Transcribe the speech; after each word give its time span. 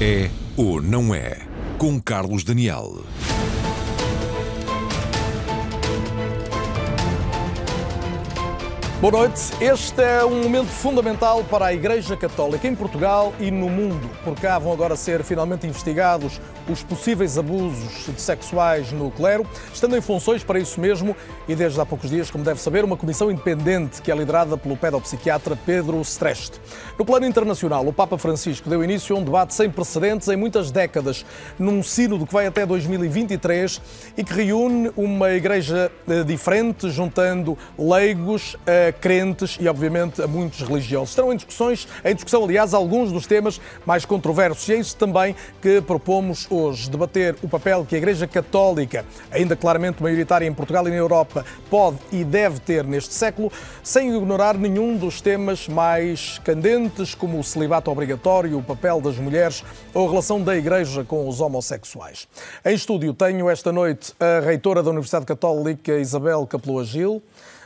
É 0.00 0.30
ou 0.56 0.80
não 0.80 1.12
é? 1.12 1.38
Com 1.76 2.00
Carlos 2.00 2.44
Daniel. 2.44 3.02
Boa 9.00 9.12
noite. 9.12 9.52
Este 9.60 10.02
é 10.02 10.24
um 10.24 10.42
momento 10.42 10.66
fundamental 10.66 11.44
para 11.44 11.66
a 11.66 11.72
Igreja 11.72 12.16
Católica 12.16 12.66
em 12.66 12.74
Portugal 12.74 13.32
e 13.38 13.48
no 13.48 13.70
mundo. 13.70 14.10
Por 14.24 14.34
cá 14.34 14.58
vão 14.58 14.72
agora 14.72 14.96
ser 14.96 15.22
finalmente 15.22 15.64
investigados 15.68 16.40
os 16.68 16.82
possíveis 16.82 17.38
abusos 17.38 18.10
sexuais 18.16 18.90
no 18.90 19.08
clero, 19.12 19.46
estando 19.72 19.96
em 19.96 20.00
funções 20.00 20.42
para 20.42 20.58
isso 20.58 20.80
mesmo 20.80 21.16
e 21.46 21.54
desde 21.54 21.80
há 21.80 21.86
poucos 21.86 22.10
dias, 22.10 22.28
como 22.28 22.42
deve 22.42 22.60
saber, 22.60 22.84
uma 22.84 22.96
comissão 22.96 23.30
independente 23.30 24.02
que 24.02 24.10
é 24.10 24.16
liderada 24.16 24.58
pelo 24.58 24.76
pedopsiquiatra 24.76 25.56
Pedro 25.64 26.00
Streste. 26.00 26.60
No 26.98 27.04
plano 27.04 27.24
internacional, 27.24 27.86
o 27.86 27.92
Papa 27.92 28.18
Francisco 28.18 28.68
deu 28.68 28.82
início 28.82 29.14
a 29.14 29.18
um 29.20 29.22
debate 29.22 29.54
sem 29.54 29.70
precedentes 29.70 30.26
em 30.26 30.36
muitas 30.36 30.72
décadas, 30.72 31.24
num 31.56 31.84
sínodo 31.84 32.26
que 32.26 32.32
vai 32.32 32.48
até 32.48 32.66
2023 32.66 33.80
e 34.16 34.24
que 34.24 34.34
reúne 34.34 34.90
uma 34.96 35.30
igreja 35.30 35.90
eh, 36.08 36.24
diferente, 36.24 36.90
juntando 36.90 37.56
leigos, 37.78 38.56
a 38.66 38.87
crentes 38.92 39.56
e, 39.60 39.68
obviamente, 39.68 40.22
a 40.22 40.26
muitos 40.26 40.60
religiosos. 40.60 41.10
Estarão 41.10 41.32
em 41.32 41.36
discussões, 41.36 41.88
em 42.04 42.14
discussão, 42.14 42.44
aliás, 42.44 42.74
alguns 42.74 43.12
dos 43.12 43.26
temas 43.26 43.60
mais 43.84 44.04
controversos 44.04 44.68
e 44.68 44.72
é 44.72 44.76
isso 44.76 44.96
também 44.96 45.34
que 45.60 45.80
propomos 45.80 46.46
hoje 46.50 46.90
debater 46.90 47.36
o 47.42 47.48
papel 47.48 47.84
que 47.84 47.94
a 47.94 47.98
Igreja 47.98 48.26
Católica, 48.26 49.04
ainda 49.30 49.56
claramente 49.56 50.02
maioritária 50.02 50.46
em 50.46 50.52
Portugal 50.52 50.86
e 50.86 50.90
na 50.90 50.96
Europa, 50.96 51.44
pode 51.70 51.98
e 52.12 52.24
deve 52.24 52.60
ter 52.60 52.84
neste 52.84 53.14
século, 53.14 53.52
sem 53.82 54.14
ignorar 54.14 54.56
nenhum 54.56 54.96
dos 54.96 55.20
temas 55.20 55.68
mais 55.68 56.38
candentes, 56.44 57.14
como 57.14 57.38
o 57.38 57.44
celibato 57.44 57.90
obrigatório, 57.90 58.58
o 58.58 58.62
papel 58.62 59.00
das 59.00 59.16
mulheres 59.16 59.64
ou 59.94 60.06
a 60.06 60.10
relação 60.10 60.42
da 60.42 60.56
Igreja 60.56 61.04
com 61.04 61.28
os 61.28 61.40
homossexuais. 61.40 62.28
Em 62.64 62.74
estúdio 62.74 63.14
tenho 63.14 63.48
esta 63.48 63.72
noite 63.72 64.14
a 64.20 64.40
reitora 64.40 64.82
da 64.82 64.90
Universidade 64.90 65.26
Católica, 65.26 65.98
Isabel 65.98 66.46
Capeloa 66.46 66.84
Gil. 66.84 67.22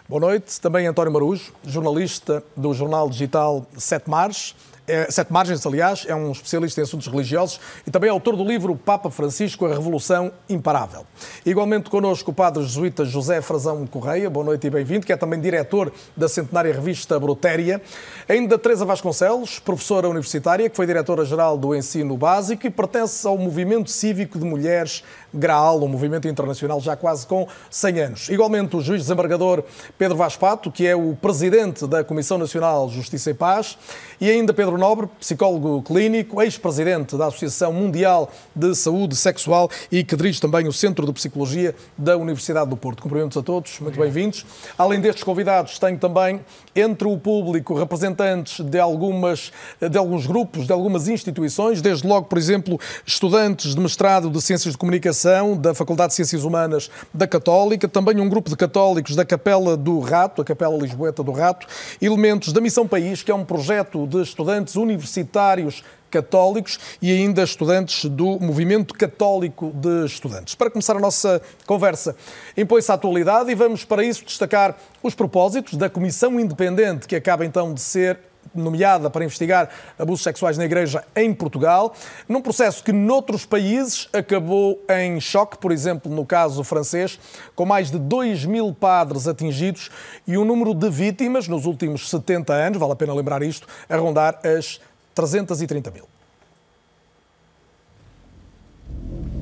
Boa 0.08 0.20
noite. 0.20 0.60
Também 0.60 0.86
António 0.86 1.12
Marujo, 1.12 1.52
jornalista 1.64 2.42
do 2.56 2.74
jornal 2.74 3.08
digital 3.08 3.64
Sete 3.78 4.10
Mares 4.10 4.54
é, 4.86 5.08
Sete 5.10 5.32
Margens, 5.32 5.64
aliás, 5.64 6.04
é 6.08 6.14
um 6.14 6.32
especialista 6.32 6.80
em 6.80 6.84
assuntos 6.84 7.06
religiosos 7.06 7.60
e 7.86 7.90
também 7.90 8.10
autor 8.10 8.36
do 8.36 8.44
livro 8.44 8.74
Papa 8.74 9.10
Francisco, 9.10 9.64
a 9.64 9.68
Revolução 9.68 10.32
Imparável. 10.48 11.06
Igualmente 11.46 11.88
connosco 11.88 12.32
o 12.32 12.34
padre 12.34 12.64
jesuíta 12.64 13.04
José 13.04 13.40
Frazão 13.40 13.86
Correia, 13.86 14.28
boa 14.28 14.44
noite 14.44 14.66
e 14.66 14.70
bem-vindo, 14.70 15.06
que 15.06 15.12
é 15.12 15.16
também 15.16 15.40
diretor 15.40 15.92
da 16.16 16.28
centenária 16.28 16.72
revista 16.72 17.18
Brotéria. 17.18 17.80
Ainda 18.28 18.58
Teresa 18.58 18.84
Vasconcelos, 18.84 19.60
professora 19.60 20.08
universitária, 20.08 20.68
que 20.68 20.76
foi 20.76 20.86
diretora-geral 20.86 21.56
do 21.56 21.74
Ensino 21.74 22.16
Básico 22.16 22.66
e 22.66 22.70
pertence 22.70 23.26
ao 23.26 23.38
Movimento 23.38 23.88
Cívico 23.88 24.38
de 24.38 24.44
Mulheres 24.44 25.04
Graal, 25.32 25.82
um 25.82 25.88
movimento 25.88 26.28
internacional 26.28 26.80
já 26.80 26.96
quase 26.96 27.26
com 27.26 27.46
100 27.70 28.00
anos. 28.00 28.28
Igualmente 28.28 28.76
o 28.76 28.80
juiz 28.80 29.02
desembargador 29.02 29.64
Pedro 29.96 30.16
Vaz 30.16 30.36
Pato, 30.36 30.70
que 30.70 30.86
é 30.86 30.94
o 30.94 31.16
presidente 31.20 31.86
da 31.86 32.04
Comissão 32.04 32.38
Nacional 32.38 32.88
Justiça 32.88 33.30
e 33.30 33.34
Paz, 33.34 33.78
e 34.20 34.30
ainda 34.30 34.52
Pedro 34.52 34.78
Nobre, 34.78 35.08
psicólogo 35.18 35.82
clínico, 35.82 36.40
ex-presidente 36.42 37.16
da 37.16 37.26
Associação 37.26 37.72
Mundial 37.72 38.30
de 38.54 38.74
Saúde 38.74 39.16
Sexual 39.16 39.70
e 39.90 40.04
que 40.04 40.14
dirige 40.16 40.40
também 40.40 40.68
o 40.68 40.72
Centro 40.72 41.06
de 41.06 41.12
Psicologia 41.12 41.74
da 41.96 42.16
Universidade 42.16 42.68
do 42.68 42.76
Porto. 42.76 43.02
Cumprimentos 43.02 43.36
a 43.36 43.42
todos, 43.42 43.80
muito 43.80 43.98
bem-vindos. 43.98 44.46
Além 44.78 45.00
destes 45.00 45.24
convidados, 45.24 45.78
tenho 45.78 45.98
também 45.98 46.40
entre 46.74 47.06
o 47.06 47.18
público 47.18 47.74
representantes 47.74 48.64
de, 48.64 48.78
algumas, 48.78 49.52
de 49.80 49.98
alguns 49.98 50.26
grupos, 50.26 50.66
de 50.66 50.72
algumas 50.72 51.08
instituições, 51.08 51.82
desde 51.82 52.06
logo, 52.06 52.26
por 52.26 52.38
exemplo, 52.38 52.78
estudantes 53.06 53.74
de 53.74 53.80
mestrado 53.80 54.30
de 54.30 54.40
Ciências 54.40 54.72
de 54.72 54.78
Comunicação 54.78 55.56
da 55.56 55.74
Faculdade 55.74 56.10
de 56.10 56.16
Ciências 56.16 56.44
Humanas 56.44 56.90
da 57.12 57.26
Católica, 57.26 57.86
também 57.86 58.18
um 58.20 58.28
grupo 58.28 58.50
de 58.50 58.56
católicos 58.56 59.14
da 59.14 59.24
Capela 59.24 59.76
do 59.76 60.00
Rato, 60.00 60.42
a 60.42 60.44
Capela 60.44 60.76
Lisboeta 60.76 61.22
do 61.22 61.32
Rato, 61.32 61.66
elementos 62.00 62.52
da 62.52 62.60
Missão 62.60 62.86
País, 62.86 63.22
que 63.22 63.30
é 63.30 63.34
um 63.34 63.44
projeto 63.44 64.06
de 64.06 64.22
estudantes 64.22 64.76
universitários 64.76 65.82
católicos 66.12 66.78
e 67.00 67.10
ainda 67.10 67.42
estudantes 67.42 68.04
do 68.04 68.38
Movimento 68.38 68.92
Católico 68.92 69.72
de 69.74 70.04
Estudantes. 70.04 70.54
Para 70.54 70.70
começar 70.70 70.94
a 70.94 71.00
nossa 71.00 71.40
conversa, 71.66 72.14
impõe-se 72.54 72.92
a 72.92 72.94
atualidade 72.94 73.50
e 73.50 73.54
vamos 73.54 73.82
para 73.84 74.04
isso 74.04 74.24
destacar 74.24 74.76
os 75.02 75.14
propósitos 75.14 75.78
da 75.78 75.88
Comissão 75.88 76.38
Independente 76.38 77.08
que 77.08 77.16
acaba 77.16 77.46
então 77.46 77.72
de 77.72 77.80
ser 77.80 78.18
nomeada 78.54 79.08
para 79.08 79.24
investigar 79.24 79.68
abusos 79.98 80.22
sexuais 80.22 80.58
na 80.58 80.64
Igreja 80.64 81.04
em 81.16 81.32
Portugal, 81.32 81.94
num 82.28 82.42
processo 82.42 82.82
que 82.82 82.92
noutros 82.92 83.46
países 83.46 84.08
acabou 84.12 84.82
em 84.88 85.20
choque, 85.20 85.56
por 85.58 85.72
exemplo, 85.72 86.12
no 86.12 86.26
caso 86.26 86.62
francês, 86.64 87.18
com 87.54 87.64
mais 87.64 87.90
de 87.90 87.98
2 87.98 88.44
mil 88.44 88.74
padres 88.74 89.26
atingidos 89.26 89.90
e 90.26 90.36
um 90.36 90.44
número 90.44 90.74
de 90.74 90.90
vítimas 90.90 91.48
nos 91.48 91.64
últimos 91.64 92.10
70 92.10 92.52
anos, 92.52 92.78
vale 92.78 92.92
a 92.92 92.96
pena 92.96 93.14
lembrar 93.14 93.42
isto, 93.42 93.66
a 93.88 93.96
rondar 93.96 94.40
as 94.44 94.80
330 95.14 95.90
mil. 95.90 96.06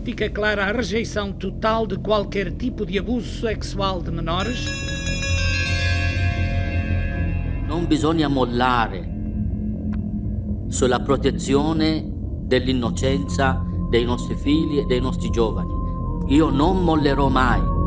Fica 0.04 0.28
clara 0.30 0.64
a 0.66 0.72
rejeição 0.72 1.32
total 1.32 1.86
de 1.86 1.96
qualquer 1.98 2.52
tipo 2.52 2.86
de 2.86 2.98
abuso 2.98 3.40
sexual 3.40 4.02
de 4.02 4.10
menores. 4.10 4.66
Non 7.66 7.86
bisogna 7.86 8.28
mollare 8.28 9.08
sulla 10.68 11.00
protezione 11.00 12.04
dell'innocenza 12.46 13.62
dei 13.90 14.04
nostri 14.04 14.36
figli 14.36 14.78
e 14.78 14.86
dei 14.86 15.00
nostri 15.00 15.30
giovani. 15.30 15.72
Io 16.28 16.50
non 16.50 16.82
mollerò 16.82 17.28
mai. 17.28 17.79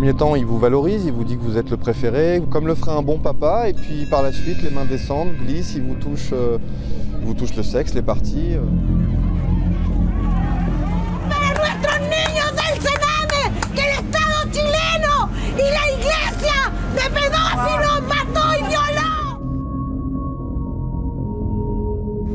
Premier 0.00 0.12
temps, 0.12 0.34
il 0.34 0.44
vous 0.44 0.58
valorise, 0.58 1.04
il 1.04 1.12
vous 1.12 1.22
dit 1.22 1.36
que 1.36 1.42
vous 1.42 1.56
êtes 1.56 1.70
le 1.70 1.76
préféré, 1.76 2.42
comme 2.50 2.66
le 2.66 2.74
ferait 2.74 2.96
un 2.96 3.02
bon 3.02 3.18
papa, 3.18 3.68
et 3.68 3.74
puis 3.74 4.06
par 4.10 4.24
la 4.24 4.32
suite, 4.32 4.60
les 4.60 4.70
mains 4.70 4.84
descendent, 4.84 5.30
glissent, 5.46 5.74
il 5.76 5.82
vous 5.82 5.94
touche, 5.94 6.30
euh, 6.32 6.58
il 7.20 7.24
vous 7.24 7.34
touche 7.34 7.54
le 7.54 7.62
sexe, 7.62 7.94
les 7.94 8.02
parties. 8.02 8.56
euh. 8.56 8.60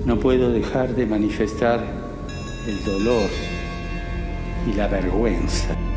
No 0.06 0.16
puedo 0.16 0.50
dejar 0.50 0.88
de 0.96 1.06
manifestar 1.06 1.82
el 2.66 2.84
dolor 2.86 3.30
y 4.66 4.74
la 4.74 4.88
vergüenza. 4.88 5.89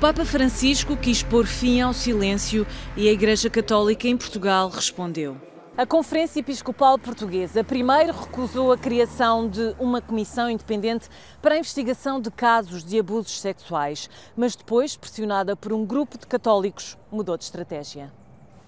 Papa 0.00 0.26
Francisco 0.26 0.94
quis 0.94 1.22
pôr 1.22 1.46
fim 1.46 1.80
ao 1.80 1.94
silêncio 1.94 2.66
e 2.98 3.08
a 3.08 3.12
Igreja 3.12 3.48
Católica 3.48 4.06
em 4.06 4.14
Portugal 4.14 4.68
respondeu. 4.68 5.40
A 5.74 5.86
Conferência 5.86 6.40
Episcopal 6.40 6.98
Portuguesa 6.98 7.64
primeiro 7.64 8.12
recusou 8.12 8.72
a 8.72 8.76
criação 8.76 9.48
de 9.48 9.74
uma 9.78 10.02
comissão 10.02 10.50
independente 10.50 11.08
para 11.40 11.54
a 11.54 11.58
investigação 11.58 12.20
de 12.20 12.30
casos 12.30 12.84
de 12.84 12.98
abusos 12.98 13.40
sexuais, 13.40 14.10
mas 14.36 14.54
depois, 14.54 14.98
pressionada 14.98 15.56
por 15.56 15.72
um 15.72 15.86
grupo 15.86 16.18
de 16.18 16.26
católicos, 16.26 16.98
mudou 17.10 17.38
de 17.38 17.44
estratégia. 17.44 18.12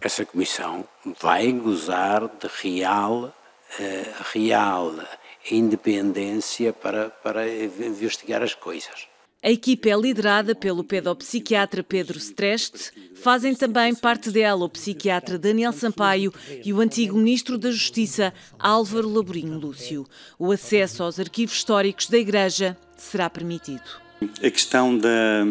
Essa 0.01 0.25
comissão 0.25 0.83
vai 1.21 1.53
gozar 1.53 2.23
de 2.23 2.49
real, 2.63 3.31
eh, 3.79 4.15
real 4.33 4.95
independência 5.51 6.73
para, 6.73 7.11
para 7.11 7.47
investigar 7.47 8.43
as 8.43 8.55
coisas. 8.55 9.09
A 9.41 9.51
equipe 9.51 9.89
é 9.89 9.97
liderada 9.97 10.53
pelo 10.53 10.83
pedopsiquiatra 10.83 11.85
Pedro 11.85 12.19
Streste, 12.19 12.91
fazem 13.15 13.55
também 13.55 13.95
parte 13.95 14.33
dela 14.33 14.65
o 14.65 14.69
psiquiatra 14.69 15.39
Daniel 15.39 15.73
Sampaio 15.73 16.35
e 16.65 16.73
o 16.73 16.81
antigo 16.81 17.17
ministro 17.17 17.57
da 17.57 17.71
Justiça 17.71 18.35
Álvaro 18.59 19.09
Laborinho 19.09 19.57
Lúcio. 19.57 20.05
O 20.41 20.51
acesso 20.51 21.05
aos 21.05 21.21
arquivos 21.21 21.55
históricos 21.55 22.09
da 22.09 22.19
Igreja 22.19 22.77
será 22.97 23.31
permitido. 23.31 23.89
A 24.21 24.51
questão 24.51 24.99
da 24.99 25.45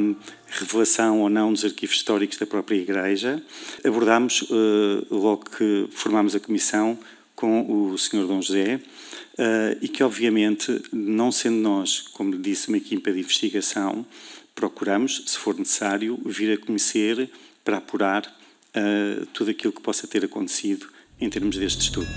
revelação 0.48 1.22
ou 1.22 1.30
não 1.30 1.54
dos 1.54 1.64
arquivos 1.64 1.96
históricos 1.96 2.38
da 2.38 2.46
própria 2.46 2.76
Igreja, 2.76 3.42
abordámos 3.86 4.42
uh, 4.42 5.08
logo 5.10 5.46
que 5.50 5.88
formámos 5.92 6.36
a 6.36 6.42
comissão 6.42 7.00
com 7.38 7.92
o 7.92 7.98
Sr. 7.98 8.28
Dom 8.28 8.42
José, 8.42 8.82
Uh, 9.38 9.78
e 9.82 9.88
que, 9.88 10.04
obviamente, 10.04 10.82
não 10.92 11.32
sendo 11.32 11.58
nós, 11.58 12.02
como 12.02 12.36
disse, 12.38 12.70
uma 12.70 12.78
equipa 12.78 13.12
de 13.12 13.20
investigação, 13.20 14.04
procuramos, 14.56 15.24
se 15.28 15.38
for 15.38 15.56
necessário, 15.56 16.20
vir 16.26 16.54
a 16.54 16.58
conhecer 16.58 17.30
para 17.64 17.78
apurar 17.78 18.26
uh, 18.26 19.26
tudo 19.28 19.52
aquilo 19.52 19.72
que 19.72 19.82
possa 19.82 20.08
ter 20.08 20.26
acontecido 20.26 20.88
em 21.22 21.30
termos 21.30 21.56
deste 21.58 21.82
estudo. 21.82 22.08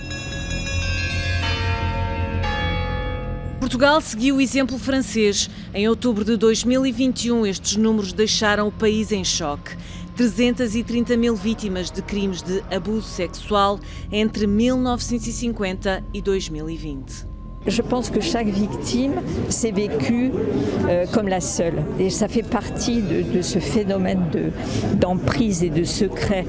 Portugal 3.70 4.00
seguiu 4.00 4.36
o 4.36 4.40
exemplo 4.40 4.78
francês. 4.78 5.48
Em 5.72 5.88
outubro 5.88 6.24
de 6.24 6.36
2021, 6.36 7.46
estes 7.46 7.76
números 7.76 8.12
deixaram 8.12 8.66
o 8.66 8.72
país 8.72 9.12
em 9.12 9.22
choque. 9.22 9.76
330 10.20 11.16
mil 11.16 11.34
vítimas 11.34 11.90
de 11.90 12.02
crimes 12.02 12.42
de 12.42 12.62
abuso 12.70 13.08
sexual 13.08 13.80
entre 14.12 14.46
1950 14.46 16.04
e 16.12 16.20
2020. 16.20 17.29
Je 17.66 17.82
pense 17.82 18.08
que 18.08 18.22
chaque 18.22 18.46
victime 18.46 19.20
s'est 19.50 19.70
vécue 19.70 20.32
euh, 20.88 21.04
comme 21.12 21.28
la 21.28 21.40
seule. 21.40 21.82
Et 21.98 22.08
ça 22.08 22.26
fait 22.26 22.42
partie 22.42 23.02
de, 23.02 23.20
de 23.20 23.42
ce 23.42 23.58
phénomène 23.58 24.22
d'emprise 24.94 25.62
et 25.62 25.68
de 25.68 25.84
secret, 25.84 26.46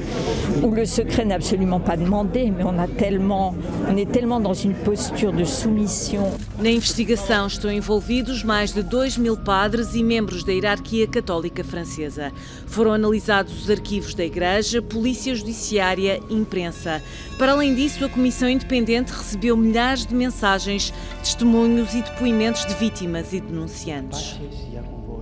où 0.63 0.71
le 0.71 0.85
secret 0.85 1.25
n'est 1.25 1.33
absolument 1.33 1.81
pas 1.81 1.97
demandé, 1.97 2.49
mais 2.55 2.63
on, 2.63 2.79
a 2.79 2.87
tellement, 2.87 3.53
on 3.89 3.97
est 3.97 4.09
tellement 4.09 4.39
dans 4.39 4.53
une 4.53 4.73
posture 4.73 5.33
de 5.33 5.43
soumission. 5.43 6.31
Na 6.61 6.69
investigação 6.69 7.47
estão 7.47 7.69
envolvidos 7.69 8.43
mais 8.43 8.71
de 8.71 8.81
2 8.81 9.17
mil 9.17 9.35
padres 9.35 9.95
e 9.95 10.03
membros 10.03 10.45
da 10.45 10.53
hierarquia 10.53 11.07
católica 11.07 11.63
francesa. 11.63 12.31
Foram 12.67 12.93
analisados 12.93 13.63
os 13.63 13.69
arquivos 13.69 14.13
da 14.13 14.23
Igreja, 14.23 14.81
Polícia 14.81 15.35
Judiciária 15.35 16.21
Imprensa. 16.29 17.01
Para 17.41 17.53
além 17.53 17.73
disso, 17.73 18.05
a 18.05 18.07
Comissão 18.07 18.47
Independente 18.47 19.11
recebeu 19.11 19.57
milhares 19.57 20.05
de 20.05 20.13
mensagens 20.13 20.93
testemunhos 21.17 21.95
e 21.95 22.03
depoimentos 22.03 22.63
de 22.67 22.75
vítimas 22.75 23.33
e 23.33 23.41
denunciantes. 23.41 24.39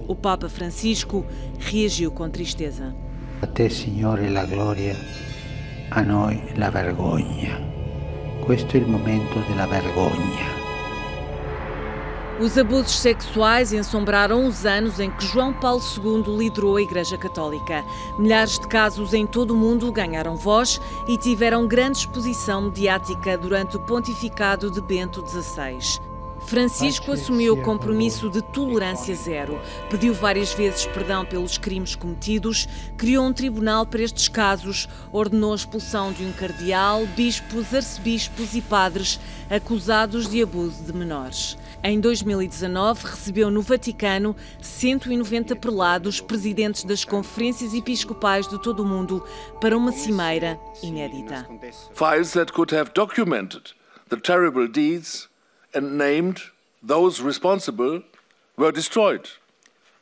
O 0.06 0.14
Papa 0.14 0.50
Francisco 0.50 1.26
reagiu 1.58 2.12
com 2.12 2.30
tristeza. 2.30 2.94
A 3.42 3.48
te, 3.48 3.70
Signore, 3.70 4.30
la 4.30 4.44
gloria, 4.44 4.98
a 5.92 6.02
noi 6.02 6.44
la 6.58 6.70
vergogna. 6.70 7.58
Questo 8.44 8.76
è 8.76 8.82
il 8.82 8.88
momento 8.88 9.40
della 9.48 9.66
vergogna. 9.66 10.59
Os 12.40 12.58
abusos 12.58 12.98
sexuais 13.00 13.74
ensombraram 13.74 14.46
os 14.46 14.66
anos 14.66 14.98
em 14.98 15.12
que 15.12 15.26
João 15.26 15.52
Paulo 15.52 15.82
II 15.84 16.38
liderou 16.38 16.78
a 16.78 16.82
Igreja 16.82 17.18
Católica. 17.18 17.84
Milhares 18.18 18.58
de 18.58 18.66
casos 18.66 19.14
em 19.14 19.28
todo 19.28 19.52
o 19.52 19.58
mundo 19.58 19.92
ganharam 19.92 20.38
voz 20.38 20.80
e 21.06 21.18
tiveram 21.18 21.68
grande 21.68 21.98
exposição 21.98 22.62
mediática 22.62 23.38
durante 23.38 23.76
o 23.76 23.82
pontificado 23.82 24.72
de 24.72 24.80
Bento 24.80 25.22
XVI. 25.28 26.00
Francisco 26.46 27.12
assumiu 27.12 27.54
o 27.56 27.62
compromisso 27.62 28.30
de 28.30 28.42
tolerância 28.42 29.14
zero, 29.14 29.60
pediu 29.90 30.14
várias 30.14 30.54
vezes 30.54 30.86
perdão 30.86 31.26
pelos 31.26 31.58
crimes 31.58 31.96
cometidos, 31.96 32.68
criou 32.98 33.26
um 33.26 33.34
tribunal 33.34 33.86
para 33.86 34.02
estes 34.02 34.30
casos, 34.30 34.88
ordenou 35.12 35.52
a 35.52 35.56
expulsão 35.56 36.12
de 36.12 36.24
um 36.24 36.32
cardeal, 36.32 37.06
bispos, 37.08 37.74
arcebispos 37.74 38.56
e 38.56 38.62
padres 38.62 39.20
acusados 39.50 40.30
de 40.30 40.42
abuso 40.42 40.84
de 40.84 40.94
menores. 40.94 41.58
Em 41.82 41.98
2019, 41.98 43.06
recebeu 43.06 43.50
no 43.50 43.62
Vaticano 43.62 44.36
190 44.62 45.56
prelados, 45.56 46.20
presidentes 46.20 46.84
das 46.84 47.06
conferências 47.06 47.74
episcopais 47.74 48.50
de 48.50 48.62
todo 48.62 48.84
o 48.84 48.86
mundo, 48.86 49.26
para 49.62 49.78
uma 49.78 49.94
cimeira 49.94 50.60
inédita. 50.84 51.48
Files 51.94 52.34
that 52.34 52.52
could 52.52 52.76
have 52.76 52.92
documented 52.94 53.74
the 54.10 54.18
terrible 54.18 54.68
deeds 54.68 55.30
and 55.74 55.98
named 55.98 56.42
those 56.86 57.24
responsible 57.24 58.04
were 58.58 58.74
destroyed 58.74 59.30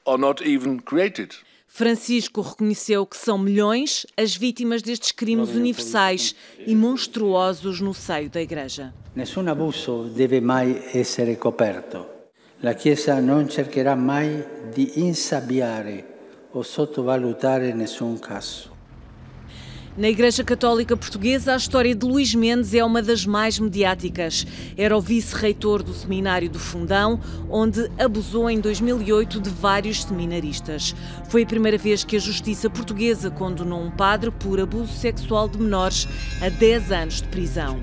or 0.03 0.17
not 0.17 0.43
even 0.43 0.79
created. 0.79 1.35
Francisco 1.77 2.41
reconheceu 2.41 3.05
que 3.05 3.15
são 3.15 3.37
milhões 3.37 4.03
as 4.17 4.35
vítimas 4.35 4.81
destes 4.81 5.11
crimes 5.11 5.49
universais 5.49 6.33
e 6.65 6.73
monstruosos 6.73 7.79
no 7.81 7.93
seio 7.93 8.31
da 8.31 8.41
Igreja. 8.41 8.91
Nessun 9.15 9.47
abuso 9.47 10.05
deve 10.05 10.41
mai 10.41 10.81
essere 10.91 11.37
coperto. 11.37 12.31
La 12.61 12.73
Chiesa 12.73 13.21
non 13.21 13.47
cercherà 13.47 13.95
mai 13.95 14.43
di 14.73 14.93
insabbiare 15.01 16.03
o 16.53 16.63
sottovalutare 16.63 17.71
nessun 17.73 18.17
caso. 18.17 18.76
Na 19.97 20.09
Igreja 20.09 20.43
Católica 20.43 20.95
Portuguesa, 20.95 21.53
a 21.53 21.57
história 21.57 21.95
de 21.95 22.05
Luís 22.05 22.35
Mendes 22.35 22.71
é 22.75 22.83
uma 22.85 23.01
das 23.01 23.25
mais 23.25 23.57
mediáticas. 23.57 24.45
Era 24.77 24.95
o 24.95 25.01
vice-reitor 25.01 25.81
do 25.81 25.91
Seminário 25.91 26.47
do 26.51 26.59
Fundão, 26.59 27.19
onde 27.49 27.89
abusou 27.97 28.47
em 28.47 28.59
2008 28.59 29.41
de 29.41 29.49
vários 29.49 30.03
seminaristas. 30.03 30.93
Foi 31.29 31.41
a 31.41 31.47
primeira 31.47 31.79
vez 31.79 32.03
que 32.03 32.15
a 32.15 32.19
justiça 32.19 32.69
portuguesa 32.69 33.31
condenou 33.31 33.81
um 33.81 33.89
padre 33.89 34.29
por 34.29 34.59
abuso 34.59 34.93
sexual 34.93 35.49
de 35.49 35.57
menores 35.57 36.07
a 36.43 36.49
10 36.49 36.91
anos 36.91 37.21
de 37.23 37.27
prisão 37.29 37.81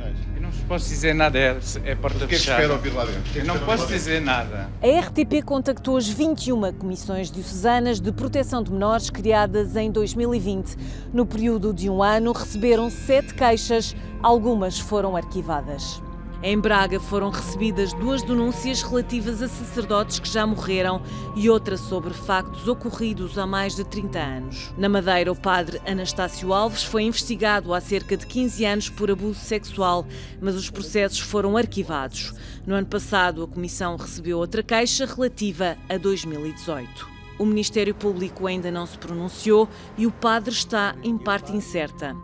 posso 0.64 0.88
dizer 0.88 1.14
nada, 1.14 1.38
é, 1.38 1.56
é 1.84 1.94
porta 1.94 2.26
que 2.26 2.37
fechada. 2.37 2.62
É 2.62 2.66
que 2.66 2.72
ouvir 2.72 2.90
lá 2.90 3.05
dentro? 3.05 3.22
Eu 3.38 3.44
não 3.44 3.58
posso 3.61 3.87
dizer 3.87 4.20
nada. 4.20 4.69
A 4.82 5.00
RTP 5.00 5.44
contactou 5.44 5.96
as 5.96 6.08
21 6.08 6.72
comissões 6.75 7.31
diocesanas 7.31 8.00
de 8.00 8.12
proteção 8.12 8.62
de 8.62 8.72
menores 8.72 9.11
criadas 9.11 9.76
em 9.76 9.90
2020. 9.90 10.76
No 11.12 11.26
período 11.26 11.72
de 11.72 11.88
um 11.88 12.02
ano, 12.02 12.32
receberam 12.32 12.90
sete 12.90 13.34
queixas, 13.34 13.94
algumas 14.22 14.78
foram 14.78 15.16
arquivadas. 15.16 16.02
Em 16.46 16.58
Braga 16.58 17.00
foram 17.00 17.31
recebidas 17.31 17.94
duas 17.94 18.23
denúncias 18.23 18.82
relativas 18.82 19.41
a 19.41 19.49
sacerdotes 19.49 20.19
que 20.19 20.29
já 20.29 20.46
morreram 20.46 21.00
e 21.35 21.49
outra 21.49 21.79
sobre 21.79 22.12
factos 22.12 22.69
ocorridos 22.69 23.38
há 23.38 23.46
mais 23.46 23.75
de 23.75 23.82
30 23.82 24.19
anos. 24.19 24.75
Na 24.76 24.87
Madeira, 24.87 25.32
o 25.32 25.35
padre 25.35 25.81
Anastácio 25.87 26.52
Alves 26.52 26.85
foi 26.85 27.05
investigado 27.05 27.73
há 27.73 27.81
cerca 27.81 28.14
de 28.14 28.26
15 28.26 28.62
anos 28.67 28.91
por 28.91 29.11
abuso 29.11 29.41
sexual, 29.41 30.06
mas 30.38 30.55
os 30.55 30.69
processos 30.69 31.20
foram 31.20 31.56
arquivados. 31.56 32.35
No 32.67 32.75
ano 32.75 32.88
passado, 32.88 33.43
a 33.43 33.49
Comissão 33.49 33.97
recebeu 33.97 34.37
outra 34.37 34.62
queixa 34.62 35.06
relativa 35.06 35.79
a 35.88 35.97
2018. 35.97 37.08
O 37.38 37.47
Ministério 37.47 37.94
Público 37.94 38.47
ainda 38.47 38.70
não 38.70 38.85
se 38.85 38.99
pronunciou 38.99 39.67
e 39.97 40.06
o 40.06 40.11
padre 40.11 40.52
está 40.52 40.94
em 41.02 41.17
parte 41.17 41.52
incerta. 41.52 42.14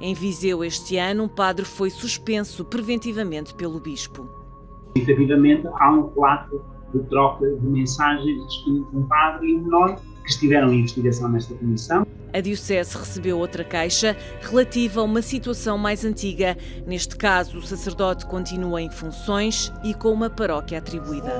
Em 0.00 0.14
Viseu, 0.14 0.64
este 0.64 0.96
ano, 0.96 1.24
um 1.24 1.28
padre 1.28 1.66
foi 1.66 1.90
suspenso 1.90 2.64
preventivamente 2.64 3.52
pelo 3.54 3.78
bispo. 3.78 4.26
Efetivamente, 4.94 5.68
há 5.74 5.92
um 5.92 6.10
relato 6.14 6.64
de 6.94 7.00
troca 7.04 7.46
de 7.46 7.66
mensagens 7.66 8.42
entre 8.66 8.96
um 8.96 9.06
padre 9.06 9.50
e 9.50 9.56
um 9.56 9.62
menor 9.62 10.00
que 10.24 10.30
estiveram 10.30 10.72
em 10.72 10.80
investigação 10.80 11.28
nesta 11.28 11.54
comissão. 11.54 12.06
A 12.32 12.40
Diocese 12.40 12.96
recebeu 12.96 13.38
outra 13.38 13.64
queixa 13.64 14.16
relativa 14.40 15.00
a 15.00 15.04
uma 15.04 15.20
situação 15.20 15.76
mais 15.76 16.04
antiga. 16.04 16.56
Neste 16.86 17.16
caso, 17.16 17.58
o 17.58 17.62
sacerdote 17.62 18.26
continua 18.26 18.80
em 18.80 18.90
funções 18.90 19.72
e 19.82 19.92
com 19.94 20.12
uma 20.12 20.30
paróquia 20.30 20.78
atribuída. 20.78 21.32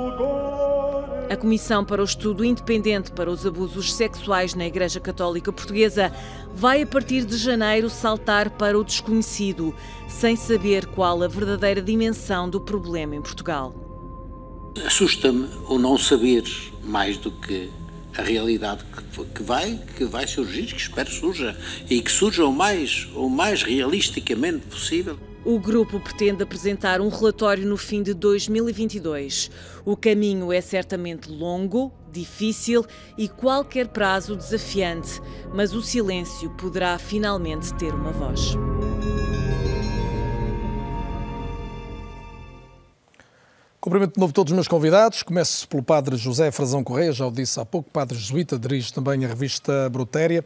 A 1.31 1.37
Comissão 1.37 1.85
para 1.85 2.03
o 2.03 2.05
Estudo 2.05 2.45
Independente 2.45 3.13
para 3.13 3.31
os 3.31 3.47
Abusos 3.47 3.95
Sexuais 3.95 4.53
na 4.57 4.67
Igreja 4.67 4.99
Católica 4.99 5.53
Portuguesa 5.53 6.13
vai, 6.53 6.83
a 6.83 6.87
partir 6.87 7.25
de 7.25 7.37
janeiro, 7.37 7.89
saltar 7.89 8.51
para 8.51 8.77
o 8.77 8.83
desconhecido, 8.83 9.73
sem 10.09 10.35
saber 10.35 10.87
qual 10.87 11.23
a 11.23 11.29
verdadeira 11.29 11.81
dimensão 11.81 12.51
do 12.51 12.61
problema 12.61 13.15
em 13.15 13.23
Portugal. 13.23 13.73
Assusta-me 14.85 15.49
o 15.69 15.79
não 15.79 15.97
saber 15.97 16.43
mais 16.83 17.17
do 17.17 17.31
que 17.31 17.71
a 18.17 18.23
realidade 18.23 18.85
que 19.35 19.43
vai, 19.43 19.79
que 19.97 20.05
vai 20.05 20.27
surgir, 20.27 20.67
que 20.67 20.81
espero 20.81 21.11
surja, 21.11 21.57
e 21.89 22.01
que 22.01 22.11
surja 22.11 22.45
o 22.45 22.53
mais, 22.53 23.09
o 23.15 23.29
mais 23.29 23.63
realisticamente 23.63 24.67
possível. 24.67 25.19
O 25.45 25.59
grupo 25.59 25.99
pretende 25.99 26.43
apresentar 26.43 27.01
um 27.01 27.09
relatório 27.09 27.67
no 27.67 27.79
fim 27.79 28.03
de 28.03 28.13
2022. 28.13 29.51
O 29.87 29.97
caminho 29.97 30.53
é 30.53 30.61
certamente 30.61 31.31
longo, 31.31 31.91
difícil 32.13 32.85
e 33.17 33.27
qualquer 33.27 33.89
prazo 33.89 34.37
desafiante, 34.37 35.21
mas 35.55 35.75
o 35.75 35.81
silêncio 35.81 36.51
poderá 36.51 36.99
finalmente 36.99 37.75
ter 37.77 37.95
uma 37.95 38.13
voz. 38.13 38.55
Cumprimento 43.81 44.13
de 44.13 44.21
novo 44.21 44.31
todos 44.31 44.51
os 44.51 44.55
meus 44.55 44.69
convidados. 44.69 45.23
Começo 45.23 45.67
pelo 45.67 45.83
Padre 45.83 46.15
José 46.15 46.51
Frazão 46.51 46.85
Correia, 46.85 47.13
já 47.13 47.27
o 47.27 47.31
disse 47.31 47.59
há 47.59 47.65
pouco, 47.65 47.91
Padre 47.91 48.19
Jesuíta, 48.19 48.59
dirige 48.59 48.93
também 48.93 49.25
a 49.25 49.29
revista 49.29 49.89
Brutéria. 49.89 50.45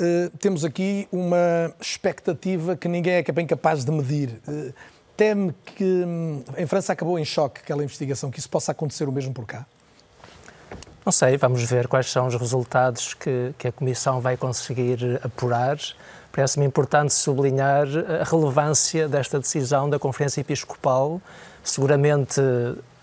Uh, 0.00 0.34
temos 0.38 0.64
aqui 0.64 1.06
uma 1.12 1.74
expectativa 1.78 2.74
que 2.74 2.88
ninguém 2.88 3.16
é 3.16 3.32
bem 3.32 3.46
capaz 3.46 3.84
de 3.84 3.92
medir. 3.92 4.40
Uh, 4.48 4.72
teme 5.14 5.54
que 5.76 5.84
um, 5.84 6.42
em 6.56 6.64
França 6.66 6.94
acabou 6.94 7.18
em 7.18 7.24
choque 7.26 7.60
aquela 7.62 7.84
investigação, 7.84 8.30
que 8.30 8.38
isso 8.38 8.48
possa 8.48 8.72
acontecer 8.72 9.06
o 9.06 9.12
mesmo 9.12 9.34
por 9.34 9.44
cá? 9.44 9.66
Não 11.04 11.12
sei, 11.12 11.36
vamos 11.36 11.62
ver 11.64 11.86
quais 11.86 12.10
são 12.10 12.28
os 12.28 12.34
resultados 12.34 13.12
que, 13.12 13.52
que 13.58 13.68
a 13.68 13.72
Comissão 13.72 14.22
vai 14.22 14.38
conseguir 14.38 15.20
apurar. 15.22 15.76
Parece-me 16.32 16.64
importante 16.64 17.12
sublinhar 17.12 17.86
a 18.22 18.24
relevância 18.24 19.06
desta 19.06 19.38
decisão 19.38 19.90
da 19.90 19.98
Conferência 19.98 20.40
Episcopal, 20.40 21.20
seguramente 21.64 22.40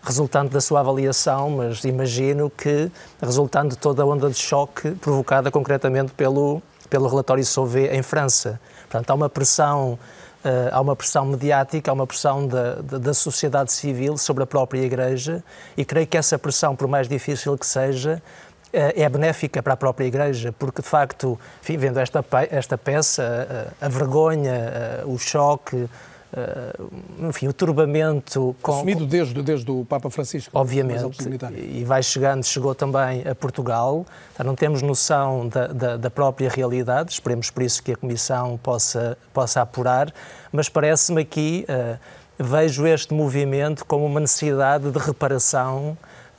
resultante 0.04 0.54
da 0.54 0.62
sua 0.62 0.80
avaliação, 0.80 1.50
mas 1.50 1.84
imagino 1.84 2.50
que 2.50 2.90
resultando 3.22 3.70
de 3.70 3.78
toda 3.78 4.02
a 4.02 4.06
onda 4.06 4.30
de 4.30 4.38
choque 4.38 4.92
provocada 4.92 5.52
concretamente 5.52 6.14
pelo 6.14 6.62
pelo 6.92 7.08
relatório 7.08 7.44
Sauvé 7.46 7.96
em 7.96 8.04
França. 8.04 8.60
Portanto, 8.82 9.10
há 9.10 9.14
uma 9.14 9.30
pressão, 9.30 9.94
uh, 10.44 10.70
há 10.74 10.82
uma 10.82 10.94
pressão 10.94 11.26
mediática, 11.26 11.90
há 11.90 11.94
uma 11.94 12.06
pressão 12.06 12.46
da, 12.46 12.76
da, 12.76 12.98
da, 12.98 13.14
sociedade 13.14 13.72
civil 13.72 14.18
sobre 14.18 14.44
a 14.44 14.46
própria 14.46 14.82
Igreja 14.82 15.42
e 15.78 15.86
creio 15.86 16.06
que 16.06 16.18
essa 16.18 16.38
pressão, 16.38 16.76
por 16.76 16.90
mais 16.90 17.08
difícil 17.08 17.58
que 17.58 17.66
seja, 17.66 18.22
é 18.74 19.08
benéfica 19.10 19.62
para 19.62 19.74
a 19.74 19.78
própria 19.78 20.06
Igreja, 20.06 20.54
porque 20.58 20.82
de 20.82 20.88
facto, 20.88 21.40
enfim, 21.62 21.78
vendo 21.78 21.98
esta, 22.00 22.24
esta 22.50 22.78
peça, 22.78 23.74
a, 23.82 23.86
a 23.86 23.90
vergonha, 23.90 25.04
o 25.06 25.18
choque, 25.18 25.90
enfim, 27.20 27.48
o 27.48 27.54
turbamento 27.54 28.56
com, 28.62 28.74
assumido 28.74 29.06
desde, 29.06 29.42
desde 29.42 29.70
o 29.70 29.84
Papa 29.84 30.10
Francisco 30.10 30.58
obviamente. 30.58 31.18
e 31.58 31.84
vai 31.84 32.02
chegando 32.02 32.44
chegou 32.46 32.74
também 32.74 33.28
a 33.28 33.36
Portugal. 33.36 34.06
Não 34.44 34.56
temos 34.56 34.82
noção 34.82 35.48
da, 35.48 35.68
da, 35.68 35.98
da, 35.98 36.10
própria 36.10 36.50
realidade. 36.50 37.12
Esperemos 37.12 37.52
por 37.52 37.64
isso 37.64 37.84
que 37.84 37.92
a 37.92 37.96
Comissão 37.96 38.58
possa 38.62 39.18
possa 39.34 39.62
apurar. 39.62 40.14
Mas 40.52 40.70
parece-me 40.70 41.22
aqui 41.22 41.66
uh, 41.70 41.98
vejo 42.42 42.88
este 42.88 43.14
movimento 43.14 43.86
como 43.86 44.06
uma 44.06 44.20
necessidade 44.20 44.90
de 44.90 45.00
reparação 45.00 45.98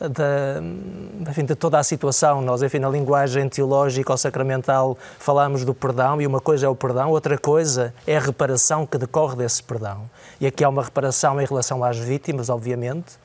da, 0.09 1.30
enfim, 1.30 1.44
de 1.44 1.54
toda 1.54 1.78
a 1.78 1.82
situação. 1.82 2.42
Nós, 2.42 2.62
enfim, 2.62 2.78
na 2.78 2.88
linguagem 2.88 3.49
teológica 3.49 4.12
ou 4.12 4.18
sacramental 4.18 4.97
falamos 5.18 5.64
do 5.64 5.75
perdão 5.75 6.21
e 6.21 6.26
uma 6.26 6.40
coisa 6.40 6.66
é 6.66 6.68
o 6.68 6.75
perdão, 6.75 7.11
outra 7.11 7.38
coisa 7.38 7.94
é 8.06 8.16
a 8.16 8.21
reparação 8.21 8.87
que 8.87 8.99
decorre 8.99 9.37
desse 9.37 9.62
perdão. 9.62 10.09
E 10.40 10.47
aqui 10.47 10.64
há 10.64 10.68
uma 10.68 10.82
reparação 10.82 11.40
em 11.40 11.44
relação 11.44 11.82
às 11.85 11.99
vítimas, 11.99 12.49
obviamente, 12.49 13.18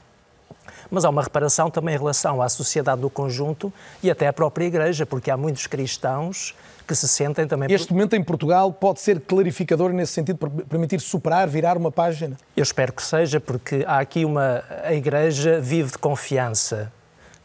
mas 0.89 1.03
há 1.03 1.09
uma 1.09 1.21
reparação 1.21 1.69
também 1.69 1.95
em 1.95 1.97
relação 1.97 2.41
à 2.41 2.49
sociedade 2.49 3.01
do 3.01 3.09
conjunto 3.09 3.71
e 4.01 4.09
até 4.09 4.27
à 4.27 4.33
própria 4.33 4.65
Igreja, 4.65 5.05
porque 5.05 5.29
há 5.29 5.37
muitos 5.37 5.67
cristãos 5.67 6.55
que 6.87 6.95
se 6.95 7.07
sentem 7.07 7.45
também. 7.45 7.71
Este 7.71 7.91
momento 7.91 8.15
em 8.15 8.23
Portugal 8.23 8.71
pode 8.71 9.01
ser 9.01 9.19
clarificador 9.19 9.91
nesse 9.91 10.13
sentido, 10.13 10.37
permitir 10.69 11.01
superar, 11.01 11.47
virar 11.47 11.77
uma 11.77 11.91
página? 11.91 12.37
Eu 12.55 12.63
espero 12.63 12.93
que 12.93 13.03
seja, 13.03 13.39
porque 13.39 13.83
há 13.85 13.99
aqui 13.99 14.23
uma. 14.23 14.63
A 14.83 14.93
Igreja 14.93 15.59
vive 15.59 15.91
de 15.91 15.97
confiança. 15.97 16.91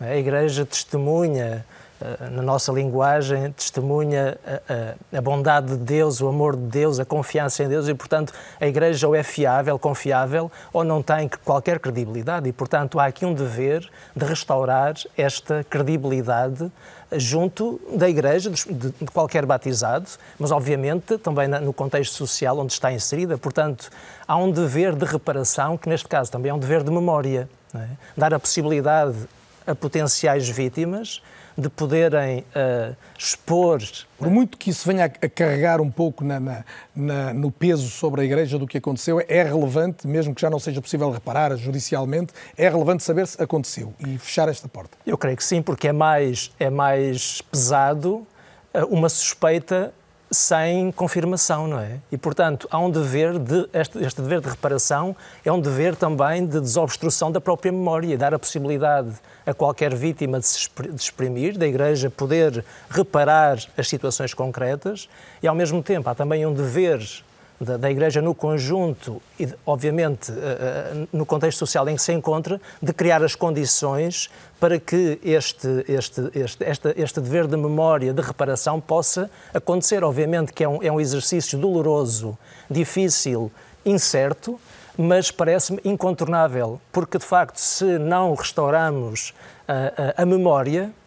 A 0.01 0.17
Igreja 0.17 0.65
testemunha 0.65 1.65
eh, 2.03 2.31
na 2.31 2.43
nossa 2.43 2.73
linguagem, 2.73 3.53
testemunha 3.53 4.37
a, 4.45 5.15
a, 5.15 5.19
a, 5.19 5.21
bondade 5.21 5.69
de 5.69 5.77
Deus, 5.77 6.21
o 6.21 6.27
amor 6.27 6.57
de 6.57 6.63
Deus, 6.63 6.99
a 6.99 7.05
confiança 7.05 7.63
em 7.63 7.69
Deus 7.69 7.87
e, 7.87 7.95
portanto, 7.95 8.33
a 8.61 8.67
Igreja 8.67 9.07
ou 9.07 9.15
é 9.15 9.23
fiável, 9.23 9.79
confiável, 9.79 10.51
ou 10.73 10.83
não 10.83 11.01
tem 11.01 11.31
qualquer 11.45 11.79
credibilidade. 11.79 12.49
E, 12.49 12.53
portanto, 12.53 12.99
há 12.99 13.07
aqui 13.07 13.25
um 13.25 13.33
dever 13.33 13.89
de 14.17 14.25
restaurar 14.25 14.95
esta 15.17 15.65
credibilidade 15.69 16.71
junto 17.19 17.81
da 17.97 18.09
Igreja, 18.09 18.51
de, 18.51 18.93
qualquer 19.13 19.47
batizado, 19.47 20.09
mas 20.39 20.51
obviamente 20.51 21.19
também 21.19 21.49
no 21.49 21.73
contexto 21.73 22.15
social 22.15 22.59
onde 22.59 22.73
está 22.73 22.93
inserida. 22.93 23.37
Portanto, 23.39 23.91
há 24.27 24.37
um 24.37 24.51
dever 24.51 24.95
de 24.95 25.05
reparação, 25.05 25.77
que 25.77 25.89
neste 25.89 26.09
caso 26.09 26.31
também 26.31 26.51
é 26.51 26.55
um 26.55 26.59
dever 26.59 26.83
de 26.83 26.91
memória. 26.91 27.49
É? 27.75 27.87
Dar 28.17 28.35
a 28.35 28.39
possibilidade 28.39 29.17
a 29.67 29.75
potenciais 29.75 30.49
vítimas 30.49 31.23
de 31.57 31.69
poderem 31.69 32.41
uh, 32.41 32.97
expor. 33.19 33.81
Por 34.17 34.31
muito 34.31 34.57
que 34.57 34.71
isso 34.71 34.87
venha 34.87 35.05
a, 35.05 35.29
carregar 35.29 35.81
um 35.81 35.91
pouco 35.91 36.25
na, 36.25 36.41
na, 36.41 36.65
na, 36.95 37.35
no 37.35 37.51
peso 37.51 37.89
sobre 37.89 38.23
a 38.23 38.25
Igreja 38.25 38.59
do 38.59 38.67
que 38.67 38.79
aconteceu, 38.79 39.23
é 39.29 39.43
relevante, 39.43 40.07
mesmo 40.07 40.35
que 40.35 40.41
já 40.41 40.49
não 40.49 40.59
seja 40.59 40.81
possível 40.81 41.11
reparar 41.11 41.55
judicialmente, 41.57 42.33
é 42.57 42.69
relevante 42.69 43.03
saber 43.03 43.27
se 43.27 43.43
aconteceu 43.43 43.93
e 44.01 44.19
fechar 44.19 44.49
esta 44.49 44.69
porta. 44.69 44.97
Eu 45.07 45.19
creio 45.19 45.37
que 45.37 45.45
sim, 45.45 45.63
porque 45.63 45.89
é 45.89 45.93
mais, 45.93 46.51
é 46.59 46.71
mais 46.71 47.43
pesado 47.43 48.27
uh, 48.75 48.87
uma 48.89 49.09
suspeita 49.09 49.93
sem 50.33 50.91
confirmação, 50.93 51.69
não 51.69 51.79
é? 51.79 51.99
E, 52.11 52.17
portanto, 52.17 52.67
há 52.71 52.79
um 52.79 52.91
dever 52.91 53.39
de, 53.39 53.69
este, 53.73 53.99
este, 53.99 54.21
dever 54.21 54.41
de 54.41 54.49
reparação 54.49 55.15
é 55.45 55.53
um 55.53 55.61
dever 55.61 55.95
também 55.95 56.47
de 56.47 56.61
desobstrução 56.61 57.31
da 57.31 57.41
própria 57.41 57.71
memória, 57.71 58.17
dar 58.17 58.35
a 58.35 58.39
possibilidade 58.39 59.13
a 59.47 59.53
qualquer 59.53 59.95
vítima 59.95 60.41
de 60.41 60.47
se 60.47 60.69
exprimir, 60.97 61.59
da 61.59 61.67
Igreja 61.67 62.11
poder 62.11 62.65
reparar 62.89 63.59
as 63.77 63.89
situações 63.89 64.33
concretas 64.35 65.09
e, 65.43 65.47
ao 65.47 65.55
mesmo 65.55 65.83
tempo, 65.83 66.09
há 66.09 66.15
também 66.15 66.47
um 66.47 66.55
dever 66.55 67.01
da, 67.65 67.77
da, 67.77 67.91
Igreja 67.91 68.21
no 68.21 68.35
conjunto 68.35 69.23
e, 69.39 69.49
obviamente, 69.65 70.33
uh, 70.33 71.09
no 71.13 71.25
contexto 71.25 71.59
social 71.59 71.89
em 71.89 71.97
que 71.97 72.03
se 72.03 72.13
encontra, 72.13 72.61
de 72.81 72.93
criar 72.93 73.23
as 73.23 73.35
condições 73.35 74.31
para 74.59 74.79
que 74.79 75.19
este, 75.25 75.85
este, 75.89 76.31
este, 76.35 76.65
este, 76.65 76.95
este 76.97 77.21
dever 77.21 77.47
de 77.47 77.57
memória, 77.57 78.13
de 78.13 78.23
reparação, 78.23 78.81
possa 78.81 79.31
acontecer. 79.55 80.05
Obviamente 80.05 80.53
que 80.53 80.65
é 80.65 80.69
um, 80.69 80.83
é 80.83 80.91
um 80.91 81.01
exercício 81.01 81.59
doloroso, 81.59 82.37
difícil, 82.71 83.51
incerto, 83.85 84.59
mas 84.97 85.31
parece-me 85.31 85.81
incontornável, 85.85 86.81
porque 86.93 87.19
de 87.19 87.25
facto, 87.25 87.57
se 87.57 87.99
não 87.99 88.35
restauramos 88.35 89.33
a, 89.67 90.23
a, 90.23 90.27
memória, 90.27 90.91
eh, 90.91 91.02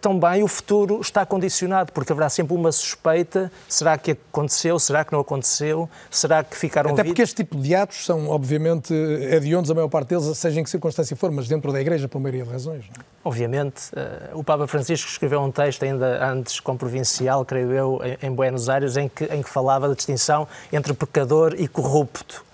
também 0.00 0.42
o 0.42 0.48
futuro 0.48 1.00
está 1.00 1.24
condicionado, 1.24 1.92
porque 1.92 2.12
haverá 2.12 2.28
sempre 2.28 2.54
uma 2.54 2.70
suspeita: 2.70 3.50
será 3.68 3.96
que 3.96 4.12
aconteceu, 4.12 4.78
será 4.78 5.04
que 5.04 5.12
não 5.12 5.20
aconteceu, 5.20 5.88
será 6.10 6.44
que 6.44 6.56
ficaram 6.56 6.90
Até 6.90 7.04
porque 7.04 7.22
este 7.22 7.36
tipo 7.36 7.56
de 7.56 7.74
atos 7.74 8.04
são, 8.04 8.28
obviamente, 8.28 8.92
hediondos, 8.92 9.70
a 9.70 9.74
maior 9.74 9.88
parte 9.88 10.08
deles, 10.08 10.36
seja 10.36 10.60
em 10.60 10.64
que 10.64 10.70
circunstância 10.70 11.16
for, 11.16 11.30
mas 11.30 11.48
dentro 11.48 11.72
da 11.72 11.80
Igreja, 11.80 12.06
por 12.06 12.20
maioria 12.20 12.44
de 12.44 12.50
razões. 12.50 12.84
Não? 12.86 13.02
É? 13.02 13.04
Obviamente. 13.24 13.90
Uh, 13.92 14.38
o 14.38 14.44
Papa 14.44 14.66
Francisco 14.66 15.08
escreveu 15.08 15.40
um 15.40 15.50
texto, 15.50 15.84
ainda 15.84 16.24
antes 16.24 16.60
com 16.60 16.76
provincial, 16.76 17.44
creio 17.44 17.72
eu, 17.72 18.00
em, 18.04 18.26
em 18.26 18.30
Buenos 18.30 18.68
Aires, 18.68 18.96
em 18.96 19.08
que, 19.08 19.24
em 19.24 19.42
que 19.42 19.48
falava 19.48 19.88
da 19.88 19.94
distinção 19.94 20.46
entre 20.72 20.92
pecador 20.92 21.54
e 21.56 21.66
corrupto. 21.66 22.44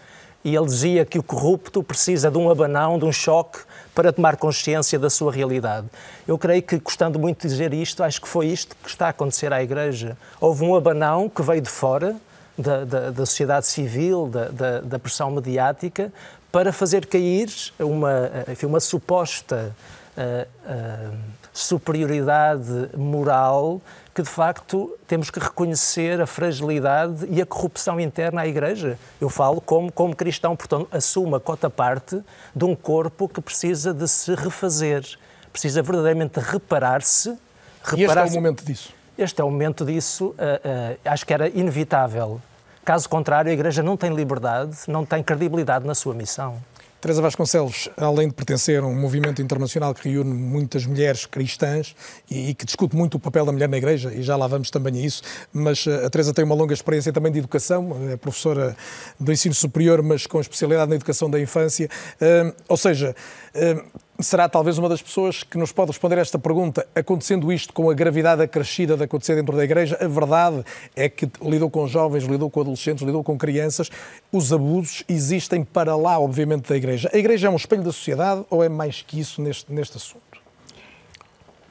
E 0.44 0.54
ele 0.54 0.66
dizia 0.66 1.04
que 1.04 1.18
o 1.18 1.22
corrupto 1.22 1.82
precisa 1.82 2.30
de 2.30 2.38
um 2.38 2.48
abanão, 2.48 2.98
de 2.98 3.04
um 3.04 3.12
choque, 3.12 3.58
para 3.94 4.12
tomar 4.12 4.36
consciência 4.36 4.98
da 4.98 5.10
sua 5.10 5.32
realidade. 5.32 5.86
Eu 6.26 6.38
creio 6.38 6.62
que, 6.62 6.78
gostando 6.78 7.18
muito 7.18 7.42
de 7.42 7.48
dizer 7.48 7.72
isto, 7.72 8.02
acho 8.02 8.20
que 8.20 8.28
foi 8.28 8.46
isto 8.46 8.76
que 8.82 8.88
está 8.88 9.06
a 9.06 9.10
acontecer 9.10 9.52
à 9.52 9.62
Igreja. 9.62 10.16
Houve 10.40 10.64
um 10.64 10.74
abanão 10.74 11.28
que 11.28 11.42
veio 11.42 11.60
de 11.60 11.70
fora, 11.70 12.16
da, 12.56 12.84
da, 12.84 13.10
da 13.10 13.26
sociedade 13.26 13.66
civil, 13.66 14.26
da, 14.28 14.48
da, 14.48 14.80
da, 14.80 14.98
pressão 14.98 15.30
mediática, 15.30 16.12
para 16.50 16.72
fazer 16.72 17.06
cair 17.06 17.48
uma, 17.78 18.30
enfim, 18.50 18.66
uma 18.66 18.80
suposta 18.80 19.74
uh, 20.16 21.12
uh, 21.12 21.18
superioridade 21.52 22.90
moral 22.96 23.80
que 24.18 24.22
de 24.22 24.28
facto 24.28 24.98
temos 25.06 25.30
que 25.30 25.38
reconhecer 25.38 26.20
a 26.20 26.26
fragilidade 26.26 27.24
e 27.30 27.40
a 27.40 27.46
corrupção 27.46 28.00
interna 28.00 28.40
à 28.40 28.48
Igreja. 28.48 28.98
Eu 29.20 29.28
falo 29.28 29.60
como, 29.60 29.92
como 29.92 30.16
cristão, 30.16 30.56
portanto, 30.56 30.88
assumo 30.90 31.36
a 31.36 31.40
cota 31.40 31.70
parte 31.70 32.20
de 32.52 32.64
um 32.64 32.74
corpo 32.74 33.28
que 33.28 33.40
precisa 33.40 33.94
de 33.94 34.08
se 34.08 34.34
refazer, 34.34 35.04
precisa 35.52 35.84
verdadeiramente 35.84 36.40
reparar-se. 36.40 37.38
Reparar 37.84 37.96
e 37.96 38.02
este 38.02 38.18
é 38.18 38.24
o 38.24 38.42
momento 38.42 38.64
disso? 38.64 38.92
Este 39.16 39.40
é 39.40 39.44
o 39.44 39.50
momento 39.52 39.84
disso, 39.84 40.26
uh, 40.26 40.32
uh, 40.32 40.98
acho 41.04 41.24
que 41.24 41.32
era 41.32 41.48
inevitável. 41.48 42.40
Caso 42.84 43.08
contrário, 43.08 43.52
a 43.52 43.54
Igreja 43.54 43.84
não 43.84 43.96
tem 43.96 44.12
liberdade, 44.12 44.78
não 44.88 45.06
tem 45.06 45.22
credibilidade 45.22 45.86
na 45.86 45.94
sua 45.94 46.12
missão. 46.12 46.56
Teresa 47.00 47.22
Vasconcelos, 47.22 47.88
além 47.96 48.28
de 48.28 48.34
pertencer 48.34 48.82
a 48.82 48.86
um 48.86 48.94
movimento 48.94 49.40
internacional 49.40 49.94
que 49.94 50.08
reúne 50.08 50.34
muitas 50.34 50.84
mulheres 50.84 51.26
cristãs 51.26 51.94
e, 52.28 52.50
e, 52.50 52.54
que 52.54 52.64
discute 52.64 52.96
muito 52.96 53.16
o 53.16 53.20
papel 53.20 53.46
da 53.46 53.52
mulher 53.52 53.68
na 53.68 53.78
Igreja, 53.78 54.12
e 54.12 54.20
já 54.22 54.36
lá 54.36 54.48
vamos 54.48 54.68
também 54.68 55.00
a 55.00 55.06
isso, 55.06 55.22
mas 55.52 55.86
eh, 55.86 56.06
a 56.06 56.10
Teresa 56.10 56.34
tem 56.34 56.44
uma 56.44 56.56
longa 56.56 56.74
experiência 56.74 57.12
também 57.12 57.30
de 57.30 57.38
educação, 57.38 57.96
é 58.10 58.16
professora 58.16 58.76
do 59.18 59.30
ensino 59.30 59.54
superior, 59.54 60.02
mas 60.02 60.26
com 60.26 60.40
especialidade 60.40 60.90
na 60.90 60.96
educação 60.96 61.30
da 61.30 61.40
infância. 61.40 61.88
Uh, 62.20 62.52
ou 62.68 62.76
seja, 62.76 63.14
uh, 63.54 64.00
será 64.20 64.48
talvez 64.48 64.78
uma 64.78 64.88
das 64.88 65.00
pessoas 65.00 65.44
que 65.44 65.56
nos 65.56 65.70
pode 65.70 65.92
responder 65.92 66.18
a 66.18 66.20
esta 66.20 66.38
pergunta. 66.38 66.86
Acontecendo 66.94 67.52
isto 67.52 67.72
com 67.72 67.88
a 67.88 67.94
gravidade 67.94 68.42
acrescida 68.42 68.96
de 68.96 69.04
acontecer 69.04 69.36
dentro 69.36 69.56
da 69.56 69.62
Igreja, 69.62 69.96
a 70.00 70.08
verdade 70.08 70.64
é 70.96 71.08
que 71.08 71.30
lidou 71.40 71.70
com 71.70 71.86
jovens, 71.86 72.24
lidou 72.24 72.50
com 72.50 72.60
adolescentes, 72.60 73.06
lidou 73.06 73.22
com 73.22 73.38
crianças. 73.38 73.90
Os 74.32 74.52
abusos 74.52 75.04
existem 75.08 75.62
para 75.62 75.94
lá, 75.94 76.18
obviamente, 76.18 76.68
da 76.68 76.76
Igreja. 76.76 77.08
A 77.12 77.16
Igreja 77.16 77.46
é 77.46 77.50
um 77.50 77.56
espelho 77.56 77.82
da 77.82 77.92
sociedade 77.92 78.44
ou 78.50 78.62
é 78.62 78.68
mais 78.68 79.02
que 79.02 79.20
isso 79.20 79.40
neste, 79.40 79.72
neste 79.72 79.96
assunto? 79.96 80.22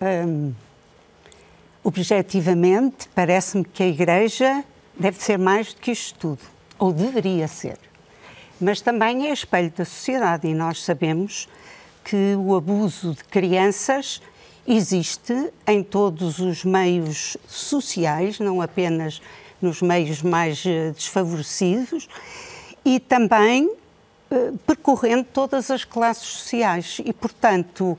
Um, 0.01 0.53
objetivamente, 1.83 3.09
parece-me 3.13 3.65
que 3.65 3.83
a 3.83 3.87
Igreja 3.87 4.63
deve 4.97 5.21
ser 5.21 5.37
mais 5.37 5.73
do 5.73 5.81
que 5.81 5.91
isto 5.91 6.17
tudo, 6.17 6.39
ou 6.79 6.93
deveria 6.93 7.47
ser. 7.47 7.77
Mas 8.59 8.79
também 8.79 9.27
é 9.27 9.33
espelho 9.33 9.71
da 9.75 9.83
sociedade 9.83 10.47
e 10.47 10.53
nós 10.53 10.83
sabemos 10.83 11.47
que 12.07 12.35
o 12.37 12.55
abuso 12.55 13.13
de 13.13 13.23
crianças 13.25 14.21
existe 14.65 15.51
em 15.67 15.83
todos 15.83 16.39
os 16.39 16.63
meios 16.63 17.35
sociais, 17.45 18.39
não 18.39 18.61
apenas 18.61 19.21
nos 19.61 19.81
meios 19.81 20.21
mais 20.21 20.63
eh, 20.65 20.91
desfavorecidos, 20.91 22.07
e 22.85 22.97
também 22.97 23.69
eh, 24.31 24.53
percorrendo 24.65 25.25
todas 25.25 25.69
as 25.69 25.83
classes 25.83 26.25
sociais. 26.25 27.01
E, 27.03 27.11
portanto, 27.11 27.97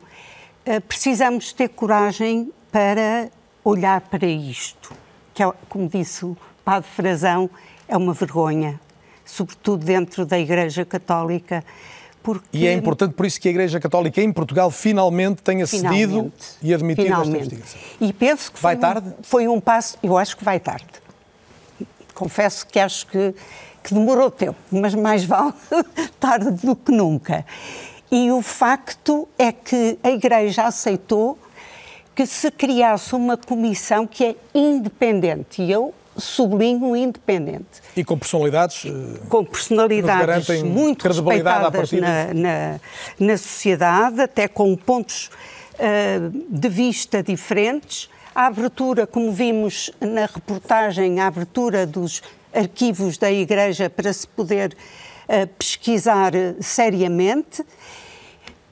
eh, 0.64 0.80
precisamos 0.80 1.52
ter 1.52 1.68
coragem 1.68 2.50
para 2.72 3.30
olhar 3.62 4.00
para 4.00 4.26
isto, 4.26 4.90
que, 5.34 5.42
é, 5.42 5.52
como 5.68 5.86
disse 5.86 6.24
o 6.24 6.34
Padre 6.64 6.88
Frazão, 6.88 7.50
é 7.86 7.94
uma 7.94 8.14
vergonha, 8.14 8.80
sobretudo 9.22 9.84
dentro 9.84 10.24
da 10.24 10.38
Igreja 10.38 10.82
Católica 10.86 11.62
porque... 12.28 12.47
E 12.52 12.66
é 12.66 12.75
importante 12.75 13.14
por 13.14 13.25
isso 13.25 13.40
que 13.40 13.49
a 13.49 13.50
Igreja 13.50 13.80
Católica 13.80 14.20
em 14.20 14.30
Portugal 14.30 14.70
finalmente 14.70 15.42
tenha 15.42 15.66
finalmente, 15.66 16.02
cedido 16.02 16.32
e 16.61 16.75
admitido 16.75 17.06
finalmente. 17.06 17.40
esta 17.40 17.54
investigação. 17.54 17.80
E 18.06 18.12
penso 18.12 18.52
que 18.52 18.61
vai 18.61 18.75
foi 18.75 18.80
tarde? 18.82 19.08
Um, 19.08 19.23
foi 19.23 19.49
um 19.49 19.58
passo, 19.58 19.97
eu 20.02 20.18
acho 20.18 20.37
que 20.37 20.44
vai 20.44 20.61
tarde. 20.61 20.85
Confesso 22.14 22.66
que 22.66 22.78
acho 22.78 23.06
que, 23.06 23.35
que 23.82 23.94
demorou 23.94 24.30
tempo, 24.30 24.58
mas 24.70 24.94
mais 24.94 25.25
vale 25.25 25.54
tarde 26.20 26.50
do 26.50 26.76
que 26.76 26.92
nunca. 26.92 27.47
E 28.12 28.30
o 28.30 28.42
facto 28.42 29.26
é 29.38 29.50
que 29.50 29.99
a 30.02 30.11
Igreja 30.11 30.64
aceitou 30.64 31.38
que 32.14 32.26
se 32.26 32.50
criasse 32.50 33.14
uma 33.14 33.38
comissão 33.38 34.06
que 34.06 34.23
é 34.23 34.37
independente. 34.54 35.62
E 35.62 35.73
eu 35.73 35.94
sublinho 36.18 36.96
independente. 36.96 37.80
E 37.96 38.04
com 38.04 38.18
personalidades 38.18 38.84
Com 39.28 39.44
personalidades 39.44 40.62
muito 40.62 41.06
respeitadas 41.06 41.92
na, 41.92 42.34
na, 42.34 42.80
na, 43.18 43.37
sociedade, 43.37 44.20
até 44.20 44.48
com 44.48 44.75
pontos 44.76 45.30
uh, 45.75 46.30
de 46.48 46.68
vista 46.68 47.22
diferentes. 47.22 48.10
A 48.34 48.46
abertura, 48.46 49.06
como 49.06 49.32
vimos 49.32 49.90
na 50.00 50.26
reportagem, 50.26 51.20
a 51.20 51.26
abertura 51.26 51.87
dos 51.87 52.22
arquivos 52.52 53.18
da 53.18 53.30
Igreja 53.30 53.90
para 53.90 54.12
se 54.12 54.26
poder 54.26 54.76
uh, 55.28 55.46
pesquisar 55.58 56.32
seriamente. 56.60 57.62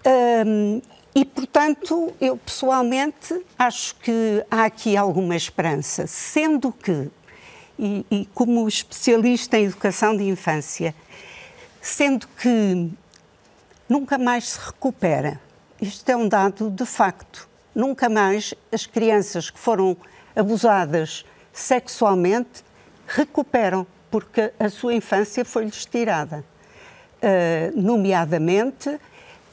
Uh, 0.04 0.82
e, 1.16 1.24
portanto, 1.24 2.12
eu 2.20 2.36
pessoalmente 2.36 3.42
acho 3.58 3.94
que 3.96 4.44
há 4.50 4.66
aqui 4.66 4.98
alguma 4.98 5.34
esperança, 5.34 6.06
sendo 6.06 6.70
que 6.70 7.08
e, 7.78 8.04
e 8.10 8.28
como 8.34 8.66
especialista 8.66 9.58
em 9.58 9.64
educação 9.64 10.16
de 10.16 10.24
infância, 10.24 10.94
sendo 11.80 12.26
que 12.40 12.90
nunca 13.88 14.18
mais 14.18 14.50
se 14.50 14.58
recupera. 14.58 15.40
Isto 15.80 16.08
é 16.08 16.16
um 16.16 16.28
dado 16.28 16.70
de 16.70 16.86
facto. 16.86 17.48
Nunca 17.74 18.08
mais 18.08 18.54
as 18.72 18.86
crianças 18.86 19.50
que 19.50 19.58
foram 19.58 19.96
abusadas 20.34 21.24
sexualmente 21.52 22.64
recuperam, 23.06 23.86
porque 24.10 24.52
a 24.58 24.68
sua 24.68 24.94
infância 24.94 25.44
foi-lhes 25.44 25.84
tirada. 25.84 26.44
Uh, 27.16 27.80
nomeadamente, 27.80 28.88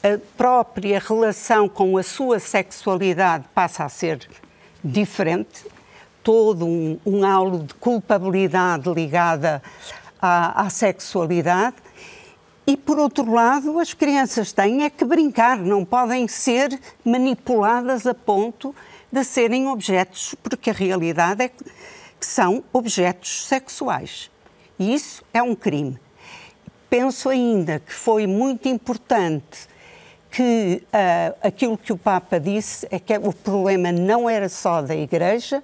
a 0.03 0.19
própria 0.37 0.99
relação 0.99 1.69
com 1.69 1.97
a 1.97 2.03
sua 2.03 2.39
sexualidade 2.39 3.45
passa 3.53 3.85
a 3.85 3.89
ser 3.89 4.27
diferente 4.83 5.65
todo 6.23 6.65
um, 6.65 6.97
um 7.05 7.23
halo 7.25 7.59
de 7.59 7.73
culpabilidade 7.75 8.91
ligada 8.91 9.61
à, 10.21 10.65
à 10.65 10.69
sexualidade. 10.69 11.75
E, 12.65 12.77
por 12.77 12.97
outro 12.97 13.29
lado, 13.29 13.77
as 13.77 13.93
crianças 13.93 14.53
têm 14.53 14.85
é 14.85 14.89
que 14.89 15.03
brincar, 15.03 15.57
não 15.57 15.83
podem 15.83 16.27
ser 16.29 16.79
manipuladas 17.03 18.07
a 18.07 18.13
ponto 18.13 18.73
de 19.11 19.23
serem 19.23 19.67
objetos, 19.67 20.33
porque 20.41 20.69
a 20.69 20.73
realidade 20.73 21.43
é 21.43 21.49
que 21.49 22.25
são 22.25 22.63
objetos 22.71 23.45
sexuais. 23.45 24.31
E 24.79 24.93
isso 24.93 25.23
é 25.33 25.43
um 25.43 25.53
crime. 25.53 25.99
Penso 26.89 27.27
ainda 27.27 27.79
que 27.79 27.91
foi 27.91 28.25
muito 28.25 28.67
importante 28.69 29.67
que 30.31 30.81
uh, 30.85 31.37
aquilo 31.47 31.77
que 31.77 31.93
o 31.93 31.97
Papa 31.97 32.39
disse 32.39 32.87
é 32.89 32.97
que 32.97 33.15
o 33.17 33.33
problema 33.33 33.91
não 33.91 34.27
era 34.27 34.49
só 34.49 34.81
da 34.81 34.95
Igreja 34.95 35.63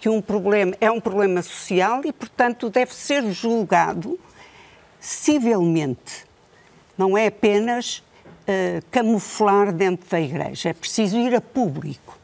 que 0.00 0.08
um 0.08 0.22
problema 0.22 0.74
é 0.80 0.90
um 0.90 0.98
problema 0.98 1.42
social 1.42 2.00
e, 2.04 2.12
portanto, 2.12 2.70
deve 2.70 2.94
ser 2.94 3.30
julgado 3.30 4.18
civilmente. 4.98 6.24
Não 6.96 7.16
é 7.16 7.26
apenas 7.26 7.98
uh, 7.98 8.82
camuflar 8.90 9.72
dentro 9.72 10.08
da 10.08 10.20
Igreja. 10.20 10.70
É 10.70 10.72
preciso 10.72 11.18
ir 11.18 11.34
a 11.34 11.40
público 11.40 12.18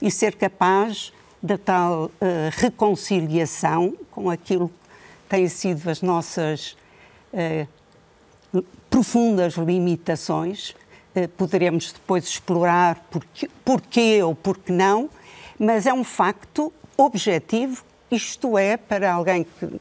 e 0.00 0.10
ser 0.10 0.34
capaz 0.34 1.12
da 1.40 1.56
tal 1.56 2.06
uh, 2.06 2.10
reconciliação 2.52 3.96
com 4.10 4.28
aquilo 4.28 4.68
que 4.68 4.74
têm 5.28 5.48
sido 5.48 5.88
as 5.88 6.02
nossas 6.02 6.76
uh, 7.32 8.62
profundas 8.90 9.54
limitações. 9.54 10.74
poderemos 11.36 11.92
depois 11.92 12.24
explorar 12.24 12.96
porquê, 13.10 13.48
porquê 13.64 14.22
ou 14.22 14.34
porquê 14.34 14.72
não, 14.72 15.08
mas 15.58 15.86
é 15.86 15.92
um 15.92 16.04
facto 16.04 16.72
objetivo, 17.04 17.84
isto 18.10 18.56
é, 18.58 18.76
para 18.76 19.12
alguém 19.12 19.44
que, 19.44 19.80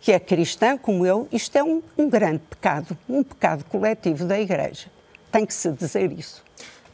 que 0.00 0.12
é 0.12 0.18
cristã, 0.18 0.76
como 0.76 1.04
eu, 1.04 1.28
isto 1.32 1.56
é 1.56 1.62
um, 1.62 1.82
um 1.96 2.08
grande 2.08 2.40
pecado, 2.50 2.96
um 3.08 3.22
pecado 3.22 3.64
coletivo 3.64 4.24
da 4.24 4.40
Igreja. 4.40 4.90
Tem 5.30 5.44
que 5.44 5.54
se 5.54 5.70
dizer 5.72 6.12
isso. 6.12 6.45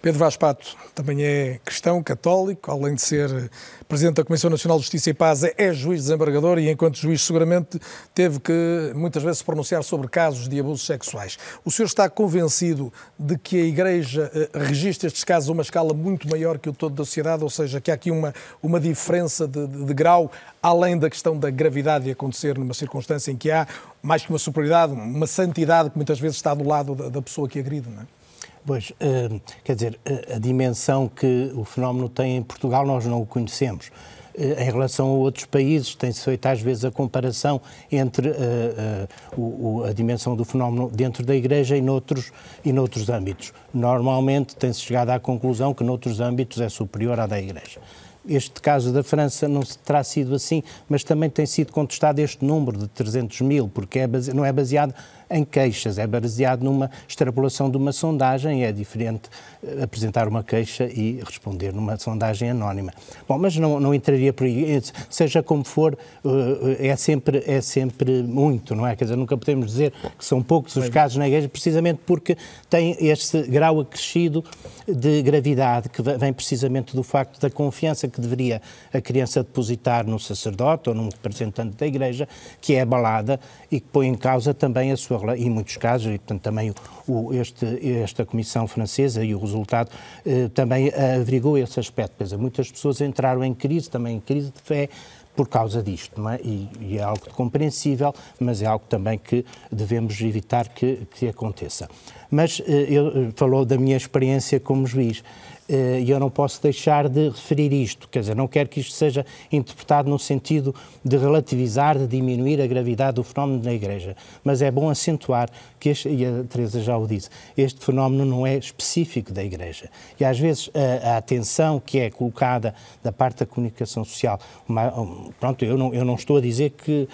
Pedro 0.02 0.18
Vaz 0.18 0.36
Pato 0.36 0.76
também 0.96 1.22
é 1.22 1.60
cristão, 1.64 2.02
católico, 2.02 2.72
além 2.72 2.96
de 2.96 3.02
ser 3.02 3.48
Presidente 3.88 4.16
da 4.16 4.24
Comissão 4.24 4.50
Nacional 4.50 4.78
de 4.78 4.82
Justiça 4.82 5.10
e 5.10 5.14
Paz, 5.14 5.44
é 5.44 5.72
juiz 5.72 6.02
desembargador 6.02 6.58
e, 6.58 6.68
enquanto 6.68 6.96
juiz, 6.96 7.22
seguramente 7.22 7.78
teve 8.12 8.40
que 8.40 8.92
muitas 8.96 9.22
vezes 9.22 9.38
se 9.38 9.44
pronunciar 9.44 9.84
sobre 9.84 10.08
casos 10.08 10.48
de 10.48 10.58
abusos 10.58 10.84
sexuais. 10.84 11.38
O 11.64 11.70
senhor 11.70 11.86
está 11.86 12.10
convencido 12.10 12.92
de 13.16 13.38
que 13.38 13.56
a 13.56 13.64
Igreja 13.64 14.28
eh, 14.34 14.50
registra 14.52 15.06
estes 15.06 15.22
casos 15.22 15.48
a 15.48 15.52
uma 15.52 15.62
escala 15.62 15.94
muito 15.94 16.28
maior 16.28 16.58
que 16.58 16.68
o 16.68 16.72
todo 16.72 16.96
da 16.96 17.04
sociedade, 17.04 17.44
ou 17.44 17.50
seja, 17.50 17.80
que 17.80 17.88
há 17.88 17.94
aqui 17.94 18.10
uma, 18.10 18.34
uma 18.60 18.80
diferença 18.80 19.46
de, 19.46 19.68
de, 19.68 19.84
de 19.84 19.94
grau, 19.94 20.32
além 20.60 20.98
da 20.98 21.08
questão 21.08 21.38
da 21.38 21.48
gravidade 21.48 22.06
de 22.06 22.10
acontecer 22.10 22.58
numa 22.58 22.74
circunstância 22.74 23.30
em 23.30 23.36
que 23.36 23.52
há, 23.52 23.68
mais 24.02 24.24
que 24.24 24.30
uma 24.30 24.38
superioridade, 24.38 24.94
uma 24.94 25.28
santidade 25.28 25.90
que 25.90 25.96
muitas 25.96 26.18
vezes 26.18 26.38
está 26.38 26.52
do 26.54 26.66
lado 26.66 26.96
da, 26.96 27.08
da 27.08 27.22
pessoa 27.22 27.48
que 27.48 27.60
agride, 27.60 27.88
não 27.88 28.02
é? 28.02 28.21
Pois, 28.64 28.90
uh, 28.90 29.40
quer 29.64 29.74
dizer, 29.74 29.98
a, 30.04 30.36
a 30.36 30.38
dimensão 30.38 31.08
que 31.08 31.50
o 31.54 31.64
fenómeno 31.64 32.08
tem 32.08 32.36
em 32.36 32.42
Portugal 32.42 32.86
nós 32.86 33.04
não 33.06 33.20
o 33.20 33.26
conhecemos 33.26 33.90
em 34.34 34.64
relação 34.64 35.08
a 35.08 35.12
outros 35.12 35.44
países, 35.44 35.94
tem-se 35.94 36.24
feito 36.24 36.46
às 36.46 36.60
vezes 36.60 36.84
a 36.84 36.90
comparação 36.90 37.60
entre 37.90 38.28
uh, 38.28 39.08
o, 39.36 39.84
a 39.84 39.92
dimensão 39.92 40.34
do 40.34 40.44
fenómeno 40.44 40.90
dentro 40.90 41.24
da 41.24 41.34
Igreja 41.34 41.76
e 41.76 41.82
noutros, 41.82 42.32
e 42.64 42.72
noutros 42.72 43.08
âmbitos. 43.08 43.52
Normalmente 43.72 44.56
tem-se 44.56 44.80
chegado 44.80 45.10
à 45.10 45.20
conclusão 45.20 45.74
que 45.74 45.84
noutros 45.84 46.20
âmbitos 46.20 46.60
é 46.60 46.68
superior 46.68 47.20
à 47.20 47.26
da 47.26 47.38
Igreja. 47.38 47.80
Este 48.26 48.60
caso 48.60 48.92
da 48.92 49.02
França 49.02 49.48
não 49.48 49.62
terá 49.84 50.04
sido 50.04 50.36
assim, 50.36 50.62
mas 50.88 51.02
também 51.02 51.28
tem 51.28 51.44
sido 51.44 51.72
contestado 51.72 52.20
este 52.20 52.44
número 52.44 52.78
de 52.78 52.86
300 52.86 53.40
mil, 53.40 53.68
porque 53.68 53.98
é 53.98 54.06
base, 54.06 54.32
não 54.32 54.44
é 54.44 54.52
baseado 54.52 54.94
em 55.32 55.44
queixas, 55.44 55.98
é 55.98 56.06
baseado 56.06 56.62
numa 56.62 56.90
extrapolação 57.08 57.70
de 57.70 57.76
uma 57.76 57.92
sondagem, 57.92 58.64
é 58.64 58.72
diferente 58.72 59.30
eh, 59.62 59.82
apresentar 59.82 60.28
uma 60.28 60.42
queixa 60.42 60.84
e 60.84 61.20
responder 61.24 61.72
numa 61.72 61.96
sondagem 61.98 62.50
anónima. 62.50 62.92
Bom, 63.26 63.38
mas 63.38 63.56
não, 63.56 63.80
não 63.80 63.94
entraria 63.94 64.32
por 64.32 64.44
aí, 64.46 64.80
seja 65.08 65.42
como 65.42 65.64
for, 65.64 65.96
eh, 66.24 66.88
é 66.88 66.96
sempre, 66.96 67.42
é 67.46 67.60
sempre 67.60 68.22
muito, 68.22 68.74
não 68.74 68.86
é? 68.86 68.94
Quer 68.94 69.04
dizer, 69.04 69.16
nunca 69.16 69.36
podemos 69.36 69.66
dizer 69.66 69.92
que 70.18 70.24
são 70.24 70.42
poucos 70.42 70.76
os 70.76 70.88
casos 70.88 71.16
na 71.16 71.26
igreja, 71.26 71.48
precisamente 71.48 72.00
porque 72.06 72.36
tem 72.68 72.96
este 73.00 73.42
grau 73.42 73.80
acrescido 73.80 74.44
de 74.86 75.22
gravidade 75.22 75.88
que 75.88 76.02
vem 76.02 76.32
precisamente 76.32 76.94
do 76.94 77.02
facto 77.02 77.40
da 77.40 77.50
confiança 77.50 78.08
que 78.08 78.20
deveria 78.20 78.60
a 78.92 79.00
criança 79.00 79.42
depositar 79.42 80.06
no 80.06 80.18
sacerdote 80.18 80.88
ou 80.88 80.94
num 80.94 81.08
representante 81.08 81.76
da 81.76 81.86
igreja, 81.86 82.28
que 82.60 82.74
é 82.74 82.82
abalada 82.82 83.40
e 83.72 83.80
que 83.80 83.88
põe 83.88 84.06
em 84.06 84.14
causa 84.14 84.52
também 84.52 84.92
a 84.92 84.96
sua 84.98 85.36
em 85.36 85.48
muitos 85.48 85.78
casos, 85.78 86.08
e 86.14 86.18
portanto 86.18 86.42
também 86.42 86.74
o, 87.08 87.32
este, 87.32 87.64
esta 88.02 88.26
Comissão 88.26 88.68
Francesa 88.68 89.24
e 89.24 89.34
o 89.34 89.38
resultado 89.38 89.90
eh, 90.26 90.48
também 90.54 90.92
averigou 90.94 91.56
esse 91.56 91.80
aspecto. 91.80 92.22
Dizer, 92.22 92.36
muitas 92.36 92.70
pessoas 92.70 93.00
entraram 93.00 93.42
em 93.42 93.54
crise, 93.54 93.88
também 93.88 94.16
em 94.16 94.20
crise 94.20 94.50
de 94.50 94.60
fé, 94.60 94.90
por 95.34 95.48
causa 95.48 95.82
disto, 95.82 96.20
não 96.20 96.28
é? 96.28 96.38
E, 96.42 96.68
e, 96.78 96.98
é 96.98 97.02
algo 97.02 97.30
compreensível, 97.34 98.14
mas 98.38 98.60
é 98.60 98.66
algo 98.66 98.84
também 98.86 99.18
que 99.18 99.44
devemos 99.70 100.20
evitar 100.20 100.68
que, 100.68 101.06
que 101.14 101.26
aconteça. 101.26 101.88
Mas 102.30 102.60
eh, 102.66 102.86
eu 102.90 103.32
falou 103.34 103.64
da 103.64 103.78
minha 103.78 103.96
experiência 103.96 104.60
como 104.60 104.86
juiz. 104.86 105.24
Eh, 105.68 106.00
e 106.00 106.10
eu 106.10 106.18
não 106.18 106.28
posso 106.28 106.60
deixar 106.62 107.08
de 107.08 107.28
referir 107.28 107.72
isto. 107.72 108.08
Quer 108.08 108.20
dizer, 108.20 108.36
não 108.36 108.48
quero 108.48 108.68
que 108.68 108.80
isto 108.80 108.92
seja 108.92 109.24
interpretado 109.50 110.10
no 110.10 110.18
sentido 110.18 110.74
de 111.04 111.16
relativizar, 111.16 111.98
de 111.98 112.06
diminuir 112.06 112.60
a 112.60 112.66
gravidade 112.66 113.16
do 113.16 113.24
fenómeno 113.24 113.62
na 113.62 113.72
Igreja, 113.72 114.16
mas 114.42 114.60
é 114.60 114.70
bom 114.70 114.90
acentuar 114.90 115.48
que, 115.78 115.88
este, 115.88 116.08
e 116.08 116.26
a 116.26 116.44
Teresa 116.44 116.80
já 116.80 116.96
o 116.96 117.06
disse, 117.06 117.30
este 117.56 117.84
fenómeno 117.84 118.24
não 118.24 118.46
é 118.46 118.56
específico 118.56 119.32
da 119.32 119.42
Igreja. 119.42 119.88
E 120.18 120.24
às 120.24 120.38
vezes 120.38 120.70
a, 120.74 121.14
a 121.14 121.16
atenção 121.18 121.80
que 121.80 121.98
é 121.98 122.10
colocada 122.10 122.74
da 123.02 123.12
parte 123.12 123.38
da 123.38 123.46
comunicação 123.46 124.04
social, 124.04 124.38
uma, 124.68 124.92
pronto, 125.38 125.64
eu 125.64 125.78
não, 125.78 125.94
eu 125.94 126.04
não 126.04 126.16
estou 126.16 126.38
a 126.38 126.40
dizer 126.40 126.70
que, 126.70 127.08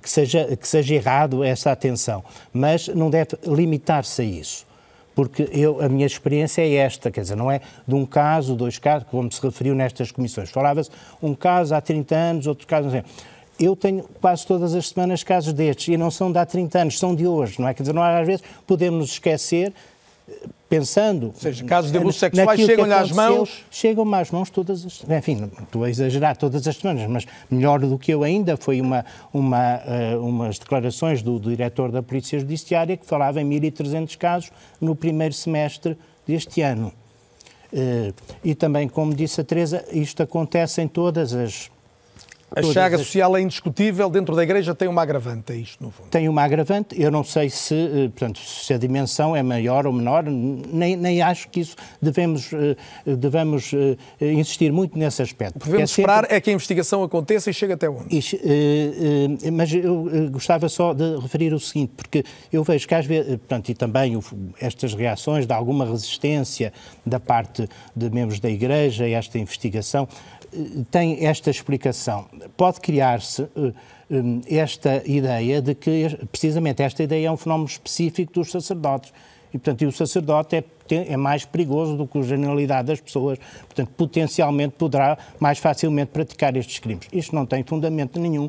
que, 0.00 0.10
seja, 0.10 0.56
que 0.56 0.68
seja 0.68 0.94
errado 0.94 1.42
essa 1.42 1.72
atenção, 1.72 2.22
mas 2.52 2.88
não 2.88 3.08
deve 3.08 3.30
limitar-se 3.46 4.22
a 4.22 4.24
isso 4.24 4.73
porque 5.14 5.48
eu, 5.52 5.80
a 5.80 5.88
minha 5.88 6.06
experiência 6.06 6.62
é 6.62 6.74
esta, 6.74 7.10
quer 7.10 7.22
dizer, 7.22 7.36
não 7.36 7.50
é 7.50 7.60
de 7.86 7.94
um 7.94 8.04
caso, 8.04 8.54
dois 8.54 8.78
casos, 8.78 9.06
como 9.10 9.30
se 9.30 9.40
referiu 9.40 9.74
nestas 9.74 10.10
comissões. 10.10 10.50
Falava-se 10.50 10.90
um 11.22 11.34
caso 11.34 11.74
há 11.74 11.80
30 11.80 12.14
anos, 12.14 12.46
outro 12.46 12.66
caso, 12.66 12.84
não 12.84 12.90
sei. 12.90 13.04
Eu 13.58 13.76
tenho 13.76 14.04
quase 14.20 14.44
todas 14.44 14.74
as 14.74 14.88
semanas 14.88 15.22
casos 15.22 15.52
destes 15.52 15.86
e 15.86 15.96
não 15.96 16.10
são 16.10 16.32
de 16.32 16.38
há 16.38 16.44
30 16.44 16.80
anos, 16.80 16.98
são 16.98 17.14
de 17.14 17.26
hoje, 17.26 17.60
não 17.60 17.68
é? 17.68 17.74
Quer 17.74 17.84
dizer, 17.84 17.92
não, 17.92 18.02
às 18.02 18.26
vezes 18.26 18.44
podemos 18.66 18.98
nos 18.98 19.10
esquecer 19.12 19.72
pensando. 20.68 21.26
Ou 21.26 21.34
seja, 21.34 21.64
casos 21.64 21.92
de 21.92 21.98
abusos 21.98 22.18
sexuais 22.18 22.60
chegam-lhe 22.60 22.92
às 22.92 23.12
mãos. 23.12 23.64
Chegam-me 23.70 24.14
às 24.16 24.30
mãos 24.30 24.50
todas 24.50 24.84
as. 24.84 25.04
Enfim, 25.08 25.50
estou 25.62 25.84
a 25.84 25.90
exagerar 25.90 26.36
todas 26.36 26.66
as 26.66 26.76
semanas, 26.76 27.08
mas 27.08 27.26
melhor 27.50 27.80
do 27.80 27.98
que 27.98 28.12
eu 28.12 28.22
ainda 28.22 28.56
foi 28.56 28.80
uma, 28.80 29.04
uma, 29.32 29.76
uh, 29.76 30.26
umas 30.26 30.58
declarações 30.58 31.22
do, 31.22 31.38
do 31.38 31.50
diretor 31.50 31.90
da 31.90 32.02
Polícia 32.02 32.38
Judiciária 32.38 32.96
que 32.96 33.06
falava 33.06 33.40
em 33.40 33.48
1.300 33.48 34.16
casos 34.16 34.50
no 34.80 34.94
primeiro 34.94 35.34
semestre 35.34 35.96
deste 36.26 36.60
ano. 36.60 36.92
Uh, 37.72 38.14
e 38.42 38.54
também, 38.54 38.88
como 38.88 39.14
disse 39.14 39.40
a 39.40 39.44
Teresa, 39.44 39.84
isto 39.92 40.22
acontece 40.22 40.80
em 40.80 40.88
todas 40.88 41.34
as 41.34 41.70
a 42.56 42.62
chaga 42.72 42.98
social 42.98 43.36
é 43.36 43.40
indiscutível, 43.40 44.08
dentro 44.08 44.34
da 44.34 44.42
Igreja 44.42 44.74
tem 44.74 44.88
uma 44.88 45.02
agravante, 45.02 45.52
é 45.52 45.56
isto, 45.56 45.82
no 45.82 45.90
fundo? 45.90 46.08
Tem 46.08 46.28
uma 46.28 46.42
agravante, 46.42 47.00
eu 47.00 47.10
não 47.10 47.24
sei 47.24 47.50
se, 47.50 47.74
eh, 47.74 48.08
portanto, 48.08 48.38
se 48.40 48.72
a 48.72 48.78
dimensão 48.78 49.34
é 49.34 49.42
maior 49.42 49.86
ou 49.86 49.92
menor, 49.92 50.24
nem, 50.24 50.96
nem 50.96 51.22
acho 51.22 51.48
que 51.48 51.60
isso 51.60 51.76
devemos, 52.00 52.50
eh, 52.52 52.76
devemos 53.16 53.72
eh, 53.74 54.32
insistir 54.32 54.72
muito 54.72 54.98
nesse 54.98 55.22
aspecto. 55.22 55.56
O 55.56 55.60
que 55.60 55.66
devemos 55.66 55.90
é 55.90 55.94
sempre... 55.94 56.12
esperar 56.12 56.32
é 56.32 56.40
que 56.40 56.50
a 56.50 56.52
investigação 56.52 57.02
aconteça 57.02 57.50
e 57.50 57.54
chegue 57.54 57.72
até 57.72 57.88
onde? 57.88 58.04
Mas 59.52 59.72
eu 59.72 60.30
gostava 60.30 60.68
só 60.68 60.92
de 60.92 61.16
referir 61.18 61.52
o 61.52 61.60
seguinte, 61.60 61.92
porque 61.96 62.24
eu 62.52 62.62
vejo 62.62 62.86
que 62.86 62.94
às 62.94 63.06
vezes, 63.06 63.36
portanto, 63.36 63.68
e 63.68 63.74
também 63.74 64.18
estas 64.60 64.94
reações 64.94 65.46
de 65.46 65.52
alguma 65.52 65.84
resistência 65.84 66.72
da 67.04 67.18
parte 67.18 67.68
de 67.94 68.10
membros 68.10 68.40
da 68.40 68.50
Igreja 68.50 69.04
a 69.04 69.08
esta 69.08 69.38
investigação, 69.38 70.08
tem 70.90 71.26
esta 71.26 71.50
explicação. 71.50 72.26
Pode 72.56 72.80
criar-se 72.80 73.42
eh, 73.42 73.72
eh, 74.10 74.56
esta 74.56 75.02
ideia 75.06 75.60
de 75.60 75.74
que, 75.74 76.18
precisamente, 76.30 76.82
esta 76.82 77.02
ideia 77.02 77.28
é 77.28 77.30
um 77.30 77.36
fenómeno 77.36 77.68
específico 77.68 78.32
dos 78.34 78.50
sacerdotes. 78.50 79.12
E, 79.52 79.58
portanto, 79.58 79.82
e 79.82 79.86
o 79.86 79.92
sacerdote 79.92 80.56
é, 80.56 80.64
é 81.12 81.16
mais 81.16 81.44
perigoso 81.44 81.96
do 81.96 82.06
que 82.06 82.18
a 82.18 82.22
generalidade 82.22 82.88
das 82.88 83.00
pessoas. 83.00 83.38
Portanto, 83.66 83.90
potencialmente 83.96 84.74
poderá 84.76 85.16
mais 85.38 85.58
facilmente 85.58 86.10
praticar 86.10 86.56
estes 86.56 86.78
crimes. 86.78 87.06
Isto 87.12 87.34
não 87.34 87.46
tem 87.46 87.62
fundamento 87.62 88.18
nenhum. 88.18 88.48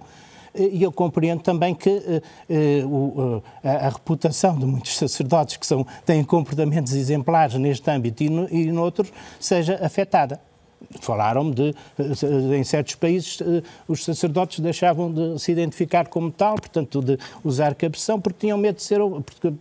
E 0.58 0.82
eu 0.82 0.92
compreendo 0.92 1.42
também 1.44 1.76
que 1.76 1.90
uh, 1.90 2.88
uh, 2.88 3.44
a, 3.62 3.88
a, 3.88 3.90
reputação 3.90 4.58
de 4.58 4.66
muitos 4.66 4.96
sacerdotes 4.96 5.58
que 5.58 5.68
são, 5.68 5.86
têm 6.06 6.24
comportamentos 6.24 6.94
exemplares 6.94 7.56
neste 7.56 7.90
âmbito 7.92 8.24
e, 8.24 8.30
no, 8.30 8.48
e 8.50 8.72
noutros 8.72 9.12
seja 9.38 9.78
afetada. 9.86 10.40
Falaram-me 11.02 11.54
de, 11.54 11.76
em 12.56 12.64
certos 12.64 12.96
países, 12.96 13.40
eh, 13.42 13.62
os 13.88 14.04
sacerdotes 14.04 14.60
deixavam 14.60 15.12
de 15.12 15.40
se 15.40 15.52
identificar 15.52 16.08
como 16.08 16.32
tal, 16.32 16.56
portanto, 16.56 17.02
de 17.02 17.18
usar 17.44 17.76
cabeção, 17.76 18.20
porque 18.20 18.40
tinham 18.40 18.58
medo 18.58 18.76
de 18.76 18.84
ser, 18.84 19.00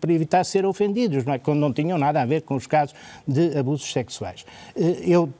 para 0.00 0.12
evitar 0.12 0.44
ser 0.44 0.64
ofendidos, 0.64 1.24
não 1.24 1.34
é? 1.34 1.38
quando 1.38 1.58
não 1.58 1.72
tinham 1.72 1.98
nada 1.98 2.20
a 2.20 2.26
ver 2.26 2.42
com 2.42 2.54
os 2.54 2.66
casos 2.66 2.94
de 3.26 3.56
abusos 3.56 3.90
sexuais. 3.92 4.44
Eh, 4.76 5.04
eu 5.06 5.32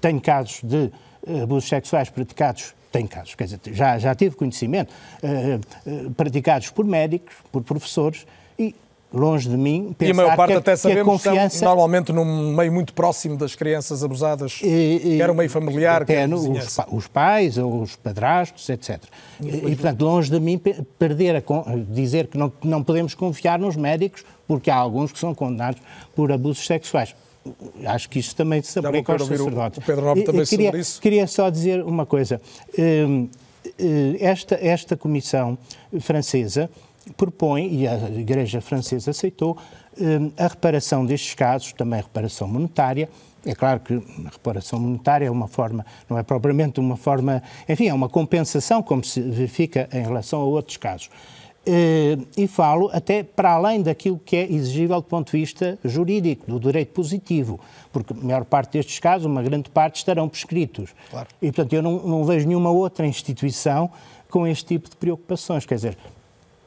tenho 0.00 0.20
casos 0.20 0.60
de 0.62 0.90
eh, 1.26 1.42
abusos 1.42 1.68
sexuais 1.68 2.10
praticados 2.10 2.74
tenho 2.92 3.08
casos, 3.08 3.34
quer 3.34 3.44
dizer, 3.44 3.60
já, 3.72 3.98
já 3.98 4.14
tive 4.14 4.36
conhecimento, 4.36 4.90
praticados 6.16 6.70
por 6.70 6.82
médicos, 6.86 7.34
por 7.52 7.62
professores, 7.62 8.26
e 8.58 8.74
longe 9.12 9.48
de 9.48 9.56
mim 9.56 9.94
pensar 9.96 10.08
e 10.08 10.12
a 10.12 10.14
maior 10.14 10.36
parte 10.36 10.52
que, 10.52 10.58
até 10.58 10.76
sabemos 10.76 11.22
que 11.22 11.28
a 11.28 11.32
confiança... 11.32 11.64
normalmente 11.64 12.12
num 12.12 12.54
meio 12.54 12.72
muito 12.72 12.92
próximo 12.92 13.36
das 13.36 13.54
crianças 13.54 14.02
abusadas, 14.02 14.60
e, 14.62 15.18
era 15.20 15.32
um 15.32 15.34
meio 15.34 15.50
familiar. 15.50 16.02
Até 16.02 16.26
no, 16.26 16.36
os, 16.36 16.78
os, 16.90 17.06
pais, 17.06 17.56
os 17.56 17.96
padrastos, 17.96 18.68
etc. 18.68 19.02
E, 19.40 19.48
e, 19.48 19.60
portanto, 19.76 20.02
longe 20.02 20.30
de 20.30 20.40
mim 20.40 20.60
perder 20.98 21.36
a, 21.36 21.42
dizer 21.88 22.26
que 22.26 22.36
não, 22.36 22.52
não 22.62 22.82
podemos 22.82 23.14
confiar 23.14 23.58
nos 23.58 23.76
médicos, 23.76 24.24
porque 24.46 24.70
há 24.70 24.76
alguns 24.76 25.12
que 25.12 25.18
são 25.18 25.34
condenados 25.34 25.80
por 26.14 26.32
abusos 26.32 26.66
sexuais 26.66 27.14
acho 27.84 28.08
que 28.08 28.18
isso 28.18 28.34
também 28.34 28.62
se 28.62 28.78
aplica 28.78 29.12
aos 29.12 29.26
sacerdotes. 29.26 29.78
O 29.78 29.82
Pedro 29.82 30.04
Nobre 30.04 30.24
também 30.24 30.44
queria, 30.44 30.66
sobre 30.66 30.80
isso. 30.80 31.00
Queria 31.00 31.26
só 31.26 31.50
dizer 31.50 31.82
uma 31.84 32.04
coisa. 32.04 32.40
Hum, 32.78 33.28
hum, 33.80 34.16
esta, 34.20 34.58
esta 34.60 34.96
comissão 34.96 35.56
francesa 36.00 36.70
propõe, 37.16 37.68
e 37.72 37.86
a 37.86 37.96
Igreja 38.10 38.60
Francesa 38.60 39.10
aceitou, 39.10 39.56
hum, 40.00 40.30
a 40.36 40.48
reparação 40.48 41.04
destes 41.04 41.34
casos, 41.34 41.72
também 41.72 42.00
a 42.00 42.02
reparação 42.02 42.48
monetária. 42.48 43.08
É 43.44 43.54
claro 43.54 43.80
que 43.80 43.94
a 43.94 44.30
reparação 44.30 44.80
monetária 44.80 45.26
é 45.26 45.30
uma 45.30 45.46
forma, 45.46 45.86
não 46.08 46.18
é 46.18 46.22
propriamente 46.22 46.80
uma 46.80 46.96
forma, 46.96 47.42
enfim, 47.68 47.88
é 47.88 47.94
uma 47.94 48.08
compensação, 48.08 48.82
como 48.82 49.04
se 49.04 49.20
verifica 49.20 49.88
em 49.92 50.02
relação 50.02 50.40
a 50.40 50.44
outros 50.44 50.76
casos. 50.76 51.10
Hum, 51.68 52.24
e 52.36 52.46
falo 52.46 52.90
até 52.92 53.24
para 53.24 53.52
além 53.52 53.82
daquilo 53.82 54.20
que 54.24 54.36
é 54.36 54.52
exigível 54.52 55.00
do 55.00 55.06
ponto 55.06 55.32
de 55.32 55.38
vista 55.38 55.76
jurídico, 55.84 56.46
do 56.46 56.60
direito 56.60 56.92
positivo, 56.92 57.58
porque 57.92 58.12
a 58.12 58.16
maior 58.16 58.44
parte 58.44 58.74
destes 58.74 58.98
casos, 59.00 59.26
uma 59.26 59.42
grande 59.42 59.68
parte, 59.70 59.96
estarão 59.96 60.28
prescritos. 60.28 60.90
Claro. 61.10 61.26
E, 61.42 61.46
portanto, 61.46 61.72
eu 61.72 61.82
não, 61.82 61.98
não 62.06 62.24
vejo 62.24 62.46
nenhuma 62.46 62.70
outra 62.70 63.04
instituição 63.06 63.90
com 64.30 64.46
este 64.46 64.64
tipo 64.64 64.88
de 64.90 64.96
preocupações. 64.96 65.66
Quer 65.66 65.74
dizer, 65.76 65.98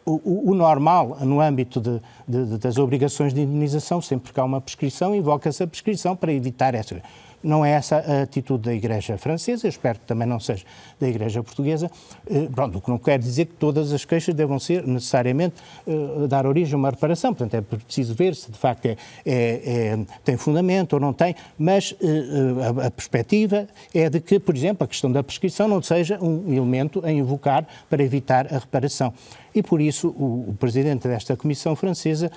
o, 0.06 0.52
o, 0.52 0.56
normal 0.56 1.18
no 1.22 1.40
âmbito 1.40 1.80
de, 1.80 2.02
de, 2.28 2.58
das 2.58 2.78
obrigações 2.78 3.34
de 3.34 3.42
indemnização, 3.42 4.02
sempre 4.02 4.34
que 4.34 4.40
há 4.40 4.44
uma 4.44 4.60
prescrição, 4.60 5.16
invoca-se 5.16 5.62
a 5.62 5.68
prescrição 5.68 6.16
para 6.16 6.34
evitar 6.34 6.74
essa. 6.74 7.02
Não 7.42 7.64
é 7.64 7.72
essa 7.72 7.98
a 7.98 8.24
atitude 8.24 8.64
da 8.64 8.74
Igreja 8.74 9.18
Francesa, 9.18 9.66
eu 9.66 9.70
espero 9.70 10.00
que 10.00 10.06
também 10.06 10.28
não 10.28 10.40
seja 10.40 10.66
da 11.00 11.08
Igreja 11.08 11.42
Portuguesa. 11.42 11.90
Eh, 12.30 12.50
pronto, 12.54 12.78
o 12.78 12.82
que 12.82 12.90
não 12.90 12.98
quer 12.98 13.18
dizer 13.18 13.46
que 13.46 13.54
todas 13.54 13.94
as 13.94 14.04
queixas 14.04 14.36
devam 14.36 14.60
ser 14.60 14.86
necessariamente 14.86 15.56
uh, 15.88 16.28
dar 16.28 16.46
origem 16.46 16.74
a 16.74 16.78
uma 16.78 16.90
reparação. 16.90 17.34
Portanto, 17.34 17.54
é 17.56 17.62
preciso 17.62 18.14
ver 18.14 18.36
se 18.36 18.52
de 18.52 18.58
facto 18.58 18.86
é, 18.86 18.98
é, 19.26 19.96
é 19.96 20.00
tem 20.24 20.36
fundamento 20.36 20.94
ou 20.94 21.00
não 21.00 21.14
tem, 21.14 21.36
mas 21.58 21.92
uh, 21.92 22.82
a, 22.82 22.88
a 22.88 22.92
perspectiva 22.92 23.68
é 23.94 24.10
de 24.10 24.20
que, 24.20 24.40
por 24.40 24.56
exemplo, 24.56 24.84
a 24.84 24.88
questão 24.88 25.12
da 25.12 25.24
prescrição 25.24 25.68
não 25.68 25.82
seja 25.82 26.20
um 26.22 26.52
elemento 26.54 27.02
a 27.06 27.12
invocar 27.12 27.66
para 27.90 28.04
evitar 28.04 28.54
a 28.54 28.58
reparação. 28.58 29.14
E 29.54 29.64
por 29.64 29.82
isso 29.82 30.10
o, 30.10 30.50
o 30.50 30.56
presidente 30.60 31.08
desta 31.08 31.36
Comissão 31.36 31.76
Francesa 31.76 32.32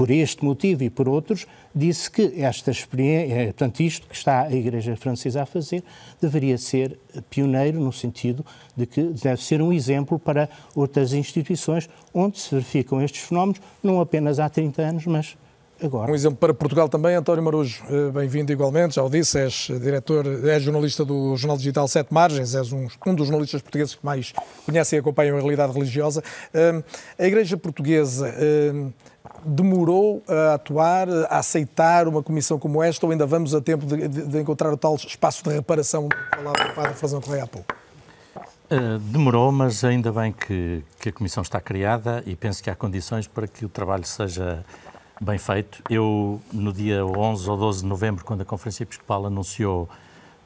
por 0.00 0.10
este 0.10 0.42
motivo 0.42 0.82
e 0.82 0.88
por 0.88 1.10
outros, 1.10 1.46
disse 1.74 2.10
que 2.10 2.40
esta 2.40 2.70
experiência, 2.70 3.34
eh, 3.34 3.44
portanto, 3.48 3.80
isto 3.80 4.06
que 4.06 4.16
está 4.16 4.44
a 4.44 4.50
Igreja 4.50 4.96
Francesa 4.96 5.42
a 5.42 5.44
fazer, 5.44 5.84
deveria 6.18 6.56
ser 6.56 6.98
pioneiro 7.28 7.78
no 7.78 7.92
sentido 7.92 8.42
de 8.74 8.86
que 8.86 9.02
deve 9.02 9.44
ser 9.44 9.60
um 9.60 9.70
exemplo 9.70 10.18
para 10.18 10.48
outras 10.74 11.12
instituições 11.12 11.86
onde 12.14 12.40
se 12.40 12.48
verificam 12.50 13.02
estes 13.02 13.20
fenómenos, 13.24 13.60
não 13.82 14.00
apenas 14.00 14.38
há 14.38 14.48
30 14.48 14.80
anos, 14.80 15.04
mas 15.04 15.36
agora. 15.82 16.10
Um 16.10 16.14
exemplo 16.14 16.38
para 16.38 16.54
Portugal 16.54 16.88
também, 16.88 17.14
António 17.14 17.44
Marujo, 17.44 17.84
eh, 17.90 18.10
bem-vindo 18.10 18.50
igualmente, 18.50 18.94
já 18.94 19.02
o 19.02 19.10
disse, 19.10 19.38
és 19.38 19.70
diretor, 19.82 20.24
és 20.46 20.62
jornalista 20.62 21.04
do 21.04 21.36
Jornal 21.36 21.58
Digital 21.58 21.86
Sete 21.86 22.10
Margens, 22.10 22.54
és 22.54 22.72
um, 22.72 22.88
um 23.06 23.14
dos 23.14 23.26
jornalistas 23.26 23.60
portugueses 23.60 23.96
que 23.96 24.06
mais 24.06 24.32
conhecem 24.64 24.96
e 24.96 25.00
acompanham 25.00 25.36
a 25.36 25.40
realidade 25.40 25.74
religiosa. 25.74 26.24
Eh, 26.54 26.82
a 27.18 27.26
Igreja 27.26 27.58
Portuguesa 27.58 28.34
demorou 29.44 30.22
a 30.28 30.54
atuar, 30.54 31.08
a 31.08 31.38
aceitar 31.38 32.08
uma 32.08 32.22
comissão 32.22 32.58
como 32.58 32.82
esta, 32.82 33.06
ou 33.06 33.12
ainda 33.12 33.26
vamos 33.26 33.54
a 33.54 33.60
tempo 33.60 33.86
de, 33.86 34.08
de, 34.08 34.26
de 34.26 34.38
encontrar 34.40 34.72
o 34.72 34.76
tal 34.76 34.94
espaço 34.96 35.42
de 35.44 35.50
reparação 35.50 36.08
que 36.08 36.16
falava 36.36 36.70
o 36.70 36.74
Padre 36.74 36.94
Frazão 36.94 37.20
Correia 37.20 37.44
há 37.44 37.46
pouco? 37.46 37.74
Uh, 38.70 38.98
demorou, 39.00 39.50
mas 39.50 39.82
ainda 39.82 40.12
bem 40.12 40.32
que, 40.32 40.84
que, 41.00 41.08
a 41.08 41.12
comissão 41.12 41.42
está 41.42 41.60
criada 41.60 42.22
e 42.24 42.36
penso 42.36 42.62
que 42.62 42.70
há 42.70 42.74
condições 42.74 43.26
para 43.26 43.48
que 43.48 43.64
o 43.64 43.68
trabalho 43.68 44.06
seja 44.06 44.64
bem 45.20 45.38
feito. 45.38 45.82
Eu, 45.90 46.40
no 46.52 46.72
dia 46.72 47.04
11 47.04 47.50
ou 47.50 47.56
12 47.56 47.80
de 47.80 47.86
novembro, 47.86 48.24
quando 48.24 48.42
a 48.42 48.44
Conferência 48.44 48.84
Episcopal 48.84 49.26
anunciou 49.26 49.88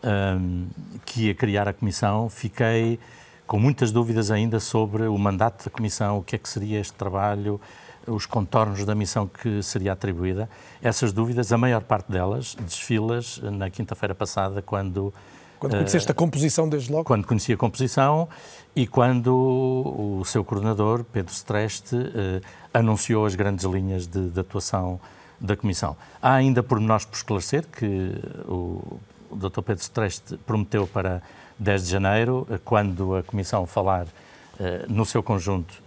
um, 0.03 0.67
que 1.05 1.27
ia 1.27 1.35
criar 1.35 1.69
a 1.69 1.73
comissão, 1.73 2.31
fiquei 2.31 2.99
com 3.47 3.59
muitas 3.59 3.93
dúvidas 3.93 4.31
ainda 4.31 4.59
sobre 4.59 5.07
o 5.07 5.19
mandato 5.19 5.65
da 5.67 5.71
comissão, 5.71 6.19
o 6.19 6.23
que 6.23 6.35
é 6.35 6.39
que 6.39 6.49
seria 6.49 6.81
este 6.81 6.95
trabalho, 6.95 7.61
os 8.07 8.27
contornos 8.27 8.85
da 8.85 8.95
missão 8.95 9.27
que 9.27 9.63
seria 9.63 9.93
atribuída. 9.93 10.49
Essas 10.83 11.13
dúvidas, 11.13 11.53
a 11.53 11.59
maior 11.59 11.83
parte 11.83 12.11
delas, 12.11 12.57
desfilas 12.61 13.39
na 13.43 13.71
quinta-feira 13.71 14.15
passada, 14.15 14.63
quando. 14.63 15.13
Quando 15.59 15.77
conheceste 15.77 16.09
uh, 16.09 16.13
a 16.13 16.15
composição 16.15 16.69
desde 16.69 16.93
logo? 16.93 17.05
Quando 17.05 17.27
conheci 17.27 17.53
a 17.53 17.57
composição 17.57 18.29
e 18.77 18.87
quando 18.87 19.33
o 19.35 20.25
seu 20.25 20.45
coordenador, 20.45 21.05
Pedro 21.05 21.33
Streste, 21.33 21.97
uh, 21.97 22.43
anunciou 22.73 23.25
as 23.25 23.35
grandes 23.35 23.65
linhas 23.65 24.07
de, 24.07 24.29
de, 24.31 24.41
atuação 24.41 25.01
da 25.41 25.57
Comissão. 25.57 25.97
Há 26.21 26.35
ainda 26.35 26.63
pormenores 26.63 27.05
por 27.05 27.17
esclarecer 27.17 27.67
que 27.67 28.15
o, 28.47 28.99
o 29.31 29.37
Dr. 29.37 29.63
Pedro 29.63 29.83
Streste 29.83 30.37
prometeu 30.39 30.87
para 30.87 31.23
10 31.59 31.85
de 31.85 31.91
janeiro, 31.91 32.47
quando 32.65 33.17
a 33.17 33.23
Comissão 33.23 33.65
falar 33.67 34.05
uh, 34.05 34.93
no 34.93 35.07
seu 35.07 35.23
conjunto 35.23 35.83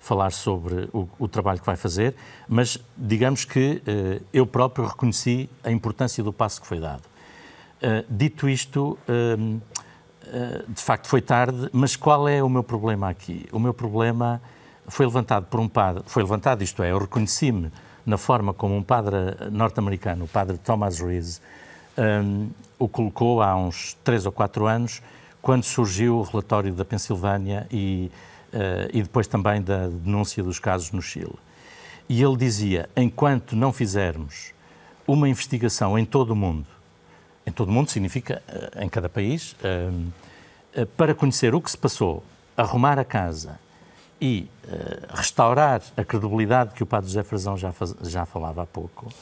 falar 0.00 0.30
sobre 0.30 0.88
o, 0.92 1.08
o, 1.18 1.28
trabalho 1.28 1.60
que 1.60 1.66
vai 1.66 1.76
fazer, 1.76 2.14
mas 2.48 2.78
digamos 2.96 3.44
que 3.44 3.82
uh, 3.86 4.24
eu 4.32 4.46
próprio 4.46 4.86
reconheci 4.86 5.50
a 5.62 5.70
importância 5.70 6.22
do 6.22 6.32
passo 6.32 6.60
que 6.60 6.66
foi 6.66 6.80
dado. 6.80 7.02
Uh, 7.02 8.04
dito 8.08 8.48
isto, 8.48 8.98
uh, 9.08 9.60
de 10.68 10.82
facto 10.82 11.08
foi 11.08 11.20
tarde, 11.20 11.68
mas 11.72 11.96
qual 11.96 12.28
é 12.28 12.42
o 12.42 12.48
meu 12.48 12.62
problema 12.62 13.08
aqui? 13.08 13.46
O 13.52 13.58
meu 13.58 13.74
problema 13.74 14.40
foi 14.86 15.06
levantado 15.06 15.46
por 15.46 15.60
um 15.60 15.68
padre, 15.68 16.02
foi 16.06 16.22
levantado, 16.22 16.62
isto 16.62 16.82
é, 16.82 16.92
eu 16.92 16.98
reconheci-me 16.98 17.70
na 18.04 18.16
forma 18.16 18.54
como 18.54 18.74
um 18.74 18.82
padre 18.82 19.16
norte-americano, 19.50 20.24
o 20.24 20.28
padre 20.28 20.56
Thomas 20.56 20.98
Rees, 20.98 21.42
um, 21.98 22.48
o 22.78 22.88
colocou 22.88 23.42
há 23.42 23.54
uns 23.54 23.96
três 24.02 24.24
ou 24.24 24.32
quatro 24.32 24.66
anos, 24.66 25.02
quando 25.42 25.64
surgiu 25.64 26.18
o 26.18 26.22
relatório 26.22 26.72
da 26.72 26.84
Pensilvânia 26.84 27.66
e, 27.70 28.10
e 28.92 29.02
depois 29.02 29.26
também 29.26 29.60
da 29.60 29.88
denúncia 29.88 30.42
dos 30.42 30.58
casos 30.58 30.90
no 30.90 31.02
Chile. 31.02 31.38
E 32.08 32.22
ele 32.22 32.36
dizia: 32.36 32.88
enquanto 32.96 33.54
não 33.54 33.72
fizermos 33.72 34.52
uma 35.06 35.28
investigação 35.28 35.98
em 35.98 36.04
todo 36.04 36.30
o 36.30 36.36
mundo, 36.36 36.66
em 37.46 37.52
todo 37.52 37.68
o 37.68 37.72
mundo 37.72 37.90
significa 37.90 38.42
uh, 38.48 38.82
em 38.82 38.88
cada 38.88 39.08
país, 39.08 39.52
uh, 39.52 40.86
para 40.96 41.14
conhecer 41.14 41.54
o 41.54 41.60
que 41.60 41.70
se 41.70 41.78
passou, 41.78 42.22
arrumar 42.56 42.98
a 42.98 43.04
casa 43.04 43.58
e 44.20 44.48
restaurar 45.10 45.80
a 45.96 46.04
credibilidade 46.04 46.74
que 46.74 46.82
o 46.82 46.86
Padre 46.86 47.08
José 47.08 47.22
Frazão 47.22 47.56
já, 47.56 47.72
já 48.02 48.26
falava 48.26 48.62
há 48.64 48.66
pouco, 48.66 49.12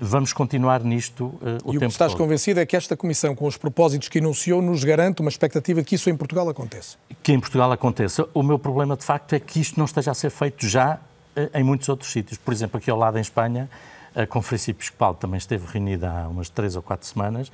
vamos 0.00 0.32
continuar 0.32 0.82
nisto 0.84 1.24
uh, 1.24 1.40
o 1.64 1.70
e 1.70 1.72
tempo 1.72 1.76
o 1.76 1.78
que 1.80 1.84
estás 1.86 2.12
todo. 2.12 2.18
convencido 2.18 2.60
é 2.60 2.66
que 2.66 2.76
esta 2.76 2.96
Comissão, 2.96 3.34
com 3.34 3.46
os 3.46 3.56
propósitos 3.56 4.08
que 4.08 4.18
enunciou, 4.18 4.62
nos 4.62 4.84
garante 4.84 5.20
uma 5.20 5.28
expectativa 5.28 5.80
de 5.80 5.86
que 5.86 5.96
isso 5.96 6.08
em 6.08 6.16
Portugal 6.16 6.48
aconteça? 6.48 6.96
Que 7.22 7.32
em 7.32 7.40
Portugal 7.40 7.70
aconteça. 7.72 8.28
O 8.32 8.42
meu 8.42 8.58
problema, 8.58 8.96
de 8.96 9.04
facto, 9.04 9.32
é 9.32 9.40
que 9.40 9.60
isto 9.60 9.78
não 9.78 9.84
esteja 9.84 10.12
a 10.12 10.14
ser 10.14 10.30
feito 10.30 10.66
já 10.66 10.94
uh, 11.36 11.58
em 11.58 11.64
muitos 11.64 11.88
outros 11.88 12.10
sítios. 12.12 12.38
Por 12.38 12.54
exemplo, 12.54 12.78
aqui 12.78 12.90
ao 12.90 12.96
lado 12.96 13.18
em 13.18 13.20
Espanha, 13.20 13.68
a 14.14 14.26
Conferência 14.26 14.70
Episcopal 14.70 15.14
também 15.14 15.38
esteve 15.38 15.66
reunida 15.66 16.10
há 16.10 16.28
umas 16.28 16.48
três 16.48 16.76
ou 16.76 16.82
quatro 16.82 17.06
semanas 17.06 17.50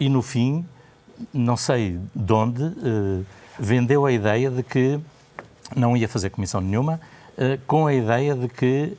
e, 0.00 0.08
no 0.08 0.20
fim, 0.20 0.66
não 1.32 1.56
sei 1.56 1.98
de 2.14 2.32
onde, 2.32 2.62
uh, 2.62 3.24
vendeu 3.58 4.04
a 4.04 4.10
ideia 4.10 4.50
de 4.50 4.62
que 4.62 4.98
não 5.76 5.96
ia 5.96 6.08
fazer 6.08 6.30
comissão 6.30 6.60
nenhuma, 6.60 7.00
com 7.66 7.86
a 7.86 7.94
ideia 7.94 8.34
de 8.34 8.46
que 8.46 8.92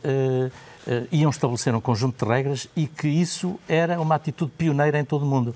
uh, 0.87 1.07
iam 1.11 1.29
estabelecer 1.29 1.73
um 1.75 1.81
conjunto 1.81 2.25
de 2.25 2.31
regras 2.31 2.67
e 2.75 2.87
que 2.87 3.07
isso 3.07 3.59
era 3.67 3.99
uma 3.99 4.15
atitude 4.15 4.51
pioneira 4.57 4.99
em 4.99 5.05
todo 5.05 5.23
o 5.23 5.25
mundo. 5.25 5.55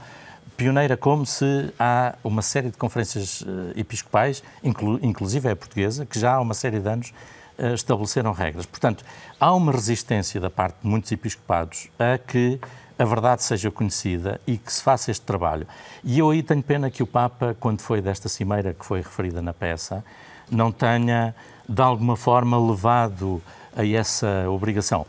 Pioneira 0.55 0.97
como 0.97 1.25
se 1.25 1.71
há 1.79 2.15
uma 2.23 2.41
série 2.41 2.69
de 2.69 2.77
conferências 2.77 3.41
uh, 3.41 3.45
episcopais, 3.75 4.43
inclu 4.63 4.99
inclusive 5.01 5.49
a 5.49 5.55
portuguesa, 5.55 6.05
que 6.05 6.19
já 6.19 6.33
há 6.33 6.41
uma 6.41 6.53
série 6.53 6.79
de 6.79 6.89
anos 6.89 7.13
uh, 7.59 7.73
estabeleceram 7.73 8.31
regras. 8.31 8.65
Portanto, 8.65 9.05
há 9.39 9.53
uma 9.53 9.71
resistência 9.71 10.41
da 10.41 10.49
parte 10.49 10.77
de 10.81 10.87
muitos 10.87 11.11
episcopados 11.11 11.89
a 11.99 12.17
que 12.17 12.59
a 12.97 13.05
verdade 13.05 13.43
seja 13.43 13.69
conhecida 13.69 14.41
e 14.47 14.57
que 14.57 14.73
se 14.73 14.81
faça 14.81 15.11
este 15.11 15.23
trabalho. 15.23 15.67
E 16.03 16.17
eu 16.17 16.31
aí 16.31 16.41
tenho 16.41 16.63
pena 16.63 16.89
que 16.89 17.03
o 17.03 17.07
Papa, 17.07 17.55
quando 17.59 17.81
foi 17.81 18.01
desta 18.01 18.27
cimeira 18.27 18.73
que 18.73 18.85
foi 18.85 18.99
referida 18.99 19.41
na 19.41 19.53
peça, 19.53 20.03
não 20.49 20.71
tenha, 20.71 21.35
de 21.67 21.81
alguma 21.81 22.15
forma, 22.15 22.59
levado 22.59 23.41
a 23.77 23.85
essa 23.85 24.49
obrigação. 24.49 25.05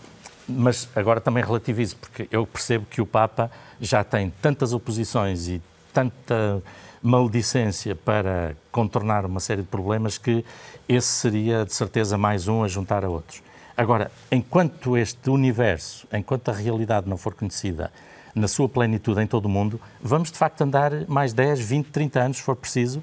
Mas 0.46 0.88
agora 0.94 1.20
também 1.20 1.42
relativizo, 1.42 1.96
porque 1.96 2.28
eu 2.30 2.46
percebo 2.46 2.86
que 2.86 3.00
o 3.00 3.06
Papa 3.06 3.50
já 3.80 4.04
tem 4.04 4.32
tantas 4.42 4.72
oposições 4.72 5.48
e 5.48 5.60
tanta 5.92 6.62
maledicência 7.02 7.94
para 7.96 8.56
contornar 8.70 9.24
uma 9.24 9.40
série 9.40 9.62
de 9.62 9.68
problemas 9.68 10.18
que 10.18 10.44
esse 10.88 11.08
seria, 11.08 11.64
de 11.64 11.74
certeza, 11.74 12.18
mais 12.18 12.48
um 12.48 12.62
a 12.62 12.68
juntar 12.68 13.04
a 13.04 13.08
outros. 13.08 13.42
Agora, 13.76 14.10
enquanto 14.30 14.96
este 14.96 15.30
universo, 15.30 16.06
enquanto 16.12 16.48
a 16.48 16.52
realidade 16.52 17.08
não 17.08 17.16
for 17.16 17.34
conhecida 17.34 17.92
na 18.34 18.48
sua 18.48 18.68
plenitude 18.68 19.20
em 19.20 19.26
todo 19.26 19.46
o 19.46 19.48
mundo, 19.48 19.80
vamos 20.02 20.30
de 20.30 20.38
facto 20.38 20.62
andar 20.62 20.92
mais 21.08 21.32
10, 21.32 21.60
20, 21.60 21.86
30 21.86 22.20
anos, 22.20 22.36
se 22.38 22.42
for 22.42 22.56
preciso, 22.56 23.02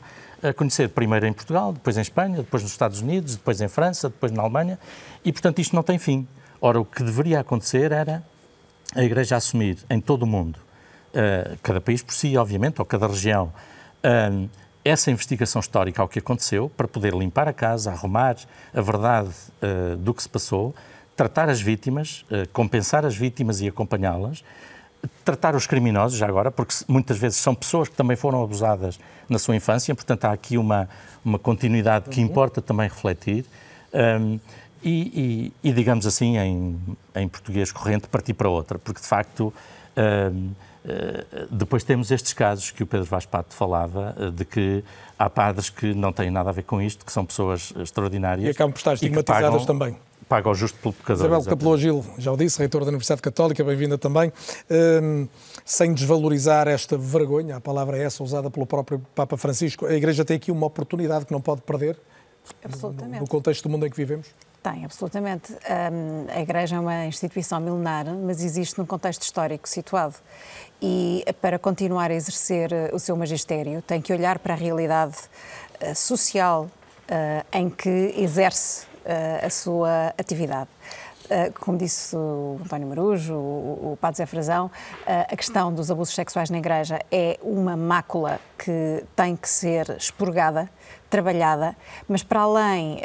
a 0.50 0.54
conhecer 0.54 0.90
primeiro 0.90 1.26
em 1.26 1.34
Portugal, 1.34 1.74
depois 1.74 1.98
em 1.98 2.02
Espanha, 2.02 2.38
depois 2.38 2.64
nos 2.64 2.72
Estados 2.72 3.02
Unidos, 3.02 3.36
depois 3.36 3.62
em 3.62 3.68
França, 3.68 4.10
depois 4.10 4.32
na 4.32 4.42
Alemanha, 4.42 4.80
e 5.24 5.32
portanto 5.32 5.60
isto 5.60 5.76
não 5.76 5.84
tem 5.84 5.98
fim. 5.98 6.28
Ora, 6.62 6.80
o 6.80 6.86
que 6.86 7.04
deveria 7.04 7.40
acontecer 7.40 7.92
era 7.92 8.24
a 8.96 9.04
Igreja 9.04 9.36
assumir 9.36 9.78
em 9.90 10.00
todo 10.00 10.24
o 10.24 10.28
mundo, 10.28 10.58
uh, 10.58 11.58
cada 11.62 11.82
país 11.82 12.02
por 12.02 12.14
si, 12.14 12.38
obviamente, 12.38 12.80
ou 12.80 12.86
cada 12.86 13.08
região, 13.08 13.52
uh, 14.04 14.50
essa 14.84 15.12
investigação 15.12 15.60
histórica 15.60 16.02
ao 16.02 16.08
que 16.08 16.20
aconteceu, 16.20 16.70
para 16.70 16.88
poder 16.88 17.14
limpar 17.14 17.48
a 17.48 17.54
casa, 17.54 17.92
arrumar 17.92 18.38
a 18.74 18.82
verdade 18.82 19.30
uh, 19.62 19.98
do 19.98 20.14
que 20.14 20.22
se 20.22 20.30
passou, 20.30 20.76
tratar 21.16 21.50
as 21.50 21.62
vítimas, 21.62 22.26
compensar 22.52 23.06
as 23.06 23.16
vítimas 23.16 23.62
e 23.62 23.70
acompanhá-las, 23.70 24.44
tratar 25.24 25.56
os 25.56 25.68
criminosos, 25.68 26.18
já 26.18 26.28
agora, 26.28 26.52
porque 26.52 26.74
muitas 26.88 27.18
vezes 27.18 27.38
são 27.38 27.56
pessoas 27.56 27.90
que 27.90 27.96
também 27.96 28.16
foram 28.16 28.44
abusadas 28.44 29.00
na 29.28 29.40
sua 29.40 29.56
infância, 29.56 29.94
portanto 29.96 30.26
há 30.26 30.32
aqui 30.32 30.58
uma, 30.58 30.90
uma 31.24 31.40
continuidade 31.40 32.10
que 32.10 32.22
importa 32.22 32.62
também 32.62 32.88
refletir. 32.88 33.46
Um, 33.94 34.40
e, 34.84 35.52
e, 35.64 35.70
e, 35.70 35.74
digamos 35.74 36.06
assim, 36.06 36.38
em, 36.38 36.80
em 37.16 37.28
português 37.28 37.72
corrente, 37.72 38.08
partir 38.08 38.34
para 38.34 38.50
outra, 38.50 38.78
porque 38.78 39.02
de 39.02 39.08
facto. 39.08 39.54
Um, 39.98 40.52
Uh, 40.86 41.48
depois 41.50 41.84
temos 41.84 42.12
estes 42.12 42.32
casos 42.32 42.70
que 42.70 42.84
o 42.84 42.86
Pedro 42.86 43.08
Vaz 43.08 43.26
Pato 43.26 43.56
falava, 43.56 44.16
uh, 44.20 44.30
de 44.30 44.46
que 44.46 44.84
há 45.18 45.28
padres 45.28 45.68
que 45.68 45.96
não 45.96 46.14
têm 46.14 46.30
nada 46.30 46.52
a 46.52 46.54
ver 46.54 46.62
com 46.62 46.80
isto, 46.80 47.04
que 47.04 47.12
são 47.12 47.26
pessoas 47.26 47.74
extraordinárias. 47.76 48.46
E 48.46 48.52
acabam 48.52 48.72
por 48.72 48.78
estar 48.78 48.94
estigmatizadas 48.94 49.66
também 49.66 49.98
paga 50.28 50.50
o 50.50 50.56
justo 50.56 50.78
pelo 50.80 50.94
pecador. 50.94 51.26
Isabel 51.26 51.44
Capelou 51.44 51.78
Gil, 51.78 52.06
já 52.18 52.32
o 52.32 52.38
disse, 52.38 52.58
reitor 52.60 52.82
da 52.82 52.88
Universidade 52.88 53.22
Católica, 53.22 53.64
bem-vinda 53.64 53.98
também. 53.98 54.32
Um, 54.70 55.28
sem 55.64 55.94
desvalorizar 55.94 56.68
esta 56.68 56.98
vergonha, 56.98 57.58
a 57.58 57.62
palavra 57.62 57.98
é 57.98 58.04
essa 58.04 58.24
usada 58.24 58.50
pelo 58.50 58.66
próprio 58.66 59.00
Papa 59.14 59.38
Francisco, 59.38 59.86
a 59.86 59.94
Igreja 59.94 60.26
tem 60.26 60.38
aqui 60.38 60.52
uma 60.52 60.66
oportunidade 60.66 61.26
que 61.26 61.32
não 61.32 61.42
pode 61.42 61.62
perder 61.62 61.98
Absolutamente. 62.64 63.20
no 63.20 63.28
contexto 63.28 63.64
do 63.64 63.70
mundo 63.70 63.86
em 63.86 63.90
que 63.90 63.98
vivemos? 63.98 64.28
Tem, 64.62 64.84
absolutamente. 64.84 65.54
Um, 65.54 66.26
a 66.28 66.42
Igreja 66.42 66.78
é 66.78 66.80
uma 66.80 67.06
instituição 67.06 67.60
milenar, 67.60 68.08
mas 68.08 68.44
existe 68.44 68.80
num 68.80 68.86
contexto 68.86 69.22
histórico 69.22 69.70
situado. 69.70 70.16
E 70.82 71.24
para 71.40 71.60
continuar 71.60 72.10
a 72.10 72.16
exercer 72.16 72.72
uh, 72.72 72.96
o 72.96 73.00
seu 73.00 73.16
magistério, 73.16 73.80
tem 73.84 74.02
que 74.02 74.12
olhar 74.12 74.40
para 74.40 74.56
a 74.56 74.58
realidade 74.58 75.18
uh, 75.82 75.94
social 75.94 76.64
uh, 76.64 77.46
em 77.54 77.70
que 77.70 78.16
exerce 78.18 78.88
a 79.44 79.50
sua 79.50 80.14
atividade. 80.18 80.70
Uh, 81.26 81.52
como 81.60 81.76
disse 81.76 82.16
o 82.16 82.60
António 82.64 82.88
Marujo, 82.88 83.34
o, 83.34 83.98
Padre 84.00 84.18
Zé 84.18 84.26
Frazão, 84.28 84.68
uh, 84.68 84.72
a 85.08 85.36
questão 85.36 85.74
dos 85.74 85.90
abusos 85.90 86.14
sexuais 86.14 86.52
na 86.52 86.60
Igreja 86.60 87.00
é 87.12 87.40
uma 87.42 87.76
mácula 87.76 88.40
que 88.60 89.04
tem 89.16 89.36
que 89.36 89.50
ser 89.50 89.90
expurgada, 89.98 90.70
trabalhada, 91.10 91.76
mas 92.08 92.22
para 92.22 92.42
além 92.42 93.02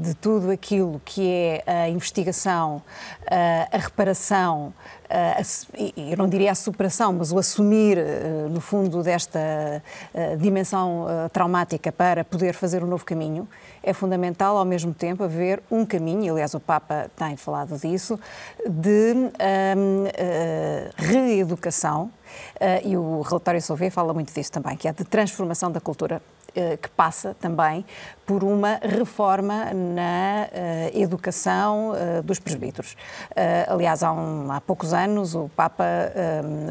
de 0.00 0.14
tudo 0.14 0.50
aquilo 0.50 1.00
que 1.04 1.28
é 1.28 1.64
a 1.66 1.88
investigação, 1.88 2.82
a 3.70 3.78
reparação, 3.78 4.74
eu 5.96 6.16
não 6.16 6.28
diria 6.28 6.50
a 6.50 6.54
superação, 6.54 7.12
mas 7.12 7.32
o 7.32 7.38
assumir, 7.38 7.96
no 8.50 8.60
fundo, 8.60 9.02
desta 9.02 9.82
dimensão 10.38 11.06
traumática 11.32 11.90
para 11.90 12.24
poder 12.24 12.54
fazer 12.54 12.82
um 12.82 12.86
novo 12.86 13.04
caminho, 13.04 13.48
é 13.84 13.92
fundamental, 13.92 14.56
ao 14.56 14.64
mesmo 14.64 14.94
tempo, 14.94 15.22
haver 15.22 15.62
um 15.70 15.84
caminho, 15.84 16.32
aliás, 16.32 16.54
o 16.54 16.60
Papa 16.60 17.10
tem 17.14 17.36
falado 17.36 17.78
disso, 17.78 18.18
de 18.66 19.14
um, 19.14 20.04
uh, 20.04 20.10
reeducação, 20.96 22.04
uh, 22.04 22.88
e 22.88 22.96
o 22.96 23.20
relatório 23.20 23.60
Solvay 23.60 23.90
fala 23.90 24.14
muito 24.14 24.32
disso 24.32 24.50
também, 24.50 24.76
que 24.76 24.88
é 24.88 24.92
de 24.92 25.04
transformação 25.04 25.70
da 25.70 25.80
cultura 25.80 26.22
eh, 26.43 26.43
que 26.80 26.88
passa 26.90 27.34
também 27.40 27.84
por 28.26 28.42
uma 28.42 28.80
reforma 28.82 29.72
na 29.74 30.48
uh, 30.48 30.98
educação 30.98 31.90
uh, 31.90 32.22
dos 32.22 32.38
presbíteros. 32.38 32.92
Uh, 32.92 33.72
aliás, 33.72 34.02
há, 34.02 34.12
um, 34.12 34.50
há, 34.50 34.60
poucos 34.60 34.94
anos 34.94 35.34
o 35.34 35.50
Papa 35.54 35.84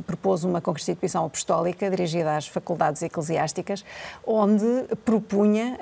propôs 0.06 0.44
uma 0.44 0.62
constituição 0.62 1.26
apostólica 1.26 1.90
dirigida 1.90 2.36
às 2.36 2.48
faculdades 2.48 3.02
eclesiásticas, 3.02 3.86
onde 4.26 4.66
propunha, 5.06 5.78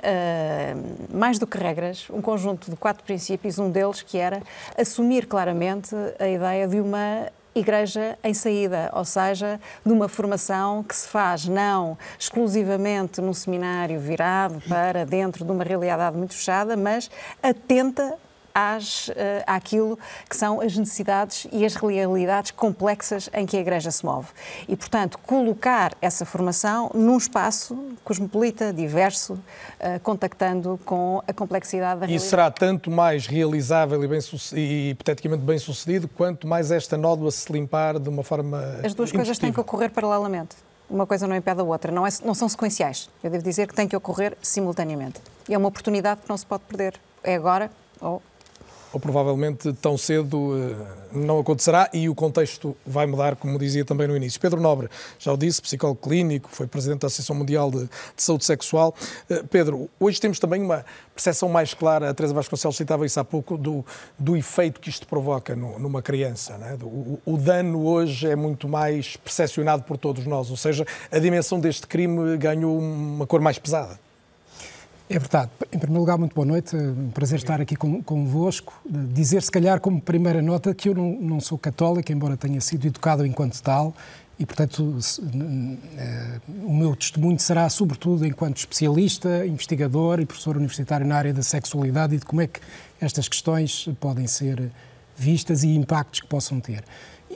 mais 1.13 1.39
do 1.39 1.47
que 1.47 1.57
regras, 1.57 2.07
um 2.09 2.21
conjunto 2.21 2.69
de 2.69 2.77
quatro 2.77 3.03
princípios, 3.03 3.59
um 3.59 3.69
deles 3.69 4.01
que 4.01 4.17
era 4.17 4.41
assumir 4.77 5.27
claramente 5.27 5.95
a 6.19 6.27
ideia 6.27 6.67
de 6.67 6.79
uma 6.79 7.27
igreja 7.53 8.17
em 8.23 8.33
saída, 8.33 8.89
ou 8.93 9.05
seja, 9.05 9.59
de 9.85 9.91
uma 9.91 10.07
formação 10.07 10.83
que 10.83 10.95
se 10.95 11.07
faz 11.07 11.47
não 11.47 11.97
exclusivamente 12.17 13.21
num 13.21 13.33
seminário 13.33 13.99
virado 13.99 14.61
para 14.67 15.05
dentro 15.05 15.43
de 15.43 15.51
uma 15.51 15.63
realidade 15.63 16.17
muito 16.17 16.33
fechada, 16.33 16.77
mas 16.77 17.09
atenta 17.41 18.17
às, 18.53 19.07
uh, 19.09 19.13
àquilo 19.47 19.97
que 20.29 20.35
são 20.35 20.61
as 20.61 20.75
necessidades 20.77 21.47
e 21.51 21.65
as 21.65 21.75
realidades 21.75 22.51
complexas 22.51 23.29
em 23.33 23.45
que 23.45 23.57
a 23.57 23.59
Igreja 23.59 23.91
se 23.91 24.05
move. 24.05 24.27
E, 24.67 24.75
portanto, 24.75 25.17
colocar 25.19 25.93
essa 26.01 26.25
formação 26.25 26.91
num 26.93 27.17
espaço 27.17 27.77
cosmopolita, 28.03 28.73
diverso, 28.73 29.33
uh, 29.33 29.99
contactando 30.03 30.79
com 30.85 31.21
a 31.27 31.33
complexidade 31.33 31.99
da 31.99 32.05
realidade. 32.05 32.25
E 32.25 32.29
será 32.29 32.51
tanto 32.51 32.89
mais 32.89 33.27
realizável 33.27 34.03
e, 34.03 34.07
bem, 34.07 34.19
e 34.53 34.89
hipoteticamente 34.91 35.43
bem 35.43 35.59
sucedido, 35.59 36.07
quanto 36.07 36.47
mais 36.47 36.71
esta 36.71 36.97
nódoa 36.97 37.31
se 37.31 37.51
limpar 37.51 37.99
de 37.99 38.09
uma 38.09 38.23
forma. 38.23 38.79
As 38.83 38.93
duas 38.93 39.11
coisas 39.11 39.37
têm 39.37 39.51
que 39.51 39.59
ocorrer 39.59 39.91
paralelamente 39.91 40.55
uma 40.91 41.07
coisa 41.07 41.25
não 41.25 41.35
impede 41.35 41.61
a 41.61 41.63
outra, 41.63 41.91
não, 41.91 42.05
é, 42.05 42.09
não, 42.23 42.35
são 42.35 42.49
sequenciais. 42.49 43.09
Eu 43.23 43.29
devo 43.29 43.43
dizer 43.43 43.67
que 43.67 43.73
tem 43.73 43.87
que 43.87 43.95
ocorrer 43.95 44.37
simultaneamente. 44.41 45.21
E 45.47 45.53
é 45.53 45.57
uma 45.57 45.69
oportunidade 45.69 46.21
que 46.21 46.29
não 46.29 46.37
se 46.37 46.45
pode 46.45 46.63
perder. 46.63 46.99
É 47.23 47.35
agora 47.35 47.71
ou 47.99 48.21
ou 48.93 48.99
provavelmente 48.99 49.71
tão 49.73 49.97
cedo 49.97 50.75
não 51.13 51.39
acontecerá 51.39 51.89
e 51.93 52.09
o 52.09 52.15
contexto 52.15 52.75
vai 52.85 53.05
mudar, 53.05 53.35
como 53.35 53.57
dizia 53.57 53.85
também 53.85 54.07
no 54.07 54.15
início. 54.15 54.39
Pedro 54.39 54.59
Nobre, 54.59 54.89
já 55.19 55.31
o 55.31 55.37
disse, 55.37 55.61
psicólogo 55.61 55.99
clínico, 56.01 56.49
foi 56.51 56.67
presidente 56.67 57.01
da 57.01 57.07
Associação 57.07 57.35
Mundial 57.35 57.69
de, 57.69 57.83
de 57.85 57.89
Saúde 58.17 58.45
Sexual. 58.45 58.93
Pedro, 59.49 59.89
hoje 59.99 60.19
temos 60.19 60.39
também 60.39 60.61
uma 60.61 60.85
percepção 61.13 61.49
mais 61.49 61.73
clara, 61.73 62.09
a 62.09 62.13
Teresa 62.13 62.33
Vasconcelos 62.33 62.75
citava 62.75 63.05
isso 63.05 63.19
há 63.19 63.23
pouco, 63.23 63.57
do, 63.57 63.85
do 64.17 64.35
efeito 64.35 64.79
que 64.79 64.89
isto 64.89 65.07
provoca 65.07 65.55
no, 65.55 65.77
numa 65.79 66.01
criança. 66.01 66.53
É? 66.53 66.83
O, 66.83 67.19
o, 67.25 67.37
dano 67.37 67.85
hoje 67.85 68.27
é 68.27 68.35
muito 68.35 68.67
mais 68.67 69.15
percepcionado 69.17 69.83
por 69.83 69.97
todos 69.97 70.25
nós, 70.25 70.49
ou 70.49 70.57
seja, 70.57 70.85
a 71.11 71.19
dimensão 71.19 71.59
deste 71.59 71.87
crime 71.87 72.37
ganhou 72.37 72.77
uma 72.77 73.27
cor 73.27 73.41
mais 73.41 73.59
pesada. 73.59 73.99
É 75.13 75.19
verdade. 75.19 75.51
Em 75.73 75.77
primeiro 75.77 75.99
lugar, 75.99 76.17
muito 76.17 76.33
boa 76.33 76.45
noite. 76.45 76.73
Um 76.73 77.09
prazer 77.09 77.37
estar 77.37 77.59
aqui 77.59 77.75
com, 77.75 78.01
convosco. 78.01 78.81
Dizer, 78.85 79.43
se 79.43 79.51
calhar, 79.51 79.81
como 79.81 79.99
primeira 79.99 80.41
nota, 80.41 80.73
que 80.73 80.87
eu 80.87 80.95
não, 80.95 81.11
não 81.19 81.39
sou 81.41 81.57
católico, 81.57 82.09
embora 82.13 82.37
tenha 82.37 82.61
sido 82.61 82.87
educado 82.87 83.25
enquanto 83.25 83.61
tal, 83.61 83.93
e, 84.39 84.45
portanto, 84.45 84.97
eh, 85.97 86.39
o 86.63 86.73
meu 86.73 86.95
testemunho 86.95 87.37
será, 87.39 87.67
sobretudo, 87.67 88.25
enquanto 88.25 88.55
especialista, 88.55 89.45
investigador 89.45 90.21
e 90.21 90.25
professor 90.25 90.55
universitário 90.55 91.05
na 91.05 91.17
área 91.17 91.33
da 91.33 91.43
sexualidade 91.43 92.15
e 92.15 92.17
de 92.17 92.25
como 92.25 92.39
é 92.39 92.47
que 92.47 92.61
estas 93.01 93.27
questões 93.27 93.89
podem 93.99 94.27
ser 94.27 94.71
vistas 95.17 95.61
e 95.63 95.75
impactos 95.75 96.21
que 96.21 96.27
possam 96.27 96.61
ter. 96.61 96.85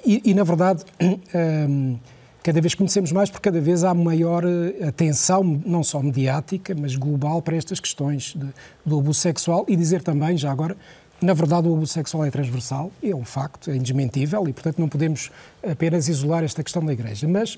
E, 0.05 0.21
e 0.23 0.33
na 0.33 0.45
verdade, 0.45 0.85
ehm, 0.97 1.97
cada 2.45 2.62
vez 2.62 2.75
conhecemos 2.75 3.12
mais 3.12 3.27
porque 3.27 3.49
cada 3.49 3.60
vez 3.60 3.84
há 3.84 3.91
maior 3.91 4.43
eh, 4.45 4.88
atenção, 4.88 5.43
não 5.65 5.84
só 5.84 5.99
mediática, 5.99 6.75
mas 6.79 6.95
global, 6.95 7.41
para 7.41 7.55
estas 7.55 7.79
questões 7.79 8.36
de, 8.36 8.45
do 8.86 8.99
abuso 8.99 9.19
sexual 9.19 9.65
e 9.67 9.75
dizer 9.75 10.03
também, 10.03 10.38
já 10.38 10.51
agora, 10.51 10.77
na 11.19 11.34
verdade, 11.34 11.67
o 11.67 11.73
abuso 11.73 11.93
sexual 11.93 12.23
é 12.23 12.29
transversal, 12.29 12.91
é 13.01 13.15
um 13.15 13.25
facto, 13.25 13.71
é 13.71 13.75
indesmentível 13.75 14.47
e, 14.47 14.53
portanto, 14.53 14.77
não 14.77 14.88
podemos 14.88 15.31
apenas 15.67 16.08
isolar 16.08 16.43
esta 16.43 16.62
questão 16.62 16.86
da 16.86 16.93
Igreja. 16.93 17.27
Mas, 17.27 17.58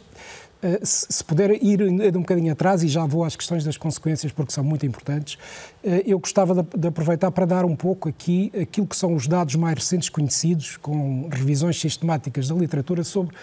eh, 0.63 0.79
se 0.81 1.21
puder 1.21 1.61
ir 1.61 1.81
um 1.81 2.21
bocadinho 2.21 2.53
atrás, 2.53 2.81
e 2.81 2.87
já 2.87 3.05
vou 3.05 3.25
às 3.25 3.35
questões 3.35 3.65
das 3.65 3.75
consequências, 3.75 4.31
porque 4.31 4.53
são 4.53 4.63
muito 4.63 4.85
importantes, 4.85 5.37
eh, 5.83 6.03
eu 6.05 6.17
gostava 6.17 6.63
de 6.63 6.87
aproveitar 6.87 7.29
para 7.31 7.43
dar 7.45 7.65
um 7.65 7.75
pouco 7.75 8.07
aqui 8.07 8.53
aquilo 8.57 8.87
que 8.87 8.95
são 8.95 9.13
os 9.13 9.27
dados 9.27 9.55
mais 9.55 9.75
recentes 9.75 10.07
conhecidos, 10.07 10.77
com 10.77 11.27
revisões 11.29 11.77
sistemáticas 11.77 12.47
da 12.47 12.55
literatura 12.55 13.03
sobre 13.03 13.35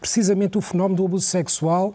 precisamente 0.00 0.56
o 0.56 0.60
fenómeno 0.60 0.96
do 0.96 1.04
abuso 1.04 1.26
sexual 1.26 1.94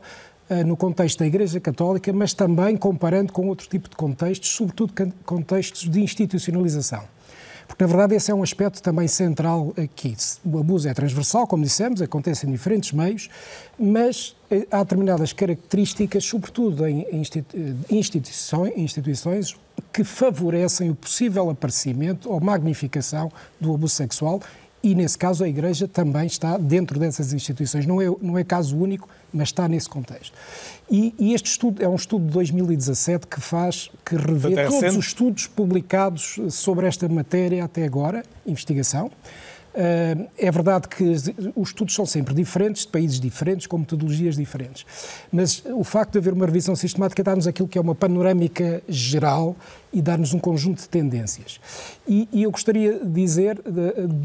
eh, 0.49 0.63
no 0.63 0.77
contexto 0.77 1.19
da 1.19 1.25
Igreja 1.25 1.59
Católica, 1.59 2.13
mas 2.13 2.33
também 2.33 2.77
comparando 2.77 3.33
com 3.33 3.47
outro 3.47 3.67
tipo 3.67 3.89
de 3.89 3.95
contextos, 3.95 4.49
sobretudo 4.49 4.93
contextos 5.25 5.89
de 5.89 6.01
institucionalização. 6.01 7.03
Porque, 7.67 7.83
na 7.83 7.87
verdade, 7.87 8.13
esse 8.13 8.29
é 8.29 8.35
um 8.35 8.43
aspecto 8.43 8.81
também 8.81 9.07
central 9.07 9.73
aqui. 9.75 10.15
O 10.45 10.59
abuso 10.59 10.87
é 10.87 10.93
transversal, 10.93 11.47
como 11.47 11.63
dissemos, 11.63 11.99
acontece 11.99 12.45
em 12.45 12.51
diferentes 12.51 12.91
meios, 12.91 13.27
mas 13.77 14.35
eh, 14.51 14.67
há 14.69 14.83
determinadas 14.83 15.33
características, 15.33 16.23
sobretudo 16.23 16.85
em 16.85 17.07
instituições, 17.89 18.73
instituições 18.77 19.55
que 19.91 20.03
favorecem 20.03 20.89
o 20.91 20.95
possível 20.95 21.49
aparecimento 21.49 22.31
ou 22.31 22.39
magnificação 22.39 23.31
do 23.59 23.73
abuso 23.73 23.95
sexual 23.95 24.39
e, 24.85 24.93
nesse 24.93 25.17
caso, 25.17 25.43
a 25.43 25.49
Igreja 25.49 25.87
também 25.87 26.27
está 26.27 26.57
dentro 26.57 26.99
dessas 26.99 27.33
instituições. 27.33 27.87
Não 27.87 27.99
é, 27.99 28.05
não 28.21 28.37
é 28.37 28.43
caso 28.43 28.77
único, 28.77 29.09
mas 29.33 29.47
está 29.47 29.67
nesse 29.67 29.89
contexto. 29.89 30.37
E, 30.91 31.11
e, 31.17 31.33
este 31.33 31.49
estudo 31.49 31.83
é 31.83 31.89
um 31.89 31.95
estudo 31.95 32.27
de 32.27 32.31
2017 32.31 33.25
que 33.25 33.41
faz, 33.41 33.89
que 34.05 34.15
revê 34.15 34.67
todos 34.67 34.95
os 34.95 35.07
estudos 35.07 35.47
publicados 35.47 36.39
sobre 36.51 36.85
esta 36.85 37.09
matéria 37.09 37.65
até 37.65 37.83
agora, 37.83 38.23
investigação. 38.45 39.09
Uh, 39.75 40.29
é 40.37 40.49
verdade 40.49 40.87
que 40.87 41.03
os 41.53 41.67
estudos 41.67 41.93
são 41.93 42.05
sempre 42.05 42.33
diferentes, 42.33 42.85
de 42.85 42.91
países 42.91 43.19
diferentes, 43.19 43.67
com 43.67 43.77
metodologias 43.77 44.37
diferentes. 44.37 44.85
Mas 45.29 45.61
o 45.65 45.83
facto 45.83 46.13
de 46.13 46.19
haver 46.19 46.31
uma 46.31 46.45
revisão 46.45 46.75
sistemática 46.77 47.21
dá-nos 47.21 47.45
aquilo 47.45 47.67
que 47.67 47.77
é 47.77 47.81
uma 47.81 47.93
panorâmica 47.93 48.81
geral 48.87 49.53
e 49.91 50.01
dar-nos 50.01 50.33
um 50.33 50.39
conjunto 50.39 50.81
de 50.81 50.87
tendências. 50.87 51.59
E, 52.07 52.27
e 52.31 52.43
eu 52.43 52.51
gostaria 52.51 52.99
de 52.99 53.09
dizer, 53.09 53.61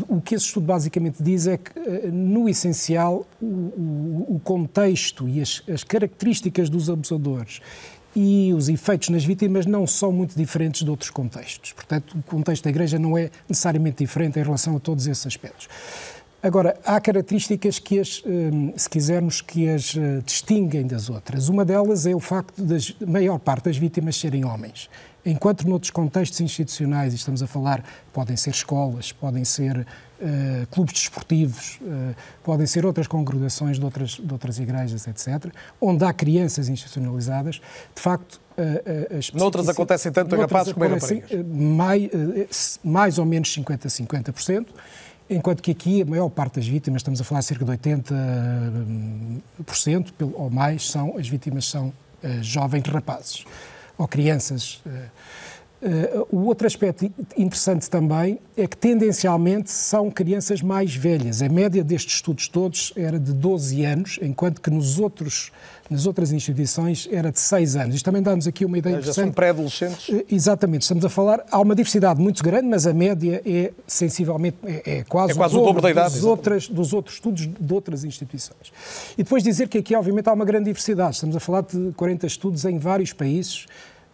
o 0.08 0.20
que 0.20 0.36
esse 0.36 0.46
estudo 0.46 0.66
basicamente 0.66 1.20
diz 1.20 1.48
é 1.48 1.56
que, 1.56 1.78
uh, 1.78 2.12
no 2.12 2.48
essencial, 2.48 3.26
o, 3.42 3.46
o, 3.46 4.26
o 4.36 4.40
contexto 4.44 5.28
e 5.28 5.40
as, 5.40 5.62
as 5.68 5.82
características 5.82 6.70
dos 6.70 6.88
abusadores 6.88 7.60
e 8.14 8.52
os 8.52 8.68
efeitos 8.68 9.08
nas 9.08 9.24
vítimas 9.24 9.66
não 9.66 9.86
são 9.86 10.10
muito 10.10 10.36
diferentes 10.36 10.82
de 10.82 10.90
outros 10.90 11.10
contextos. 11.10 11.72
Portanto, 11.72 12.16
o 12.18 12.22
contexto 12.22 12.64
da 12.64 12.70
Igreja 12.70 12.98
não 12.98 13.16
é 13.16 13.30
necessariamente 13.48 13.98
diferente 13.98 14.38
em 14.38 14.42
relação 14.42 14.76
a 14.76 14.80
todos 14.80 15.06
esses 15.06 15.26
aspectos. 15.26 15.68
Agora, 16.42 16.74
há 16.86 16.98
características 16.98 17.78
que, 17.78 17.98
as, 17.98 18.22
hum, 18.24 18.72
se 18.74 18.88
quisermos, 18.88 19.42
que 19.42 19.68
as 19.68 19.94
eh, 19.94 20.22
distinguem 20.24 20.86
das 20.86 21.10
outras. 21.10 21.50
Uma 21.50 21.66
delas 21.66 22.06
é 22.06 22.14
o 22.14 22.20
facto 22.20 22.62
da 22.62 22.76
maior 23.06 23.38
parte 23.38 23.64
das 23.64 23.76
vítimas 23.76 24.16
serem 24.16 24.42
homens. 24.42 24.88
Enquanto 25.24 25.68
noutros 25.68 25.90
contextos 25.90 26.40
institucionais, 26.40 27.12
e 27.12 27.16
estamos 27.16 27.42
a 27.42 27.46
falar, 27.46 27.84
podem 28.10 28.38
ser 28.38 28.50
escolas, 28.50 29.12
podem 29.12 29.44
ser 29.44 29.86
uh, 30.20 30.66
clubes 30.70 30.94
desportivos, 30.94 31.78
uh, 31.82 32.14
podem 32.42 32.66
ser 32.66 32.84
outras 32.84 33.06
congregações 33.06 33.78
de 33.78 33.84
outras, 33.84 34.10
de 34.10 34.32
outras 34.32 34.58
igrejas, 34.58 35.06
etc., 35.06 35.52
onde 35.80 36.04
há 36.04 36.12
crianças 36.12 36.68
institucionalizadas, 36.68 37.60
de 37.94 38.00
facto. 38.00 38.40
Uh, 38.58 39.18
as 39.18 39.30
Noutras 39.32 39.68
acontecem 39.68 40.10
tanto 40.12 40.36
em 40.36 40.38
rapazes 40.38 40.72
como 40.72 40.84
em 40.84 40.88
raparigas? 40.88 41.30
Mais, 41.46 42.10
mais 42.84 43.18
ou 43.18 43.24
menos 43.24 43.48
50% 43.56 43.86
a 43.86 43.88
50%. 44.32 44.66
Enquanto 45.28 45.62
que 45.62 45.70
aqui 45.70 46.02
a 46.02 46.04
maior 46.04 46.28
parte 46.28 46.56
das 46.56 46.66
vítimas, 46.66 47.00
estamos 47.00 47.20
a 47.20 47.24
falar 47.24 47.42
cerca 47.42 47.64
de 47.64 47.70
80% 47.70 50.06
ou 50.34 50.50
mais, 50.50 50.90
são, 50.90 51.16
as 51.16 51.28
vítimas 51.28 51.66
são 51.66 51.92
jovens 52.42 52.82
rapazes 52.88 53.44
ou 53.96 54.08
crianças. 54.08 54.82
Uh, 55.82 56.26
o 56.30 56.44
outro 56.44 56.66
aspecto 56.66 57.10
interessante 57.38 57.88
também 57.88 58.38
é 58.54 58.66
que 58.66 58.76
tendencialmente 58.76 59.70
são 59.70 60.10
crianças 60.10 60.60
mais 60.60 60.94
velhas. 60.94 61.40
A 61.40 61.48
média 61.48 61.82
destes 61.82 62.16
estudos 62.16 62.48
todos 62.48 62.92
era 62.94 63.18
de 63.18 63.32
12 63.32 63.82
anos, 63.86 64.18
enquanto 64.20 64.60
que 64.60 64.68
nos 64.68 64.98
outros, 64.98 65.50
nas 65.88 66.04
outras 66.04 66.32
instituições 66.32 67.08
era 67.10 67.32
de 67.32 67.40
6 67.40 67.76
anos. 67.76 67.94
Isto 67.94 68.04
também 68.04 68.20
dá-nos 68.20 68.46
aqui 68.46 68.66
uma 68.66 68.76
ideia 68.76 68.96
já 68.96 69.00
interessante. 69.00 69.24
são 69.24 69.32
pré-adolescentes? 69.32 70.08
Uh, 70.10 70.22
exatamente. 70.30 70.82
Estamos 70.82 71.02
a 71.02 71.08
falar, 71.08 71.46
há 71.50 71.58
uma 71.58 71.74
diversidade 71.74 72.20
muito 72.20 72.42
grande, 72.42 72.66
mas 72.66 72.86
a 72.86 72.92
média 72.92 73.40
é 73.46 73.72
sensivelmente, 73.86 74.58
é, 74.64 74.98
é 74.98 75.04
quase, 75.04 75.32
é 75.32 75.34
quase 75.34 75.56
o 75.56 75.64
dobro 75.64 75.80
da 75.80 75.90
idade. 75.90 76.12
Dos, 76.12 76.24
outras, 76.24 76.68
dos 76.68 76.92
outros 76.92 77.14
estudos 77.14 77.48
de 77.58 77.72
outras 77.72 78.04
instituições. 78.04 78.70
E 79.16 79.22
depois 79.22 79.42
dizer 79.42 79.66
que 79.66 79.78
aqui, 79.78 79.96
obviamente, 79.96 80.28
há 80.28 80.34
uma 80.34 80.44
grande 80.44 80.66
diversidade. 80.66 81.14
Estamos 81.14 81.34
a 81.34 81.40
falar 81.40 81.62
de 81.62 81.92
40 81.92 82.26
estudos 82.26 82.66
em 82.66 82.76
vários 82.76 83.14
países, 83.14 83.64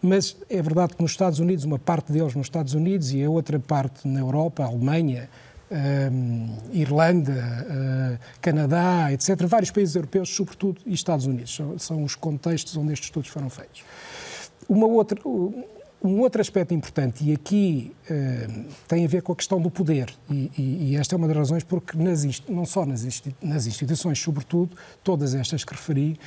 mas 0.02 0.36
é 0.48 0.60
verdade 0.62 0.94
que 0.94 1.02
nos 1.02 1.12
Estados 1.12 1.38
Unidos, 1.38 1.64
uma 1.64 1.78
parte 1.78 2.12
deles 2.12 2.34
nos 2.34 2.46
Estados 2.46 2.74
Unidos 2.74 3.12
e 3.12 3.24
a 3.24 3.30
outra 3.30 3.58
parte 3.58 4.06
na 4.06 4.20
Europa, 4.20 4.64
Alemanha, 4.64 5.28
um, 5.70 6.56
Irlanda, 6.72 7.32
uh, 7.32 8.18
Canadá, 8.40 9.12
etc., 9.12 9.46
vários 9.46 9.70
países 9.70 9.96
europeus, 9.96 10.28
sobretudo, 10.28 10.80
e 10.86 10.94
Estados 10.94 11.26
Unidos, 11.26 11.54
são, 11.54 11.78
são 11.78 12.04
os 12.04 12.14
contextos 12.14 12.76
onde 12.76 12.92
estes 12.92 13.08
estudos 13.08 13.30
foram 13.30 13.50
feitos. 13.50 13.82
Uma 14.68 14.86
outra, 14.86 15.18
um 16.02 16.20
outro 16.20 16.40
aspecto 16.40 16.72
importante, 16.72 17.24
e 17.24 17.32
aqui 17.32 17.92
uh, 18.10 18.64
tem 18.86 19.04
a 19.04 19.08
ver 19.08 19.22
com 19.22 19.32
a 19.32 19.36
questão 19.36 19.60
do 19.60 19.70
poder, 19.70 20.12
e, 20.30 20.50
e, 20.56 20.90
e, 20.90 20.96
esta 20.96 21.14
é 21.14 21.16
uma 21.16 21.26
das 21.26 21.36
razões 21.36 21.64
porque 21.64 21.96
nas, 21.96 22.42
não 22.48 22.64
só 22.64 22.86
nas, 22.86 23.22
nas 23.42 23.66
instituições, 23.66 24.20
sobretudo, 24.20 24.76
todas 25.02 25.34
estas 25.34 25.64
que 25.64 25.72
referi, 25.72 26.18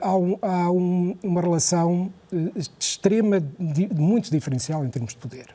há, 0.00 0.16
um, 0.16 0.38
há 0.40 0.70
um, 0.70 1.16
uma 1.22 1.40
relação 1.40 2.12
uh, 2.32 2.52
extrema, 2.78 3.40
de, 3.40 3.88
muito 3.92 4.30
diferencial 4.30 4.84
em 4.84 4.88
termos 4.88 5.12
de 5.12 5.18
poder. 5.18 5.46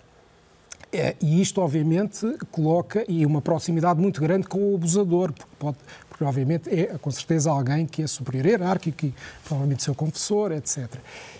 É, 0.91 1.15
e 1.19 1.41
isto, 1.41 1.59
obviamente, 1.59 2.37
coloca 2.51 3.03
e 3.07 3.25
uma 3.25 3.41
proximidade 3.41 3.99
muito 3.99 4.21
grande 4.21 4.47
com 4.47 4.71
o 4.71 4.75
abusador, 4.75 5.33
porque, 5.33 5.55
pode, 5.57 5.77
porque 6.07 6.23
obviamente, 6.23 6.69
é 6.69 6.85
com 6.99 7.09
certeza 7.09 7.49
alguém 7.49 7.87
que 7.87 8.03
é 8.03 8.07
superior 8.07 8.45
hierárquico, 8.45 9.07
e 9.07 9.13
provavelmente 9.43 9.81
seu 9.81 9.95
confessor, 9.95 10.51
etc. 10.51 10.87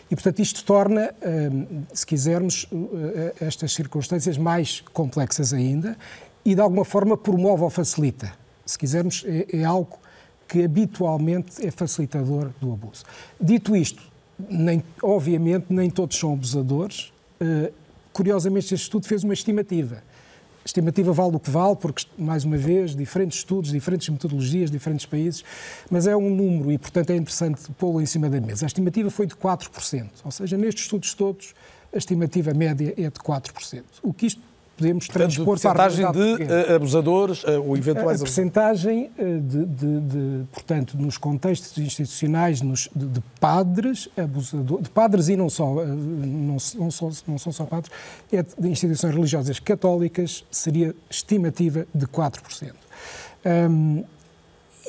E, 0.10 0.16
portanto, 0.16 0.40
isto 0.40 0.66
torna, 0.66 1.14
hum, 1.52 1.84
se 1.94 2.04
quisermos, 2.04 2.68
estas 3.40 3.74
circunstâncias 3.74 4.40
mais 4.40 4.82
complexas 4.92 5.54
ainda 5.54 5.96
e, 6.44 6.56
de 6.56 6.62
alguma 6.62 6.84
forma, 6.84 7.16
promove 7.16 7.62
ou 7.62 7.70
facilita. 7.70 8.34
Se 8.66 8.78
quisermos, 8.78 9.24
é, 9.28 9.58
é 9.58 9.64
algo 9.64 10.00
que 10.54 10.64
habitualmente 10.64 11.66
é 11.66 11.72
facilitador 11.72 12.52
do 12.62 12.72
abuso. 12.72 13.04
Dito 13.42 13.76
isto, 13.76 14.04
nem, 14.38 14.84
obviamente 15.02 15.66
nem 15.72 15.90
todos 15.90 16.16
são 16.16 16.34
abusadores. 16.34 17.12
Uh, 17.42 17.74
curiosamente, 18.14 18.66
este 18.66 18.84
estudo 18.84 19.08
fez 19.08 19.24
uma 19.24 19.34
estimativa. 19.34 19.96
A 19.96 20.66
estimativa 20.66 21.12
vale 21.12 21.36
o 21.36 21.40
que 21.40 21.50
vale, 21.50 21.76
porque, 21.76 22.06
mais 22.16 22.46
uma 22.46 22.56
vez, 22.56 22.96
diferentes 22.96 23.40
estudos, 23.40 23.72
diferentes 23.72 24.08
metodologias, 24.08 24.70
diferentes 24.70 25.08
países, 25.08 25.44
mas 25.90 26.06
é 26.06 26.16
um 26.16 26.30
número 26.30 26.72
e, 26.72 26.78
portanto, 26.78 27.10
é 27.10 27.16
interessante 27.16 27.60
pô-lo 27.80 28.00
em 28.00 28.06
cima 28.06 28.30
da 28.30 28.40
mesa. 28.40 28.64
A 28.66 28.68
estimativa 28.68 29.10
foi 29.10 29.26
de 29.26 29.34
4%, 29.34 30.08
ou 30.24 30.30
seja, 30.30 30.56
nestes 30.56 30.84
estudos 30.84 31.16
todos, 31.16 31.56
a 31.92 31.98
estimativa 31.98 32.54
média 32.54 32.94
é 32.96 33.10
de 33.10 33.20
4%. 33.20 33.82
O 34.04 34.14
que 34.14 34.28
isto 34.28 34.42
podemos 34.78 35.08
Portanto, 35.08 35.34
transpor 35.34 35.60
para 35.60 35.84
a 35.84 35.88
realidade 35.88 36.38
de 36.38 36.44
eh, 36.44 36.76
abusadores, 36.76 37.44
eh, 37.46 37.58
ou 37.58 37.74
A 37.74 37.78
eventuais 37.78 38.22
abusadores. 38.22 38.22
percentagem 38.24 39.12
eh, 39.18 39.24
de, 39.38 39.66
de- 39.66 40.00
de, 40.02 40.44
portanto, 40.52 40.98
nos 40.98 41.18
contextos 41.18 41.78
institucionais 41.78 42.62
nos- 42.62 42.90
de, 42.96 43.06
de 43.06 43.22
padres, 43.40 44.10
abusadores, 44.18 44.84
de 44.84 44.90
padres 44.90 45.28
e 45.30 45.36
não 45.36 45.50
só, 45.50 45.74
não, 45.86 46.58
não, 46.76 46.92
só- 46.92 47.10
não 47.28 47.38
são 47.38 47.52
só 47.52 47.66
padres, 47.66 47.92
é 48.32 48.42
de 48.44 48.68
instituições 48.68 49.14
religiosas 49.14 49.60
católicas, 49.60 50.44
seria 50.50 50.96
estimativa 51.10 51.86
de 51.94 52.06
4%. 52.08 52.74
Hum, 53.70 54.04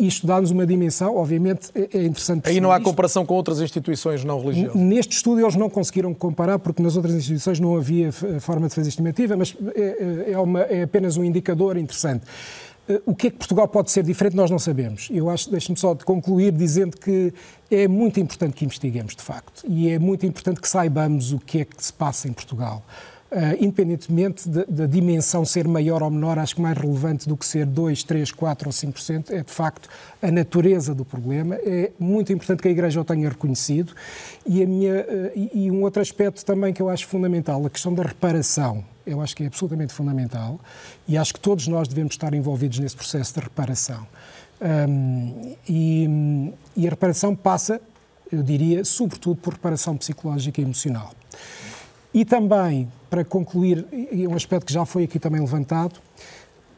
isto 0.00 0.26
dá-nos 0.26 0.50
uma 0.50 0.66
dimensão, 0.66 1.16
obviamente 1.16 1.70
é 1.74 1.88
é 1.98 2.04
interessante 2.04 2.48
Aí 2.48 2.60
não 2.60 2.72
há 2.72 2.76
isto. 2.76 2.84
comparação 2.84 3.24
com 3.24 3.34
outras 3.34 3.60
instituições 3.60 4.24
não 4.24 4.40
religiosas. 4.40 4.74
Neste 4.74 5.16
estudo 5.16 5.40
eles 5.40 5.54
não 5.56 5.70
conseguiram 5.70 6.12
comparar 6.12 6.58
porque 6.58 6.82
nas 6.82 6.96
outras 6.96 7.14
instituições 7.14 7.60
não 7.60 7.76
havia 7.76 8.08
f- 8.08 8.40
forma 8.40 8.68
de 8.68 8.74
fazer 8.74 8.88
estimativa, 8.88 9.36
mas 9.36 9.56
é, 9.74 10.32
é 10.32 10.38
uma- 10.38 10.62
é 10.62 10.82
apenas 10.82 11.16
um 11.16 11.24
indicador 11.24 11.76
interessante. 11.76 12.24
Eh, 12.88 13.00
O 13.06 13.14
que 13.14 13.28
é 13.28 13.30
que 13.30 13.36
Portugal 13.38 13.66
pode 13.68 13.90
ser 13.90 14.02
diferente, 14.04 14.36
nós 14.36 14.50
não 14.50 14.58
sabemos. 14.58 15.08
Eu 15.10 15.30
acho, 15.30 15.50
deixe-me 15.50 15.76
só 15.78 15.94
de 15.94 16.04
concluir 16.04 16.52
dizendo 16.52 16.96
que 16.98 17.32
é 17.70 17.88
muito 17.88 18.20
importante 18.20 18.52
que 18.54 18.64
investiguemos, 18.64 19.14
de 19.16 19.22
facto, 19.22 19.62
e 19.66 19.88
é 19.88 19.98
muito 19.98 20.26
importante 20.26 20.60
que 20.60 20.68
saibamos 20.68 21.32
o 21.32 21.38
que 21.38 21.60
é 21.60 21.64
que 21.64 21.82
se 21.82 21.92
passa 21.92 22.28
em 22.28 22.32
Portugal. 22.32 22.82
Uh, 23.34 23.56
independentemente 23.58 24.48
da, 24.48 24.86
dimensão 24.86 25.44
ser 25.44 25.66
maior 25.66 26.04
ou 26.04 26.10
menor, 26.10 26.38
acho 26.38 26.54
que 26.54 26.60
mais 26.60 26.78
relevante 26.78 27.28
do 27.28 27.36
que 27.36 27.44
ser 27.44 27.66
2, 27.66 28.04
3, 28.04 28.30
4 28.30 28.68
ou 28.68 28.72
5%, 28.72 29.30
é 29.30 29.42
de 29.42 29.50
facto 29.50 29.88
a 30.22 30.30
natureza 30.30 30.94
do 30.94 31.04
problema. 31.04 31.56
É 31.56 31.90
muito 31.98 32.32
importante 32.32 32.62
que 32.62 32.68
a 32.68 32.70
Igreja 32.70 33.00
o 33.00 33.04
tenha 33.04 33.28
reconhecido. 33.28 33.92
E, 34.46 34.62
a 34.62 34.66
minha, 34.66 35.00
uh, 35.00 35.32
e, 35.34 35.64
e 35.64 35.70
um 35.72 35.82
outro 35.82 36.00
aspecto 36.00 36.44
também 36.44 36.72
que 36.72 36.80
eu 36.80 36.88
acho 36.88 37.08
fundamental, 37.08 37.66
a 37.66 37.70
questão 37.70 37.92
da 37.92 38.04
reparação. 38.04 38.84
Eu 39.04 39.20
acho 39.20 39.34
que 39.34 39.42
é 39.42 39.46
absolutamente 39.48 39.92
fundamental 39.92 40.60
e 41.08 41.18
acho 41.18 41.34
que 41.34 41.40
todos 41.40 41.66
nós 41.66 41.88
devemos 41.88 42.14
estar 42.14 42.32
envolvidos 42.34 42.78
nesse 42.78 42.94
processo 42.94 43.34
de 43.34 43.40
reparação. 43.40 44.06
Um, 44.60 45.56
e, 45.68 46.52
e 46.76 46.86
a 46.86 46.90
reparação 46.90 47.34
passa, 47.34 47.80
eu 48.30 48.44
diria, 48.44 48.84
sobretudo 48.84 49.40
por 49.40 49.54
reparação 49.54 49.96
psicológica 49.96 50.60
e 50.60 50.64
emocional. 50.64 51.12
E 52.14 52.24
também, 52.24 52.88
para 53.14 53.24
concluir, 53.24 53.86
e 54.10 54.26
um 54.26 54.34
aspecto 54.34 54.66
que 54.66 54.72
já 54.72 54.84
foi 54.84 55.04
aqui 55.04 55.20
também 55.20 55.40
levantado, 55.40 56.00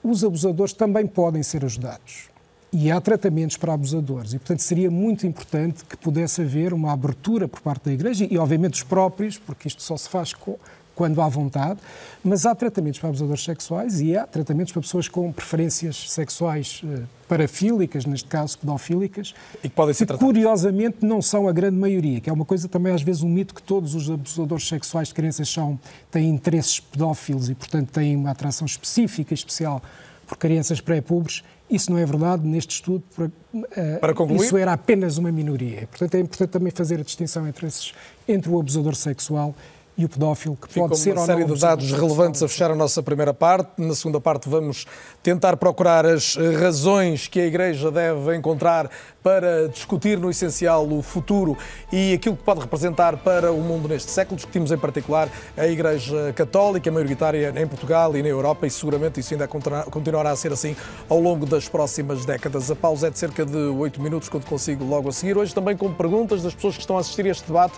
os 0.05 0.23
abusadores 0.23 0.75
também 0.75 1.07
podem 1.07 1.43
ser 1.43 1.65
ajudados. 1.65 2.29
E 2.71 2.91
há 2.91 3.01
tratamentos 3.01 3.57
para 3.57 3.73
abusadores. 3.73 4.35
E, 4.35 4.39
portanto, 4.39 4.61
seria 4.61 4.91
muito 4.91 5.27
importante 5.27 5.83
que 5.83 5.97
pudesse 5.97 6.43
haver 6.43 6.75
uma 6.75 6.93
abertura 6.93 7.49
por 7.49 7.63
parte 7.63 7.87
da 7.87 7.93
Igreja 7.95 8.29
e, 8.31 8.37
obviamente, 8.37 8.75
os 8.75 8.83
próprios, 8.83 9.39
porque 9.39 9.67
isto 9.67 9.83
só 9.83 9.97
se 9.97 10.11
faz 10.11 10.35
com, 10.35 10.59
quando 10.97 11.21
há 11.21 11.29
vontade, 11.29 11.79
mas 12.25 12.47
há 12.47 12.55
tratamentos 12.55 12.99
para 12.99 13.11
abusadores 13.11 13.45
sexuais 13.45 14.01
e 14.01 14.17
há 14.17 14.27
tratamentos 14.27 14.73
para 14.73 14.81
pessoas 14.81 15.07
com 15.07 15.31
preferências 15.31 16.11
sexuais 16.11 16.81
eh, 16.85 17.03
parafílicas, 17.29 18.07
neste 18.07 18.27
caso 18.27 18.59
pedofílicas, 18.59 19.35
e 19.63 19.69
que 19.69 19.75
podem 19.75 19.93
ser 19.93 20.07
tratadas. 20.07 20.27
curiosamente 20.27 20.99
não 21.03 21.21
são 21.21 21.47
a 21.47 21.53
grande 21.53 21.77
maioria, 21.77 22.19
que 22.19 22.31
é 22.31 22.33
uma 22.33 22.47
coisa 22.47 22.67
também 22.67 22.95
às 22.95 23.03
vezes 23.03 23.23
um 23.23 23.29
mito 23.29 23.55
que 23.55 23.63
todos 23.63 23.95
os 23.95 24.11
abusadores 24.11 24.67
sexuais 24.67 25.09
de 25.09 25.15
crianças 25.15 25.49
são, 25.51 25.79
têm 26.11 26.31
interesses 26.31 26.81
pedófilos 26.81 27.51
e, 27.51 27.55
portanto, 27.55 27.91
têm 27.91 28.17
uma 28.17 28.31
atração 28.31 28.65
específica, 28.65 29.35
especial 29.35 29.83
por 30.27 30.39
crianças 30.39 30.81
pré-pubres. 30.81 31.45
Isso 31.69 31.91
não 31.91 31.99
é 31.99 32.07
verdade 32.07 32.47
neste 32.47 32.77
estudo. 32.77 33.03
Por, 33.15 33.31
eh, 33.73 33.97
Para 33.97 34.15
concluir? 34.15 34.45
Isso 34.45 34.57
era 34.57 34.73
apenas 34.73 35.19
uma 35.19 35.31
minoria. 35.31 35.87
Portanto, 35.89 36.15
é 36.15 36.21
importante 36.21 36.51
também 36.51 36.73
fazer 36.73 37.01
a 37.01 37.03
distinção 37.03 37.47
entre, 37.47 37.67
esses, 37.67 37.93
entre 38.27 38.51
o 38.51 38.59
abusador 38.59 38.95
sexual 38.95 39.55
e 39.99 40.05
o 40.05 40.09
pedófilo, 40.09 40.57
que 40.57 40.69
Ficam 40.69 40.89
pode 40.89 41.01
ser 41.01 41.13
uma 41.15 41.25
série 41.25 41.45
de 41.45 41.59
dados 41.59 41.91
relevantes 41.93 42.43
a 42.43 42.49
fechar 42.49 42.71
a 42.71 42.75
nossa 42.75 43.03
primeira 43.03 43.33
parte. 43.33 43.71
Na 43.79 43.95
segunda 43.95 44.21
parte 44.21 44.49
vamos 44.49 44.87
tentar 45.23 45.57
procurar 45.57 46.05
as 46.05 46.37
eh, 46.37 46.51
razões 46.57 47.29
que 47.29 47.41
a 47.41 47.47
Igreja 47.47 47.91
deve 47.91 48.37
encontrar 48.37 48.91
para 49.23 49.69
discutir 49.69 50.19
no 50.19 50.31
essencial 50.31 50.87
o 50.87 51.03
futuro 51.03 51.57
e 51.91 52.13
aquilo 52.13 52.37
que 52.37 52.43
pode 52.45 52.61
representar 52.61 53.17
para 53.17 53.51
o 53.51 53.61
mundo 53.61 53.89
neste 53.89 54.11
século. 54.11 54.37
Discutimos 54.37 54.71
em 54.71 54.79
particular 54.79 55.29
a 55.57 55.67
Igreja 55.67 56.33
Católica, 56.35 56.91
maioritária 56.93 57.53
em 57.57 57.67
Portugal 57.67 58.15
e 58.17 58.23
na 58.23 58.29
Europa 58.29 58.67
e 58.67 58.71
seguramente 58.71 59.19
isso 59.21 59.33
ainda 59.35 59.49
continua- 59.49 59.85
continuará 59.85 60.31
a 60.31 60.37
ser 60.37 60.53
assim 60.53 60.77
ao 61.09 61.19
longo 61.19 61.47
das 61.47 61.69
próximas 61.69 62.25
décadas. 62.27 62.71
A 62.71 62.77
pausa 62.77 63.09
é 63.09 63.11
de 63.11 63.19
cerca 63.19 63.45
de 63.45 63.57
8 63.57 64.01
minutos, 64.01 64.29
quando 64.29 64.45
consigo 64.45 64.85
logo 64.85 65.09
a 65.09 65.13
seguir. 65.13 65.37
Hoje 65.39 65.55
também 65.55 65.77
com 65.77 65.93
perguntas 65.93 66.43
das 66.43 66.55
pessoas 66.55 66.75
que 66.75 66.81
estão 66.83 66.97
a 66.97 67.01
assistir 67.01 67.25
a 67.27 67.31
este 67.31 67.47
debate 67.47 67.75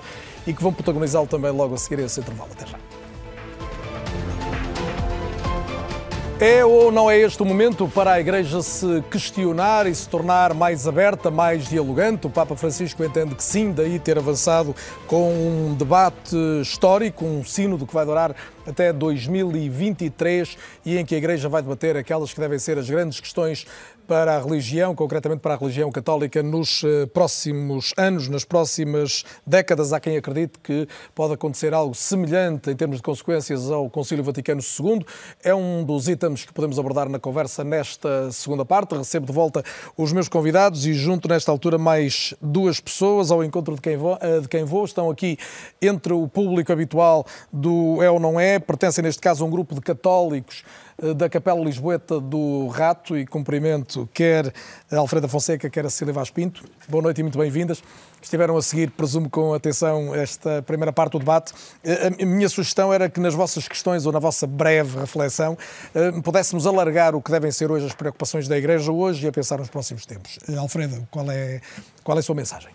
e 0.48 0.54
que 0.54 0.62
vão 0.62 0.72
protagonizá-lo 0.72 1.26
também 1.26 1.50
logo 1.50 1.74
a 1.74 1.78
seguir 1.78 2.00
a 2.00 2.06
esse 2.06 2.20
intervalo. 2.20 2.50
Até 2.52 2.66
já. 2.66 2.78
É 6.40 6.64
ou 6.64 6.92
não 6.92 7.10
é 7.10 7.18
este 7.18 7.42
o 7.42 7.44
momento 7.44 7.88
para 7.88 8.12
a 8.12 8.20
Igreja 8.20 8.62
se 8.62 9.02
questionar 9.10 9.88
e 9.88 9.94
se 9.94 10.08
tornar 10.08 10.54
mais 10.54 10.86
aberta, 10.86 11.32
mais 11.32 11.68
dialogante? 11.68 12.28
O 12.28 12.30
Papa 12.30 12.54
Francisco 12.54 13.02
entende 13.04 13.34
que 13.34 13.42
sim, 13.42 13.72
daí 13.72 13.98
ter 13.98 14.16
avançado 14.16 14.74
com 15.08 15.32
um 15.32 15.74
debate 15.74 16.36
histórico, 16.62 17.24
um 17.24 17.44
sínodo 17.44 17.84
que 17.84 17.92
vai 17.92 18.06
durar 18.06 18.36
até 18.64 18.92
2023 18.92 20.56
e 20.86 20.96
em 20.96 21.04
que 21.04 21.16
a 21.16 21.18
Igreja 21.18 21.48
vai 21.48 21.60
debater 21.60 21.96
aquelas 21.96 22.32
que 22.32 22.38
devem 22.38 22.58
ser 22.58 22.78
as 22.78 22.88
grandes 22.88 23.18
questões 23.18 23.66
para 24.08 24.36
a 24.36 24.42
religião, 24.42 24.94
concretamente 24.94 25.42
para 25.42 25.52
a 25.52 25.56
religião 25.58 25.92
católica, 25.92 26.42
nos 26.42 26.82
eh, 26.82 27.04
próximos 27.04 27.92
anos, 27.94 28.26
nas 28.26 28.42
próximas 28.42 29.22
décadas. 29.46 29.92
Há 29.92 30.00
quem 30.00 30.16
acredite 30.16 30.58
que 30.60 30.88
pode 31.14 31.34
acontecer 31.34 31.74
algo 31.74 31.94
semelhante 31.94 32.70
em 32.70 32.74
termos 32.74 32.96
de 32.96 33.02
consequências 33.02 33.70
ao 33.70 33.90
Concílio 33.90 34.24
Vaticano 34.24 34.62
II. 34.62 35.04
É 35.44 35.54
um 35.54 35.84
dos 35.84 36.08
itens 36.08 36.46
que 36.46 36.52
podemos 36.54 36.78
abordar 36.78 37.06
na 37.10 37.18
conversa 37.18 37.62
nesta 37.62 38.32
segunda 38.32 38.64
parte. 38.64 38.96
Recebo 38.96 39.26
de 39.26 39.32
volta 39.32 39.62
os 39.94 40.10
meus 40.10 40.26
convidados 40.26 40.86
e 40.86 40.94
junto 40.94 41.28
nesta 41.28 41.52
altura 41.52 41.76
mais 41.76 42.32
duas 42.40 42.80
pessoas 42.80 43.30
ao 43.30 43.44
encontro 43.44 43.74
de 43.74 43.82
quem 43.82 43.98
vou. 43.98 44.16
eh, 44.22 44.40
De 44.40 44.48
quem 44.48 44.64
vou. 44.64 44.86
Estão 44.86 45.10
aqui 45.10 45.36
entre 45.82 46.14
o 46.14 46.26
público 46.26 46.72
habitual 46.72 47.26
do 47.52 48.02
É 48.02 48.10
ou 48.10 48.18
Não 48.18 48.40
É, 48.40 48.58
pertencem 48.58 49.04
neste 49.04 49.20
caso 49.20 49.44
a 49.44 49.46
um 49.46 49.50
grupo 49.50 49.74
de 49.74 49.82
católicos 49.82 50.64
da 51.00 51.28
Capela 51.28 51.60
Lisboeta 51.60 52.18
do 52.18 52.66
Rato 52.68 53.16
e 53.16 53.24
cumprimento 53.24 54.08
quer 54.12 54.52
a 54.90 54.96
Alfreda 54.96 55.28
Fonseca, 55.28 55.70
quer 55.70 55.86
a 55.86 55.90
Cecília 55.90 56.12
Vaz 56.12 56.28
Pinto. 56.28 56.64
Boa 56.88 57.00
noite 57.00 57.20
e 57.20 57.22
muito 57.22 57.38
bem-vindas. 57.38 57.82
Estiveram 58.20 58.56
a 58.56 58.62
seguir, 58.62 58.90
presumo, 58.90 59.30
com 59.30 59.54
atenção 59.54 60.12
esta 60.12 60.60
primeira 60.62 60.92
parte 60.92 61.12
do 61.12 61.20
debate. 61.20 61.52
Eh, 61.84 62.10
A 62.20 62.26
minha 62.26 62.48
sugestão 62.48 62.92
era 62.92 63.08
que 63.08 63.20
nas 63.20 63.32
vossas 63.32 63.68
questões 63.68 64.06
ou 64.06 64.12
na 64.12 64.18
vossa 64.18 64.44
breve 64.44 64.98
reflexão 64.98 65.56
eh, 65.94 66.20
pudéssemos 66.20 66.66
alargar 66.66 67.14
o 67.14 67.22
que 67.22 67.30
devem 67.30 67.52
ser 67.52 67.70
hoje 67.70 67.86
as 67.86 67.94
preocupações 67.94 68.48
da 68.48 68.58
Igreja 68.58 68.90
hoje 68.90 69.24
e 69.24 69.28
a 69.28 69.32
pensar 69.32 69.58
nos 69.58 69.70
próximos 69.70 70.04
tempos. 70.04 70.40
Eh, 70.48 70.56
Alfredo, 70.56 71.06
qual 71.12 71.30
é, 71.30 71.60
qual 72.02 72.18
é 72.18 72.20
a 72.20 72.24
sua 72.24 72.34
mensagem? 72.34 72.72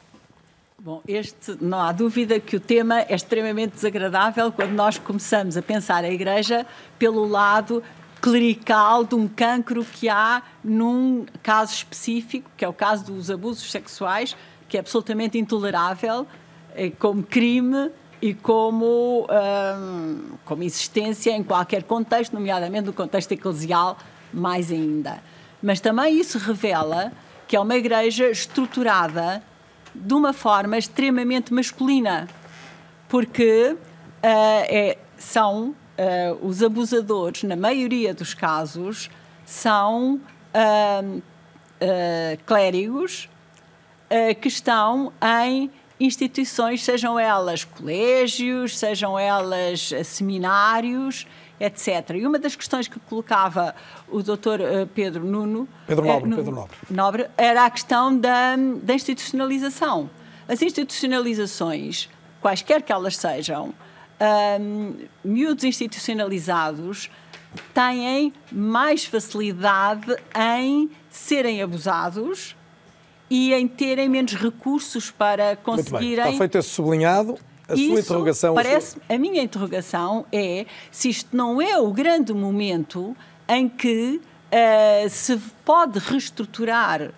Bom, 0.80 1.02
este, 1.08 1.58
não 1.62 1.80
há 1.80 1.92
dúvida 1.92 2.40
que 2.40 2.56
o 2.56 2.60
tema 2.60 3.02
é 3.02 3.16
extremamente 3.16 3.74
desagradável 3.74 4.50
quando 4.52 4.72
nós 4.72 4.98
começamos 4.98 5.58
a 5.58 5.62
pensar 5.62 6.06
a 6.06 6.10
Igreja 6.10 6.66
pelo 6.98 7.28
lado 7.28 7.84
clerical 8.24 9.04
de 9.04 9.16
um 9.16 9.28
cancro 9.28 9.84
que 9.84 10.08
há 10.08 10.42
num 10.64 11.26
caso 11.44 11.74
específico, 11.74 12.50
que 12.56 12.64
é 12.64 12.68
o 12.70 12.72
caso 12.72 13.04
dos 13.04 13.30
abusos 13.30 13.70
sexuais, 13.70 14.34
que 14.70 14.78
é 14.78 14.80
absolutamente 14.80 15.38
intolerável 15.38 16.26
eh, 16.74 16.90
como 16.98 17.22
crime 17.22 17.92
e 18.22 18.34
como, 18.34 19.28
hum, 19.78 20.38
como 20.46 20.64
existência 20.64 21.32
em 21.32 21.44
qualquer 21.44 21.84
contexto, 21.84 22.32
nomeadamente 22.32 22.86
no 22.86 22.94
contexto 22.94 23.34
eclesial, 23.34 23.98
mais 24.34 24.72
ainda. 24.72 25.22
Mas 25.62 25.82
também 25.82 26.18
isso 26.18 26.38
revela 26.38 27.12
que 27.46 27.58
é 27.58 27.60
uma 27.60 27.76
igreja 27.76 28.30
estruturada 28.30 29.44
de 29.94 30.14
uma 30.14 30.32
forma 30.32 30.78
extremamente 30.78 31.54
masculina, 31.54 32.30
porque 33.10 33.76
ah, 34.24 34.64
é- 34.70 34.98
são 35.18 35.76
ah, 35.98 36.36
os 36.42 36.62
abusadores, 36.64 37.44
na 37.44 37.56
maioria 37.56 38.14
dos 38.14 38.34
casos, 38.34 39.10
são 39.46 40.20
ah, 40.54 41.02
clérigos 42.46 43.30
ah, 44.10 44.34
que 44.36 44.48
estão 44.48 45.12
em 45.46 45.70
instituições, 46.00 46.84
sejam 46.84 47.18
elas 47.20 47.64
colégios, 47.64 48.78
sejam 48.78 49.18
elas 49.18 49.92
seminários, 50.04 51.26
etc. 51.60 52.10
E 52.16 52.26
uma 52.28 52.38
das 52.40 52.56
questões 52.56 52.88
que 52.88 53.00
colocava 53.00 53.74
o 54.10 54.22
Dr. 54.22 54.62
ah, 54.62 54.88
Pedro 54.94 55.24
Nuno 55.26 55.68
Pedro 55.88 56.06
eh, 56.06 56.08
Nobre, 56.08 56.30
no- 56.30 56.36
Pedro 56.36 56.56
Nobre. 56.56 56.78
Nobre 56.90 57.28
era 57.38 57.66
a 57.66 57.70
questão 57.70 58.18
da, 58.18 58.56
da 58.82 58.94
institucionalização. 58.94 60.10
As 60.48 60.62
institucionalizações, 60.62 62.10
quaisquer 62.42 62.82
que 62.82 62.92
elas 62.92 63.16
sejam, 63.16 63.74
hum, 64.60 64.96
miúdos 65.24 65.64
institucionalizados 65.64 67.10
têm 67.74 68.34
mais 68.52 69.06
facilidade 69.06 70.16
em 70.36 70.90
serem 71.10 71.62
abusados 71.62 72.56
e 73.30 73.54
em 73.54 73.68
terem 73.68 74.10
menos 74.10 74.34
recursos 74.34 75.12
para 75.12 75.56
conseguirem. 75.56 76.26
está 76.26 76.38
feito 76.38 76.58
esse 76.58 76.70
sublinhado. 76.70 77.38
A 77.68 77.76
sua 77.76 78.00
interrogação... 78.00 78.56
Parece, 78.56 78.98
a 79.08 79.18
minha 79.18 79.42
interrogação 79.42 80.26
é 80.32 80.66
se 80.92 81.10
isto 81.10 81.36
não 81.36 81.62
é 81.62 81.80
o 81.80 81.92
grande 81.92 82.34
momento 82.34 83.16
em 83.48 83.70
que 83.70 84.20
uh, 84.20 85.10
se 85.10 85.38
pode 85.64 85.98
reestruturar 86.00 87.12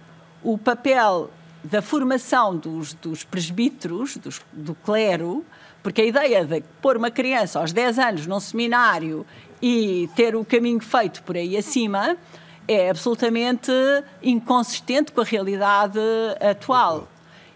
o 0.43 0.57
papel 0.57 1.31
da 1.63 1.81
formação 1.81 2.55
dos, 2.55 2.93
dos 2.93 3.23
presbíteros, 3.23 4.17
dos, 4.17 4.39
do 4.53 4.75
clero, 4.75 5.43
porque 5.85 6.01
a 6.01 6.05
ideia 6.05 6.43
de 6.43 6.63
pôr 6.81 6.97
uma 6.97 7.11
criança 7.11 7.59
aos 7.59 7.71
10 7.71 7.99
anos 7.99 8.25
num 8.25 8.39
seminário 8.39 9.23
e 9.61 10.09
ter 10.15 10.35
o 10.35 10.43
caminho 10.43 10.79
feito 10.79 11.21
por 11.21 11.37
aí 11.37 11.55
acima 11.55 12.17
é 12.67 12.89
absolutamente 12.89 13.71
inconsistente 14.23 15.11
com 15.11 15.21
a 15.21 15.23
realidade 15.23 15.99
atual. 16.41 17.07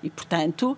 E, 0.04 0.12
portanto, 0.12 0.78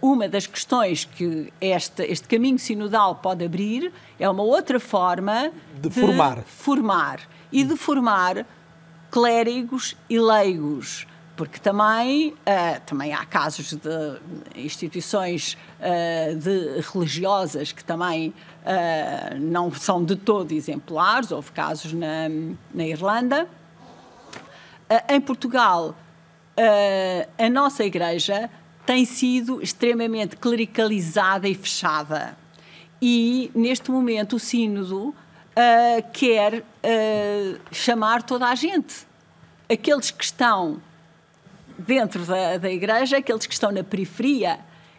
uma 0.00 0.26
das 0.26 0.46
questões 0.46 1.04
que 1.04 1.52
este, 1.60 2.02
este 2.04 2.26
caminho 2.26 2.58
sinodal 2.58 3.16
pode 3.16 3.44
abrir 3.44 3.92
é 4.18 4.26
uma 4.26 4.42
outra 4.42 4.80
forma 4.80 5.52
de, 5.74 5.90
de 5.90 6.00
formar. 6.00 6.44
formar 6.44 7.20
e 7.52 7.62
de 7.62 7.76
formar 7.76 8.46
clérigos 9.10 9.94
e 10.08 10.18
leigos 10.18 11.06
porque 11.36 11.60
também, 11.60 12.30
uh, 12.30 12.80
também 12.86 13.12
há 13.12 13.24
casos 13.26 13.74
de 13.74 14.20
instituições 14.58 15.56
uh, 15.78 16.34
de 16.34 16.80
religiosas 16.92 17.72
que 17.72 17.84
também 17.84 18.30
uh, 18.30 19.38
não 19.38 19.70
são 19.70 20.02
de 20.02 20.16
todo 20.16 20.50
exemplares, 20.52 21.30
houve 21.30 21.52
casos 21.52 21.92
na, 21.92 22.28
na 22.72 22.86
Irlanda. 22.86 23.46
em 25.10 25.20
Portugal, 25.20 25.94
a 27.38 27.50
nossa 27.50 27.84
igreja 27.84 28.48
tem 28.86 29.04
sido 29.04 29.60
extremamente 29.60 30.36
clericalizada 30.36 31.46
e 31.48 31.54
fechada. 31.54 32.36
E, 33.02 33.50
neste 33.54 33.90
momento, 33.90 34.36
o 34.36 34.38
Sínodo 34.38 35.14
quer 36.12 36.62
chamar 37.72 38.22
toda 38.22 38.46
a 38.46 38.54
gente. 38.54 39.06
Aqueles 39.68 40.10
que 40.12 40.24
estão 40.24 40.80
dentro 41.78 42.24
da, 42.24 42.58
da 42.58 42.70
igreja, 42.70 43.18
aqueles 43.18 43.46
que 43.46 43.52
estão 43.52 43.70
na 43.70 43.84
periferia, 43.84 44.58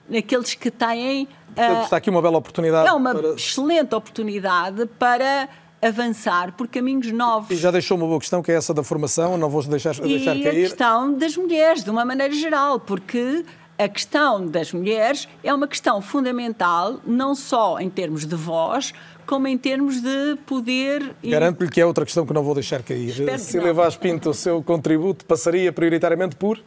naqueles 0.09 0.53
que 0.55 0.71
têm. 0.71 1.27
Uh, 1.57 1.83
está 1.83 1.97
aqui 1.97 2.09
uma 2.09 2.21
bela 2.21 2.37
oportunidade. 2.37 2.87
É 2.87 2.93
uma 2.93 3.13
para... 3.13 3.29
excelente 3.29 3.93
oportunidade 3.95 4.85
para 4.99 5.49
avançar 5.81 6.53
por 6.53 6.67
caminhos 6.67 7.11
novos. 7.11 7.51
E 7.51 7.55
já 7.55 7.71
deixou 7.71 7.97
uma 7.97 8.07
boa 8.07 8.19
questão, 8.19 8.41
que 8.41 8.51
é 8.51 8.55
essa 8.55 8.73
da 8.73 8.83
formação, 8.83 9.37
não 9.37 9.49
vou 9.49 9.63
deixar, 9.63 9.93
deixar 9.95 10.35
e 10.35 10.43
cair. 10.43 10.55
E 10.55 10.65
a 10.65 10.69
questão 10.69 11.13
das 11.13 11.37
mulheres, 11.37 11.83
de 11.83 11.89
uma 11.89 12.03
maneira 12.03 12.33
geral, 12.33 12.79
porque 12.79 13.45
a 13.77 13.87
questão 13.87 14.47
das 14.47 14.73
mulheres 14.73 15.27
é 15.43 15.53
uma 15.53 15.67
questão 15.67 16.01
fundamental, 16.01 16.99
não 17.05 17.35
só 17.35 17.79
em 17.79 17.89
termos 17.89 18.25
de 18.25 18.35
voz, 18.35 18.93
como 19.27 19.47
em 19.47 19.57
termos 19.57 20.01
de 20.01 20.37
poder. 20.45 21.13
Garanto-lhe 21.23 21.69
que 21.69 21.81
é 21.81 21.85
outra 21.85 22.05
questão 22.05 22.25
que 22.25 22.33
não 22.33 22.41
vou 22.41 22.55
deixar 22.55 22.81
cair. 22.81 23.13
Cília 23.37 23.73
Vaz 23.73 23.95
Pinto, 23.95 24.31
o 24.31 24.33
seu 24.33 24.63
contributo 24.63 25.25
passaria 25.25 25.71
prioritariamente 25.71 26.35
por. 26.35 26.59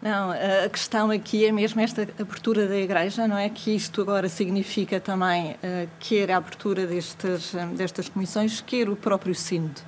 Não, 0.00 0.32
a 0.32 0.68
questão 0.68 1.10
aqui 1.10 1.44
é 1.44 1.52
mesmo 1.52 1.80
esta 1.80 2.02
abertura 2.18 2.66
da 2.66 2.76
Igreja, 2.76 3.28
não 3.28 3.38
é? 3.38 3.48
Que 3.48 3.76
isto 3.76 4.00
agora 4.00 4.28
significa 4.28 4.98
também 4.98 5.52
uh, 5.52 5.88
quer 6.00 6.32
a 6.32 6.38
abertura 6.38 6.86
destas, 6.86 7.52
destas 7.76 8.08
comissões, 8.08 8.60
quer 8.60 8.88
o 8.88 8.96
próprio 8.96 9.32
Sínodo. 9.32 9.80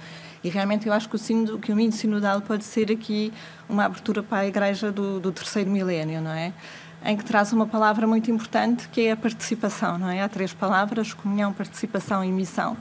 E 0.44 0.50
realmente 0.50 0.86
eu 0.86 0.92
acho 0.92 1.08
que 1.08 1.16
o, 1.16 1.18
sínodo, 1.18 1.58
que 1.58 1.68
o 1.68 1.74
caminho 1.74 1.90
sinodal 1.90 2.42
pode 2.42 2.64
ser 2.64 2.92
aqui 2.92 3.32
uma 3.66 3.86
abertura 3.86 4.22
para 4.22 4.40
a 4.40 4.46
Igreja 4.46 4.92
do, 4.92 5.18
do 5.18 5.32
terceiro 5.32 5.70
milénio, 5.70 6.20
não 6.20 6.30
é? 6.30 6.52
Em 7.04 7.16
que 7.16 7.24
traz 7.24 7.52
uma 7.52 7.66
palavra 7.66 8.06
muito 8.06 8.30
importante 8.30 8.88
que 8.88 9.02
é 9.02 9.12
a 9.12 9.16
participação, 9.16 9.98
não 9.98 10.08
é? 10.08 10.22
Há 10.22 10.28
três 10.28 10.54
palavras: 10.54 11.12
comunhão, 11.12 11.52
participação 11.52 12.24
e 12.24 12.32
missão. 12.32 12.76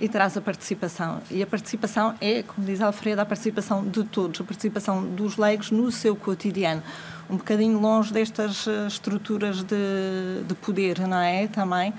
E 0.00 0.08
traz 0.08 0.36
a 0.36 0.40
participação. 0.40 1.20
E 1.30 1.40
a 1.40 1.46
participação 1.46 2.14
é, 2.20 2.42
como 2.42 2.66
diz 2.66 2.80
Alfredo, 2.80 3.20
a 3.20 3.24
participação 3.24 3.84
de 3.84 4.02
todos, 4.02 4.40
a 4.40 4.44
participação 4.44 5.04
dos 5.04 5.36
leigos 5.36 5.70
no 5.70 5.90
seu 5.92 6.16
cotidiano. 6.16 6.82
Um 7.30 7.36
bocadinho 7.36 7.78
longe 7.78 8.12
destas 8.12 8.66
eh, 8.66 8.86
estruturas 8.88 9.62
de, 9.62 10.42
de 10.46 10.54
poder, 10.56 10.98
não 11.06 11.18
é? 11.18 11.46
Também. 11.46 11.94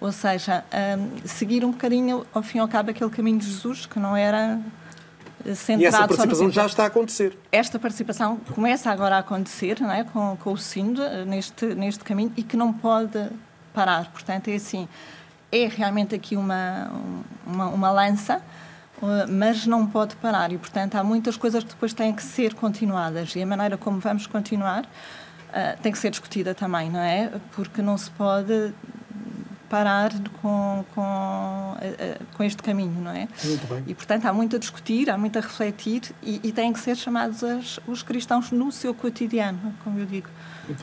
Ou 0.00 0.12
seja, 0.12 0.64
um, 0.72 1.26
seguir 1.26 1.64
um 1.64 1.72
bocadinho, 1.72 2.24
ao 2.32 2.42
fim 2.42 2.58
e 2.58 2.60
ao 2.60 2.68
cabo, 2.68 2.90
aquele 2.90 3.10
caminho 3.10 3.38
de 3.38 3.46
Jesus, 3.46 3.84
que 3.84 3.98
não 3.98 4.16
era 4.16 4.58
centrado... 5.54 5.82
E 5.82 5.86
essa 5.86 6.08
participação 6.08 6.50
já 6.50 6.66
está 6.66 6.84
a 6.84 6.86
acontecer. 6.86 7.38
Esta 7.50 7.78
participação 7.78 8.36
começa 8.54 8.90
agora 8.90 9.16
a 9.16 9.18
acontecer 9.20 9.80
não 9.80 9.90
é? 9.90 10.04
com, 10.04 10.36
com 10.36 10.52
o 10.52 10.58
SIND 10.58 10.98
neste, 11.26 11.66
neste 11.74 12.04
caminho 12.04 12.32
e 12.36 12.42
que 12.42 12.56
não 12.56 12.72
pode 12.72 13.28
parar. 13.72 14.10
Portanto, 14.12 14.48
é 14.48 14.54
assim, 14.54 14.88
é 15.50 15.66
realmente 15.66 16.14
aqui 16.14 16.36
uma, 16.36 16.90
uma, 17.46 17.68
uma 17.68 17.90
lança, 17.90 18.42
uh, 19.02 19.06
mas 19.28 19.66
não 19.66 19.86
pode 19.86 20.16
parar. 20.16 20.52
E, 20.52 20.58
portanto, 20.58 20.96
há 20.96 21.04
muitas 21.04 21.36
coisas 21.36 21.64
que 21.64 21.70
depois 21.70 21.92
têm 21.92 22.12
que 22.12 22.22
ser 22.22 22.54
continuadas. 22.54 23.34
E 23.34 23.42
a 23.42 23.46
maneira 23.46 23.76
como 23.76 23.98
vamos 23.98 24.26
continuar 24.26 24.84
uh, 24.84 25.80
tem 25.82 25.92
que 25.92 25.98
ser 25.98 26.10
discutida 26.10 26.54
também, 26.54 26.90
não 26.90 27.00
é? 27.00 27.32
Porque 27.52 27.82
não 27.82 27.96
se 27.98 28.10
pode 28.10 28.72
parar 29.70 30.10
com, 30.42 30.84
com, 30.94 31.76
eh, 31.80 31.94
eh, 31.98 32.18
com 32.36 32.42
este 32.42 32.60
caminho, 32.60 33.00
não 33.00 33.12
é? 33.12 33.28
Muito 33.44 33.66
bem. 33.68 33.84
E, 33.86 33.94
portanto, 33.94 34.26
há 34.26 34.32
muito 34.32 34.56
a 34.56 34.58
discutir, 34.58 35.08
há 35.08 35.16
muito 35.16 35.38
a 35.38 35.40
refletir 35.40 36.02
e, 36.22 36.40
e 36.42 36.52
têm 36.52 36.72
que 36.72 36.80
ser 36.80 36.96
chamados 36.96 37.44
as, 37.44 37.78
os 37.86 38.02
cristãos 38.02 38.50
no 38.50 38.72
seu 38.72 38.92
cotidiano, 38.92 39.72
como 39.84 40.00
eu 40.00 40.04
digo. 40.04 40.28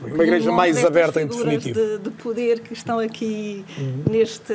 Uma 0.02 0.24
igreja 0.24 0.52
mais 0.52 0.84
aberta, 0.84 1.20
em 1.20 1.26
definitivo. 1.26 1.74
De, 1.74 1.98
de 1.98 2.10
poder 2.10 2.60
que 2.60 2.72
estão 2.72 2.98
aqui 2.98 3.64
uhum. 3.78 4.04
neste, 4.10 4.54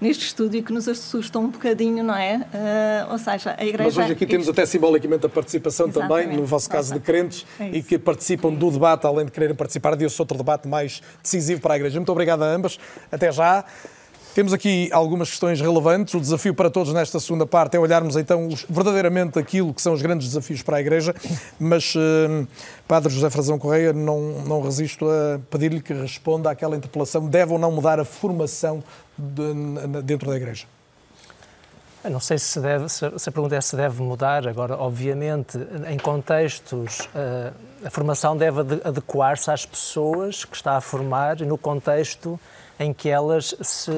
neste 0.00 0.26
estúdio 0.26 0.62
que 0.62 0.72
nos 0.72 0.88
assustam 0.88 1.44
um 1.44 1.48
bocadinho, 1.48 2.02
não 2.04 2.14
é? 2.14 2.36
Uh, 2.36 3.12
ou 3.12 3.18
seja, 3.18 3.54
a 3.58 3.64
igreja. 3.64 3.84
Mas 3.84 3.96
hoje 3.96 4.12
aqui 4.12 4.26
temos 4.26 4.48
até 4.48 4.64
simbolicamente 4.66 5.26
a 5.26 5.28
participação 5.28 5.88
Exatamente. 5.88 6.24
também, 6.24 6.36
no 6.36 6.46
vosso 6.46 6.68
caso 6.68 6.92
de 6.92 7.00
crentes, 7.00 7.46
é 7.58 7.68
e 7.68 7.82
que 7.82 7.98
participam 7.98 8.52
do 8.52 8.70
debate, 8.70 9.06
além 9.06 9.26
de 9.26 9.32
quererem 9.32 9.54
participar 9.54 9.96
de 9.96 10.04
outro 10.04 10.36
debate 10.36 10.68
mais 10.68 11.02
decisivo 11.22 11.60
para 11.60 11.74
a 11.74 11.76
igreja. 11.76 11.98
Muito 11.98 12.12
obrigado 12.12 12.42
a 12.42 12.46
ambas. 12.46 12.78
Até 13.10 13.30
já. 13.32 13.64
Temos 14.34 14.52
aqui 14.52 14.88
algumas 14.90 15.30
questões 15.30 15.60
relevantes. 15.60 16.12
O 16.12 16.20
desafio 16.20 16.52
para 16.52 16.68
todos 16.68 16.92
nesta 16.92 17.20
segunda 17.20 17.46
parte 17.46 17.76
é 17.76 17.80
olharmos 17.80 18.16
então 18.16 18.48
verdadeiramente 18.68 19.38
aquilo 19.38 19.72
que 19.72 19.80
são 19.80 19.92
os 19.92 20.02
grandes 20.02 20.26
desafios 20.26 20.60
para 20.60 20.78
a 20.78 20.80
Igreja, 20.80 21.14
mas 21.56 21.94
eh, 21.96 22.44
Padre 22.88 23.12
José 23.12 23.30
Frazão 23.30 23.60
Correia, 23.60 23.92
não, 23.92 24.42
não 24.44 24.60
resisto 24.60 25.06
a 25.08 25.38
pedir-lhe 25.48 25.80
que 25.80 25.94
responda 25.94 26.50
àquela 26.50 26.74
interpelação: 26.74 27.28
deve 27.28 27.52
ou 27.52 27.60
não 27.60 27.70
mudar 27.70 28.00
a 28.00 28.04
formação 28.04 28.82
de, 29.16 30.02
dentro 30.02 30.28
da 30.28 30.36
Igreja? 30.36 30.66
Eu 32.02 32.10
não 32.10 32.20
sei 32.20 32.36
se, 32.36 32.58
deve, 32.58 32.88
se 32.88 33.06
a 33.06 33.32
pergunta 33.32 33.54
é 33.54 33.60
se 33.60 33.76
deve 33.76 34.02
mudar. 34.02 34.48
Agora, 34.48 34.76
obviamente, 34.76 35.56
em 35.88 35.96
contextos, 35.96 37.08
eh, 37.14 37.52
a 37.84 37.90
formação 37.90 38.36
deve 38.36 38.60
adequar-se 38.82 39.48
às 39.48 39.64
pessoas 39.64 40.44
que 40.44 40.56
está 40.56 40.76
a 40.76 40.80
formar 40.80 41.40
e 41.40 41.46
no 41.46 41.56
contexto 41.56 42.38
em 42.78 42.92
que 42.92 43.08
elas 43.08 43.54
se, 43.60 43.92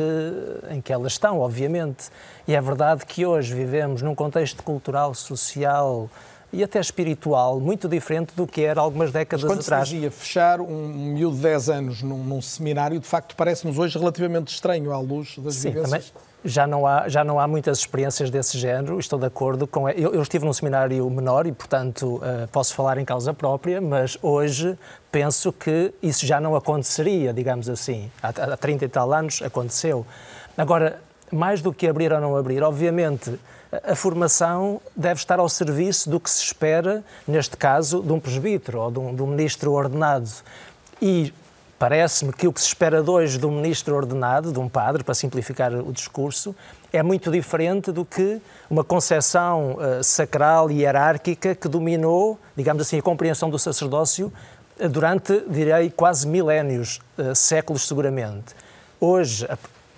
em 0.70 0.81
que 0.81 0.93
elas 0.93 1.12
estão, 1.12 1.41
obviamente. 1.41 2.09
E 2.47 2.55
é 2.55 2.61
verdade 2.61 3.05
que 3.07 3.24
hoje 3.24 3.55
vivemos 3.55 4.03
num 4.03 4.14
contexto 4.14 4.62
cultural, 4.62 5.14
social 5.14 6.11
e 6.53 6.62
até 6.62 6.79
espiritual 6.79 7.59
muito 7.59 7.89
diferente 7.89 8.33
do 8.37 8.47
que 8.47 8.62
era 8.62 8.81
algumas 8.81 9.11
décadas 9.12 9.45
Mas 9.45 9.53
quando 9.53 9.61
atrás. 9.61 9.91
Quando 9.91 10.11
fechar 10.11 10.61
um 10.61 10.89
miúdo 10.89 11.37
de 11.37 11.43
10 11.43 11.68
anos 11.68 12.03
num, 12.03 12.22
num 12.22 12.41
seminário, 12.41 13.01
de 13.01 13.07
facto 13.07 13.35
parece-nos 13.35 13.79
hoje 13.79 13.99
relativamente 13.99 14.49
estranho 14.49 14.93
à 14.93 14.99
luz 14.99 15.37
das 15.39 15.57
Sim, 15.57 15.70
vivências. 15.70 16.11
Também 16.11 16.26
já 16.45 16.66
não 16.66 16.87
há 16.87 17.09
já 17.09 17.24
não 17.24 17.41
há 17.41 17.47
muitas 17.47 17.78
experiências 17.78 18.30
desse 18.30 18.59
género. 18.59 18.99
Estou 18.99 19.18
de 19.18 19.26
acordo 19.26 19.66
com 19.66 19.89
eu, 19.89 20.14
eu 20.14 20.22
estive 20.22 20.45
num 20.45 20.53
seminário 20.53 21.09
menor 21.11 21.47
e 21.47 21.53
portanto 21.53 22.16
uh, 22.16 22.49
posso 22.53 22.74
falar 22.74 22.99
em 22.99 23.05
causa 23.05 23.34
própria, 23.34 23.80
mas 23.80 24.18
hoje 24.22 24.78
penso 25.11 25.53
que 25.53 25.93
isso 26.03 26.26
já 26.26 26.41
não 26.41 26.55
aconteceria, 26.55 27.32
digamos 27.32 27.68
assim. 27.68 28.11
Há, 28.22 28.28
há 28.28 28.57
30 28.57 28.84
e 28.84 28.89
tal 28.89 29.12
anos 29.12 29.43
aconteceu. 29.43 30.07
Agora 30.57 31.01
mais 31.32 31.61
do 31.61 31.72
que 31.72 31.89
abrir 31.89 32.12
ou 32.12 32.20
não 32.20 32.37
abrir, 32.37 32.62
obviamente 32.62 33.39
a 33.84 33.95
formação 33.95 34.80
deve 34.95 35.18
estar 35.20 35.39
ao 35.39 35.49
serviço 35.49 36.09
do 36.09 36.20
que 36.20 36.30
se 36.30 36.43
espera, 36.43 37.05
neste 37.26 37.57
caso, 37.57 38.03
de 38.03 38.12
um 38.12 38.20
presbítero 38.20 38.80
ou 38.80 38.91
de 38.91 38.99
um, 38.99 39.14
de 39.14 39.22
um 39.22 39.26
ministro 39.26 39.72
ordenado. 39.72 40.30
E 41.01 41.32
Parece-me 41.79 42.33
que 42.33 42.49
o 42.49 42.53
que 42.53 42.61
se 42.61 42.68
espera 42.68 43.03
de 43.03 43.11
hoje 43.11 43.37
de 43.37 43.45
um 43.45 43.51
ministro 43.51 43.95
ordenado, 43.95 44.51
de 44.51 44.59
um 44.59 44.66
padre, 44.66 45.05
para 45.05 45.12
simplificar 45.12 45.74
o 45.74 45.93
discurso, 45.93 46.57
é 46.91 47.03
muito 47.03 47.31
diferente 47.31 47.93
do 47.93 48.03
que 48.03 48.41
uma 48.70 48.83
concepção 48.83 49.74
uh, 49.74 50.03
sacral 50.03 50.70
e 50.70 50.81
hierárquica 50.81 51.55
que 51.55 51.68
dominou, 51.68 52.39
digamos 52.57 52.81
assim, 52.81 52.99
a 52.99 53.03
compreensão 53.03 53.51
do 53.51 53.59
sacerdócio 53.59 54.33
uh, 54.81 54.89
durante, 54.89 55.45
direi, 55.51 55.91
quase 55.91 56.27
milénios, 56.27 56.99
uh, 57.18 57.35
séculos 57.35 57.87
seguramente. 57.87 58.55
Hoje, 58.99 59.47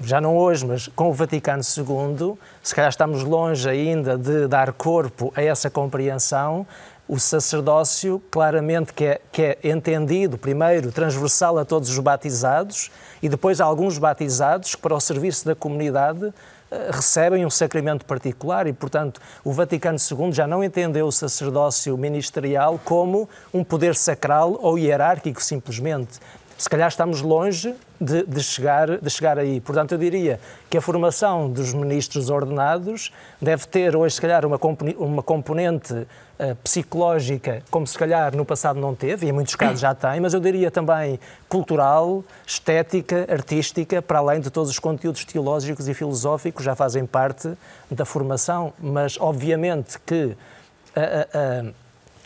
já 0.00 0.20
não 0.20 0.36
hoje, 0.36 0.66
mas 0.66 0.88
com 0.88 1.10
o 1.10 1.12
Vaticano 1.12 1.62
II, 1.62 2.34
se 2.60 2.74
calhar 2.74 2.90
estamos 2.90 3.22
longe 3.22 3.68
ainda 3.68 4.18
de 4.18 4.48
dar 4.48 4.72
corpo 4.72 5.32
a 5.36 5.42
essa 5.42 5.70
compreensão, 5.70 6.66
o 7.08 7.18
sacerdócio, 7.18 8.22
claramente, 8.30 8.92
que 8.92 9.04
é, 9.04 9.20
que 9.32 9.42
é 9.42 9.58
entendido, 9.64 10.36
primeiro, 10.36 10.92
transversal 10.92 11.58
a 11.58 11.64
todos 11.64 11.88
os 11.88 11.98
batizados 11.98 12.90
e 13.22 13.28
depois 13.28 13.60
a 13.60 13.64
alguns 13.64 13.96
batizados 13.96 14.74
que, 14.74 14.82
para 14.82 14.94
o 14.94 15.00
serviço 15.00 15.46
da 15.46 15.54
comunidade, 15.54 16.32
eh, 16.70 16.90
recebem 16.92 17.46
um 17.46 17.50
sacramento 17.50 18.04
particular 18.04 18.66
e, 18.66 18.74
portanto, 18.74 19.22
o 19.42 19.50
Vaticano 19.52 19.98
II 19.98 20.32
já 20.32 20.46
não 20.46 20.62
entendeu 20.62 21.06
o 21.06 21.12
sacerdócio 21.12 21.96
ministerial 21.96 22.78
como 22.84 23.26
um 23.54 23.64
poder 23.64 23.94
sacral 23.94 24.58
ou 24.60 24.78
hierárquico, 24.78 25.42
simplesmente. 25.42 26.20
Se 26.58 26.68
calhar 26.68 26.88
estamos 26.88 27.22
longe 27.22 27.72
de, 28.00 28.24
de, 28.24 28.42
chegar, 28.42 28.98
de 28.98 29.08
chegar 29.08 29.38
aí. 29.38 29.60
Portanto, 29.60 29.92
eu 29.92 29.98
diria 29.98 30.40
que 30.68 30.76
a 30.76 30.80
formação 30.80 31.48
dos 31.48 31.72
ministros 31.72 32.30
ordenados 32.30 33.12
deve 33.40 33.64
ter 33.68 33.94
hoje, 33.94 34.16
se 34.16 34.20
calhar, 34.20 34.44
uma, 34.44 34.58
uma 34.98 35.22
componente 35.22 35.94
uh, 35.94 36.56
psicológica, 36.64 37.62
como 37.70 37.86
se 37.86 37.96
calhar 37.96 38.34
no 38.34 38.44
passado 38.44 38.80
não 38.80 38.92
teve, 38.92 39.26
e 39.26 39.28
em 39.28 39.32
muitos 39.32 39.54
casos 39.54 39.78
já 39.78 39.94
tem, 39.94 40.18
mas 40.18 40.34
eu 40.34 40.40
diria 40.40 40.68
também 40.68 41.20
cultural, 41.48 42.24
estética, 42.44 43.24
artística, 43.30 44.02
para 44.02 44.18
além 44.18 44.40
de 44.40 44.50
todos 44.50 44.68
os 44.68 44.80
conteúdos 44.80 45.24
teológicos 45.24 45.86
e 45.86 45.94
filosóficos 45.94 46.64
já 46.64 46.74
fazem 46.74 47.06
parte 47.06 47.52
da 47.88 48.04
formação. 48.04 48.72
Mas, 48.80 49.16
obviamente, 49.20 49.96
que 50.04 50.24
uh, 50.24 51.68
uh, 51.68 51.74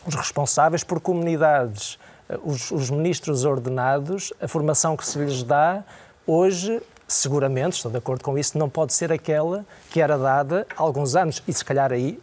os 0.06 0.14
responsáveis 0.14 0.82
por 0.82 1.00
comunidades 1.00 1.98
os, 2.42 2.70
os 2.70 2.90
ministros 2.90 3.44
ordenados, 3.44 4.32
a 4.40 4.48
formação 4.48 4.96
que 4.96 5.06
se 5.06 5.18
lhes 5.18 5.42
dá 5.42 5.82
hoje 6.26 6.80
seguramente, 7.06 7.76
estou 7.76 7.90
de 7.90 7.98
acordo 7.98 8.24
com 8.24 8.38
isso, 8.38 8.56
não 8.56 8.68
pode 8.68 8.94
ser 8.94 9.12
aquela 9.12 9.64
que 9.90 10.00
era 10.00 10.16
dada 10.16 10.66
há 10.76 10.82
alguns 10.82 11.14
anos. 11.14 11.42
E 11.46 11.52
se 11.52 11.64
calhar 11.64 11.92
aí, 11.92 12.18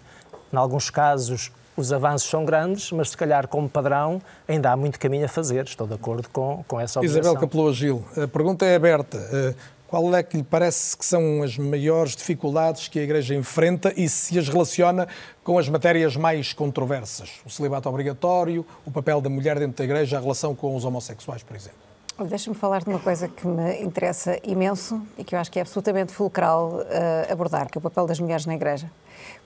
em 0.52 0.58
alguns 0.58 0.90
casos, 0.90 1.52
os 1.78 1.94
avanços 1.94 2.30
são 2.30 2.44
grandes, 2.44 2.92
mas 2.92 3.12
se 3.12 3.18
calhar 3.18 3.48
como 3.48 3.70
padrão 3.70 4.22
ainda 4.48 4.72
há 4.72 4.76
muito 4.76 5.00
caminho 5.00 5.26
a 5.26 5.28
fazer. 5.28 5.66
Estou 5.66 5.88
de 5.88 5.94
acordo 5.94 6.28
com, 6.30 6.64
com 6.68 6.80
essa 6.80 7.00
observação. 7.00 7.32
Isabel 7.32 7.40
Capelou 7.40 7.72
Gil, 7.72 8.04
a 8.18 8.28
pergunta 8.28 8.66
é 8.66 8.76
aberta. 8.76 9.56
Qual 9.90 10.14
é 10.14 10.22
que 10.22 10.38
lhe 10.38 10.44
parece 10.44 10.96
que 10.96 11.04
são 11.04 11.42
as 11.42 11.58
maiores 11.58 12.16
dificuldades 12.16 12.88
que 12.88 13.00
a 13.00 13.02
Igreja 13.02 13.34
enfrenta 13.34 13.92
e 13.98 14.08
se 14.08 14.38
as 14.38 14.48
relaciona 14.48 15.08
com 15.44 15.58
as 15.58 15.68
matérias 15.68 16.16
mais 16.16 16.54
controversas? 16.54 17.42
O 17.44 17.50
celibato 17.50 17.90
obrigatório, 17.90 18.64
o 18.86 18.92
papel 18.92 19.20
da 19.20 19.32
mulher 19.32 19.58
dentro 19.58 19.78
da 19.78 19.84
Igreja, 19.84 20.20
a 20.20 20.22
relação 20.22 20.54
com 20.54 20.76
os 20.76 20.86
homossexuais, 20.86 21.42
por 21.42 21.56
exemplo? 21.56 21.80
Deixa-me 22.20 22.56
falar 22.56 22.84
de 22.84 22.90
uma 22.92 23.00
coisa 23.00 23.28
que 23.28 23.48
me 23.48 23.82
interessa 23.82 24.38
imenso 24.44 25.02
e 25.18 25.24
que 25.24 25.34
eu 25.34 25.40
acho 25.40 25.52
que 25.52 25.58
é 25.58 25.64
absolutamente 25.64 26.14
fulcral 26.14 26.70
uh, 26.70 27.32
abordar, 27.34 27.68
que 27.68 27.76
é 27.76 27.80
o 27.80 27.82
papel 27.82 28.06
das 28.06 28.20
mulheres 28.20 28.46
na 28.46 28.54
Igreja. 28.54 28.92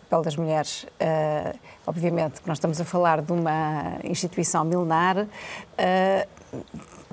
O 0.01 0.09
papel 0.09 0.23
das 0.23 0.35
mulheres, 0.35 0.83
uh, 0.83 1.57
obviamente, 1.87 2.41
que 2.41 2.47
nós 2.49 2.57
estamos 2.57 2.81
a 2.81 2.83
falar 2.83 3.21
de 3.21 3.31
uma 3.31 3.97
instituição 4.03 4.65
milenar, 4.65 5.19
uh, 5.19 6.57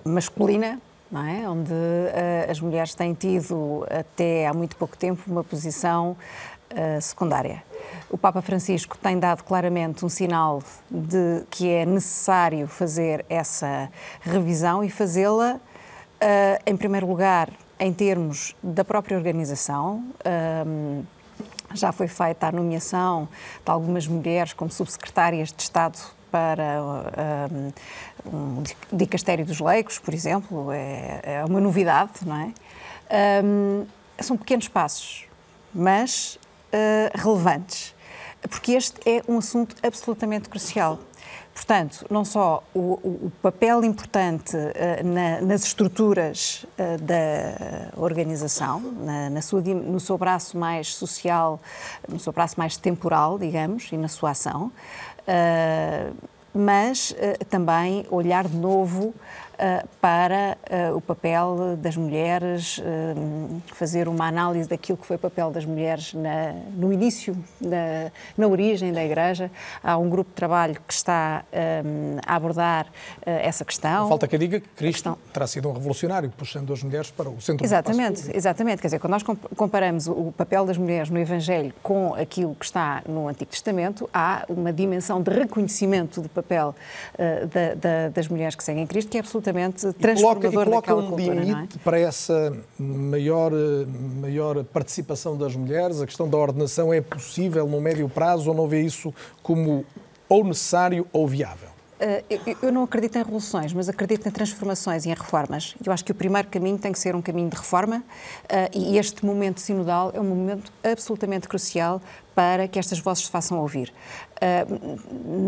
masculina, 0.05 0.81
é? 1.19 1.49
onde 1.49 1.73
uh, 1.73 2.51
as 2.51 2.61
mulheres 2.61 2.95
têm 2.95 3.15
tido 3.15 3.85
até 3.91 4.47
há 4.47 4.55
muito 4.55 4.77
pouco 4.77 4.97
tempo 4.97 5.21
uma 5.27 5.43
posição 5.43 6.17
uh, 6.73 7.01
secundária. 7.01 7.65
O 8.09 8.17
Papa 8.17 8.41
Francisco 8.41 8.97
tem 8.97 9.19
dado 9.19 9.43
claramente 9.43 10.05
um 10.05 10.09
sinal 10.09 10.63
de 10.89 11.45
que 11.51 11.69
é 11.69 11.85
necessário 11.85 12.69
fazer 12.69 13.25
essa 13.29 13.91
revisão 14.21 14.85
e 14.85 14.91
fazê-la, 14.91 15.55
uh, 15.57 16.63
em 16.65 16.77
primeiro 16.77 17.09
lugar, 17.09 17.51
em 17.79 17.93
termos 17.93 18.55
da 18.63 18.85
própria 18.85 19.17
organização. 19.17 20.05
já 21.73 21.93
foi 21.93 22.09
feita 22.09 22.49
a 22.49 22.53
nomeação 22.53 23.27
de 23.65 23.71
algumas 23.71 24.07
mulheres 24.07 24.53
como 24.53 24.71
subsecretárias 24.71 25.51
de 25.51 25.63
Estado 25.63 25.99
para 26.31 26.81
um, 28.27 28.59
um 28.59 28.63
dicastério 28.93 29.45
dos 29.45 29.61
leigos, 29.61 29.99
por 29.99 30.15
exemplo, 30.15 30.71
é, 30.73 31.21
é 31.23 31.45
uma 31.45 31.61
novidade, 31.61 32.27
não 32.27 32.37
é? 32.37 32.53
Um, 33.45 33.87
são 34.21 34.37
pequenos 34.37 34.69
passos, 34.69 35.25
mas 35.75 36.39
uh, 36.73 37.19
relevantes, 37.19 37.95
porque 38.49 38.73
este 38.73 39.01
é 39.09 39.23
um 39.29 39.39
assunto 39.39 39.75
absolutamente 39.83 40.49
crucial. 40.49 40.99
Portanto, 41.53 42.07
não 42.09 42.25
só 42.25 42.63
o, 42.73 43.27
o 43.27 43.33
papel 43.43 43.85
importante 43.85 44.57
uh, 44.57 45.07
na, 45.07 45.41
nas 45.43 45.65
estruturas 45.65 46.65
uh, 46.79 47.03
da 47.03 48.01
organização, 48.01 48.81
na, 48.81 49.29
na 49.29 49.43
sua, 49.43 49.61
no 49.61 50.01
seu 50.01 50.17
braço 50.17 50.57
mais 50.57 50.95
social, 50.95 51.61
no 52.09 52.19
seu 52.19 52.33
braço 52.33 52.55
mais 52.57 52.77
temporal, 52.77 53.39
digamos, 53.39 53.91
e 53.93 53.97
na 53.97 54.09
sua 54.09 54.31
ação, 54.31 54.73
mas 56.53 57.13
uh, 57.13 57.45
também 57.47 58.05
olhar 58.11 58.47
de 58.47 58.57
novo 58.57 59.15
para 60.01 60.57
uh, 60.71 60.97
o 60.97 61.01
papel 61.01 61.77
das 61.77 61.97
mulheres, 61.97 62.79
uh, 62.79 63.63
fazer 63.75 64.09
uma 64.09 64.27
análise 64.27 64.69
daquilo 64.69 64.97
que 64.97 65.07
foi 65.07 65.17
o 65.17 65.19
papel 65.19 65.51
das 65.51 65.65
mulheres 65.65 66.15
na, 66.15 66.53
no 66.75 66.93
início, 66.93 67.37
na, 67.61 68.11
na, 68.37 68.47
origem 68.47 68.93
da 68.93 69.05
Igreja. 69.05 69.51
Há 69.83 69.99
um 69.99 70.09
grupo 70.09 70.31
de 70.31 70.37
trabalho 70.37 70.81
que 70.87 70.93
está 70.93 71.45
a 72.27 72.35
abordar 72.35 72.87
essa 73.25 73.65
questão. 73.65 74.09
Falta 74.09 74.27
que 74.27 74.35
eu 74.35 74.39
diga 74.39 74.61
que 74.61 74.69
Cristo 74.69 75.17
terá 75.33 75.47
sido 75.47 75.69
um 75.69 75.73
revolucionário, 75.73 76.31
puxando 76.37 76.73
as 76.73 76.83
mulheres 76.83 77.11
para 77.11 77.29
o 77.29 77.41
centro 77.41 77.65
exatamente, 77.65 78.23
do 78.23 78.37
Exatamente, 78.37 78.81
quer 78.81 78.89
dizer, 78.89 78.99
quando 78.99 79.13
nós 79.13 79.23
comparamos 79.57 80.07
o 80.07 80.33
papel 80.37 80.65
das 80.65 80.77
mulheres 80.79 81.11
no 81.11 81.19
Evangelho 81.19 81.73
com 81.83 82.15
aquilo 82.15 82.55
que 82.55 82.65
está 82.65 83.03
no 83.09 83.29
Antigo 83.29 83.51
Testamento, 83.51 84.09
há 84.13 84.45
uma 84.49 84.73
dimensão 84.73 85.23
de 85.23 85.31
reconhecimento 85.31 86.21
do 86.21 86.29
papel 86.29 86.75
da, 87.17 87.75
da, 87.75 88.09
das 88.09 88.29
mulheres 88.29 88.55
que 88.55 88.65
seguem 88.65 88.87
Cristo 88.87 89.11
que 89.11 89.17
é 89.17 89.21
absolutamente 89.21 89.50
absolutamente 89.51 89.93
transformador 89.93 90.51
e 90.51 90.65
coloca, 90.65 90.91
e 90.91 90.93
coloca 90.93 90.95
um 90.95 91.09
cultura, 91.09 91.41
limite 91.41 91.77
é? 91.77 91.81
para 91.83 91.99
essa 91.99 92.57
maior, 92.79 93.53
maior 94.21 94.65
participação 94.65 95.37
das 95.37 95.55
mulheres? 95.55 96.01
A 96.01 96.07
questão 96.07 96.29
da 96.29 96.37
ordenação 96.37 96.93
é 96.93 97.01
possível 97.01 97.67
no 97.67 97.81
médio 97.81 98.09
prazo 98.09 98.51
ou 98.51 98.57
não 98.57 98.67
vê 98.67 98.83
isso 98.83 99.13
como 99.43 99.85
ou 100.29 100.45
necessário 100.45 101.07
ou 101.13 101.27
viável? 101.27 101.71
Eh, 102.01 102.25
eu 102.63 102.73
não 102.73 102.83
acredito 102.85 103.17
em 103.17 103.19
revoluções, 103.19 103.75
mas 103.75 103.87
acredito 103.89 104.27
em 104.27 104.31
transformações 104.31 105.05
e 105.05 105.11
em 105.11 105.15
reformas. 105.15 105.75
Eu 105.85 105.93
acho 105.93 106.03
que 106.03 106.13
o 106.13 106.15
primeiro 106.15 106.49
caminho 106.49 106.79
tem 106.79 106.93
que 106.93 106.99
ser 106.99 107.15
um 107.15 107.21
caminho 107.21 107.51
de 107.51 107.57
reforma 107.57 108.03
eh, 108.49 108.71
e 108.73 108.97
este 108.97 109.25
momento 109.25 109.61
sinodal 109.61 110.11
é 110.15 110.19
um 110.19 110.25
momento 110.25 110.73
absolutamente 110.83 111.47
crucial 111.47 112.01
para 112.35 112.67
que 112.67 112.79
estas 112.79 112.99
vozes 112.99 113.27
se 113.27 113.31
façam 113.31 113.59
ouvir. 113.59 113.93
Uh, 114.41 114.99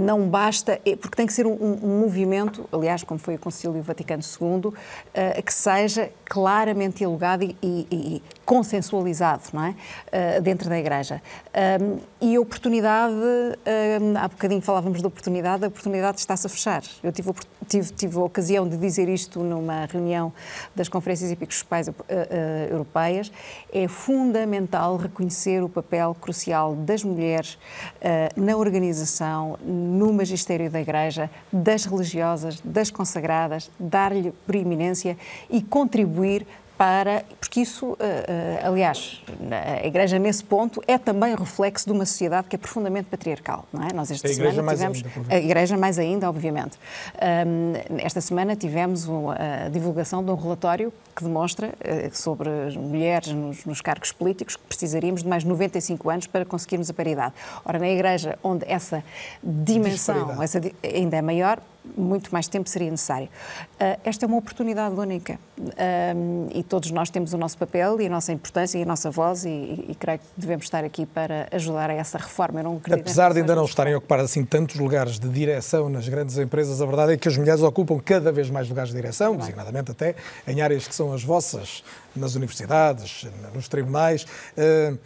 não 0.04 0.28
basta, 0.28 0.78
é, 0.84 0.94
porque 0.94 1.16
tem 1.16 1.26
que 1.26 1.32
ser 1.32 1.46
um, 1.46 1.52
um, 1.54 2.00
movimento, 2.00 2.68
aliás, 2.70 3.02
como 3.02 3.18
foi 3.18 3.36
o 3.36 3.38
Concílio 3.38 3.80
Vaticano 3.80 4.22
II, 4.22 4.68
uh, 4.68 4.74
que 5.42 5.52
seja 5.52 6.10
claramente 6.26 6.98
dialogado 6.98 7.42
e, 7.42 7.56
e, 7.62 7.86
e 7.90 8.22
consensualizado 8.44 9.44
não 9.54 9.64
é? 9.64 9.70
Uh, 10.38 10.42
dentro 10.42 10.68
da 10.68 10.78
Igreja. 10.78 11.22
e 12.20 12.36
a 12.36 12.40
oportunidade, 12.40 13.14
há 14.20 14.28
bocadinho 14.28 14.60
falávamos 14.60 15.00
da 15.00 15.08
oportunidade, 15.08 15.64
a 15.64 15.68
oportunidade 15.68 16.18
está-se 16.18 16.46
a 16.46 16.50
fechar. 16.50 16.82
Eu 17.02 17.12
tive, 17.12 17.32
tive, 17.66 17.92
tive, 17.92 18.18
a 18.18 18.22
ocasião 18.22 18.68
de 18.68 18.76
dizer 18.76 19.08
isto 19.08 19.40
numa 19.40 19.86
reunião 19.86 20.32
das 20.74 20.88
conferências 20.88 21.30
episcopais 21.30 21.88
europeias. 22.70 23.32
É 23.72 23.88
fundamental 23.88 24.96
reconhecer 24.96 25.62
o 25.62 25.68
papel 25.68 26.14
crucial 26.20 26.74
das 26.74 27.02
mulheres 27.02 27.58
na 28.36 28.56
organização, 28.56 28.81
no 29.64 30.12
magistério 30.12 30.70
da 30.70 30.80
Igreja, 30.80 31.30
das 31.52 31.84
religiosas, 31.84 32.60
das 32.64 32.90
consagradas, 32.90 33.70
dar-lhe 33.78 34.32
preeminência 34.46 35.16
e 35.50 35.62
contribuir 35.62 36.46
para. 36.76 37.24
Porque 37.38 37.60
isso, 37.60 37.96
eh, 38.00 38.24
eh, 38.28 38.66
aliás, 38.66 39.22
a 39.82 39.86
Igreja, 39.86 40.18
nesse 40.18 40.42
ponto, 40.42 40.82
é 40.86 40.98
também 40.98 41.34
reflexo 41.34 41.86
de 41.86 41.92
uma 41.92 42.06
sociedade 42.06 42.48
que 42.48 42.56
é 42.56 42.58
profundamente 42.58 43.08
patriarcal. 43.08 43.66
Não 43.72 43.86
é? 43.86 43.92
Nós 43.92 44.10
esta 44.10 44.28
a 44.28 44.32
semana 44.32 44.72
tivemos. 44.72 45.04
Ainda, 45.04 45.34
a 45.34 45.38
Igreja, 45.38 45.76
mais 45.76 45.98
ainda, 45.98 46.28
obviamente. 46.28 46.78
esta 47.98 48.20
semana 48.20 48.56
tivemos 48.56 49.08
a 49.08 49.68
divulgação 49.68 50.24
de 50.24 50.30
um 50.30 50.34
relatório 50.34 50.92
que 51.14 51.24
demonstra 51.24 51.74
eh, 51.80 52.10
sobre 52.12 52.48
mulheres 52.76 53.32
nos, 53.32 53.64
nos, 53.64 53.80
cargos 53.80 54.12
políticos 54.12 54.56
que 54.56 54.62
precisaríamos 54.62 55.22
de 55.22 55.28
mais 55.28 55.44
95 55.44 56.10
anos 56.10 56.26
para 56.26 56.44
conseguirmos 56.44 56.88
a 56.90 56.94
paridade. 56.94 57.34
Ora, 57.64 57.78
na 57.78 57.88
Igreja, 57.88 58.38
onde 58.42 58.64
essa 58.66 59.04
dimensão 59.42 60.42
essa, 60.42 60.60
ainda 60.82 61.16
é 61.16 61.22
maior, 61.22 61.60
muito 61.96 62.32
mais 62.32 62.48
tempo 62.48 62.68
seria 62.68 62.90
necessário. 62.90 63.28
Uh, 63.74 63.98
esta 64.04 64.24
é 64.24 64.26
uma 64.26 64.36
oportunidade 64.36 64.94
única 64.94 65.38
uh, 65.58 66.50
e 66.54 66.62
todos 66.62 66.90
nós 66.90 67.10
temos 67.10 67.32
o 67.32 67.38
nosso 67.38 67.58
papel 67.58 68.00
e 68.00 68.06
a 68.06 68.10
nossa 68.10 68.32
importância 68.32 68.78
e 68.78 68.82
a 68.82 68.86
nossa 68.86 69.10
voz 69.10 69.44
e, 69.44 69.48
e, 69.48 69.86
e 69.90 69.94
creio 69.94 70.18
que 70.18 70.24
devemos 70.36 70.64
estar 70.64 70.84
aqui 70.84 71.04
para 71.04 71.48
ajudar 71.52 71.90
a 71.90 71.94
essa 71.94 72.18
reforma. 72.18 72.60
Eu 72.60 72.64
não 72.64 72.80
Apesar 72.90 73.32
de 73.32 73.40
ainda 73.40 73.54
não 73.54 73.64
estarem 73.64 73.94
a 73.94 73.98
ocupar 73.98 74.20
assim 74.20 74.44
tantos 74.44 74.76
lugares 74.76 75.18
de 75.18 75.28
direção 75.28 75.88
nas 75.88 76.08
grandes 76.08 76.38
empresas, 76.38 76.80
a 76.80 76.86
verdade 76.86 77.12
é 77.12 77.16
que 77.16 77.28
as 77.28 77.36
mulheres 77.36 77.62
ocupam 77.62 77.98
cada 77.98 78.30
vez 78.30 78.48
mais 78.50 78.68
lugares 78.68 78.90
de 78.90 78.96
direção, 78.96 79.36
designadamente 79.36 79.90
até 79.90 80.14
em 80.46 80.60
áreas 80.60 80.86
que 80.86 80.94
são 80.94 81.12
as 81.12 81.22
vossas, 81.22 81.82
nas 82.14 82.34
universidades, 82.34 83.26
nos 83.54 83.68
tribunais. 83.68 84.24
Uh, 84.56 84.98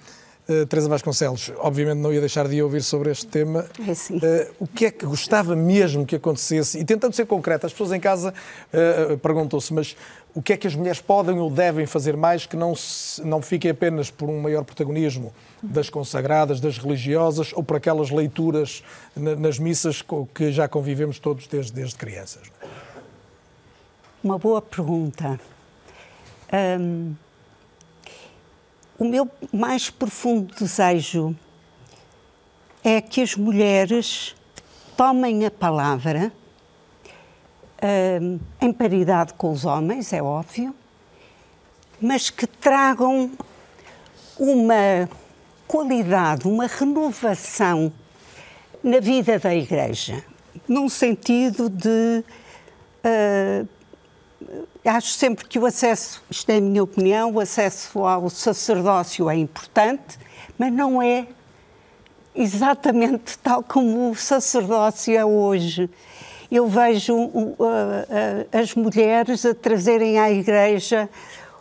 Uh, 0.49 0.65
Teresa 0.67 0.89
Vasconcelos, 0.89 1.51
obviamente 1.59 1.99
não 1.99 2.13
ia 2.13 2.21
deixar 2.21 2.47
de 2.47 2.63
ouvir 2.63 2.81
sobre 2.81 3.11
este 3.11 3.27
tema. 3.27 3.67
É 3.89 3.95
sim. 3.95 4.19
Uh, 4.19 4.21
o 4.61 4.67
que 4.69 4.87
é 4.87 4.91
que 4.93 5.05
gostava 5.05 5.57
mesmo 5.57 6.07
que 6.07 6.15
acontecesse? 6.15 6.79
E 6.79 6.85
tentando 6.85 7.15
ser 7.15 7.27
concreta, 7.27 7.67
as 7.67 7.73
pessoas 7.73 7.91
em 7.91 7.99
casa 7.99 8.33
uh, 8.73 9.19
perguntam-se, 9.19 9.75
mas 9.75 9.97
o 10.33 10.41
que 10.41 10.53
é 10.53 10.57
que 10.57 10.69
as 10.69 10.77
mulheres 10.77 11.01
podem 11.01 11.41
ou 11.41 11.51
devem 11.51 11.85
fazer 11.85 12.17
mais 12.17 12.47
que 12.47 12.55
não, 12.55 12.77
se, 12.77 13.27
não 13.27 13.43
fiquem 13.43 13.73
apenas 13.73 14.09
por 14.09 14.29
um 14.29 14.41
maior 14.41 14.63
protagonismo 14.63 15.35
das 15.61 15.91
consagradas, 15.91 16.61
das 16.61 16.79
religiosas 16.79 17.53
ou 17.53 17.65
por 17.65 17.77
aquelas 17.79 18.11
leituras 18.11 18.85
na, 19.17 19.35
nas 19.35 19.59
missas 19.59 20.01
que 20.33 20.53
já 20.53 20.69
convivemos 20.69 21.19
todos 21.19 21.49
desde, 21.49 21.73
desde 21.73 21.97
crianças? 21.97 22.53
Uma 24.23 24.39
boa 24.39 24.63
pergunta. 24.63 25.41
Um 26.53 27.26
o 28.99 29.05
meu 29.05 29.29
mais 29.53 29.91
profundo 29.91 30.55
desejo 30.55 31.37
é 32.83 33.01
que 33.01 33.21
as 33.21 33.35
mulheres 33.35 34.35
tomem 34.97 35.45
a 35.45 35.51
palavra 35.51 36.33
um, 38.21 38.41
em 38.61 38.73
paridade 38.73 39.35
com 39.35 39.53
os 39.53 39.65
homens, 39.65 40.13
é 40.13 40.23
óbvio, 40.23 40.75
mas 42.01 42.31
que 42.31 42.47
tragam 42.47 43.31
uma 44.39 45.09
qualidade, 45.67 46.47
uma 46.47 46.67
renovação 46.67 47.93
na 48.83 49.01
vida 49.01 49.39
da 49.39 49.55
Igreja, 49.55 50.25
num 50.69 50.89
sentido 50.89 51.69
de 51.69 52.25
uh, 53.05 53.69
Acho 54.87 55.09
sempre 55.09 55.47
que 55.47 55.59
o 55.59 55.67
acesso, 55.67 56.23
isto 56.31 56.49
é 56.49 56.59
a 56.59 56.61
minha 56.61 56.83
opinião, 56.83 57.33
o 57.33 57.41
acesso 57.41 57.99
ao 58.07 58.31
sacerdócio 58.31 59.29
é 59.29 59.35
importante, 59.35 60.17
mas 60.57 60.73
não 60.73 61.03
é 61.03 61.27
exatamente 62.33 63.37
tal 63.39 63.65
como 63.65 64.13
o 64.13 64.15
sacerdócio 64.15 65.17
é 65.17 65.25
hoje. 65.25 65.91
Eu 66.51 66.69
vejo 66.69 67.15
uh, 67.15 67.53
uh, 67.53 67.57
as 68.53 68.75
mulheres 68.77 69.45
a 69.45 69.53
trazerem 69.53 70.21
à 70.21 70.31
Igreja 70.31 71.11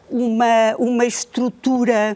uma, 0.07 0.75
uma 0.77 1.05
estrutura 1.05 2.15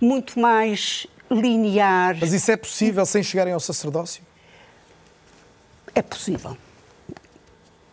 muito 0.00 0.40
mais 0.40 1.06
linear. 1.30 2.16
Mas 2.20 2.32
isso 2.32 2.50
é 2.50 2.56
possível 2.56 3.06
sem 3.06 3.22
chegarem 3.22 3.52
ao 3.52 3.60
sacerdócio? 3.60 4.20
É 5.94 6.02
possível. 6.02 6.56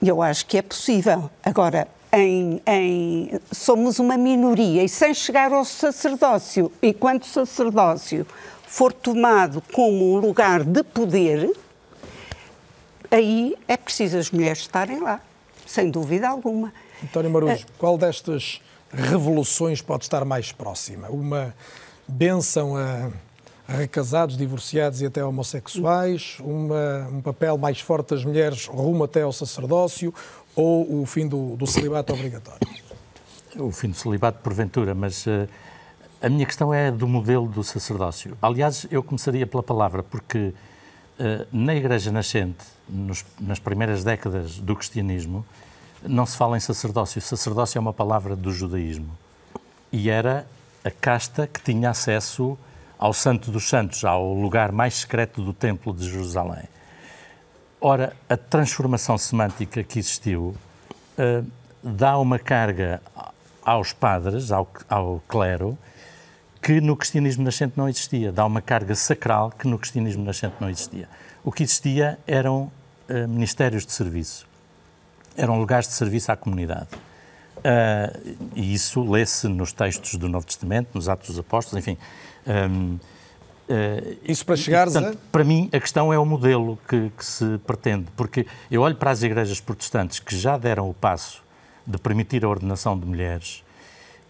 Eu 0.02 0.24
acho 0.24 0.46
que 0.48 0.58
é 0.58 0.62
possível. 0.64 1.30
Agora, 1.44 1.88
em, 2.12 2.62
em, 2.66 3.40
somos 3.52 4.00
uma 4.00 4.18
minoria 4.18 4.84
e 4.84 4.90
sem 4.90 5.14
chegar 5.14 5.52
ao 5.52 5.66
sacerdócio, 5.66 6.72
enquanto 6.82 7.24
o 7.24 7.28
sacerdócio 7.28 8.26
for 8.66 8.92
tomado 8.94 9.62
como 9.74 10.14
um 10.14 10.18
lugar 10.18 10.64
de 10.64 10.84
poder, 10.84 11.52
aí 13.12 13.56
é 13.68 13.78
preciso 13.78 14.18
as 14.18 14.32
mulheres 14.32 14.60
estarem 14.60 15.00
lá, 15.00 15.22
sem 15.66 15.90
dúvida 15.90 16.30
alguma. 16.30 16.74
António 17.04 17.32
Marujo, 17.32 17.54
é... 17.54 17.66
qual 17.78 17.98
destas 17.98 18.62
revoluções 18.92 19.82
pode 19.82 20.04
estar 20.04 20.26
mais 20.26 20.52
próxima? 20.52 21.10
Uma 21.10 21.54
benção 22.08 22.76
a, 22.76 23.10
a 23.68 23.74
recasados, 23.74 24.38
divorciados 24.38 25.02
e 25.02 25.06
até 25.06 25.24
homossexuais, 25.24 26.38
uma, 26.40 27.08
um 27.12 27.22
papel 27.22 27.58
mais 27.58 27.80
forte 27.80 28.10
das 28.10 28.24
mulheres 28.24 28.66
rumo 28.66 29.04
até 29.04 29.22
ao 29.22 29.34
sacerdócio, 29.34 30.14
ou 30.58 31.04
o 31.04 31.06
fim 31.06 31.28
do, 31.28 31.56
do 31.56 31.68
celibato 31.68 32.12
obrigatório? 32.12 32.68
O 33.60 33.72
fim 33.72 33.90
do 33.90 33.96
celibato, 33.96 34.40
porventura, 34.42 34.96
mas 34.96 35.26
uh, 35.28 35.48
a 36.20 36.28
minha 36.28 36.48
questão 36.48 36.74
é 36.74 36.92
do 36.92 37.08
modelo 37.08 37.48
do 37.48 37.64
sacerdócio. 37.64 38.36
Aliás, 38.42 38.88
eu 38.90 39.04
começaria 39.04 39.46
pela 39.46 39.62
palavra, 39.62 40.02
porque 40.02 40.54
uh, 41.20 41.48
na 41.52 41.76
Igreja 41.76 42.12
Nascente, 42.12 42.66
nos, 42.90 43.24
nas 43.40 43.60
primeiras 43.60 44.04
décadas 44.04 44.58
do 44.58 44.76
cristianismo, 44.76 45.46
não 46.02 46.26
se 46.26 46.36
fala 46.36 46.58
em 46.58 46.60
sacerdócio. 46.60 47.22
Sacerdócio 47.22 47.78
é 47.78 47.82
uma 47.82 47.94
palavra 47.94 48.36
do 48.36 48.52
judaísmo. 48.52 49.16
E 49.92 50.10
era 50.10 50.48
a 50.84 50.90
casta 50.90 51.46
que 51.46 51.62
tinha 51.62 51.92
acesso 51.92 52.58
ao 52.98 53.14
Santo 53.14 53.52
dos 53.52 53.70
Santos, 53.70 54.04
ao 54.04 54.34
lugar 54.34 54.72
mais 54.72 54.96
secreto 54.96 55.44
do 55.44 55.54
Templo 55.54 55.94
de 55.94 56.10
Jerusalém. 56.10 56.64
Ora, 57.80 58.16
a 58.28 58.36
transformação 58.36 59.18
semântica 59.20 59.84
que 59.84 60.00
existiu 60.00 60.56
uh, 61.18 61.46
dá 61.84 62.18
uma 62.18 62.40
carga 62.40 63.02
aos 63.64 63.94
padres, 63.94 64.52
ao, 64.52 64.68
ao 64.90 65.22
clero, 65.28 65.78
que 66.60 66.82
no 66.82 66.96
cristianismo 66.96 67.44
nascente 67.44 67.74
não 67.78 67.88
existia. 67.88 68.32
Dá 68.32 68.46
uma 68.46 68.62
carga 68.64 68.96
sacral 68.96 69.52
que 69.52 69.68
no 69.68 69.78
cristianismo 69.78 70.24
nascente 70.24 70.56
não 70.60 70.70
existia. 70.70 71.08
O 71.44 71.52
que 71.52 71.62
existia 71.62 72.18
eram 72.26 72.72
uh, 73.10 73.28
ministérios 73.28 73.86
de 73.86 73.92
serviço, 73.92 74.48
eram 75.36 75.60
lugares 75.60 75.88
de 75.88 75.94
serviço 75.94 76.32
à 76.32 76.36
comunidade. 76.36 76.90
Uh, 77.58 78.38
e 78.56 78.74
isso 78.74 79.04
lê-se 79.04 79.48
nos 79.48 79.72
textos 79.72 80.16
do 80.16 80.28
Novo 80.28 80.48
Testamento, 80.48 80.90
nos 80.96 81.08
Atos 81.08 81.28
dos 81.28 81.40
Apóstolos, 81.40 81.86
enfim. 81.86 81.98
Um, 82.48 82.98
Uh, 83.70 84.18
Isso 84.24 84.46
para 84.46 84.56
chegares 84.56 84.94
portanto, 84.94 85.18
a... 85.18 85.32
Para 85.32 85.44
mim, 85.44 85.70
a 85.74 85.80
questão 85.80 86.14
é 86.14 86.18
o 86.18 86.26
modelo 86.26 86.80
que, 86.88 87.12
que, 87.18 87.26
se 87.26 87.58
pretende, 87.68 88.06
porque 88.16 88.48
eu 88.72 88.82
olho 88.82 88.96
para 88.96 89.12
as 89.12 89.24
igrejas 89.24 89.60
protestantes 89.60 90.20
que 90.20 90.38
já 90.38 90.58
deram 90.58 90.90
o 90.90 90.94
passo 90.94 91.44
de 91.86 91.98
permitir 91.98 92.46
a 92.46 92.50
ordenação 92.50 92.98
de 92.98 93.06
mulheres 93.06 93.64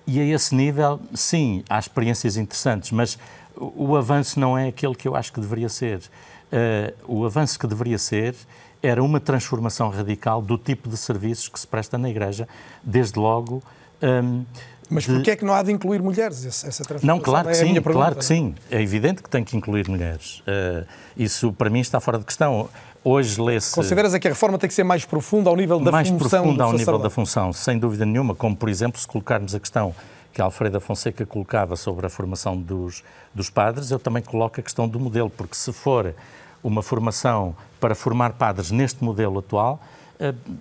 e 0.07 0.21
a 0.21 0.23
esse 0.23 0.55
nível, 0.55 1.01
sim, 1.13 1.63
há 1.69 1.77
experiências 1.77 2.37
interessantes, 2.37 2.91
mas 2.91 3.19
o, 3.55 3.89
o 3.89 3.97
avanço 3.97 4.39
não 4.39 4.57
é 4.57 4.69
aquele 4.69 4.95
que 4.95 5.05
eu 5.05 5.15
acho 5.15 5.33
que 5.33 5.41
deveria 5.41 5.67
ser. 5.67 5.99
Uh, 5.99 7.19
o 7.19 7.25
avanço 7.25 7.59
que 7.59 7.67
deveria 7.67 7.97
ser 7.97 8.33
era 8.81 9.03
uma 9.03 9.19
transformação 9.19 9.89
radical 9.89 10.41
do 10.41 10.57
tipo 10.57 10.87
de 10.87 10.95
serviços 10.95 11.49
que 11.49 11.59
se 11.59 11.67
presta 11.67 11.97
na 11.97 12.09
igreja, 12.09 12.47
desde 12.81 13.19
logo... 13.19 13.61
Um, 14.01 14.45
mas 14.89 15.03
de... 15.03 15.13
porquê 15.13 15.31
é 15.31 15.35
que 15.35 15.45
não 15.45 15.53
há 15.53 15.63
de 15.63 15.71
incluir 15.71 16.01
mulheres 16.01 16.45
essa 16.45 16.83
transformação? 16.83 17.07
Não, 17.07 17.19
claro 17.19 17.47
que 17.47 17.51
é 17.51 17.55
sim, 17.55 17.73
pergunta, 17.73 17.91
claro 17.93 18.15
que 18.15 18.25
sim. 18.25 18.55
É 18.71 18.81
evidente 18.81 19.21
que 19.21 19.29
tem 19.29 19.43
que 19.43 19.55
incluir 19.55 19.87
mulheres. 19.89 20.39
Uh, 20.39 20.85
isso, 21.15 21.51
para 21.53 21.69
mim, 21.69 21.79
está 21.79 21.99
fora 21.99 22.17
de 22.17 22.25
questão. 22.25 22.69
Hoje 23.03 23.39
lê-se... 23.39 23.73
Consideras 23.73 24.13
é 24.13 24.19
que 24.19 24.27
a 24.27 24.31
reforma 24.31 24.57
tem 24.57 24.67
que 24.67 24.73
ser 24.73 24.83
mais 24.83 25.05
profunda 25.05 25.49
ao 25.49 25.55
nível 25.55 25.79
da 25.79 25.91
mais 25.91 26.09
função 26.09 26.19
Mais 26.19 26.29
profunda 26.29 26.63
ao 26.63 26.73
nível 26.73 26.99
da 26.99 27.09
função, 27.09 27.53
sem 27.53 27.77
dúvida 27.77 28.05
nenhuma, 28.05 28.35
como, 28.35 28.55
por 28.55 28.67
exemplo, 28.69 28.99
se 28.99 29.07
colocarmos 29.07 29.55
a 29.55 29.59
questão 29.59 29.95
que 30.33 30.41
a 30.41 30.45
Alfreda 30.45 30.79
Fonseca 30.79 31.25
colocava 31.25 31.75
sobre 31.75 32.05
a 32.05 32.09
formação 32.09 32.55
dos, 32.55 33.03
dos 33.33 33.49
padres, 33.49 33.91
eu 33.91 33.97
também 33.97 34.21
coloco 34.21 34.59
a 34.59 34.63
questão 34.63 34.87
do 34.87 34.99
modelo, 34.99 35.29
porque 35.29 35.55
se 35.55 35.71
for 35.73 36.13
uma 36.63 36.83
formação 36.83 37.55
para 37.79 37.95
formar 37.95 38.33
padres 38.33 38.71
neste 38.71 39.03
modelo 39.03 39.39
atual, 39.39 39.79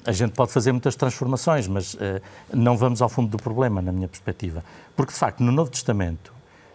a 0.05 0.13
gente 0.13 0.33
pode 0.33 0.53
fazer 0.53 0.73
muitas 0.73 0.97
transformações, 0.97 1.67
mas 1.67 1.97
eh, 2.01 2.21
não 2.53 2.77
vamos 2.77 3.01
ao 3.01 3.09
fundo 3.09 3.31
do 3.31 3.37
problema, 3.39 3.81
na 3.81 3.93
minha 3.93 4.09
perspectiva. 4.09 4.63
Porque, 4.95 5.13
de 5.13 5.19
facto, 5.19 5.43
no 5.43 5.51
Novo 5.51 5.71
Testamento, 5.71 6.33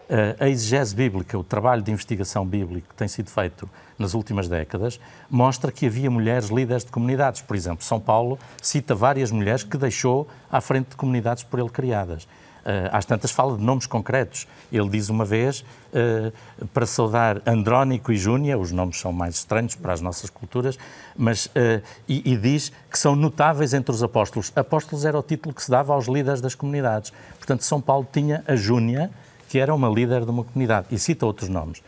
eh, 0.08 0.36
a 0.38 0.48
exegese 0.48 0.94
bíblica, 0.94 1.38
o 1.38 1.44
trabalho 1.44 1.80
de 1.80 1.90
investigação 1.90 2.46
bíblica 2.46 2.88
que 2.88 2.94
tem 2.94 3.08
sido 3.08 3.30
feito 3.30 3.68
nas 3.98 4.14
últimas 4.14 4.48
décadas, 4.48 5.00
mostra 5.30 5.70
que 5.70 5.86
havia 5.86 6.10
mulheres 6.10 6.48
líderes 6.48 6.84
de 6.84 6.90
comunidades. 6.90 7.40
Por 7.40 7.56
exemplo, 7.56 7.84
São 7.84 8.00
Paulo 8.00 8.38
cita 8.60 8.94
várias 8.94 9.30
mulheres 9.30 9.62
que 9.62 9.78
deixou 9.78 10.28
à 10.50 10.60
frente 10.60 10.90
de 10.90 10.96
comunidades 10.96 11.44
por 11.44 11.60
ele 11.60 11.70
criadas. 11.70 12.26
Uh, 12.62 12.86
às 12.92 13.04
tantas 13.04 13.32
fala 13.32 13.56
de 13.56 13.64
nomes 13.64 13.86
concretos. 13.86 14.46
Ele 14.70 14.88
diz 14.88 15.08
uma 15.08 15.24
vez, 15.24 15.64
uh, 15.92 16.68
para 16.68 16.86
saudar 16.86 17.42
Andrónico 17.44 18.12
e 18.12 18.16
Júnia, 18.16 18.56
os 18.56 18.70
nomes 18.70 19.00
são 19.00 19.12
mais 19.12 19.34
estranhos 19.34 19.74
para 19.74 19.92
as 19.92 20.00
nossas 20.00 20.30
culturas, 20.30 20.78
mas, 21.16 21.46
uh, 21.46 21.82
e, 22.08 22.32
e, 22.32 22.36
diz 22.36 22.70
que 22.88 22.96
são 22.96 23.16
notáveis 23.16 23.74
entre 23.74 23.92
os 23.92 24.00
apóstolos. 24.00 24.52
Apóstolos 24.54 25.04
era 25.04 25.18
o 25.18 25.22
título 25.24 25.52
que 25.52 25.60
se 25.60 25.72
dava 25.72 25.92
aos 25.92 26.06
líderes 26.06 26.40
das 26.40 26.54
comunidades. 26.54 27.12
Portanto, 27.36 27.64
São 27.64 27.80
Paulo 27.80 28.06
tinha 28.12 28.44
a 28.46 28.54
Júnia, 28.54 29.10
que 29.48 29.58
era 29.58 29.74
uma 29.74 29.88
líder 29.88 30.24
de 30.24 30.30
uma 30.30 30.44
comunidade, 30.44 30.86
e 30.92 30.98
cita 31.00 31.26
outros 31.26 31.48
nomes. 31.48 31.82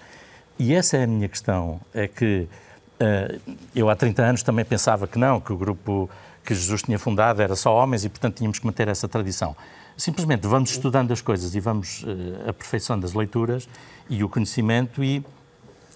E 0.58 0.74
essa 0.74 0.96
é 0.96 1.04
a 1.04 1.06
minha 1.06 1.28
questão, 1.28 1.80
é 1.94 2.08
que 2.08 2.48
eu 3.74 3.90
há 3.90 3.96
30 3.96 4.22
anos 4.22 4.42
também 4.42 4.64
pensava 4.64 5.06
que 5.06 5.18
não, 5.18 5.38
que 5.38 5.52
o 5.52 5.56
grupo 5.56 6.08
que 6.44 6.54
Jesus 6.54 6.82
tinha 6.82 6.98
fundado 6.98 7.42
era 7.42 7.56
só 7.56 7.74
homens 7.74 8.04
e, 8.04 8.08
portanto, 8.08 8.36
tínhamos 8.36 8.58
que 8.58 8.66
manter 8.66 8.88
essa 8.88 9.08
tradição. 9.08 9.56
Simplesmente 9.96 10.46
vamos 10.46 10.70
estudando 10.70 11.12
as 11.12 11.20
coisas 11.20 11.54
e 11.54 11.60
vamos 11.60 12.02
uh, 12.02 12.48
aperfeiçoando 12.48 13.06
as 13.06 13.12
leituras 13.12 13.68
e 14.08 14.24
o 14.24 14.28
conhecimento 14.28 15.02
e 15.02 15.24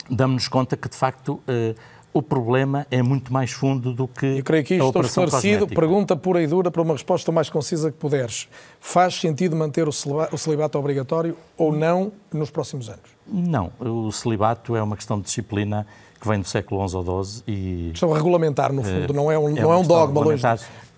damos-nos 0.08 0.48
conta 0.48 0.76
que, 0.76 0.88
de 0.88 0.96
facto, 0.96 1.40
uh, 1.48 1.74
o 2.12 2.22
problema 2.22 2.86
é 2.90 3.02
muito 3.02 3.32
mais 3.32 3.52
fundo 3.52 3.92
do 3.92 4.08
que. 4.08 4.38
Eu 4.38 4.44
creio 4.44 4.64
que 4.64 4.74
isto 4.74 4.86
estou 4.86 5.02
esclarecido. 5.02 5.66
Pergunta 5.66 6.16
pura 6.16 6.42
e 6.42 6.46
dura 6.46 6.70
para 6.70 6.82
uma 6.82 6.94
resposta 6.94 7.30
mais 7.30 7.50
concisa 7.50 7.90
que 7.90 7.98
puderes. 7.98 8.48
Faz 8.80 9.14
sentido 9.20 9.54
manter 9.54 9.86
o 9.86 9.92
celibato 9.92 10.78
obrigatório 10.78 11.36
ou 11.56 11.72
não 11.72 12.12
nos 12.32 12.50
próximos 12.50 12.88
anos? 12.88 13.10
Não. 13.26 13.70
O 13.78 14.10
celibato 14.10 14.74
é 14.74 14.82
uma 14.82 14.96
questão 14.96 15.18
de 15.18 15.24
disciplina 15.24 15.86
que 16.20 16.26
vem 16.26 16.40
do 16.40 16.48
século 16.48 16.86
XI 16.88 16.96
ou 16.96 17.24
XII 17.24 17.42
e. 17.46 17.90
Questão 17.90 18.12
regulamentar, 18.12 18.72
no 18.72 18.82
fundo, 18.82 19.10
uh, 19.10 19.16
não 19.16 19.30
é 19.30 19.38
um, 19.38 19.56
é 19.56 19.60
não 19.60 19.72
é 19.72 19.76
um 19.76 19.82
dogma 19.82 20.20
longe. 20.20 20.42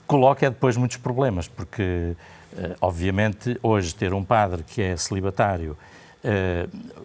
Coloca 0.06 0.46
é 0.46 0.50
depois 0.50 0.76
muitos 0.76 0.96
problemas, 0.96 1.46
porque 1.46 1.82
eh, 1.82 2.14
obviamente, 2.80 3.58
hoje 3.62 3.94
ter 3.94 4.12
um 4.12 4.24
padre 4.24 4.62
que 4.62 4.82
é 4.82 4.96
celibatário 4.96 5.76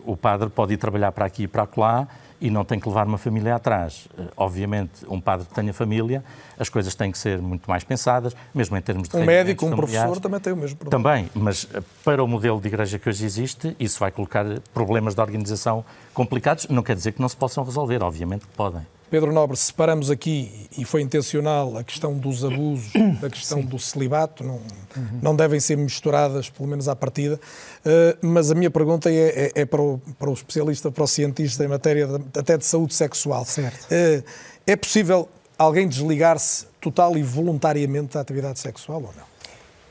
o 0.06 0.18
padre 0.18 0.50
pode 0.50 0.74
ir 0.74 0.78
trabalhar 0.78 1.12
para 1.12 1.26
aqui 1.26 1.44
e 1.44 1.48
para 1.48 1.68
lá 1.78 2.08
e 2.40 2.50
não 2.50 2.66
tem 2.66 2.80
que 2.80 2.88
levar 2.88 3.08
uma 3.08 3.18
família 3.18 3.56
atrás. 3.56 4.08
Eh, 4.18 4.24
obviamente, 4.36 5.06
um 5.08 5.22
padre 5.22 5.48
que 5.48 5.54
tenha 5.54 5.74
família, 5.74 6.24
as 6.60 6.68
coisas 6.68 6.94
têm 6.94 7.12
que 7.12 7.18
ser 7.18 7.40
muito 7.42 7.70
mais 7.70 7.84
pensadas, 7.84 8.36
mesmo 8.54 8.76
em 8.76 8.82
termos 8.82 9.08
de 9.08 9.16
Um 9.16 9.26
médico, 9.26 9.66
um 9.66 9.76
professor 9.76 10.20
também 10.20 10.40
tem 10.40 10.54
o 10.54 10.58
mesmo 10.58 10.78
problema. 10.78 11.04
Também, 11.04 11.30
mas 11.34 11.68
eh, 11.74 11.82
para 12.04 12.24
o 12.24 12.28
modelo 12.28 12.60
de 12.60 12.68
igreja 12.68 13.00
que 13.00 13.08
hoje 13.08 13.26
existe, 13.26 13.76
isso 13.80 14.00
vai 14.00 14.12
colocar 14.12 14.46
problemas 14.74 15.16
de 15.16 15.22
organização 15.22 15.84
complicados. 16.14 16.68
Não 16.68 16.84
quer 16.84 16.96
dizer 16.96 17.14
que 17.14 17.22
não 17.22 17.30
se 17.30 17.38
possam 17.38 17.64
resolver, 17.64 18.04
obviamente 18.04 18.46
que 18.46 18.54
podem. 18.54 18.86
Pedro 19.10 19.32
Nobre, 19.32 19.56
separamos 19.56 20.10
aqui, 20.10 20.68
e 20.78 20.84
foi 20.84 21.02
intencional, 21.02 21.78
a 21.78 21.84
questão 21.84 22.18
dos 22.18 22.44
abusos, 22.44 22.92
da 23.22 23.30
questão 23.30 23.62
Sim. 23.62 23.68
do 23.68 23.80
celibato, 23.80 24.44
não, 24.44 24.56
uhum. 24.56 25.20
não 25.22 25.36
devem 25.36 25.60
ser 25.60 25.78
misturadas, 25.78 26.50
pelo 26.50 26.68
menos 26.68 26.88
à 26.88 26.96
partida, 26.96 27.40
uh, 27.86 28.26
mas 28.26 28.52
a 28.52 28.56
minha 28.56 28.72
pergunta 28.72 29.10
é, 29.10 29.14
é, 29.14 29.52
é, 29.62 29.66
para, 29.66 29.82
o, 29.82 30.02
para 30.18 30.30
o 30.30 30.34
especialista, 30.34 30.92
para 30.92 31.04
o 31.04 31.08
cientista 31.08 31.64
em 31.64 31.68
matéria 31.68 32.08
de, 32.08 32.40
até 32.40 32.58
de 32.58 32.66
saúde 32.66 32.94
sexual. 32.94 33.46
Certo. 33.46 33.86
Uh, 33.86 34.24
é 34.66 34.76
possível 34.76 35.30
alguém 35.58 35.88
desligar-se 35.88 36.66
total 36.82 37.18
e 37.18 37.24
voluntariamente 37.24 38.16
da 38.16 38.22
atividade 38.22 38.60
sexual 38.60 39.02
ou 39.04 39.14
não? 39.16 39.36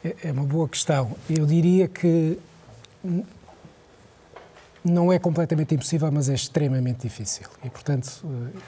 É, 0.05 0.29
é 0.29 0.33
uma 0.33 0.45
boa 0.45 0.69
questão. 0.69 1.13
Eu 1.31 1.47
diria 1.47 1.89
que 1.89 2.39
não 4.85 5.13
é 5.13 5.19
completamente 5.19 5.75
impossível, 5.75 6.11
mas 6.13 6.29
é 6.29 6.35
extremamente 6.35 7.03
difícil. 7.03 7.47
E, 7.65 7.71
portanto, 7.71 8.21
uh, 8.25 8.61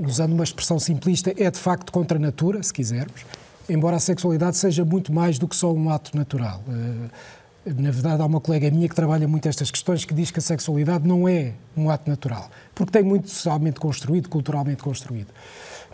usando 0.00 0.32
uma 0.32 0.44
expressão 0.44 0.78
simplista, 0.78 1.32
é 1.36 1.50
de 1.50 1.58
facto 1.58 1.92
contra 1.92 2.18
a 2.18 2.20
natura, 2.20 2.62
se 2.62 2.72
quisermos, 2.72 3.24
embora 3.68 3.96
a 3.96 4.00
sexualidade 4.00 4.56
seja 4.56 4.84
muito 4.84 5.12
mais 5.12 5.38
do 5.38 5.48
que 5.48 5.56
só 5.56 5.72
um 5.72 5.90
ato 5.90 6.16
natural. 6.16 6.62
Eh, 6.68 7.72
na 7.72 7.90
verdade, 7.90 8.20
há 8.20 8.26
uma 8.26 8.40
colega 8.40 8.70
minha 8.70 8.88
que 8.88 8.94
trabalha 8.94 9.26
muito 9.26 9.48
estas 9.48 9.70
questões 9.70 10.04
que 10.04 10.12
diz 10.12 10.30
que 10.30 10.38
a 10.38 10.42
sexualidade 10.42 11.08
não 11.08 11.26
é 11.26 11.52
um 11.76 11.88
ato 11.88 12.10
natural, 12.10 12.50
porque 12.74 12.92
tem 12.92 13.02
muito 13.02 13.30
socialmente 13.30 13.80
construído, 13.80 14.28
culturalmente 14.28 14.82
construído. 14.82 15.28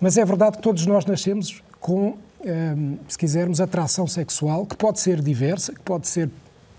Mas 0.01 0.17
é 0.17 0.25
verdade 0.25 0.57
que 0.57 0.63
todos 0.63 0.85
nós 0.87 1.05
nascemos 1.05 1.63
com, 1.79 2.17
eh, 2.45 2.75
se 3.07 3.17
quisermos, 3.17 3.61
atração 3.61 4.07
sexual, 4.07 4.67
que 4.67 4.77
pode 4.77 4.99
ser 4.99 5.21
diversa, 5.21 5.73
que 5.73 5.81
pode 5.81 6.09
ser 6.09 6.29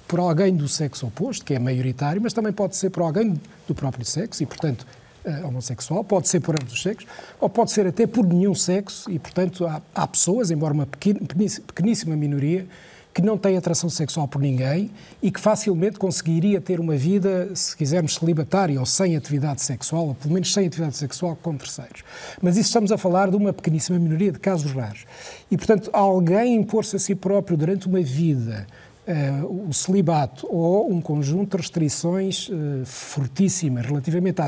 por 0.07 0.19
alguém 0.19 0.53
do 0.53 0.67
sexo 0.67 1.07
oposto, 1.07 1.45
que 1.45 1.53
é 1.53 1.59
maioritário, 1.59 2.21
mas 2.21 2.33
também 2.33 2.51
pode 2.51 2.75
ser 2.75 2.89
por 2.89 3.01
alguém 3.01 3.39
do 3.65 3.73
próprio 3.73 4.03
sexo 4.03 4.43
e, 4.43 4.45
portanto, 4.45 4.85
uh, 5.25 5.47
homossexual, 5.47 6.03
pode 6.03 6.27
ser 6.27 6.39
por 6.39 6.55
ambos 6.55 6.73
os 6.73 6.81
sexos, 6.81 7.07
ou 7.39 7.49
pode 7.49 7.71
ser 7.71 7.87
até 7.87 8.05
por 8.05 8.25
nenhum 8.25 8.55
sexo, 8.55 9.09
e, 9.09 9.19
portanto, 9.19 9.65
há, 9.65 9.81
há 9.93 10.07
pessoas, 10.07 10.51
embora 10.51 10.73
uma 10.73 10.85
pequeníssima 10.85 12.15
minoria, 12.15 12.67
que 13.13 13.21
não 13.21 13.37
tem 13.37 13.57
atração 13.57 13.89
sexual 13.89 14.27
por 14.27 14.41
ninguém 14.41 14.89
e 15.21 15.31
que 15.31 15.39
facilmente 15.39 15.99
conseguiria 15.99 16.61
ter 16.61 16.79
uma 16.79 16.95
vida, 16.95 17.53
se 17.55 17.75
quisermos, 17.75 18.15
celibatária 18.15 18.79
ou 18.79 18.85
sem 18.85 19.15
atividade 19.15 19.61
sexual, 19.61 20.07
ou 20.07 20.15
pelo 20.15 20.33
menos 20.33 20.53
sem 20.53 20.65
atividade 20.65 20.95
sexual 20.97 21.37
com 21.41 21.57
terceiros. 21.57 22.03
Mas 22.41 22.55
isso 22.55 22.67
estamos 22.67 22.91
a 22.91 22.97
falar 22.97 23.29
de 23.29 23.35
uma 23.35 23.51
pequeníssima 23.51 23.99
minoria 23.99 24.31
de 24.31 24.39
casos 24.39 24.71
raros. 24.71 25.05
E, 25.49 25.57
portanto, 25.57 25.89
alguém 25.91 26.55
impor-se 26.55 26.95
a 26.95 26.99
si 26.99 27.13
próprio 27.13 27.57
durante 27.57 27.87
uma 27.87 28.01
vida 28.01 28.65
uh, 29.07 29.67
o 29.69 29.73
celibato 29.73 30.47
ou 30.49 30.91
um 30.91 31.01
conjunto 31.01 31.51
de 31.51 31.61
restrições 31.61 32.49
uh, 32.49 32.85
fortíssimas 32.85 33.85
relativamente 33.85 34.41
à 34.41 34.47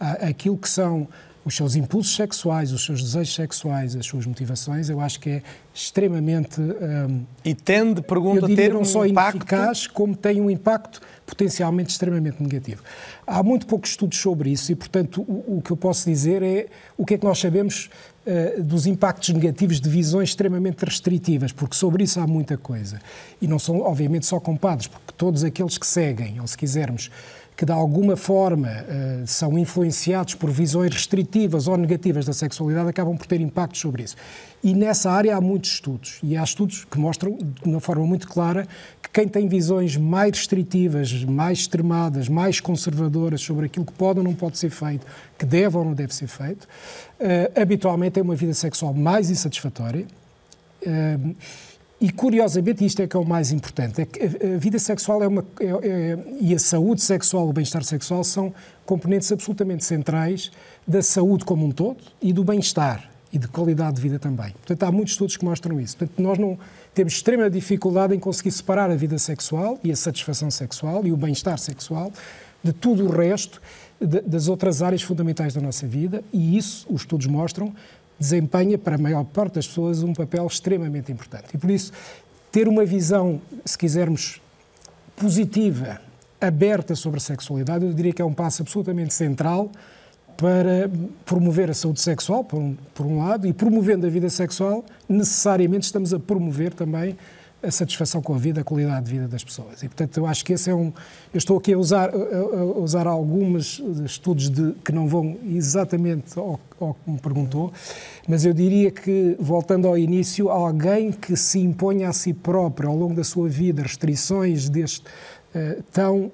aquilo 0.00 0.56
que 0.56 0.68
são 0.68 1.08
os 1.44 1.54
seus 1.54 1.76
impulsos 1.76 2.14
sexuais, 2.16 2.72
os 2.72 2.84
seus 2.84 3.02
desejos 3.02 3.34
sexuais, 3.34 3.94
as 3.94 4.06
suas 4.06 4.24
motivações, 4.24 4.88
eu 4.88 4.98
acho 4.98 5.20
que 5.20 5.28
é 5.28 5.42
extremamente. 5.74 6.60
Um, 6.60 7.24
e 7.44 7.54
tende, 7.54 8.00
pergunta, 8.00 8.46
a 8.46 8.48
ter 8.48 8.72
não 8.72 8.80
um 8.80 8.84
só 8.84 9.04
impacto... 9.04 9.36
ineficaz, 9.36 9.86
como 9.86 10.16
tem 10.16 10.40
um 10.40 10.50
impacto 10.50 11.02
potencialmente 11.26 11.90
extremamente 11.90 12.42
negativo. 12.42 12.82
Há 13.26 13.42
muito 13.42 13.66
poucos 13.66 13.90
estudos 13.90 14.18
sobre 14.18 14.50
isso 14.50 14.72
e, 14.72 14.74
portanto, 14.74 15.20
o, 15.22 15.58
o 15.58 15.62
que 15.62 15.70
eu 15.70 15.76
posso 15.76 16.08
dizer 16.08 16.42
é 16.42 16.66
o 16.96 17.04
que 17.04 17.14
é 17.14 17.18
que 17.18 17.24
nós 17.24 17.38
sabemos 17.38 17.90
uh, 18.26 18.62
dos 18.62 18.86
impactos 18.86 19.28
negativos 19.30 19.80
de 19.80 19.88
visões 19.88 20.30
extremamente 20.30 20.82
restritivas, 20.82 21.52
porque 21.52 21.76
sobre 21.76 22.04
isso 22.04 22.20
há 22.20 22.26
muita 22.26 22.56
coisa. 22.56 22.98
E 23.40 23.46
não 23.46 23.58
são, 23.58 23.80
obviamente, 23.80 24.24
só 24.24 24.40
com 24.40 24.56
padres, 24.56 24.86
porque 24.86 25.12
todos 25.14 25.44
aqueles 25.44 25.76
que 25.76 25.86
seguem, 25.86 26.40
ou 26.40 26.46
se 26.46 26.56
quisermos, 26.56 27.10
que 27.56 27.64
de 27.64 27.72
alguma 27.72 28.16
forma 28.16 28.68
uh, 28.68 29.26
são 29.26 29.56
influenciados 29.58 30.34
por 30.34 30.50
visões 30.50 30.92
restritivas 30.92 31.68
ou 31.68 31.76
negativas 31.76 32.26
da 32.26 32.32
sexualidade 32.32 32.88
acabam 32.88 33.16
por 33.16 33.26
ter 33.26 33.40
impactos 33.40 33.80
sobre 33.80 34.02
isso. 34.02 34.16
E 34.62 34.74
nessa 34.74 35.10
área 35.10 35.36
há 35.36 35.40
muitos 35.40 35.72
estudos, 35.72 36.18
e 36.22 36.36
há 36.36 36.42
estudos 36.42 36.84
que 36.84 36.98
mostram 36.98 37.36
de 37.36 37.68
uma 37.68 37.80
forma 37.80 38.04
muito 38.04 38.26
clara 38.26 38.66
que 39.00 39.10
quem 39.10 39.28
tem 39.28 39.46
visões 39.46 39.96
mais 39.96 40.36
restritivas, 40.36 41.22
mais 41.24 41.60
extremadas, 41.60 42.28
mais 42.28 42.58
conservadoras 42.58 43.40
sobre 43.40 43.66
aquilo 43.66 43.84
que 43.84 43.92
pode 43.92 44.18
ou 44.18 44.24
não 44.24 44.34
pode 44.34 44.58
ser 44.58 44.70
feito, 44.70 45.06
que 45.38 45.46
deve 45.46 45.76
ou 45.76 45.84
não 45.84 45.92
deve 45.92 46.14
ser 46.14 46.26
feito, 46.26 46.64
uh, 46.64 47.60
habitualmente 47.60 48.12
tem 48.14 48.22
uma 48.22 48.34
vida 48.34 48.54
sexual 48.54 48.92
mais 48.92 49.30
insatisfatória. 49.30 50.06
Uh, 50.82 51.36
e 52.00 52.10
curiosamente, 52.10 52.84
isto 52.84 53.00
é 53.02 53.06
que 53.06 53.16
é 53.16 53.18
o 53.18 53.24
mais 53.24 53.52
importante, 53.52 54.00
é 54.00 54.04
que 54.04 54.20
a 54.22 54.58
vida 54.58 54.78
sexual 54.78 55.22
é 55.22 55.28
uma, 55.28 55.44
é, 55.60 55.66
é, 55.66 56.18
e 56.40 56.54
a 56.54 56.58
saúde 56.58 57.02
sexual, 57.02 57.48
o 57.48 57.52
bem-estar 57.52 57.84
sexual 57.84 58.24
são 58.24 58.52
componentes 58.84 59.30
absolutamente 59.30 59.84
centrais 59.84 60.50
da 60.86 61.02
saúde 61.02 61.44
como 61.44 61.64
um 61.64 61.70
todo 61.70 61.98
e 62.20 62.32
do 62.32 62.44
bem-estar 62.44 63.08
e 63.32 63.38
de 63.38 63.48
qualidade 63.48 63.96
de 63.96 64.02
vida 64.02 64.18
também. 64.18 64.50
Portanto, 64.52 64.82
há 64.82 64.92
muitos 64.92 65.14
estudos 65.14 65.36
que 65.36 65.44
mostram 65.44 65.80
isso. 65.80 65.96
Portanto, 65.96 66.22
nós 66.22 66.38
não 66.38 66.58
temos 66.94 67.14
extrema 67.14 67.50
dificuldade 67.50 68.14
em 68.14 68.18
conseguir 68.18 68.52
separar 68.52 68.90
a 68.90 68.94
vida 68.94 69.18
sexual 69.18 69.78
e 69.82 69.90
a 69.90 69.96
satisfação 69.96 70.50
sexual 70.50 71.04
e 71.06 71.12
o 71.12 71.16
bem-estar 71.16 71.58
sexual 71.58 72.12
de 72.62 72.72
tudo 72.72 73.04
o 73.04 73.10
resto 73.10 73.60
de, 74.00 74.20
das 74.20 74.48
outras 74.48 74.82
áreas 74.82 75.02
fundamentais 75.02 75.52
da 75.52 75.60
nossa 75.60 75.86
vida 75.86 76.22
e 76.32 76.56
isso, 76.56 76.86
os 76.88 77.02
estudos 77.02 77.26
mostram, 77.26 77.74
desempenha 78.18 78.78
para 78.78 78.96
a 78.96 78.98
maior 78.98 79.24
parte 79.24 79.54
das 79.54 79.66
pessoas 79.66 80.02
um 80.02 80.12
papel 80.12 80.46
extremamente 80.46 81.10
importante. 81.10 81.46
E 81.54 81.58
por 81.58 81.70
isso, 81.70 81.92
ter 82.50 82.68
uma 82.68 82.84
visão, 82.84 83.40
se 83.64 83.76
quisermos, 83.76 84.40
positiva, 85.16 86.00
aberta 86.40 86.94
sobre 86.94 87.18
a 87.18 87.20
sexualidade, 87.20 87.84
eu 87.84 87.92
diria 87.92 88.12
que 88.12 88.22
é 88.22 88.24
um 88.24 88.34
passo 88.34 88.62
absolutamente 88.62 89.14
central 89.14 89.70
para 90.36 90.90
promover 91.24 91.70
a 91.70 91.74
saúde 91.74 92.00
sexual, 92.00 92.44
por 92.44 92.58
um, 92.58 92.76
por 92.92 93.06
um 93.06 93.18
lado, 93.18 93.46
e 93.46 93.52
promovendo 93.52 94.06
a 94.06 94.10
vida 94.10 94.28
sexual, 94.28 94.84
necessariamente 95.08 95.84
estamos 95.84 96.12
a 96.12 96.18
promover 96.18 96.74
também 96.74 97.16
a 97.64 97.70
satisfação 97.70 98.20
com 98.20 98.34
a 98.34 98.38
vida, 98.38 98.60
a 98.60 98.64
qualidade 98.64 99.06
de 99.06 99.12
vida 99.12 99.28
das 99.28 99.42
pessoas. 99.42 99.82
E, 99.82 99.88
portanto, 99.88 100.16
eu 100.18 100.26
acho 100.26 100.44
que 100.44 100.52
esse 100.52 100.70
é 100.70 100.74
um. 100.74 100.92
Eu 101.32 101.38
estou 101.38 101.58
aqui 101.58 101.72
a 101.72 101.78
usar, 101.78 102.10
a, 102.10 102.64
usar 102.78 103.06
alguns 103.06 103.82
estudos 104.04 104.50
de, 104.50 104.72
que 104.84 104.92
não 104.92 105.08
vão 105.08 105.36
exatamente 105.44 106.38
ao, 106.38 106.60
ao 106.80 106.94
que 106.94 107.10
me 107.10 107.18
perguntou, 107.18 107.72
mas 108.28 108.44
eu 108.44 108.52
diria 108.52 108.90
que, 108.90 109.36
voltando 109.38 109.88
ao 109.88 109.96
início, 109.96 110.50
alguém 110.50 111.10
que 111.10 111.36
se 111.36 111.58
imponha 111.58 112.08
a 112.08 112.12
si 112.12 112.32
próprio, 112.32 112.90
ao 112.90 112.96
longo 112.96 113.14
da 113.14 113.24
sua 113.24 113.48
vida, 113.48 113.82
restrições 113.82 114.68
deste, 114.68 115.06
uh, 115.54 115.82
tão 115.92 116.26
uh, 116.26 116.32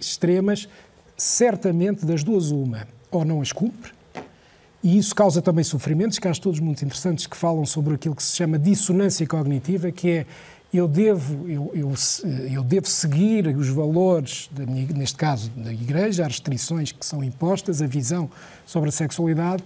extremas, 0.00 0.68
certamente, 1.16 2.06
das 2.06 2.24
duas, 2.24 2.50
uma, 2.50 2.86
ou 3.10 3.24
não 3.24 3.40
as 3.40 3.52
cumpre, 3.52 3.92
e 4.82 4.98
isso 4.98 5.14
causa 5.14 5.40
também 5.40 5.62
sofrimentos, 5.62 6.18
que 6.18 6.26
há 6.26 6.30
estudos 6.30 6.58
muito 6.58 6.84
interessantes 6.84 7.26
que 7.26 7.36
falam 7.36 7.64
sobre 7.64 7.94
aquilo 7.94 8.16
que 8.16 8.22
se 8.22 8.34
chama 8.34 8.58
dissonância 8.58 9.24
cognitiva, 9.26 9.92
que 9.92 10.10
é 10.10 10.26
eu 10.72 10.88
devo, 10.88 11.48
eu, 11.48 11.70
eu, 11.74 11.92
eu 12.50 12.62
devo 12.62 12.88
seguir 12.88 13.46
os 13.48 13.68
valores, 13.68 14.48
minha, 14.56 14.86
neste 14.94 15.16
caso 15.16 15.50
da 15.50 15.72
Igreja, 15.72 16.22
as 16.22 16.32
restrições 16.32 16.92
que 16.92 17.04
são 17.04 17.22
impostas, 17.22 17.82
a 17.82 17.86
visão 17.86 18.30
sobre 18.64 18.88
a 18.88 18.92
sexualidade, 18.92 19.62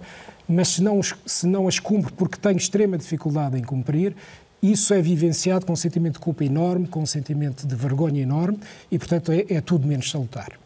mas 0.47 0.69
se 0.69 0.83
não, 0.83 0.99
se 1.25 1.47
não 1.47 1.67
as 1.67 1.79
cumpro 1.79 2.13
porque 2.13 2.37
tenho 2.37 2.57
extrema 2.57 2.97
dificuldade 2.97 3.57
em 3.57 3.63
cumprir, 3.63 4.15
isso 4.61 4.93
é 4.93 5.01
vivenciado 5.01 5.65
com 5.65 5.73
um 5.73 5.77
sentimento 5.77 6.15
de 6.15 6.19
culpa 6.19 6.43
enorme, 6.43 6.87
com 6.87 7.01
um 7.01 7.05
sentimento 7.05 7.65
de 7.65 7.75
vergonha 7.75 8.21
enorme 8.21 8.59
e, 8.91 8.97
portanto, 8.97 9.31
é, 9.31 9.45
é 9.49 9.61
tudo 9.61 9.87
menos 9.87 10.09
salutar. 10.09 10.59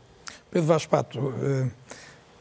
Pedro 0.50 0.68
Vaz 0.68 0.86
Pato, 0.86 1.20
uh 1.20 1.72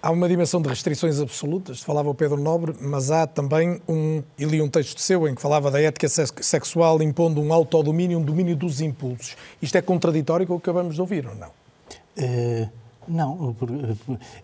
Há 0.03 0.11
uma 0.11 0.27
dimensão 0.27 0.63
de 0.63 0.69
restrições 0.69 1.21
absolutas, 1.21 1.81
falava 1.81 2.09
o 2.09 2.15
Pedro 2.15 2.39
Nobre, 2.39 2.75
mas 2.81 3.11
há 3.11 3.27
também 3.27 3.83
um, 3.87 4.23
e 4.39 4.47
li 4.47 4.63
um 4.63 4.69
texto 4.69 4.99
seu 4.99 5.29
em 5.29 5.35
que 5.35 5.43
falava 5.43 5.71
da 5.71 5.81
ética 5.81 6.09
sexual 6.09 7.03
impondo 7.03 7.39
um 7.39 7.53
autodomínio, 7.53 8.19
um 8.19 8.23
domínio 8.23 8.57
dos 8.57 8.81
impulsos. 8.81 9.37
Isto 9.61 9.77
é 9.77 9.83
contraditório 9.83 10.47
com 10.47 10.55
o 10.55 10.61
que 10.61 10.71
acabamos 10.71 10.95
de 10.95 11.01
ouvir, 11.03 11.27
ou 11.27 11.35
não? 11.35 11.49
Uh, 11.49 12.69
não, 13.07 13.57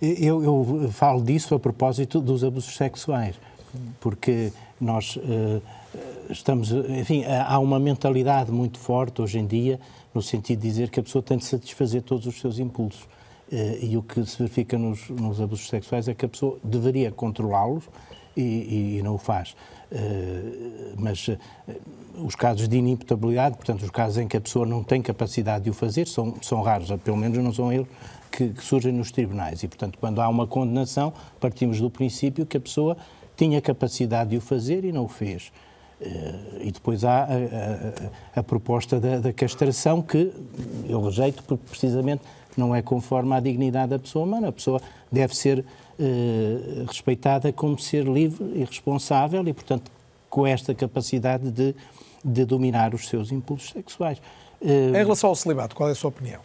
eu, 0.02 0.44
eu, 0.44 0.90
falo 0.92 1.22
disso 1.22 1.54
a 1.54 1.58
propósito 1.58 2.20
dos 2.20 2.44
abusos 2.44 2.76
sexuais, 2.76 3.36
porque 3.98 4.52
nós 4.78 5.16
uh, 5.16 5.62
estamos, 6.28 6.70
enfim, 6.70 7.24
há 7.24 7.58
uma 7.58 7.78
mentalidade 7.78 8.52
muito 8.52 8.78
forte 8.78 9.22
hoje 9.22 9.38
em 9.38 9.46
dia 9.46 9.80
no 10.12 10.20
sentido 10.20 10.60
de 10.60 10.68
dizer 10.68 10.90
que 10.90 11.00
a 11.00 11.02
pessoa 11.02 11.22
tem 11.22 11.38
de 11.38 11.44
satisfazer 11.44 12.02
todos 12.02 12.26
os 12.26 12.38
seus 12.40 12.58
impulsos. 12.58 13.06
Eh, 13.50 13.78
e 13.82 13.96
o 13.96 14.02
que 14.02 14.24
se 14.24 14.38
verifica 14.38 14.76
nos, 14.76 15.08
nos, 15.08 15.40
abusos 15.40 15.68
sexuais 15.68 16.08
é 16.08 16.14
que 16.14 16.24
a 16.24 16.28
pessoa 16.28 16.58
deveria 16.64 17.12
controlá-los 17.12 17.84
e, 18.36 18.98
e, 18.98 19.02
não 19.02 19.14
o 19.14 19.18
faz. 19.18 19.54
Uh, 19.90 20.94
mas 20.98 21.28
uh, 21.28 21.38
os 22.16 22.34
casos 22.34 22.68
de 22.68 22.76
inimputabilidade, 22.76 23.56
portanto, 23.56 23.82
os 23.82 23.90
casos 23.90 24.18
em 24.18 24.26
que 24.26 24.36
a 24.36 24.40
pessoa 24.40 24.66
não 24.66 24.82
tem 24.82 25.00
capacidade 25.00 25.64
de 25.64 25.70
o 25.70 25.72
fazer, 25.72 26.08
são, 26.08 26.34
são 26.42 26.60
raros, 26.60 26.90
pelo 27.04 27.16
menos 27.16 27.38
não 27.38 27.52
são 27.52 27.72
eles 27.72 27.86
que, 28.30 28.48
que 28.48 28.64
surgem 28.64 28.92
nos 28.92 29.12
tribunais. 29.12 29.62
E, 29.62 29.68
portanto, 29.68 29.96
quando 29.98 30.20
há 30.20 30.28
uma 30.28 30.46
condenação, 30.46 31.12
partimos 31.38 31.80
do 31.80 31.88
princípio 31.88 32.44
que 32.44 32.56
a 32.56 32.60
pessoa 32.60 32.96
tinha 33.36 33.60
capacidade 33.62 34.30
de 34.30 34.36
o 34.36 34.40
fazer 34.40 34.84
e 34.84 34.90
não 34.90 35.04
o 35.04 35.08
fez. 35.08 35.52
E 36.60 36.70
depois 36.72 37.04
há 37.04 37.24
a, 37.24 37.26
a, 37.26 38.40
a 38.40 38.42
proposta 38.42 39.00
da, 39.00 39.18
da, 39.18 39.32
castração, 39.32 40.02
que 40.02 40.30
eu 40.86 41.02
rejeito 41.02 41.42
porque 41.42 41.64
precisamente 41.70 42.22
não 42.56 42.74
é 42.74 42.82
conforme 42.82 43.34
à 43.34 43.40
dignidade 43.40 43.90
da 43.90 43.98
pessoa 43.98 44.24
humana. 44.24 44.48
A 44.48 44.52
pessoa 44.52 44.80
deve 45.10 45.36
ser 45.36 45.60
uh, 45.60 46.84
respeitada 46.86 47.52
como 47.52 47.78
ser 47.78 48.04
livre 48.04 48.44
e 48.54 48.64
responsável 48.64 49.46
e, 49.46 49.52
portanto, 49.52 49.90
com 50.28 50.46
esta 50.46 50.74
capacidade 50.74 51.50
de, 51.50 51.74
de 52.24 52.44
dominar 52.44 52.94
os 52.94 53.08
seus 53.08 53.32
impulsos 53.32 53.70
sexuais. 53.70 54.18
Uh, 54.60 54.88
em 54.90 54.92
relação 54.92 55.30
ao 55.30 55.36
celibato, 55.36 55.76
qual 55.76 55.88
é 55.88 55.92
a 55.92 55.94
sua 55.94 56.08
opinião? 56.08 56.40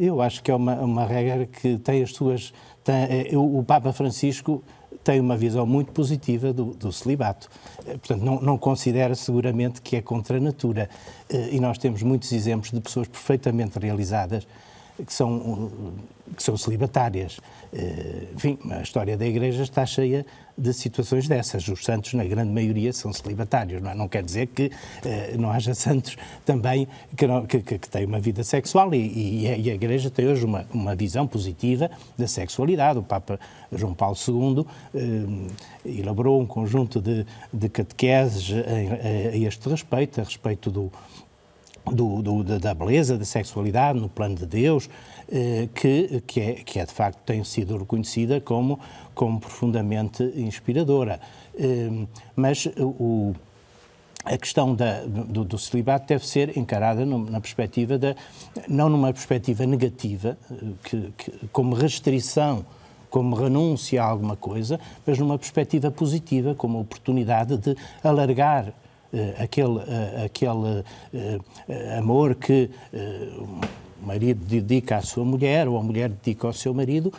eu 0.00 0.20
acho 0.20 0.42
que 0.42 0.50
é 0.50 0.54
uma, 0.54 0.74
uma 0.74 1.06
regra 1.06 1.46
que 1.46 1.78
tem 1.78 2.02
as 2.02 2.10
suas. 2.12 2.52
Tem, 2.82 3.36
o 3.36 3.62
Papa 3.62 3.92
Francisco 3.92 4.62
tem 5.04 5.20
uma 5.20 5.36
visão 5.36 5.66
muito 5.66 5.92
positiva 5.92 6.52
do, 6.52 6.66
do 6.74 6.90
celibato. 6.90 7.48
Eh, 7.86 7.98
portanto, 7.98 8.22
não, 8.22 8.40
não, 8.40 8.58
considera 8.58 9.14
seguramente 9.14 9.82
que 9.82 9.96
é 9.96 10.02
contra 10.02 10.38
a 10.38 10.40
natura. 10.40 10.88
Eh, 11.28 11.50
e 11.52 11.60
nós 11.60 11.76
temos 11.76 12.02
muitos 12.02 12.32
exemplos 12.32 12.70
de 12.70 12.80
pessoas 12.80 13.06
perfeitamente 13.06 13.78
realizadas 13.78 14.46
que 15.04 15.12
são, 15.12 15.82
que 16.36 16.42
são 16.42 16.56
celibatárias. 16.56 17.40
Eh, 17.72 18.28
enfim, 18.34 18.58
a 18.70 18.82
história 18.82 19.16
da 19.16 19.26
Igreja 19.26 19.62
está 19.62 19.84
cheia 19.84 20.24
de 20.56 20.72
situações 20.72 21.26
dessas. 21.26 21.66
Os 21.66 21.84
santos, 21.84 22.14
na 22.14 22.24
grande 22.24 22.52
maioria, 22.52 22.92
são 22.92 23.12
celibatários. 23.12 23.82
Não, 23.82 23.90
é? 23.90 23.94
não 23.94 24.08
quer 24.08 24.22
dizer 24.22 24.46
que 24.46 24.70
eh, 25.04 25.34
não 25.36 25.50
haja 25.50 25.74
santos 25.74 26.16
também 26.46 26.86
que, 27.16 27.26
não, 27.26 27.44
que, 27.44 27.60
que, 27.60 27.78
que 27.78 27.88
têm 27.88 28.06
uma 28.06 28.20
vida 28.20 28.44
sexual 28.44 28.94
e, 28.94 29.42
e, 29.42 29.48
a, 29.48 29.56
e, 29.56 29.70
a, 29.70 29.74
Igreja 29.74 30.10
tem 30.10 30.28
hoje 30.28 30.44
uma, 30.44 30.64
uma 30.72 30.94
visão 30.94 31.26
positiva 31.26 31.90
da 32.16 32.28
sexualidade. 32.28 33.00
O 33.00 33.02
Papa 33.02 33.40
João 33.72 33.94
Paulo 33.94 34.16
II 34.16 34.64
eh, 34.94 35.98
elaborou 35.98 36.40
um 36.40 36.46
conjunto 36.46 37.00
de, 37.00 37.26
de 37.52 37.68
catequeses 37.68 38.52
a, 38.52 39.30
a 39.30 39.36
este 39.36 39.68
respeito, 39.68 40.20
a 40.20 40.24
respeito 40.24 40.70
do, 40.70 40.92
do, 41.86 42.22
do, 42.22 42.58
da 42.58 42.74
beleza, 42.74 43.18
da 43.18 43.24
sexualidade 43.24 44.00
no 44.00 44.08
plano 44.08 44.34
de 44.34 44.46
Deus, 44.46 44.88
eh, 45.30 45.68
que, 45.74 46.22
que, 46.26 46.40
é, 46.40 46.52
que 46.54 46.78
é 46.78 46.86
de 46.86 46.92
facto 46.92 47.18
tem 47.24 47.42
sido 47.44 47.76
reconhecida 47.76 48.40
como, 48.40 48.78
como 49.14 49.40
profundamente 49.40 50.22
inspiradora. 50.36 51.20
Eh, 51.58 52.06
mas 52.34 52.66
o, 52.78 53.34
a 54.24 54.38
questão 54.38 54.74
da, 54.74 55.02
do, 55.04 55.44
do, 55.44 55.58
celibato 55.58 56.06
deve 56.08 56.26
ser 56.26 56.56
encarada 56.56 57.04
na 57.04 57.40
perspectiva 57.40 57.98
da, 57.98 58.16
não 58.66 58.88
numa 58.88 59.12
perspectiva 59.12 59.66
negativa, 59.66 60.38
eh, 60.50 60.54
que, 60.82 61.12
que, 61.16 61.32
como 61.48 61.74
restrição, 61.74 62.64
como 63.10 63.36
renúncia 63.36 64.02
a 64.02 64.06
alguma 64.06 64.34
coisa, 64.34 64.80
mas 65.06 65.18
numa 65.18 65.38
perspectiva 65.38 65.90
positiva, 65.90 66.54
como 66.54 66.80
oportunidade 66.80 67.56
de 67.58 67.76
alargar 68.02 68.72
aquele, 69.38 69.78
uh, 69.78 70.24
aquele 70.24 70.80
uh, 70.80 71.98
amor 71.98 72.34
que 72.34 72.70
o 74.02 74.06
marido 74.06 74.44
dedica 74.44 74.96
à 74.96 75.02
sua 75.02 75.24
mulher 75.24 75.68
ou 75.68 75.78
a 75.78 75.82
mulher 75.82 76.08
dedica 76.08 76.46
ao 76.46 76.52
seu 76.52 76.74
marido, 76.74 77.12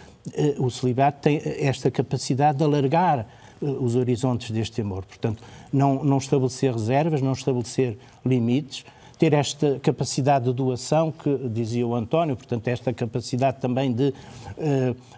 o 0.60 0.70
celibato 0.70 1.20
tem 1.22 1.41
esta 1.43 1.89
capacidade 1.89 2.60
de 2.60 2.64
alargar 2.64 3.28
os 3.62 3.96
horizontes 3.96 4.52
deste 4.52 4.82
amor. 4.82 5.06
Portanto, 5.06 5.41
não, 5.72 6.04
não 6.04 6.18
estabelecer 6.18 6.74
reservas, 6.74 7.22
não 7.22 7.34
estabelecer 7.34 7.98
limites, 8.26 8.86
ter 9.18 9.34
esta 9.34 9.80
capacidade 9.80 10.46
de 10.46 10.54
doação 10.54 11.12
que 11.12 11.36
dizia 11.50 11.88
o 11.88 11.96
António, 11.96 12.36
portanto, 12.36 12.68
esta 12.68 12.93
capacidade 12.93 13.60
também 13.60 13.91
de, 13.91 14.14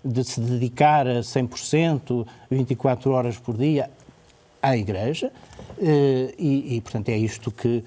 de 0.06 0.24
se 0.24 0.40
dedicar 0.40 1.08
a 1.08 1.20
100%, 1.22 2.26
24 2.50 3.12
horas 3.12 3.38
por 3.38 3.58
dia 3.58 3.90
à 4.70 4.78
Igreja, 4.78 5.32
e, 6.38 6.76
e 6.76 6.82
portanto, 6.82 7.10
é 7.10 7.18
isto 7.18 7.52
que, 7.52 7.84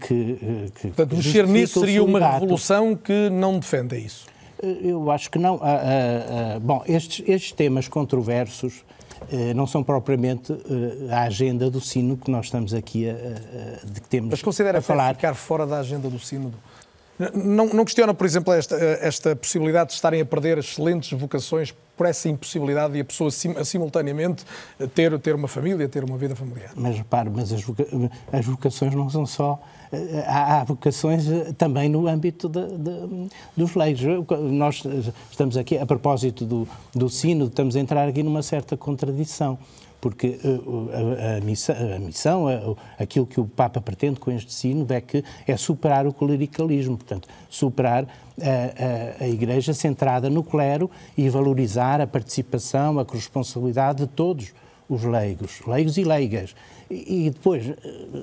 que, 0.00 0.38
que 0.74 0.88
Portanto, 0.88 1.16
mexer 1.16 1.46
nisso 1.46 1.80
seria 1.80 2.02
uma 2.02 2.18
revolução 2.18 2.96
que 2.96 3.28
não 3.30 3.58
defende 3.58 3.96
isso? 3.98 4.26
Eu 4.82 5.10
acho 5.10 5.30
que 5.30 5.38
não. 5.38 5.56
Ah, 5.56 5.66
ah, 5.66 6.54
ah, 6.56 6.60
bom, 6.60 6.82
estes, 6.86 7.22
estes 7.28 7.52
temas 7.52 7.86
controversos 7.86 8.82
eh, 9.30 9.54
não 9.54 9.66
são 9.66 9.82
propriamente 9.82 10.52
eh, 10.52 11.12
a 11.12 11.22
agenda 11.22 11.70
do 11.70 11.80
sino 11.80 12.16
que 12.16 12.30
nós 12.30 12.46
estamos 12.46 12.72
aqui 12.72 13.08
a, 13.08 13.12
a, 13.12 13.86
de 13.86 14.00
que 14.00 14.08
temos 14.08 14.30
Mas 14.30 14.42
considera 14.42 14.78
a 14.78 14.82
falar. 14.82 15.14
ficar 15.14 15.34
fora 15.34 15.66
da 15.66 15.78
agenda 15.78 16.08
do 16.08 16.18
sino? 16.18 16.52
Não, 17.34 17.66
não 17.68 17.84
questiona, 17.84 18.12
por 18.12 18.26
exemplo, 18.26 18.52
esta, 18.52 18.74
esta 18.76 19.36
possibilidade 19.36 19.90
de 19.90 19.94
estarem 19.94 20.20
a 20.20 20.24
perder 20.24 20.58
excelentes 20.58 21.16
vocações 21.18 21.72
por 21.96 22.06
essa 22.06 22.28
impossibilidade 22.28 22.94
de 22.94 23.00
a 23.00 23.04
pessoa 23.04 23.30
sim, 23.30 23.54
simultaneamente 23.64 24.44
ter, 24.94 25.18
ter 25.18 25.34
uma 25.34 25.48
família, 25.48 25.88
ter 25.88 26.04
uma 26.04 26.16
vida 26.18 26.34
familiar? 26.34 26.72
Mas 26.76 26.96
repare, 26.96 27.30
mas 27.30 27.52
as, 27.52 27.62
voca 27.62 27.86
as 28.32 28.46
vocações 28.46 28.94
não 28.94 29.08
são 29.08 29.26
só. 29.26 29.60
Há, 30.26 30.60
há 30.60 30.64
vocações 30.64 31.28
eh, 31.28 31.52
também 31.56 31.88
no 31.88 32.08
âmbito 32.08 32.48
de, 32.48 32.66
de, 32.66 33.28
dos 33.56 33.74
leigos. 33.74 34.02
Nós 34.50 34.82
estamos 35.30 35.56
aqui, 35.56 35.78
a 35.78 35.86
propósito 35.86 36.44
do, 36.44 36.66
do 36.92 37.08
sino, 37.08 37.46
estamos 37.46 37.76
a 37.76 37.80
entrar 37.80 38.08
aqui 38.08 38.22
numa 38.22 38.42
certa 38.42 38.76
contradição 38.76 39.58
porque 40.04 40.38
eh, 40.44 41.34
a, 41.34 41.38
a, 41.38 41.40
missão, 41.40 41.74
a 41.74 41.98
missão 41.98 42.46
a, 42.46 43.02
aquilo 43.02 43.24
que 43.24 43.40
o 43.40 43.46
Papa 43.46 43.80
pretende 43.80 44.20
com 44.20 44.30
este 44.30 44.52
sino 44.52 44.86
é 44.90 45.00
que 45.00 45.24
é 45.48 45.56
superar 45.56 46.06
o 46.06 46.12
clericalismo, 46.12 46.98
portanto, 46.98 47.26
superar 47.48 48.06
a, 49.18 49.26
Igreja 49.26 49.72
centrada 49.72 50.28
no 50.28 50.44
clero 50.44 50.90
e 51.16 51.26
valorizar 51.30 52.02
a 52.02 52.06
participação, 52.06 52.98
a 52.98 53.04
corresponsabilidade 53.06 54.00
de 54.00 54.06
todos 54.08 54.52
os 54.90 55.04
leigos, 55.04 55.62
leigos 55.66 55.96
e 55.96 56.04
leigas. 56.04 56.54
E, 56.90 57.26
e 57.26 57.30
depois, 57.30 57.66
eh, 57.66 57.74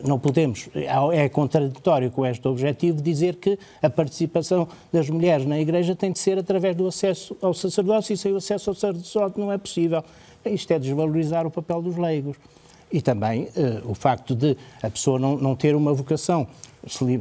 não 0.05 0.19
podemos, 0.19 0.69
é 1.11 1.27
contraditório 1.29 2.11
com 2.11 2.23
este 2.27 2.47
objetivo 2.47 3.01
dizer 3.01 3.37
que 3.37 3.57
a 3.81 3.89
participação 3.89 4.67
das 4.93 5.09
mulheres 5.09 5.47
na 5.47 5.59
Igreja 5.59 5.95
tem 5.95 6.11
de 6.11 6.19
ser 6.19 6.37
através 6.37 6.75
do 6.75 6.85
acesso 6.85 7.35
ao 7.41 7.55
sacerdócio 7.55 8.13
e 8.13 8.17
sem 8.17 8.31
o 8.31 8.37
acesso 8.37 8.69
ao 8.69 8.75
sacerdócio 8.75 9.33
não 9.35 9.51
é 9.51 9.57
possível. 9.57 10.03
Isto 10.45 10.71
é 10.71 10.79
desvalorizar 10.79 11.45
o 11.45 11.51
papel 11.51 11.81
dos 11.81 11.97
leigos. 11.97 12.37
E 12.91 13.01
também 13.01 13.43
uh, 13.43 13.89
o 13.89 13.95
facto 13.95 14.35
de 14.35 14.57
a 14.81 14.89
pessoa 14.89 15.17
não, 15.17 15.37
não 15.37 15.55
ter 15.55 15.75
uma 15.75 15.93
vocação 15.93 16.47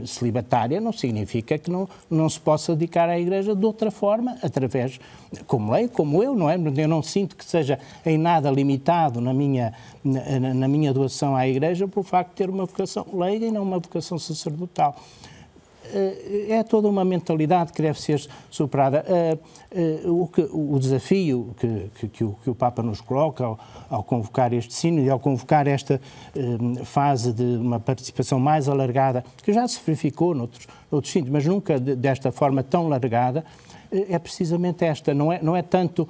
celibatária 0.07 0.81
não 0.81 0.93
significa 0.93 1.59
que 1.59 1.71
não, 1.71 1.89
não 2.11 2.29
se 2.29 2.41
possa 2.41 2.75
dedicar 2.75 3.09
à 3.09 3.19
Igreja 3.19 3.55
de 3.55 3.65
outra 3.65 3.91
forma, 3.91 4.37
através, 4.43 4.99
como 5.47 5.73
lei, 5.73 5.87
como 5.87 6.23
eu, 6.23 6.35
não 6.35 6.49
é? 6.49 6.57
Eu 6.57 6.89
não 6.89 7.03
sinto 7.03 7.37
que 7.37 7.45
seja 7.45 7.79
em 8.05 8.17
nada 8.17 8.51
limitado 8.51 9.21
na 9.21 9.35
minha, 9.35 9.73
na, 10.03 10.55
na 10.55 10.69
minha 10.69 10.93
doação 10.93 11.37
à 11.37 11.47
Igreja 11.47 11.87
por 11.87 12.05
facto 12.05 12.31
de 12.31 12.37
ter 12.37 12.51
uma 12.51 12.65
vocação 12.65 13.07
leiga 13.13 13.47
e 13.47 13.51
não 13.51 13.63
uma 13.63 13.79
vocação 13.79 14.19
sacerdotal. 14.19 14.97
Eh, 15.93 16.47
é 16.51 16.63
toda 16.63 16.89
uma 16.89 17.05
mentalidade 17.05 17.73
que 17.73 17.83
deve 17.83 18.01
ser 18.01 18.25
superada. 18.51 19.05
Eh, 19.09 19.39
eh, 19.71 20.01
o, 20.05 20.27
que, 20.27 20.43
o 20.53 20.79
desafio 20.79 21.55
que, 21.59 22.09
que, 22.09 22.25
o, 22.25 22.37
que, 22.43 22.51
o, 22.51 22.55
Papa 22.55 22.83
nos 22.83 23.01
coloca 23.01 23.45
ao, 23.45 23.59
ao, 23.89 24.03
convocar 24.03 24.53
este 24.53 24.75
sino 24.75 25.01
e 25.01 25.11
ao 25.11 25.19
convocar 25.19 25.67
esta 25.67 26.01
fase 26.85 27.33
de 27.33 27.43
uma 27.43 27.81
participação 27.81 28.39
mais 28.39 28.69
alargada, 28.69 29.25
que 29.43 29.53
já 29.53 29.67
se 29.67 29.81
verificou 29.85 30.35
noutros, 30.35 30.67
noutros 30.91 31.13
sínodos, 31.13 31.33
mas 31.33 31.47
nunca 31.47 31.79
desta 31.79 32.31
forma 32.31 32.63
tão 32.63 32.89
largada, 32.89 33.45
é 33.93 34.19
precisamente 34.19 34.85
esta. 34.85 35.13
Não 35.13 35.33
é, 35.33 35.43
não 35.43 35.57
é 35.57 35.63
tanto 35.63 36.09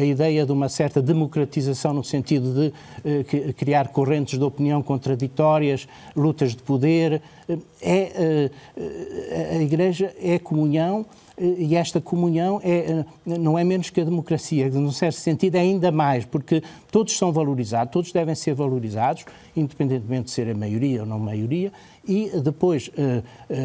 a 0.00 0.04
ideia 0.04 0.46
de 0.46 0.52
uma 0.52 0.68
certa 0.68 1.02
democratização 1.02 1.92
no 1.92 2.04
sentido 2.04 2.54
de 2.54 2.72
eh, 3.04 3.52
criar 3.54 3.88
correntes 3.88 4.38
de 4.38 4.44
opinião 4.44 4.82
contraditórias, 4.82 5.88
lutas 6.14 6.54
de 6.54 6.62
poder. 6.62 7.20
Eh, 7.48 7.58
é, 7.80 8.50
eh, 8.76 9.56
a 9.58 9.62
Igreja 9.62 10.14
é 10.22 10.38
comunhão 10.38 11.04
e 11.36 11.74
esta 11.74 12.00
comunhão 12.00 12.60
é, 12.62 13.04
não 13.26 13.58
é 13.58 13.64
menos 13.64 13.90
que 13.90 14.00
a 14.00 14.04
democracia, 14.04 14.70
num 14.70 14.92
certo 14.92 15.16
sentido 15.16 15.56
é 15.56 15.60
ainda 15.60 15.90
mais, 15.90 16.24
porque 16.24 16.62
todos 16.90 17.16
são 17.16 17.32
valorizados, 17.32 17.90
todos 17.90 18.12
devem 18.12 18.34
ser 18.34 18.54
valorizados, 18.54 19.24
independentemente 19.56 20.26
de 20.26 20.30
serem 20.30 20.54
maioria 20.54 21.00
ou 21.00 21.06
não 21.06 21.18
maioria, 21.18 21.72
e 22.06 22.30
depois... 22.44 22.90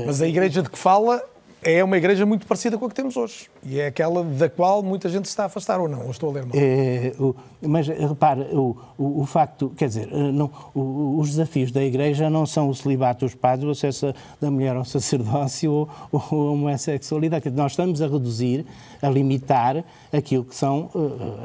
Mas 0.05 0.21
a 0.21 0.27
Igreja 0.27 0.63
de 0.63 0.69
que 0.69 0.77
fala 0.77 1.21
é 1.69 1.83
uma 1.83 1.97
igreja 1.97 2.25
muito 2.25 2.47
parecida 2.47 2.77
com 2.77 2.85
a 2.85 2.89
que 2.89 2.95
temos 2.95 3.17
hoje. 3.17 3.49
E 3.61 3.77
é 3.77 3.87
aquela 3.87 4.23
da 4.23 4.49
qual 4.49 4.81
muita 4.81 5.09
gente 5.09 5.25
se 5.25 5.31
está 5.31 5.43
a 5.43 5.45
afastar, 5.47 5.81
ou 5.81 5.89
não? 5.89 6.05
Ou 6.05 6.11
estou 6.11 6.29
a 6.29 6.33
ler 6.33 6.45
mal? 6.45 6.51
É, 6.55 7.13
o, 7.19 7.35
mas 7.61 7.87
repare, 7.87 8.43
o, 8.53 8.77
o, 8.97 9.21
o, 9.21 9.25
facto, 9.25 9.73
quer 9.75 9.89
dizer, 9.89 10.07
eh, 10.09 10.31
não, 10.31 10.49
os 10.73 11.31
desafios 11.31 11.69
da 11.71 11.83
Igreja 11.83 12.29
não 12.29 12.45
são 12.45 12.69
o 12.69 12.75
celibato 12.75 13.25
dos 13.25 13.35
padres, 13.35 13.67
o 13.67 13.71
acesso 13.71 14.13
da 14.39 14.49
mulher 14.49 14.77
ao 14.77 14.85
sacerdócio 14.85 15.69
ou, 15.71 15.89
ou 16.09 16.21
a 16.21 16.51
homossexualidade. 16.51 17.49
Nós 17.49 17.73
estamos 17.73 18.01
a 18.01 18.07
reduzir, 18.07 18.65
a 19.01 19.09
limitar 19.09 19.83
aquilo 20.13 20.45
que 20.45 20.55
são, 20.55 20.89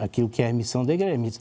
aquilo 0.03 0.29
que 0.29 0.41
é 0.41 0.51
a 0.51 0.53
missão 0.53 0.85
da 0.85 0.95
Igreja. 0.95 1.41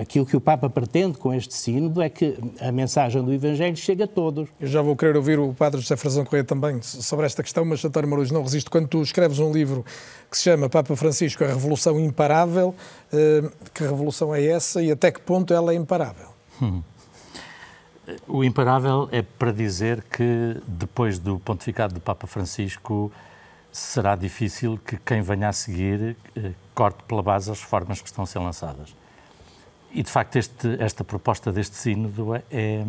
Aquilo 0.00 0.24
que 0.24 0.36
o 0.36 0.40
Papa 0.40 0.70
pretende 0.70 1.18
com 1.18 1.34
este 1.34 1.52
sínodo 1.54 2.00
é 2.00 2.08
que 2.08 2.38
a 2.60 2.72
mensagem 2.72 3.22
do 3.22 3.32
Evangelho 3.32 3.76
chegue 3.76 4.04
a 4.04 4.06
todos. 4.06 4.48
Eu 4.58 4.68
já 4.68 4.80
vou 4.80 4.96
querer 4.96 5.16
ouvir 5.16 5.38
o 5.38 5.52
Padre 5.52 5.80
José 5.80 5.96
Frazão 5.96 6.24
Correia 6.24 6.44
também 6.44 6.80
sobre 7.18 7.26
esta 7.26 7.42
questão, 7.42 7.64
mas 7.64 7.84
António 7.84 8.08
Marujo, 8.08 8.32
não 8.32 8.42
resisto. 8.42 8.70
Quando 8.70 8.86
tu 8.86 9.02
escreves 9.02 9.40
um 9.40 9.52
livro 9.52 9.84
que 10.30 10.36
se 10.36 10.44
chama 10.44 10.68
Papa 10.68 10.94
Francisco, 10.94 11.42
a 11.42 11.48
Revolução 11.48 11.98
Imparável, 11.98 12.72
que 13.74 13.82
revolução 13.82 14.32
é 14.32 14.44
essa 14.46 14.80
e 14.80 14.92
até 14.92 15.10
que 15.10 15.20
ponto 15.20 15.52
ela 15.52 15.72
é 15.72 15.74
imparável? 15.74 16.28
Hum. 16.62 16.82
O 18.26 18.42
imparável 18.42 19.06
é 19.12 19.20
para 19.20 19.52
dizer 19.52 20.02
que 20.02 20.56
depois 20.66 21.18
do 21.18 21.38
pontificado 21.38 21.92
do 21.92 22.00
Papa 22.00 22.26
Francisco 22.26 23.12
será 23.70 24.16
difícil 24.16 24.80
que 24.82 24.96
quem 24.96 25.20
venha 25.20 25.50
a 25.50 25.52
seguir 25.52 26.16
eh, 26.34 26.52
corte 26.74 27.02
pela 27.02 27.22
base 27.22 27.50
as 27.50 27.60
reformas 27.60 28.00
que 28.00 28.08
estão 28.08 28.24
a 28.24 28.26
ser 28.26 28.38
lançadas. 28.38 28.94
E, 29.92 30.02
de 30.02 30.10
facto, 30.10 30.36
este, 30.36 30.82
esta 30.82 31.04
proposta 31.04 31.52
deste 31.52 31.76
sínodo 31.76 32.34
é, 32.50 32.82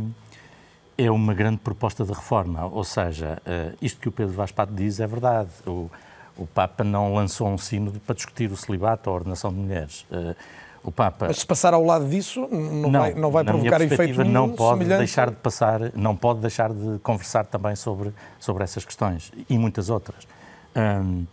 é 1.05 1.09
uma 1.09 1.33
grande 1.33 1.57
proposta 1.57 2.03
de 2.03 2.11
reforma. 2.11 2.65
Ou 2.65 2.83
seja, 2.83 3.41
uh, 3.45 3.77
isto 3.81 3.99
que 3.99 4.09
o 4.09 4.11
Pedro 4.11 4.33
Vaz 4.33 4.51
Pato 4.51 4.73
diz 4.73 4.99
é 4.99 5.07
verdade. 5.07 5.49
O, 5.65 5.89
o 6.37 6.45
Papa 6.45 6.83
não 6.83 7.13
lançou 7.13 7.47
um 7.47 7.57
sínodo 7.57 7.99
para 7.99 8.15
discutir 8.15 8.51
o 8.51 8.57
celibato 8.57 9.09
ou 9.09 9.15
a 9.15 9.19
ordenação 9.19 9.51
de 9.51 9.57
mulheres. 9.57 10.05
Uh, 10.11 10.35
o 10.83 10.91
Papa... 10.91 11.27
Mas 11.27 11.39
se 11.39 11.45
passar 11.45 11.73
ao 11.73 11.83
lado 11.83 12.07
disso, 12.07 12.47
não, 12.51 12.59
não 12.59 12.91
vai, 12.91 13.13
não 13.13 13.31
vai 13.31 13.43
provocar 13.43 13.81
efeito 13.81 14.19
nenhum 14.19 14.31
não 14.31 14.49
pode 14.49 14.79
semelhante... 14.79 14.99
deixar 14.99 15.29
de 15.29 15.35
passar, 15.35 15.79
não 15.93 16.15
pode 16.15 16.39
deixar 16.39 16.71
de 16.73 16.99
conversar 16.99 17.45
também 17.45 17.75
sobre, 17.75 18.13
sobre 18.39 18.63
essas 18.63 18.85
questões 18.85 19.31
e 19.49 19.57
muitas 19.57 19.89
outras. 19.89 20.27
Um, 20.75 21.25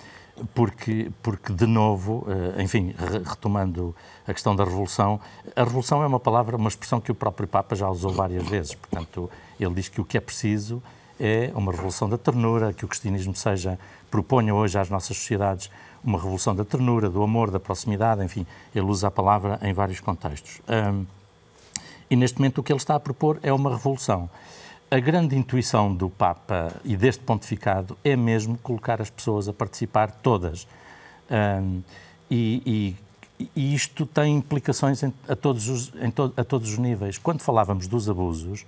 porque, 0.55 1.11
porque, 1.23 1.53
de 1.53 1.67
novo, 1.67 2.27
uh, 2.27 2.61
enfim, 2.61 2.95
retomando 3.25 3.95
a 4.27 4.33
questão 4.33 4.55
da 4.55 4.65
revolução, 4.65 5.21
a 5.55 5.65
revolução 5.65 6.03
é 6.03 6.07
uma 6.07 6.21
palavra, 6.21 6.57
uma 6.57 6.69
expressão 6.69 7.01
que 7.01 7.11
o 7.11 7.15
próprio 7.15 7.49
Papa 7.49 7.75
já 7.75 7.89
usou 7.89 8.13
várias 8.13 8.47
vezes. 8.47 8.75
Portanto, 8.75 9.31
ele 9.59 9.75
diz 9.75 9.89
que 9.89 10.01
o 10.01 10.05
que 10.05 10.17
é 10.17 10.21
preciso 10.21 10.83
é 11.19 11.51
uma 11.55 11.73
revolução 11.73 12.09
da 12.09 12.19
ternura, 12.19 12.73
que 12.73 12.85
o 12.85 12.89
cristianismo 12.89 13.35
seja, 13.35 13.79
proponha 14.11 14.55
hoje 14.55 14.79
às 14.79 14.91
nossas 14.91 15.17
sociedades 15.17 15.71
uma 16.05 16.19
revolução 16.19 16.55
da 16.55 16.65
ternura, 16.65 17.11
do 17.11 17.23
amor, 17.23 17.51
da 17.51 17.59
proximidade, 17.59 18.23
enfim, 18.23 18.47
ele 18.75 18.87
usa 18.87 19.09
a 19.09 19.11
palavra 19.11 19.59
em 19.63 19.73
vários 19.73 19.99
contextos. 19.99 20.61
Um, 20.69 21.05
e 22.09 22.15
neste 22.15 22.39
momento 22.39 22.59
o 22.59 22.63
que 22.63 22.73
ele 22.73 22.79
está 22.79 22.95
a 22.95 23.01
propor 23.01 23.41
é 23.43 23.53
uma 23.53 23.71
revolução. 23.71 24.31
A 24.89 25.01
grande 25.01 25.35
intuição 25.35 25.93
do 25.93 26.09
Papa 26.09 26.73
e 26.85 26.97
deste 26.97 27.25
pontificado 27.25 27.99
é 28.05 28.15
mesmo 28.15 28.57
colocar 28.59 29.03
as 29.03 29.11
pessoas 29.11 29.49
a 29.49 29.53
participar 29.53 30.13
todas. 30.13 30.69
Um, 31.29 31.83
e, 32.31 32.95
e, 33.41 33.47
e, 33.57 33.75
isto 33.75 34.07
tem 34.07 34.37
implicações 34.37 35.03
em, 35.03 35.13
a, 35.29 35.35
todos 35.35 35.69
os, 35.69 35.89
to, 36.15 36.33
a 36.37 36.45
todos 36.45 36.71
os 36.71 36.79
níveis. 36.79 37.19
Quando 37.19 37.41
falávamos 37.41 37.89
dos 37.89 38.09
abusos, 38.09 38.65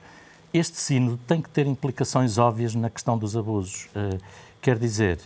este 0.53 0.79
sínodo 0.79 1.21
tem 1.25 1.41
que 1.41 1.49
ter 1.51 1.69
implicações 1.69 2.37
óbvias 2.37 2.75
na 2.75 2.91
questão 2.91 3.17
dos 3.17 3.37
abusos. 3.37 3.85
Uh, 3.95 4.19
quer 4.61 4.77
dizer, 4.77 5.21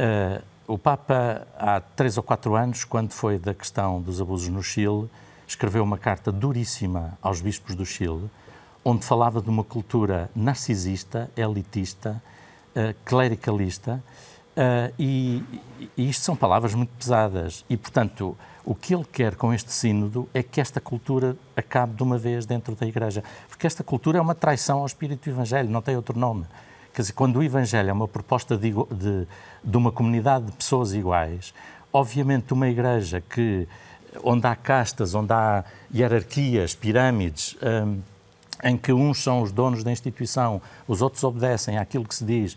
uh, 0.00 0.42
o 0.66 0.76
Papa, 0.76 1.46
há 1.56 1.80
três 1.80 2.16
ou 2.16 2.22
quatro 2.22 2.56
anos, 2.56 2.82
quando 2.82 3.12
foi 3.12 3.38
da 3.38 3.54
questão 3.54 4.02
dos 4.02 4.20
abusos 4.20 4.48
no 4.48 4.62
Chile, 4.62 5.08
escreveu 5.46 5.84
uma 5.84 5.98
carta 5.98 6.32
duríssima 6.32 7.16
aos 7.22 7.40
bispos 7.40 7.76
do 7.76 7.86
Chile, 7.86 8.28
onde 8.84 9.04
falava 9.04 9.40
de 9.40 9.48
uma 9.48 9.64
cultura 9.64 10.30
narcisista, 10.34 11.30
elitista, 11.36 12.22
uh, 12.76 12.94
clericalista, 13.04 14.02
uh, 14.56 14.92
e, 14.98 15.42
e 15.96 16.08
isto 16.08 16.24
são 16.24 16.36
palavras 16.36 16.74
muito 16.74 16.90
pesadas. 16.98 17.64
E, 17.68 17.76
portanto, 17.76 18.36
o 18.64 18.74
que 18.74 18.94
ele 18.94 19.04
quer 19.04 19.34
com 19.34 19.52
este 19.52 19.72
sínodo 19.72 20.28
é 20.32 20.42
que 20.42 20.60
esta 20.60 20.80
cultura 20.80 21.36
acabe 21.56 21.94
de 21.94 22.02
uma 22.02 22.16
vez 22.16 22.46
dentro 22.46 22.74
da 22.74 22.86
Igreja. 22.86 23.22
Porque 23.48 23.66
esta 23.66 23.82
cultura 23.82 24.18
é 24.18 24.20
uma 24.20 24.34
traição 24.34 24.80
ao 24.80 24.86
espírito 24.86 25.24
do 25.24 25.30
Evangelho, 25.30 25.68
não 25.68 25.82
tem 25.82 25.96
outro 25.96 26.18
nome. 26.18 26.44
Quer 26.94 27.02
dizer, 27.02 27.12
quando 27.14 27.36
o 27.36 27.42
Evangelho 27.42 27.90
é 27.90 27.92
uma 27.92 28.06
proposta 28.06 28.56
de, 28.56 28.70
de, 28.70 29.26
de 29.64 29.76
uma 29.76 29.90
comunidade 29.90 30.46
de 30.46 30.52
pessoas 30.52 30.92
iguais, 30.92 31.54
obviamente 31.92 32.52
uma 32.52 32.68
igreja 32.68 33.20
que, 33.20 33.66
onde 34.22 34.46
há 34.46 34.54
castas, 34.54 35.14
onde 35.14 35.32
há 35.32 35.64
hierarquias, 35.92 36.74
pirâmides, 36.74 37.56
hum, 37.62 38.00
em 38.62 38.76
que 38.76 38.92
uns 38.92 39.22
são 39.22 39.42
os 39.42 39.50
donos 39.50 39.82
da 39.82 39.90
instituição, 39.90 40.60
os 40.86 41.02
outros 41.02 41.24
obedecem 41.24 41.78
àquilo 41.78 42.04
que 42.04 42.14
se 42.14 42.24
diz, 42.24 42.56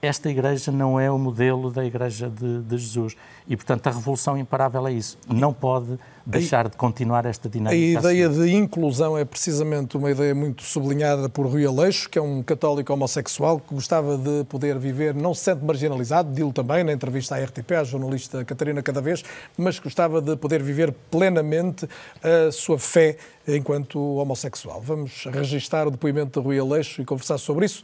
esta 0.00 0.30
igreja 0.30 0.70
não 0.70 0.98
é 0.98 1.10
o 1.10 1.18
modelo 1.18 1.70
da 1.70 1.84
igreja 1.84 2.28
de, 2.28 2.62
de, 2.62 2.78
Jesus. 2.78 3.16
E, 3.48 3.56
portanto, 3.56 3.86
a 3.86 3.90
revolução 3.90 4.36
imparável 4.36 4.86
é 4.86 4.92
isso. 4.92 5.18
Não 5.28 5.52
pode 5.52 5.98
deixar 6.24 6.68
de 6.68 6.76
continuar 6.76 7.26
esta 7.26 7.48
dinâmica. 7.48 7.74
A 7.74 8.00
ideia 8.00 8.28
assim. 8.28 8.42
de 8.42 8.54
inclusão 8.54 9.18
é 9.18 9.24
precisamente 9.24 9.96
uma 9.96 10.10
ideia 10.10 10.34
muito 10.34 10.62
sublinhada 10.62 11.28
por 11.28 11.46
Rui 11.46 11.66
Aleixo, 11.66 12.08
que 12.08 12.18
é 12.18 12.22
um 12.22 12.42
católico 12.42 12.92
homossexual 12.92 13.58
que 13.58 13.74
gostava 13.74 14.16
de 14.16 14.44
poder 14.44 14.78
viver, 14.78 15.14
não 15.14 15.34
se 15.34 15.44
sente 15.44 15.64
marginalizado, 15.64 16.32
dilo 16.32 16.52
também 16.52 16.84
na 16.84 16.92
entrevista 16.92 17.34
à 17.34 17.42
RTP, 17.42 17.72
à 17.72 17.84
jornalista 17.84 18.44
Catarina 18.44 18.82
Cada 18.82 19.00
Vez, 19.00 19.24
mas 19.56 19.78
gostava 19.78 20.20
de 20.20 20.36
poder 20.36 20.62
viver 20.62 20.92
plenamente 21.10 21.88
a 22.22 22.52
sua 22.52 22.78
fé 22.78 23.16
enquanto 23.48 23.98
homossexual. 23.98 24.80
Vamos 24.80 25.24
registar 25.24 25.88
o 25.88 25.90
depoimento 25.90 26.40
de 26.40 26.46
Rui 26.46 26.58
Aleixo 26.58 27.02
e 27.02 27.04
conversar 27.04 27.38
sobre 27.38 27.66
isso 27.66 27.82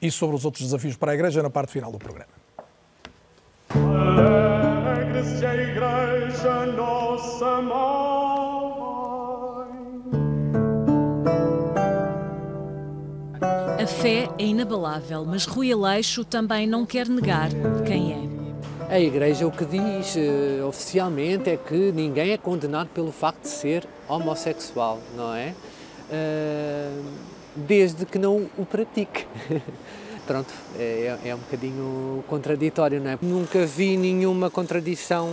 e 0.00 0.10
sobre 0.10 0.36
os 0.36 0.44
outros 0.44 0.64
desafios 0.64 0.96
para 0.96 1.12
a 1.12 1.14
Igreja 1.14 1.42
na 1.42 1.50
parte 1.50 1.72
final 1.72 1.90
do 1.90 1.98
programa. 1.98 2.30
Alegre-se 3.70 5.44
a 5.44 5.54
Igreja 5.54 6.66
Nossa 6.66 7.58
A 13.80 13.86
fé 13.86 14.28
é 14.38 14.44
inabalável, 14.44 15.24
mas 15.24 15.46
Rui 15.46 15.72
Aleixo 15.72 16.24
também 16.24 16.66
não 16.66 16.84
quer 16.84 17.08
negar 17.08 17.48
quem 17.86 18.12
é. 18.12 18.94
A 18.94 18.98
Igreja 18.98 19.46
o 19.46 19.52
que 19.52 19.64
diz 19.64 20.16
uh, 20.16 20.66
oficialmente 20.66 21.50
é 21.50 21.56
que 21.56 21.92
ninguém 21.92 22.32
é 22.32 22.38
condenado 22.38 22.88
pelo 22.88 23.12
facto 23.12 23.42
de 23.42 23.48
ser 23.48 23.86
homossexual, 24.08 24.98
não 25.14 25.34
é? 25.34 25.54
Uh, 26.10 27.37
desde 27.54 28.06
que 28.06 28.18
não 28.18 28.48
o 28.56 28.64
pratique. 28.64 29.26
Pronto, 30.26 30.52
é, 30.78 31.16
é 31.24 31.34
um 31.34 31.38
bocadinho 31.38 32.24
contraditório, 32.28 33.00
não 33.00 33.10
é? 33.10 33.18
Nunca 33.22 33.64
vi 33.64 33.96
nenhuma 33.96 34.50
contradição 34.50 35.30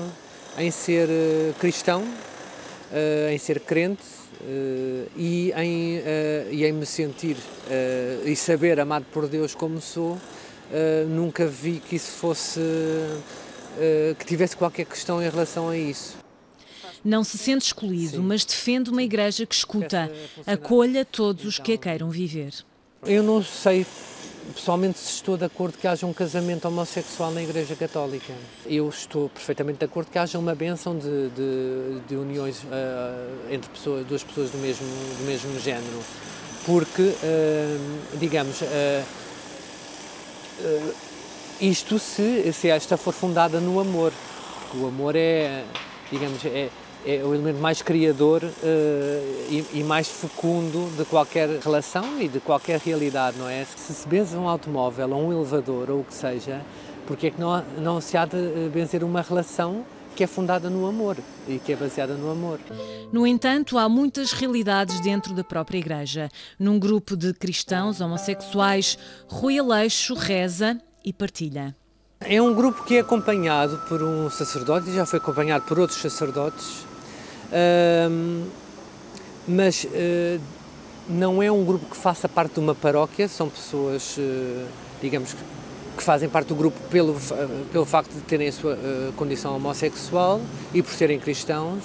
em 0.57 0.71
ser 0.71 1.09
uh, 1.09 1.53
cristão, 1.59 2.01
uh, 2.01 3.29
em 3.29 3.37
ser 3.37 3.59
crente 3.59 4.03
uh, 4.39 5.11
e, 5.17 5.51
em, 5.51 6.01
e 6.49 6.65
em 6.65 6.71
me 6.71 6.85
sentir 6.85 7.35
e 8.25 8.35
saber 8.37 8.79
amado 8.79 9.05
por 9.11 9.27
Deus 9.27 9.53
como 9.53 9.81
sou. 9.81 10.17
nunca 11.09 11.45
vi 11.45 11.81
que 11.85 11.97
isso 11.97 12.11
fosse. 12.11 12.61
que 14.17 14.25
tivesse 14.25 14.55
qualquer 14.55 14.85
questão 14.85 15.21
em 15.21 15.29
relação 15.29 15.69
a 15.69 15.77
isso. 15.77 16.24
Não 17.05 17.23
se 17.23 17.37
sente 17.37 17.67
excluído, 17.67 18.17
Sim. 18.17 18.23
mas 18.23 18.43
defende 18.43 18.89
uma 18.89 19.03
igreja 19.03 19.45
que 19.45 19.53
escuta, 19.53 20.11
acolha 20.47 21.05
todos 21.05 21.45
os 21.45 21.59
que 21.59 21.73
a 21.73 21.77
queiram 21.77 22.09
viver. 22.09 22.51
Eu 23.05 23.21
não 23.21 23.43
sei 23.43 23.85
pessoalmente 24.53 24.97
se 24.97 25.11
estou 25.13 25.37
de 25.37 25.45
acordo 25.45 25.77
que 25.77 25.87
haja 25.87 26.05
um 26.05 26.13
casamento 26.13 26.67
homossexual 26.67 27.31
na 27.31 27.43
Igreja 27.43 27.75
Católica. 27.75 28.33
Eu 28.65 28.89
estou 28.89 29.29
perfeitamente 29.29 29.79
de 29.79 29.85
acordo 29.85 30.09
que 30.11 30.17
haja 30.17 30.37
uma 30.39 30.55
benção 30.55 30.97
de, 30.97 31.29
de, 31.29 31.99
de 32.07 32.15
uniões 32.15 32.63
uh, 32.63 33.51
entre 33.51 33.69
pessoas, 33.69 34.05
duas 34.05 34.23
pessoas 34.23 34.49
do 34.51 34.57
mesmo, 34.57 34.87
do 35.17 35.25
mesmo 35.25 35.59
género. 35.59 35.99
Porque, 36.65 37.03
uh, 37.03 38.17
digamos, 38.17 38.61
uh, 38.61 39.05
isto 41.61 41.99
se, 41.99 42.51
se 42.53 42.69
esta 42.69 42.97
for 42.97 43.13
fundada 43.13 43.59
no 43.59 43.79
amor. 43.79 44.11
Porque 44.61 44.77
o 44.77 44.87
amor 44.87 45.15
é, 45.15 45.63
digamos, 46.11 46.43
é, 46.45 46.69
é 47.05 47.23
o 47.23 47.35
elemento 47.35 47.59
mais 47.59 47.81
criador 47.81 48.43
uh, 48.43 48.51
e, 49.49 49.63
e, 49.75 49.83
mais 49.83 50.07
fecundo 50.07 50.89
de 50.97 51.05
qualquer 51.05 51.47
relação 51.59 52.19
e 52.19 52.27
de 52.27 52.39
qualquer 52.39 52.79
realidade, 52.79 53.37
não 53.37 53.47
é? 53.47 53.63
Se 53.63 53.93
se 53.93 54.07
benze 54.07 54.35
um 54.35 54.49
automóvel 54.49 55.11
ou 55.11 55.27
um 55.27 55.31
elevador 55.31 55.91
ou 55.91 55.99
o 55.99 56.03
que 56.03 56.13
seja, 56.13 56.61
porque 57.05 57.27
é 57.27 57.29
que 57.29 57.39
não, 57.39 57.63
não 57.77 58.01
se 58.01 58.17
há 58.17 58.25
de 58.25 58.37
eh, 58.37 58.69
benzer 58.73 59.03
uma 59.03 59.21
relação 59.21 59.85
que 60.15 60.23
é 60.23 60.27
fundada 60.27 60.69
no 60.69 60.87
amor 60.87 61.17
e 61.47 61.59
que 61.59 61.73
é 61.73 61.75
baseada 61.75 62.15
no 62.15 62.31
amor. 62.31 62.59
No 63.11 63.27
entanto, 63.27 63.77
há 63.77 63.87
muitas 63.87 64.31
realidades 64.31 64.99
dentro 65.01 65.33
da 65.33 65.43
própria 65.43 65.77
Igreja. 65.77 66.29
Num 66.57 66.79
grupo 66.79 67.15
de 67.15 67.33
cristãos 67.33 67.99
homossexuais, 67.99 68.97
Rui 69.27 69.59
Aleixo 69.59 70.15
reza 70.15 70.79
e 71.03 71.11
partilha. 71.11 71.75
É 72.21 72.41
um 72.41 72.53
grupo 72.55 72.83
que 72.85 72.95
é 72.95 73.01
acompanhado 73.01 73.77
por 73.89 74.01
um 74.01 74.29
sacerdote, 74.29 74.89
e 74.89 74.95
já 74.95 75.05
foi 75.05 75.19
acompanhado 75.19 75.65
por 75.65 75.77
outros 75.77 75.99
sacerdotes, 75.99 76.84
mas 79.47 79.83
uh, 79.85 80.41
não 81.07 81.41
é 81.41 81.51
um 81.51 81.63
grupo 81.63 81.85
que 81.85 81.97
faça 81.97 82.27
parte 82.27 82.55
de 82.55 82.59
uma 82.59 82.73
paróquia, 82.73 83.27
são 83.27 83.49
pessoas, 83.49 84.17
uh, 84.17 84.65
digamos, 85.01 85.35
que 85.95 86.03
fazem 86.03 86.27
parte 86.27 86.49
do 86.49 86.55
grupo 86.55 86.77
pelo, 86.89 87.15
pelo 87.71 87.85
facto 87.85 88.11
de 88.11 88.21
terem 88.21 88.47
a 88.47 88.51
sua 88.51 88.73
uh, 88.73 89.13
condição 89.13 89.55
homossexual 89.55 90.41
e 90.73 90.81
por 90.81 90.93
serem 90.93 91.19
cristãos. 91.19 91.83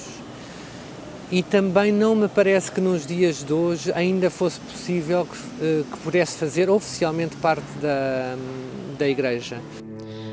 E 1.31 1.45
também 1.45 1.93
não 1.93 2.17
me 2.17 2.27
parece 2.27 2.73
que 2.73 2.81
nos 2.81 3.07
dias 3.07 3.45
de 3.45 3.53
hoje 3.53 3.93
ainda 3.95 4.29
fosse 4.31 4.59
possível 4.59 5.25
que, 5.25 5.85
que 5.89 5.99
pudesse 5.99 6.37
fazer 6.37 6.69
oficialmente 6.69 7.37
parte 7.37 7.69
da, 7.81 8.37
da 8.99 9.09
Igreja. 9.09 9.61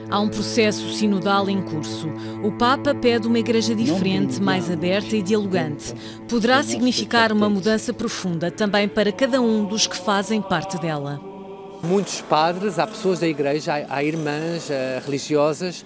Há 0.10 0.22
um 0.22 0.30
processo 0.30 0.90
sinodal 0.94 1.50
em 1.50 1.62
curso. 1.62 2.08
O 2.42 2.52
Papa 2.54 2.96
pede 2.96 3.28
uma 3.28 3.40
igreja 3.40 3.76
diferente, 3.76 4.42
mais 4.42 4.72
aberta 4.72 5.18
e 5.18 5.22
dialogante. 5.22 5.94
Poderá 6.30 6.64
significar 6.64 7.34
uma 7.34 7.50
mudança 7.50 7.92
profunda 7.94 8.50
também 8.50 8.88
para 8.88 9.12
cada 9.12 9.42
um 9.42 9.66
dos 9.66 9.86
que 9.86 9.98
fazem 9.98 10.42
parte 10.42 10.80
dela. 10.80 11.20
Muitos 11.84 12.22
padres, 12.22 12.80
há 12.80 12.88
pessoas 12.88 13.20
da 13.20 13.28
igreja, 13.28 13.86
há, 13.90 14.04
irmãs 14.04 14.70
há 14.72 15.00
religiosas 15.06 15.84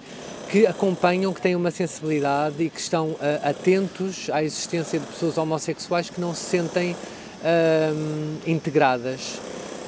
que 0.48 0.66
acompanham, 0.66 1.32
que 1.32 1.40
têm 1.40 1.56
uma 1.56 1.70
sensibilidade 1.70 2.62
e 2.62 2.70
que 2.70 2.78
estão 2.78 3.08
uh, 3.08 3.18
atentos 3.42 4.30
à 4.32 4.42
existência 4.44 5.00
de 5.00 5.06
pessoas 5.06 5.36
homossexuais 5.36 6.08
que 6.08 6.20
não 6.20 6.32
se 6.32 6.44
sentem 6.44 6.92
uh, 6.92 8.38
integradas. 8.46 9.40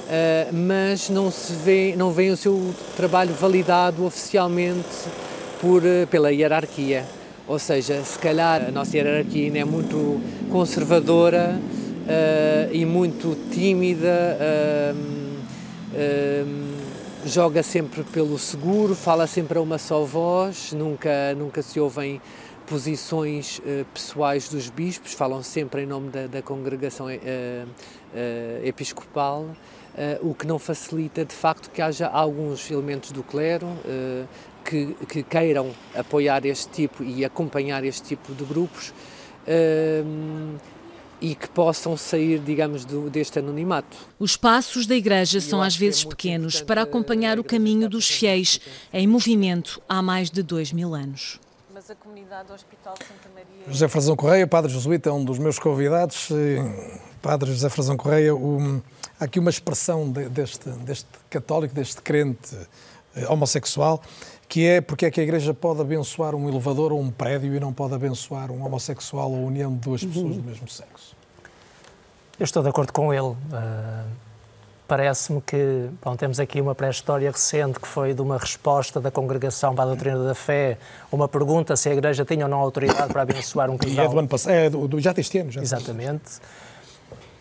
Uh, 0.05 0.55
mas 0.55 1.09
não 1.09 1.31
se 1.31 1.55
vê, 1.55 1.95
não 1.97 2.13
vê 2.13 2.29
o 2.29 2.37
seu 2.37 2.75
trabalho 2.95 3.33
validado 3.33 4.05
oficialmente 4.05 5.09
por, 5.63 5.83
uh, 5.83 6.07
pela 6.11 6.31
hierarquia. 6.31 7.07
Ou 7.49 7.59
seja, 7.59 8.05
se 8.05 8.19
calhar 8.19 8.67
a 8.69 8.71
nossa 8.71 8.95
hierarquia 8.99 9.47
ainda 9.47 9.61
é 9.61 9.65
muito 9.65 10.21
conservadora 10.51 11.59
uh, 11.59 12.75
e 12.75 12.85
muito 12.85 13.35
tímida, 13.51 14.37
joga 17.25 17.63
sempre 17.63 18.03
pelo 18.05 18.39
seguro, 18.39 18.95
fala 18.95 19.27
sempre 19.27 19.57
a 19.57 19.63
uma 19.63 19.79
só 19.79 20.05
voz, 20.05 20.73
nunca, 20.73 21.35
nunca 21.35 21.63
se 21.63 21.81
ouvem 21.81 22.21
posições 22.67 23.61
pessoais 23.95 24.49
dos 24.49 24.69
bispos, 24.69 25.13
falam 25.13 25.43
sempre 25.43 25.83
em 25.83 25.87
nome 25.87 26.11
da, 26.11 26.27
da 26.27 26.43
congregação 26.43 27.07
episcopal. 28.63 29.47
Uh, 29.95 30.31
o 30.31 30.35
que 30.35 30.45
não 30.45 30.59
facilita 30.59 31.25
de 31.25 31.33
facto 31.33 31.71
que 31.71 31.81
haja 31.81 32.09
alguns 32.09 32.69
elementos 32.69 33.12
do 33.12 33.23
clero 33.23 33.66
uh, 33.66 34.27
que, 34.65 34.93
que, 35.09 35.23
queiram 35.23 35.71
apoiar 35.95 36.45
este 36.45 36.69
tipo 36.69 37.05
e 37.05 37.25
acompanhar 37.25 37.85
este 37.85 38.03
tipo 38.03 38.35
de 38.35 38.45
grupos 38.45 38.89
uh, 39.47 40.59
e 41.21 41.37
que 41.37 41.49
possam 41.49 41.97
sair, 41.97 42.41
digamos, 42.41 42.85
do, 42.85 43.09
deste 43.09 43.39
anonimato. 43.39 43.97
Os 44.19 44.37
passos 44.37 44.85
da 44.85 44.97
Igreja 44.97 45.41
são 45.41 45.62
às 45.62 45.77
vezes 45.77 46.05
é 46.05 46.09
pequenos 46.09 46.61
para 46.61 46.83
acompanhar 46.83 47.39
o 47.39 47.45
caminho 47.45 47.89
dos 47.89 48.11
fiéis 48.11 48.61
em 48.93 49.07
movimento 49.07 49.81
há 49.89 50.03
mais 50.03 50.29
de 50.29 50.43
dois 50.43 50.73
mil 50.73 50.93
anos. 50.93 51.39
Mas 51.73 51.89
a 51.89 51.95
comunidade 51.95 52.49
do 52.49 52.55
Hospital 52.55 52.95
Santa 52.99 53.33
Maria. 53.33 53.65
José 53.69 53.87
Frazão 53.87 54.16
Correia, 54.16 54.45
Padre 54.45 54.73
Jesuíta, 54.73 55.11
é 55.11 55.12
um 55.12 55.25
dos 55.25 55.39
meus 55.39 55.57
convidados. 55.57 56.31
Padre 57.23 57.53
José 57.53 57.69
Frazão 57.69 57.97
Correia, 57.97 58.35
o 58.35 58.83
há 59.25 59.27
aqui 59.27 59.39
uma 59.39 59.51
expressão 59.51 60.11
de, 60.11 60.29
deste, 60.29 60.69
deste 60.69 61.09
católico, 61.31 61.75
deste 61.75 62.01
crente 62.03 62.57
eh, 63.17 63.27
homossexual, 63.29 64.01
que 64.49 64.67
é 64.67 64.81
porque 64.81 65.07
é 65.07 65.11
que 65.11 65.21
a 65.21 65.23
Igreja 65.23 65.55
pode 65.55 65.81
abençoar 65.81 66.35
um 66.35 66.49
elevador 66.49 66.93
ou 66.93 67.01
um 67.01 67.11
prédio 67.11 67.55
e 67.55 67.59
não 67.59 67.73
pode 67.73 67.95
abençoar 67.95 68.51
um 68.51 68.65
homossexual 68.65 69.31
ou 69.33 69.45
a 69.45 69.47
união 69.47 69.73
de 69.73 69.81
duas 69.81 70.05
pessoas 70.05 70.37
do 70.37 70.43
mesmo 70.43 70.69
sexo? 70.69 71.17
Eu 72.39 72.45
estou 72.45 72.63
de 72.63 72.69
acordo 72.69 72.93
com 72.93 73.13
ele. 73.13 73.29
Uh, 73.29 74.25
Parece-me 74.87 75.41
que 75.41 75.89
bom, 76.05 76.15
temos 76.15 76.39
aqui 76.39 76.61
uma 76.61 76.75
pré-história 76.75 77.31
recente 77.31 77.81
que 77.81 77.89
foi 77.89 78.13
de 78.13 78.21
uma 78.21 78.37
resposta 78.37 79.01
da 79.01 79.11
Congregação 79.11 79.75
para 79.75 79.85
a 79.85 79.87
Doutrina 79.87 80.23
da 80.23 80.35
Fé, 80.35 80.77
uma 81.11 81.27
pergunta 81.27 81.75
se 81.75 81.89
a 81.89 81.93
Igreja 81.95 82.23
tinha 82.23 82.45
ou 82.45 82.51
não 82.51 82.59
autoridade 82.59 83.11
para 83.11 83.23
abençoar 83.23 83.71
um 83.71 83.79
casal. 83.79 84.05
E 84.05 84.07
é 84.07 84.09
do 84.09 84.19
ano 84.19 84.29
passado, 84.29 84.53
é 84.53 84.69
do, 84.69 84.87
do, 84.87 85.01
já 85.01 85.15
deste 85.15 85.39
ano. 85.39 85.51
Já 85.51 85.63
Exatamente. 85.63 86.39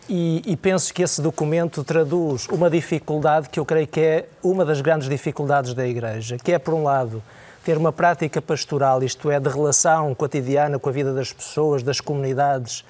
E, 0.08 0.42
e, 0.44 0.56
penso 0.56 0.92
que 0.92 1.02
esse 1.02 1.22
documento 1.22 1.82
traduz 1.82 2.46
uma 2.48 2.68
dificuldade 2.68 3.48
que 3.48 3.58
eu 3.58 3.64
creio 3.64 3.86
que 3.86 4.00
é 4.00 4.28
uma 4.42 4.62
das 4.62 4.82
grandes 4.82 5.08
dificuldades 5.08 5.72
da 5.72 5.86
Igreja, 5.86 6.36
que 6.36 6.52
é, 6.52 6.58
por 6.58 6.74
um 6.74 6.82
lado, 6.82 7.22
ter 7.64 7.78
uma 7.78 7.90
prática 7.90 8.42
pastoral, 8.42 9.02
isto 9.02 9.30
é, 9.30 9.40
de 9.40 9.48
relação 9.48 10.14
cotidiana 10.14 10.78
com 10.78 10.90
a 10.90 10.92
vida 10.92 11.14
das 11.14 11.32
pessoas, 11.32 11.82
das 11.82 12.02
comunidades, 12.02 12.84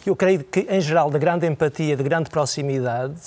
que 0.00 0.08
eu 0.08 0.14
creio 0.14 0.44
que, 0.44 0.60
em 0.70 0.80
geral, 0.80 1.10
de 1.10 1.18
grande 1.18 1.44
empatia, 1.44 1.96
de 1.96 2.02
grande 2.04 2.30
proximidade, 2.30 3.20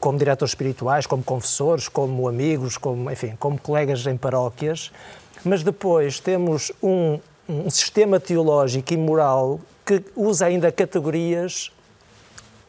como 0.00 0.18
diretores 0.18 0.50
espirituais, 0.50 1.06
como 1.06 1.22
confessores, 1.22 1.86
como 1.86 2.26
amigos, 2.26 2.76
como, 2.76 3.08
enfim, 3.12 3.36
como 3.38 3.60
colegas 3.60 4.04
em 4.06 4.16
paróquias, 4.16 4.90
mas 5.44 5.62
depois 5.62 6.18
temos 6.18 6.72
um, 6.82 7.20
um 7.48 7.70
sistema 7.70 8.18
teológico 8.18 8.92
e 8.92 8.96
moral 8.96 9.60
que 9.86 10.02
usa 10.16 10.46
ainda 10.46 10.72
categorias 10.72 11.70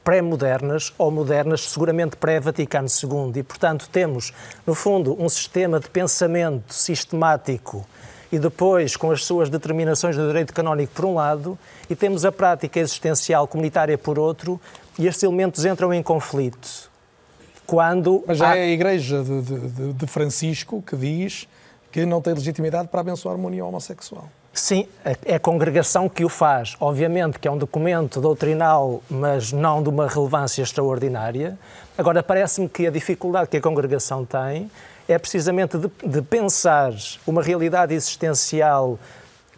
pré-modernas 0.03 0.93
ou 0.97 1.11
modernas, 1.11 1.69
seguramente 1.69 2.15
pré-Vaticano 2.15 2.87
II. 2.87 3.39
E, 3.39 3.43
portanto, 3.43 3.89
temos, 3.89 4.33
no 4.65 4.73
fundo, 4.73 5.15
um 5.21 5.29
sistema 5.29 5.79
de 5.79 5.89
pensamento 5.89 6.73
sistemático 6.73 7.85
e 8.31 8.39
depois 8.39 8.95
com 8.95 9.11
as 9.11 9.25
suas 9.25 9.49
determinações 9.49 10.15
do 10.15 10.25
direito 10.27 10.53
canónico 10.53 10.93
por 10.93 11.05
um 11.05 11.15
lado, 11.15 11.59
e 11.89 11.95
temos 11.95 12.23
a 12.23 12.31
prática 12.31 12.79
existencial 12.79 13.45
comunitária 13.45 13.97
por 13.97 14.17
outro, 14.17 14.59
e 14.97 15.05
estes 15.05 15.23
elementos 15.23 15.65
entram 15.65 15.93
em 15.93 16.01
conflito. 16.01 16.89
Quando 17.67 18.23
Mas 18.25 18.37
já 18.37 18.51
há... 18.51 18.57
é 18.57 18.61
a 18.61 18.67
Igreja 18.67 19.21
de, 19.23 19.41
de, 19.41 19.93
de 19.93 20.07
Francisco 20.07 20.81
que 20.81 20.95
diz 20.95 21.47
que 21.91 22.05
não 22.05 22.21
tem 22.21 22.33
legitimidade 22.33 22.87
para 22.87 23.01
abençoar 23.01 23.35
uma 23.35 23.47
união 23.47 23.67
homossexual. 23.67 24.29
Sim, 24.61 24.87
é 25.25 25.33
a 25.33 25.39
congregação 25.39 26.07
que 26.07 26.23
o 26.23 26.29
faz. 26.29 26.75
Obviamente 26.79 27.39
que 27.39 27.47
é 27.47 27.51
um 27.51 27.57
documento 27.57 28.21
doutrinal, 28.21 29.01
mas 29.09 29.51
não 29.51 29.81
de 29.81 29.89
uma 29.89 30.07
relevância 30.07 30.61
extraordinária. 30.61 31.57
Agora, 31.97 32.21
parece-me 32.21 32.69
que 32.69 32.85
a 32.85 32.91
dificuldade 32.91 33.49
que 33.49 33.57
a 33.57 33.61
congregação 33.61 34.23
tem 34.23 34.69
é 35.07 35.17
precisamente 35.17 35.79
de, 35.79 35.89
de 36.05 36.21
pensar 36.21 36.93
uma 37.25 37.41
realidade 37.41 37.95
existencial 37.95 38.99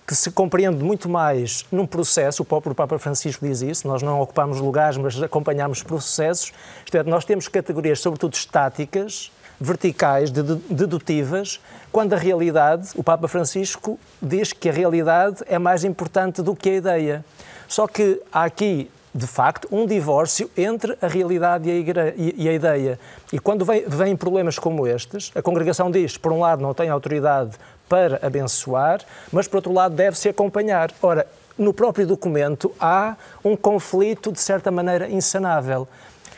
que 0.07 0.15
se 0.15 0.31
compreende 0.31 0.81
muito 0.81 1.09
mais 1.09 1.65
num 1.69 1.85
processo, 1.85 2.41
o 2.41 2.45
próprio 2.45 2.73
Papa 2.73 2.97
Francisco 2.97 3.45
diz 3.45 3.61
isso, 3.61 3.85
nós 3.85 4.01
não 4.01 4.21
ocupamos 4.21 4.61
lugares, 4.61 4.95
mas 4.95 5.21
acompanhamos 5.21 5.83
processos, 5.83 6.53
isto 6.85 6.95
é, 6.95 7.03
nós 7.03 7.25
temos 7.25 7.49
categorias, 7.49 7.99
sobretudo 7.99 8.35
estáticas, 8.35 9.32
verticais, 9.59 10.31
dedutivas, 10.31 11.59
quando 11.91 12.13
a 12.13 12.17
realidade, 12.17 12.89
o 12.95 13.03
Papa 13.03 13.27
Francisco 13.27 13.99
diz 14.21 14.51
que 14.51 14.69
a 14.69 14.71
realidade 14.71 15.43
é 15.45 15.59
mais 15.59 15.83
importante 15.83 16.41
do 16.41 16.55
que 16.55 16.69
a 16.69 16.73
ideia. 16.73 17.25
Só 17.67 17.87
que 17.87 18.21
há 18.31 18.43
aqui, 18.43 18.89
de 19.13 19.27
facto, 19.27 19.67
um 19.71 19.85
divórcio 19.85 20.49
entre 20.57 20.97
a 21.01 21.07
realidade 21.07 21.69
e 21.69 22.49
a, 22.49 22.53
ideia. 22.53 22.99
E 23.31 23.39
quando 23.39 23.65
vêm 23.65 24.15
problemas 24.15 24.57
como 24.57 24.87
estes, 24.87 25.31
a 25.35 25.41
congregação 25.41 25.91
diz, 25.91 26.17
por 26.17 26.31
um 26.31 26.39
lado, 26.39 26.61
não 26.61 26.73
tem 26.73 26.89
autoridade 26.89 27.51
para 27.87 28.19
abençoar, 28.25 29.01
mas 29.31 29.47
por 29.47 29.57
outro 29.57 29.71
lado, 29.71 29.95
deve-se 29.95 30.29
acompanhar. 30.29 30.91
Ora, 31.01 31.27
no 31.57 31.73
próprio 31.73 32.07
documento 32.07 32.71
há 32.79 33.15
um 33.45 33.55
conflito, 33.55 34.31
de 34.31 34.39
certa 34.39 34.71
maneira, 34.71 35.07
insanável. 35.07 35.87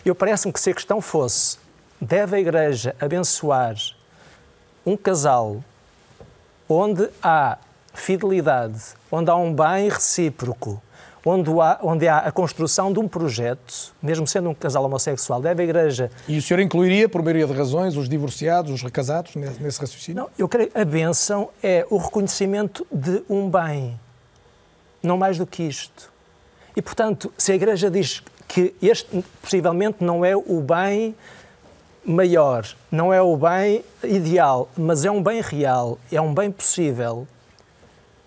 Eu 0.06 0.14
parece-me 0.14 0.52
que 0.52 0.60
se 0.60 0.70
a 0.70 0.74
questão 0.74 1.00
fosse 1.00 1.58
deve 2.00 2.36
a 2.36 2.40
Igreja 2.40 2.96
abençoar 3.00 3.76
um 4.86 4.96
casal 4.96 5.64
onde 6.70 7.10
há 7.22 7.58
fidelidade, 7.94 8.82
onde 9.12 9.30
há 9.30 9.36
um 9.36 9.54
bem 9.54 9.90
recíproco, 9.90 10.82
onde 11.26 11.50
há, 11.60 11.80
onde 11.82 12.08
há 12.08 12.20
a 12.20 12.32
construção 12.32 12.94
de 12.94 13.00
um 13.00 13.08
projeto, 13.08 13.94
mesmo 14.02 14.28
sendo 14.28 14.50
um 14.50 14.54
casal 14.54 14.84
homossexual, 14.86 15.42
deve 15.42 15.64
a 15.64 15.66
Igreja. 15.66 16.12
E 16.28 16.38
o 16.38 16.42
senhor 16.42 16.60
incluiria, 16.60 17.10
por 17.10 17.24
maioria 17.24 17.48
de 17.48 17.54
razões, 17.54 17.98
os 17.98 18.08
divorciados, 18.08 18.72
os 18.72 18.84
recasados, 18.84 19.36
nesse 19.36 19.80
raciocínio? 19.80 20.24
Não, 20.24 20.30
eu 20.38 20.48
creio 20.48 20.70
que 20.70 20.78
a 20.78 20.86
bênção 20.86 21.50
é 21.64 21.86
o 21.90 21.98
reconhecimento 21.98 22.86
de 22.92 23.24
um 23.28 23.50
bem, 23.50 24.00
não 25.02 25.18
mais 25.18 25.38
do 25.38 25.48
que 25.48 25.64
isto. 25.64 26.14
E, 26.76 26.82
portanto, 26.82 27.34
se 27.38 27.52
a 27.52 27.56
Igreja 27.56 27.90
diz 27.90 28.22
que 28.48 28.76
este 28.82 29.24
possivelmente 29.42 30.04
não 30.04 30.24
é 30.24 30.36
o 30.36 30.62
bem 30.62 31.16
maior, 32.06 32.66
não 32.92 33.14
é 33.14 33.22
o 33.22 33.36
bem 33.36 33.84
ideal, 34.04 34.70
mas 34.78 35.06
é 35.06 35.12
um 35.12 35.22
bem 35.22 35.42
real, 35.42 35.98
é 36.12 36.22
um 36.22 36.34
bem 36.34 36.52
possível, 36.52 37.28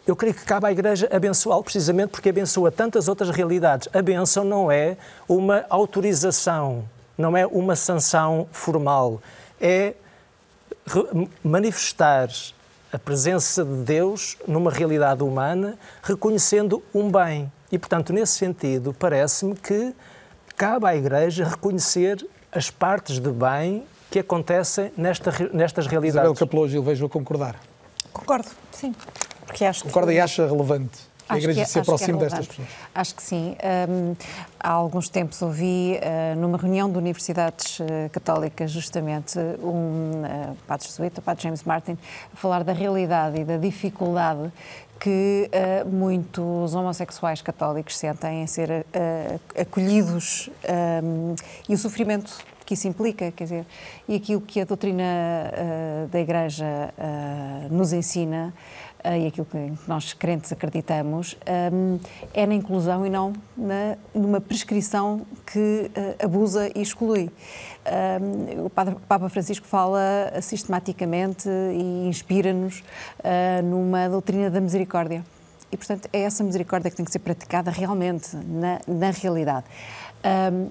eu 0.08 0.16
creio 0.16 0.34
que 0.34 0.42
cabe 0.42 0.66
à 0.66 0.72
Igreja 0.72 1.06
abençoá-lo 1.12 1.62
precisamente 1.62 2.08
porque 2.08 2.30
abençoa 2.30 2.72
tantas 2.72 3.08
outras 3.08 3.28
realidades. 3.28 3.88
A 3.92 4.00
benção 4.00 4.42
não 4.42 4.72
é 4.72 4.96
uma 5.28 5.66
autorização, 5.68 6.88
não 7.16 7.36
é 7.36 7.46
uma 7.46 7.76
sanção 7.76 8.48
formal, 8.50 9.20
é 9.60 9.92
manifestar 11.44 12.30
a 12.90 12.98
presença 12.98 13.62
de 13.62 13.82
Deus 13.82 14.38
numa 14.46 14.70
realidade 14.70 15.22
humana, 15.22 15.76
reconhecendo 16.02 16.82
um 16.94 17.10
bem. 17.10 17.52
E, 17.70 17.78
portanto, 17.78 18.10
nesse 18.10 18.32
sentido, 18.32 18.96
parece-me 18.98 19.54
que 19.56 19.94
cabe 20.56 20.86
à 20.86 20.96
Igreja 20.96 21.44
reconhecer 21.44 22.26
as 22.52 22.70
partes 22.70 23.18
de 23.20 23.30
bem 23.30 23.84
que 24.10 24.18
acontecem 24.18 24.92
nesta, 24.96 25.32
nestas 25.52 25.86
realidades. 25.86 26.14
Isabel 26.14 26.34
Capelou 26.34 26.68
Gil, 26.68 26.82
vejo 26.82 27.06
a 27.06 27.08
concordar. 27.08 27.56
Concordo, 28.12 28.48
sim. 28.72 28.94
Porque 29.44 29.64
acho 29.64 29.84
Concorda 29.84 30.10
que... 30.10 30.18
e 30.18 30.20
acha 30.20 30.46
relevante 30.46 31.08
a 31.28 31.34
Acho 31.34 31.42
Igreja 31.42 31.60
que, 31.60 31.66
se 31.66 31.72
que 31.74 31.78
é 31.78 31.82
aproxime 31.82 32.18
destas 32.18 32.46
pessoas? 32.46 32.68
Acho 32.94 33.14
que 33.14 33.22
sim. 33.22 33.56
Um, 33.88 34.16
há 34.58 34.70
alguns 34.70 35.08
tempos 35.10 35.42
ouvi, 35.42 35.98
uh, 36.00 36.38
numa 36.38 36.56
reunião 36.56 36.90
de 36.90 36.96
universidades 36.96 37.80
uh, 37.80 37.84
católicas, 38.10 38.70
justamente, 38.70 39.38
um 39.62 40.22
uh, 40.22 40.56
padre 40.66 40.86
jesuíta, 40.86 41.20
o 41.20 41.22
padre 41.22 41.42
James 41.42 41.62
Martin, 41.64 41.98
a 42.32 42.36
falar 42.36 42.64
da 42.64 42.72
realidade 42.72 43.40
e 43.40 43.44
da 43.44 43.58
dificuldade 43.58 44.50
que 44.98 45.48
uh, 45.52 45.88
muitos 45.88 46.74
homossexuais 46.74 47.40
católicos 47.40 47.96
sentem 47.96 48.42
em 48.42 48.46
ser 48.46 48.70
uh, 48.70 49.60
acolhidos 49.60 50.50
um, 51.02 51.34
e 51.68 51.74
o 51.74 51.78
sofrimento 51.78 52.44
que 52.66 52.74
isso 52.74 52.86
implica, 52.86 53.32
quer 53.32 53.44
dizer, 53.44 53.66
e 54.06 54.14
aquilo 54.14 54.42
que 54.42 54.60
a 54.60 54.64
doutrina 54.64 55.02
uh, 55.02 56.08
da 56.08 56.20
Igreja 56.20 56.92
nos 57.70 57.94
ensina 57.94 58.52
e 59.18 59.26
aquilo 59.26 59.46
que 59.46 59.72
nós 59.86 60.12
crentes 60.12 60.52
acreditamos 60.52 61.34
um, 61.72 61.98
é 62.34 62.44
na 62.44 62.54
inclusão 62.54 63.06
e 63.06 63.10
não 63.10 63.32
na, 63.56 63.96
numa 64.14 64.40
prescrição 64.40 65.24
que 65.46 65.90
abusa 66.22 66.68
e 66.74 66.82
exclui. 66.82 67.30
Um, 67.88 68.66
o 68.66 68.70
Papa 68.70 69.28
Francisco 69.28 69.66
fala 69.66 70.00
sistematicamente 70.42 71.48
e 71.48 72.08
inspira-nos 72.08 72.80
uh, 72.80 73.62
numa 73.64 74.08
doutrina 74.08 74.50
da 74.50 74.60
misericórdia. 74.60 75.24
E, 75.70 75.76
portanto, 75.76 76.08
é 76.12 76.22
essa 76.22 76.42
misericórdia 76.42 76.90
que 76.90 76.96
tem 76.96 77.04
que 77.04 77.12
ser 77.12 77.18
praticada 77.18 77.70
realmente, 77.70 78.34
na, 78.36 78.80
na 78.86 79.10
realidade. 79.10 79.66
Um, 80.52 80.68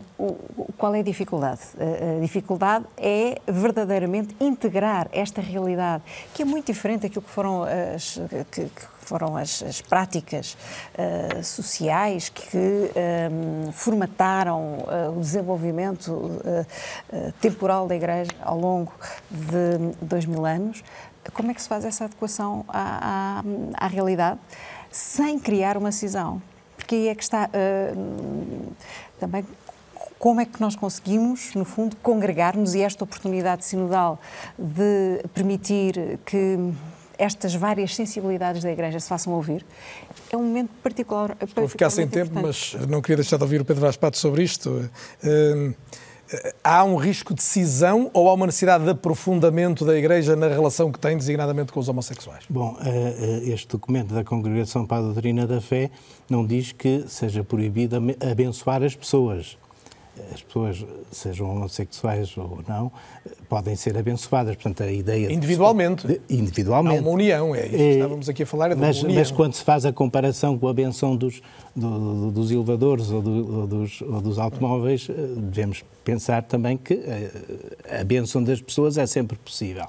qual 0.77 0.93
é 0.93 0.99
a 0.99 1.03
dificuldade? 1.03 1.61
A, 1.79 2.17
a 2.17 2.19
dificuldade 2.19 2.85
é 2.97 3.39
verdadeiramente 3.47 4.35
integrar 4.39 5.07
esta 5.11 5.39
realidade, 5.39 6.03
que 6.33 6.41
é 6.41 6.45
muito 6.45 6.65
diferente 6.65 7.01
daquilo 7.03 7.21
que 7.21 7.29
foram 7.29 7.63
as, 7.63 8.19
que 8.51 8.69
foram 9.07 9.37
as, 9.37 9.63
as 9.63 9.81
práticas 9.81 10.57
uh, 10.97 11.43
sociais 11.43 12.27
que 12.27 12.57
um, 12.57 13.71
formataram 13.71 14.79
uh, 14.79 15.17
o 15.17 15.21
desenvolvimento 15.21 16.11
uh, 16.11 17.31
temporal 17.39 17.87
da 17.87 17.95
Igreja 17.95 18.31
ao 18.41 18.59
longo 18.59 18.91
de 19.31 19.95
dois 20.01 20.25
mil 20.25 20.45
anos. 20.45 20.83
Como 21.33 21.51
é 21.51 21.53
que 21.53 21.61
se 21.61 21.69
faz 21.69 21.85
essa 21.85 22.05
adequação 22.05 22.65
à, 22.67 23.41
à, 23.77 23.85
à 23.85 23.87
realidade 23.87 24.39
sem 24.91 25.39
criar 25.39 25.77
uma 25.77 25.91
cisão? 25.91 26.41
Porque 26.75 26.95
aí 26.95 27.07
é 27.09 27.15
que 27.15 27.23
está 27.23 27.49
também 29.19 29.43
como 30.17 30.39
é 30.39 30.45
que 30.45 30.61
nós 30.61 30.75
conseguimos, 30.75 31.53
no 31.53 31.65
fundo, 31.65 31.95
congregar-nos 31.97 32.75
e 32.75 32.81
esta 32.81 33.03
oportunidade 33.03 33.65
sinodal 33.65 34.19
de 34.57 35.21
permitir 35.33 36.19
que 36.25 36.57
estas 37.17 37.55
várias 37.55 37.95
sensibilidades 37.95 38.63
da 38.63 38.71
Igreja 38.71 38.99
se 38.99 39.07
façam 39.07 39.33
ouvir, 39.33 39.65
é 40.31 40.37
um 40.37 40.43
momento 40.43 40.71
particular. 40.83 41.37
Vou 41.55 41.67
ficar 41.67 41.89
sem 41.89 42.07
tempo, 42.07 42.31
mas 42.33 42.75
não 42.87 43.01
queria 43.01 43.17
deixar 43.17 43.37
de 43.37 43.43
ouvir 43.43 43.61
o 43.61 43.65
Pedro 43.65 43.81
Vaz 43.81 43.97
Pato 43.97 44.17
sobre 44.17 44.43
isto. 44.43 44.89
Uh, 45.23 45.73
há 46.63 46.83
um 46.83 46.95
risco 46.95 47.33
de 47.33 47.41
cisão 47.41 48.11
ou 48.13 48.29
há 48.29 48.33
uma 48.33 48.45
necessidade 48.45 48.83
de 48.83 48.89
aprofundamento 48.89 49.85
da 49.85 49.97
Igreja 49.97 50.35
na 50.35 50.47
relação 50.47 50.91
que 50.91 50.99
tem 50.99 51.17
designadamente 51.17 51.71
com 51.71 51.79
os 51.79 51.87
homossexuais? 51.87 52.43
Bom, 52.49 52.75
este 53.43 53.67
documento 53.69 54.13
da 54.13 54.23
Congregação 54.23 54.85
para 54.85 54.97
a 54.97 55.01
Doutrina 55.01 55.47
da 55.47 55.61
Fé 55.61 55.89
não 56.29 56.45
diz 56.45 56.71
que 56.71 57.05
seja 57.07 57.43
proibido 57.43 57.95
abençoar 58.29 58.83
as 58.83 58.95
pessoas. 58.95 59.57
As 60.33 60.41
pessoas, 60.41 60.85
sejam 61.11 61.49
homossexuais 61.49 62.35
ou 62.37 62.63
não, 62.67 62.91
podem 63.49 63.75
ser 63.75 63.97
abençoadas. 63.97 64.55
Portanto, 64.55 64.83
a 64.83 64.91
ideia 64.91 65.31
individualmente. 65.31 66.07
De, 66.07 66.21
individualmente. 66.29 66.97
Há 66.97 67.01
uma 67.01 67.09
união, 67.09 67.55
é 67.55 67.65
isso 67.65 67.77
que 67.77 67.83
estávamos 67.83 68.29
aqui 68.29 68.43
a 68.43 68.45
falar. 68.45 68.71
É 68.71 68.75
mas, 68.75 69.01
união. 69.01 69.19
mas 69.19 69.31
quando 69.31 69.53
se 69.53 69.63
faz 69.63 69.85
a 69.85 69.93
comparação 69.93 70.57
com 70.57 70.67
a 70.67 70.73
benção 70.73 71.15
dos, 71.15 71.41
do, 71.75 72.31
dos 72.31 72.51
elevadores 72.51 73.09
ou, 73.09 73.21
do, 73.21 73.59
ou, 73.59 73.67
dos, 73.67 74.01
ou, 74.01 74.21
dos, 74.21 74.37
automóveis, 74.39 75.07
devemos 75.07 75.83
pensar 76.03 76.43
também 76.43 76.77
que 76.77 76.99
a, 77.89 78.01
a 78.01 78.03
benção 78.03 78.43
das 78.43 78.61
pessoas 78.61 78.97
é 78.97 79.05
sempre 79.05 79.37
possível. 79.37 79.85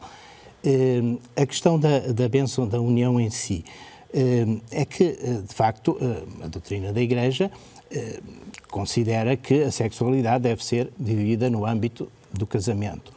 A 1.37 1.47
questão 1.47 1.79
da, 1.79 2.01
da 2.01 2.29
benção 2.29 2.67
da 2.67 2.81
união 2.81 3.21
em 3.21 3.31
si 3.31 3.65
é 4.71 4.85
que, 4.85 5.17
de 5.47 5.55
facto, 5.55 5.99
a 6.43 6.49
doutrina 6.49 6.93
da 6.93 7.01
Igreja 7.01 7.51
considera 8.71 9.37
que 9.37 9.63
a 9.63 9.71
sexualidade 9.71 10.45
deve 10.45 10.65
ser 10.65 10.93
vivida 10.99 11.49
no 11.49 11.65
âmbito 11.65 12.11
do 12.33 12.47
casamento. 12.47 13.13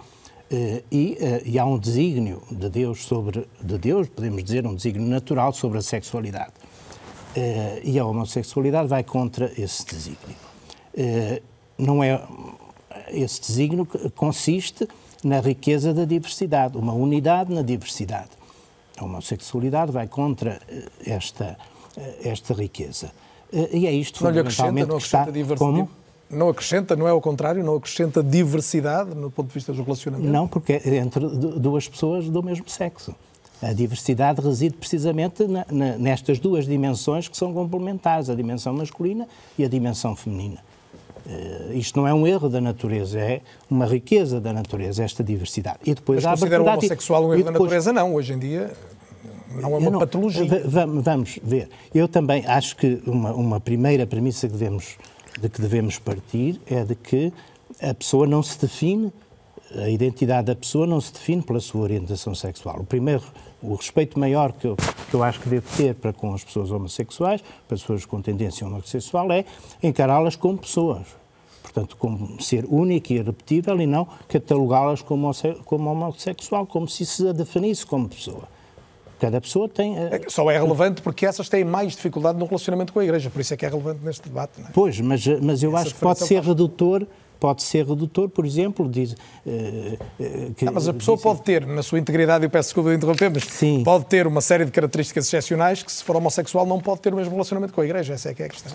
E, 0.91 1.17
e, 1.45 1.57
há 1.57 1.65
um 1.65 1.77
desígnio 1.77 2.41
de 2.51 2.69
Deus 2.69 3.05
sobre 3.05 3.47
de 3.61 3.77
Deus, 3.77 4.09
podemos 4.09 4.43
dizer 4.43 4.67
um 4.67 4.75
desígnio 4.75 5.07
natural 5.07 5.53
sobre 5.53 5.77
a 5.77 5.81
sexualidade. 5.81 6.51
E 7.83 7.97
a 7.97 8.05
homossexualidade 8.05 8.89
vai 8.89 9.03
contra 9.03 9.51
esse 9.57 9.85
desígnio. 9.85 10.37
Não 11.77 12.03
é 12.03 12.21
esse 13.07 13.41
desígnio 13.41 13.85
consiste 14.15 14.87
na 15.23 15.39
riqueza 15.39 15.93
da 15.93 16.03
diversidade, 16.03 16.77
uma 16.77 16.93
unidade 16.93 17.53
na 17.53 17.61
diversidade. 17.61 18.29
A 18.97 19.05
homossexualidade 19.05 19.91
vai 19.91 20.07
contra 20.07 20.61
esta 21.05 21.57
esta 22.23 22.53
riqueza. 22.53 23.11
E 23.51 23.85
é 23.85 23.91
isto 23.91 24.23
não 24.23 24.31
lhe 24.31 24.39
acrescenta, 24.39 24.85
não 24.85 24.97
está... 24.97 25.25
diversidade. 25.25 25.59
Como? 25.59 25.89
Não 26.29 26.47
acrescenta, 26.47 26.95
não 26.95 27.07
é 27.07 27.11
ao 27.11 27.19
contrário, 27.19 27.61
não 27.63 27.75
acrescenta 27.75 28.23
diversidade 28.23 29.13
no 29.13 29.29
ponto 29.29 29.49
de 29.49 29.53
vista 29.53 29.73
dos 29.73 29.83
relacionamentos? 29.83 30.31
Não, 30.31 30.47
porque 30.47 30.73
é 30.73 30.95
entre 30.95 31.27
duas 31.27 31.89
pessoas 31.89 32.29
do 32.29 32.41
mesmo 32.41 32.69
sexo. 32.69 33.13
A 33.61 33.73
diversidade 33.73 34.41
reside 34.41 34.75
precisamente 34.75 35.45
na, 35.45 35.65
na, 35.69 35.97
nestas 35.97 36.39
duas 36.39 36.65
dimensões 36.65 37.27
que 37.27 37.37
são 37.37 37.53
complementares, 37.53 38.29
a 38.29 38.33
dimensão 38.33 38.73
masculina 38.73 39.27
e 39.57 39.65
a 39.65 39.67
dimensão 39.67 40.15
feminina. 40.15 40.63
Uh, 41.25 41.73
isto 41.73 41.99
não 41.99 42.07
é 42.07 42.13
um 42.13 42.25
erro 42.25 42.49
da 42.49 42.59
natureza, 42.59 43.19
é 43.19 43.41
uma 43.69 43.85
riqueza 43.85 44.39
da 44.41 44.51
natureza, 44.51 45.03
esta 45.03 45.23
diversidade. 45.23 45.77
E 45.85 45.93
depois 45.93 46.23
Mas 46.23 46.39
considera 46.39 46.63
o 46.63 46.65
homossexual 46.65 47.21
um 47.23 47.33
erro 47.33 47.43
depois... 47.43 47.53
da 47.53 47.59
natureza? 47.59 47.93
Não, 47.93 48.15
hoje 48.15 48.33
em 48.33 48.39
dia 48.39 48.71
não 49.55 49.75
é 49.75 49.77
uma 49.77 49.89
não, 49.89 49.99
patologia. 49.99 50.45
Vamos 50.65 51.39
ver. 51.43 51.69
Eu 51.93 52.07
também 52.07 52.45
acho 52.45 52.75
que 52.75 53.01
uma, 53.05 53.31
uma 53.33 53.59
primeira 53.59 54.05
premissa 54.05 54.47
que 54.47 54.53
devemos, 54.53 54.97
de 55.39 55.49
que 55.49 55.61
devemos 55.61 55.97
partir 55.99 56.59
é 56.65 56.83
de 56.83 56.95
que 56.95 57.33
a 57.81 57.93
pessoa 57.93 58.27
não 58.27 58.43
se 58.43 58.59
define, 58.59 59.11
a 59.75 59.89
identidade 59.89 60.47
da 60.47 60.55
pessoa 60.55 60.85
não 60.85 60.99
se 60.99 61.13
define 61.13 61.41
pela 61.41 61.59
sua 61.59 61.81
orientação 61.81 62.35
sexual. 62.35 62.81
O 62.81 62.85
primeiro, 62.85 63.23
o 63.61 63.75
respeito 63.75 64.19
maior 64.19 64.51
que 64.51 64.67
eu, 64.67 64.75
que 64.75 65.13
eu 65.13 65.23
acho 65.23 65.39
que 65.39 65.49
devo 65.49 65.65
ter 65.77 65.95
para 65.95 66.11
com 66.11 66.33
as 66.33 66.43
pessoas 66.43 66.71
homossexuais, 66.71 67.41
para 67.67 67.75
as 67.75 67.81
pessoas 67.81 68.05
com 68.05 68.21
tendência 68.21 68.67
homossexual, 68.67 69.31
é 69.31 69.45
encará-las 69.81 70.35
como 70.35 70.57
pessoas. 70.57 71.07
Portanto, 71.61 71.95
como 71.95 72.41
ser 72.41 72.65
único 72.67 73.13
e 73.13 73.17
irrepetível 73.17 73.79
e 73.79 73.87
não 73.87 74.05
catalogá-las 74.27 75.01
como, 75.01 75.31
como 75.63 75.89
homossexual, 75.89 76.65
como 76.65 76.87
se 76.87 77.05
se 77.05 77.29
a 77.29 77.31
definisse 77.31 77.85
como 77.85 78.09
pessoa. 78.09 78.43
Cada 79.21 79.39
pessoa 79.39 79.69
tem. 79.69 79.93
Uh... 79.93 79.99
Só 80.29 80.49
é 80.49 80.59
relevante 80.59 80.99
porque 81.03 81.27
essas 81.27 81.47
têm 81.47 81.63
mais 81.63 81.95
dificuldade 81.95 82.39
no 82.39 82.45
relacionamento 82.45 82.91
com 82.91 82.99
a 82.99 83.03
Igreja, 83.03 83.29
por 83.29 83.39
isso 83.39 83.53
é 83.53 83.57
que 83.57 83.63
é 83.63 83.69
relevante 83.69 84.03
neste 84.03 84.27
debate. 84.27 84.59
É? 84.59 84.71
Pois, 84.73 84.99
mas, 84.99 85.23
mas 85.39 85.61
eu 85.61 85.69
Essa 85.77 85.81
acho 85.83 85.93
que 85.93 86.01
pode 86.01 86.19
ser 86.25 86.41
redutor. 86.41 87.05
Pode 87.39 87.63
ser 87.63 87.87
redutor, 87.87 88.29
por 88.29 88.45
exemplo, 88.45 88.87
diz. 88.87 89.13
Uh, 89.13 89.97
uh, 90.19 90.53
que, 90.55 90.65
mas 90.65 90.87
a 90.87 90.93
pessoa 90.93 91.17
diz, 91.17 91.23
pode 91.23 91.41
ter, 91.41 91.65
na 91.65 91.81
sua 91.81 91.97
integridade, 91.97 92.43
eu 92.43 92.49
peço 92.51 92.69
desculpa 92.69 92.91
de 92.91 92.97
interromper, 92.97 93.31
mas 93.31 93.43
Sim. 93.45 93.83
pode 93.83 94.05
ter 94.05 94.27
uma 94.27 94.41
série 94.41 94.63
de 94.63 94.71
características 94.71 95.25
excepcionais 95.25 95.81
que, 95.81 95.91
se 95.91 96.03
for 96.03 96.15
homossexual, 96.15 96.67
não 96.67 96.79
pode 96.79 97.01
ter 97.01 97.11
o 97.13 97.15
mesmo 97.15 97.31
relacionamento 97.31 97.73
com 97.73 97.81
a 97.81 97.85
Igreja. 97.85 98.13
Essa 98.13 98.29
é 98.29 98.33
que 98.35 98.43
é 98.43 98.45
a 98.45 98.49
questão. 98.49 98.71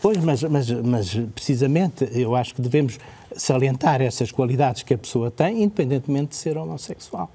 pois, 0.00 0.16
mas, 0.18 0.42
mas, 0.42 0.70
mas 0.70 1.14
precisamente 1.34 2.08
eu 2.12 2.34
acho 2.34 2.54
que 2.54 2.62
devemos 2.62 2.98
salientar 3.34 4.00
essas 4.00 4.32
qualidades 4.32 4.82
que 4.82 4.94
a 4.94 4.98
pessoa 4.98 5.30
tem, 5.30 5.62
independentemente 5.62 6.30
de 6.30 6.36
ser 6.36 6.56
homossexual. 6.56 7.30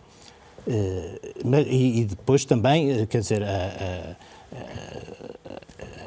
Uh, 0.68 1.58
e, 1.68 2.06
depois 2.06 2.46
também, 2.46 3.06
quer 3.08 3.22
dizer, 3.22 3.44
a, 3.44 3.48
a, 3.48 4.16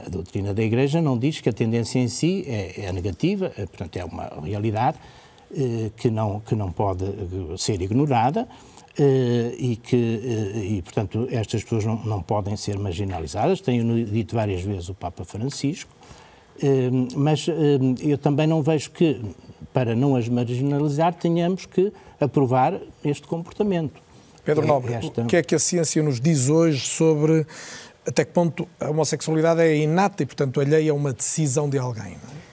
a, 0.06 0.09
doutrina 0.09 0.55
da 0.55 0.62
Igreja 0.62 1.02
não 1.02 1.18
diz 1.18 1.40
que 1.40 1.48
a 1.48 1.52
tendência 1.52 1.98
em 1.98 2.09
si 2.09 2.44
é, 2.47 2.86
é 2.86 2.93
negativa, 2.93 3.52
é, 3.59 3.66
portanto, 3.66 3.97
é 3.97 4.05
uma 4.05 4.31
realidade 4.43 4.98
que, 5.97 6.10
não, 6.10 6.40
que 6.40 6.55
não 6.55 6.72
pode 6.72 7.05
ser 7.59 7.81
ignorada. 7.81 8.48
E 8.97 9.74
que, 9.74 9.97
e, 9.97 10.82
portanto, 10.82 11.26
estas 11.31 11.64
pessoas 11.64 11.85
não, 11.85 11.97
não 12.05 12.22
podem 12.22 12.56
ser 12.56 12.78
marginalizadas, 12.78 13.60
tenho 13.60 14.05
dito 14.05 14.36
várias 14.36 14.62
vezes 14.62 14.89
o 14.89 14.94
Papa 14.94 15.24
Francisco, 15.24 15.90
mas 17.16 17.47
eu 18.01 18.16
também 18.18 18.47
não 18.47 18.62
vejo 18.62 18.93
que, 18.93 19.20
para 19.72 19.97
não 19.97 20.14
as 20.14 20.28
marginalizar, 20.28 21.12
tenhamos 21.14 21.66
que 21.66 21.93
aprovar 22.20 22.81
este 23.05 23.26
comportamento 23.26 24.03
Pedro 24.45 24.66
Nobre, 24.66 24.95
esta... 24.95 25.23
o 25.23 25.27
que 25.27 25.37
é 25.37 25.43
que 25.43 25.55
a 25.55 25.59
ciência 25.59 26.03
nos 26.03 26.21
diz 26.21 26.49
hoje 26.49 26.87
sobre 26.87 27.47
até 28.07 28.25
que 28.25 28.33
ponto 28.33 28.69
a 28.79 28.91
homossexualidade 28.91 29.61
é 29.62 29.77
inata 29.77 30.23
e, 30.23 30.27
portanto, 30.27 30.61
alheia 30.61 30.93
a 30.93 30.95
uma 30.95 31.12
decisão 31.12 31.69
de 31.69 31.79
alguém? 31.79 32.12
É? 32.12 32.45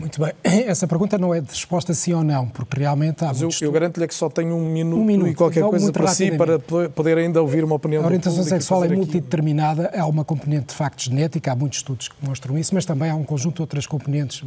Muito 0.00 0.18
bem. 0.18 0.32
Essa 0.66 0.86
pergunta 0.88 1.18
não 1.18 1.34
é 1.34 1.40
de 1.40 1.50
resposta 1.50 1.92
sim 1.92 2.14
ou 2.14 2.24
não, 2.24 2.48
porque 2.48 2.80
realmente 2.80 3.22
há 3.22 3.28
Mas 3.28 3.42
eu, 3.42 3.50
eu 3.60 3.70
garanto-lhe 3.70 4.08
que 4.08 4.14
só 4.14 4.30
tenho 4.30 4.56
um 4.56 4.72
minuto, 4.72 5.00
um 5.00 5.04
minuto 5.04 5.30
e 5.30 5.34
qualquer 5.34 5.60
então, 5.60 5.70
coisa 5.70 5.92
para 5.92 6.06
si 6.08 6.30
para 6.30 6.58
poder 6.88 7.18
ainda 7.18 7.42
ouvir 7.42 7.62
uma 7.62 7.74
opinião 7.74 8.02
A 8.02 8.06
orientação 8.06 8.42
sexual 8.42 8.84
é 8.84 8.88
multideterminada, 8.88 9.86
aqui. 9.86 9.98
há 9.98 10.06
uma 10.06 10.24
componente 10.24 10.68
de 10.68 10.74
facto 10.74 11.02
genética, 11.02 11.52
há 11.52 11.56
muitos 11.56 11.80
estudos 11.80 12.08
que 12.08 12.14
mostram 12.22 12.56
isso, 12.56 12.74
mas 12.74 12.86
também 12.86 13.10
há 13.10 13.14
um 13.14 13.24
conjunto 13.24 13.56
de 13.56 13.62
outras 13.62 13.86
componentes 13.86 14.42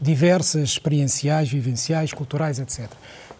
diversas, 0.00 0.70
experienciais, 0.70 1.48
vivenciais, 1.48 2.12
culturais, 2.12 2.58
etc. 2.58 2.90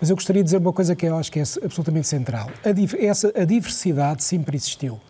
Mas 0.01 0.11
eu 0.11 0.17
gostaria 0.17 0.43
de 0.43 0.47
dizer 0.47 0.59
uma 0.59 0.73
coisa 0.73 0.95
que 0.95 1.07
eu 1.07 1.17
acho 1.17 1.33
que 1.33 1.41
é 1.41 1.45
absolutamente 1.63 2.07
central. 2.07 2.51
A, 2.65 3.05
essa, 3.05 3.33
a 3.35 3.45
diversidade 3.45 4.23
sempre 4.23 4.57
existiu. 4.57 5.01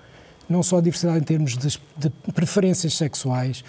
Não 0.48 0.62
só 0.62 0.78
a 0.78 0.80
diversidade 0.80 1.18
em 1.18 1.24
termos 1.24 1.56
de, 1.56 1.80
de 1.96 2.10
preferências 2.32 2.94
sexuais, 2.94 3.64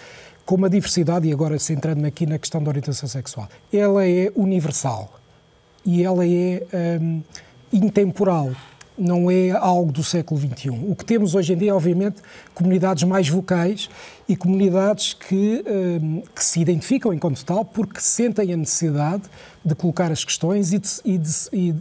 como 0.48 0.64
a 0.64 0.68
diversidade, 0.68 1.28
e 1.28 1.32
agora 1.32 1.58
centrando-me 1.58 2.08
aqui 2.08 2.24
na 2.24 2.38
questão 2.38 2.62
da 2.62 2.70
orientação 2.70 3.08
sexual, 3.08 3.48
ela 3.70 4.06
é 4.06 4.32
universal 4.34 5.20
e 5.84 6.02
ela 6.02 6.26
é 6.26 6.62
um, 7.00 7.22
intemporal, 7.72 8.52
não 8.96 9.30
é 9.30 9.50
algo 9.50 9.92
do 9.92 10.02
século 10.02 10.40
XXI. 10.40 10.70
O 10.70 10.96
que 10.96 11.04
temos 11.04 11.34
hoje 11.34 11.52
em 11.52 11.56
dia, 11.56 11.74
obviamente, 11.74 12.22
comunidades 12.54 13.04
mais 13.04 13.28
vocais 13.28 13.90
e 14.28 14.34
comunidades 14.34 15.12
que, 15.12 15.62
um, 16.02 16.22
que 16.34 16.42
se 16.42 16.60
identificam 16.60 17.12
enquanto 17.12 17.44
tal 17.44 17.64
porque 17.64 18.00
sentem 18.00 18.52
a 18.52 18.56
necessidade 18.56 19.24
de 19.64 19.74
colocar 19.74 20.10
as 20.10 20.24
questões 20.24 20.72
e 20.72 20.78
de, 20.78 20.88
e, 21.04 21.18
de, 21.18 21.30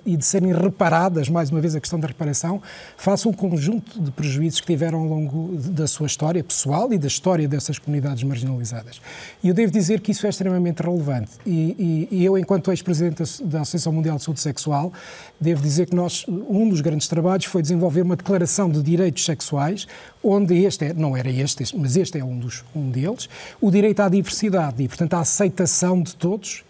e 0.06 0.18
de, 0.18 0.26
serem 0.26 0.54
reparadas, 0.54 1.30
mais 1.30 1.50
uma 1.50 1.62
vez 1.62 1.76
a 1.76 1.80
questão 1.80 2.00
da 2.00 2.08
reparação, 2.08 2.62
face 2.98 3.28
um 3.28 3.34
conjunto 3.34 4.02
de 4.02 4.12
prejuízos 4.12 4.60
que 4.60 4.68
tiveram 4.68 5.00
ao 5.00 5.06
longo 5.06 5.56
da 5.58 5.88
sua 5.88 6.08
história 6.08 6.44
pessoal 6.44 6.92
e 6.92 6.98
da 6.98 7.08
história 7.08 7.48
dessas 7.48 7.80
comunidades 7.80 8.24
marginalizadas. 8.24 9.02
E 9.44 9.48
eu 9.48 9.54
devo 9.54 9.72
dizer 9.72 10.02
que 10.02 10.12
isso 10.12 10.26
é 10.26 10.30
extremamente 10.30 10.82
relevante. 10.82 11.32
E, 11.46 12.08
e 12.12 12.26
eu, 12.26 12.38
enquanto 12.38 12.72
ex-presidente 12.72 13.24
da 13.44 13.62
Associação 13.62 13.94
Mundial 13.94 14.18
de 14.18 14.24
Saúde 14.24 14.40
Sexual, 14.40 14.92
devo 15.40 15.62
dizer 15.62 15.88
que 15.88 15.96
nós, 15.96 16.26
um 16.28 16.68
dos 16.68 16.82
grandes 16.82 17.08
trabalhos 17.08 17.46
foi 17.46 17.62
desenvolver 17.62 18.02
uma 18.02 18.16
declaração 18.16 18.70
de 18.70 18.82
direitos 18.82 19.24
sexuais, 19.24 19.88
onde 20.24 20.56
este 20.66 20.86
é, 20.86 20.94
não 20.94 21.16
era 21.16 21.30
este, 21.30 21.64
mas 21.78 21.96
este 21.96 22.18
é 22.18 22.24
um, 22.24 22.38
dos, 22.38 22.64
um 22.76 22.90
deles, 22.90 23.30
o 23.62 23.72
direito 23.72 24.02
à 24.02 24.10
diversidade 24.10 24.84
e, 24.84 24.88
portanto, 24.88 25.14
à 25.14 25.20
aceitação 25.20 26.02
de 26.02 26.16
todos 26.16 26.64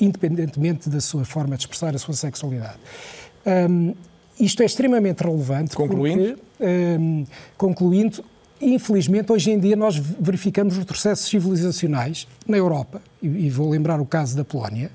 independentemente 0.00 0.88
da 0.88 1.00
sua 1.00 1.24
forma 1.24 1.56
de 1.56 1.62
expressar 1.62 1.94
a 1.94 1.98
sua 1.98 2.14
sexualidade. 2.14 2.78
Um, 3.46 3.94
isto 4.38 4.62
é 4.62 4.66
extremamente 4.66 5.22
relevante. 5.22 5.74
Concluindo? 5.74 6.38
Porque, 6.58 6.64
um, 7.00 7.26
concluindo, 7.56 8.24
infelizmente, 8.60 9.32
hoje 9.32 9.50
em 9.50 9.58
dia 9.58 9.74
nós 9.74 9.96
verificamos 9.96 10.76
retrocessos 10.76 11.28
civilizacionais 11.28 12.28
na 12.46 12.56
Europa, 12.56 13.02
e, 13.22 13.26
e 13.26 13.50
vou 13.50 13.68
lembrar 13.68 14.00
o 14.00 14.06
caso 14.06 14.36
da 14.36 14.44
Polónia, 14.44 14.90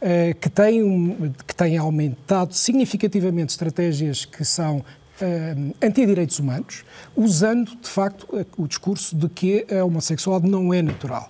uh, 0.00 0.34
que, 0.38 0.48
tem 0.48 0.82
um, 0.82 1.32
que 1.46 1.54
tem 1.54 1.76
aumentado 1.78 2.54
significativamente 2.54 3.50
estratégias 3.50 4.24
que 4.24 4.44
são 4.44 4.78
uh, 4.78 5.74
antidireitos 5.82 6.38
humanos, 6.38 6.84
usando, 7.16 7.74
de 7.76 7.88
facto, 7.88 8.26
o 8.56 8.68
discurso 8.68 9.16
de 9.16 9.28
que 9.28 9.66
a 9.72 9.84
homossexualidade 9.84 10.50
não 10.50 10.72
é 10.72 10.80
natural. 10.80 11.28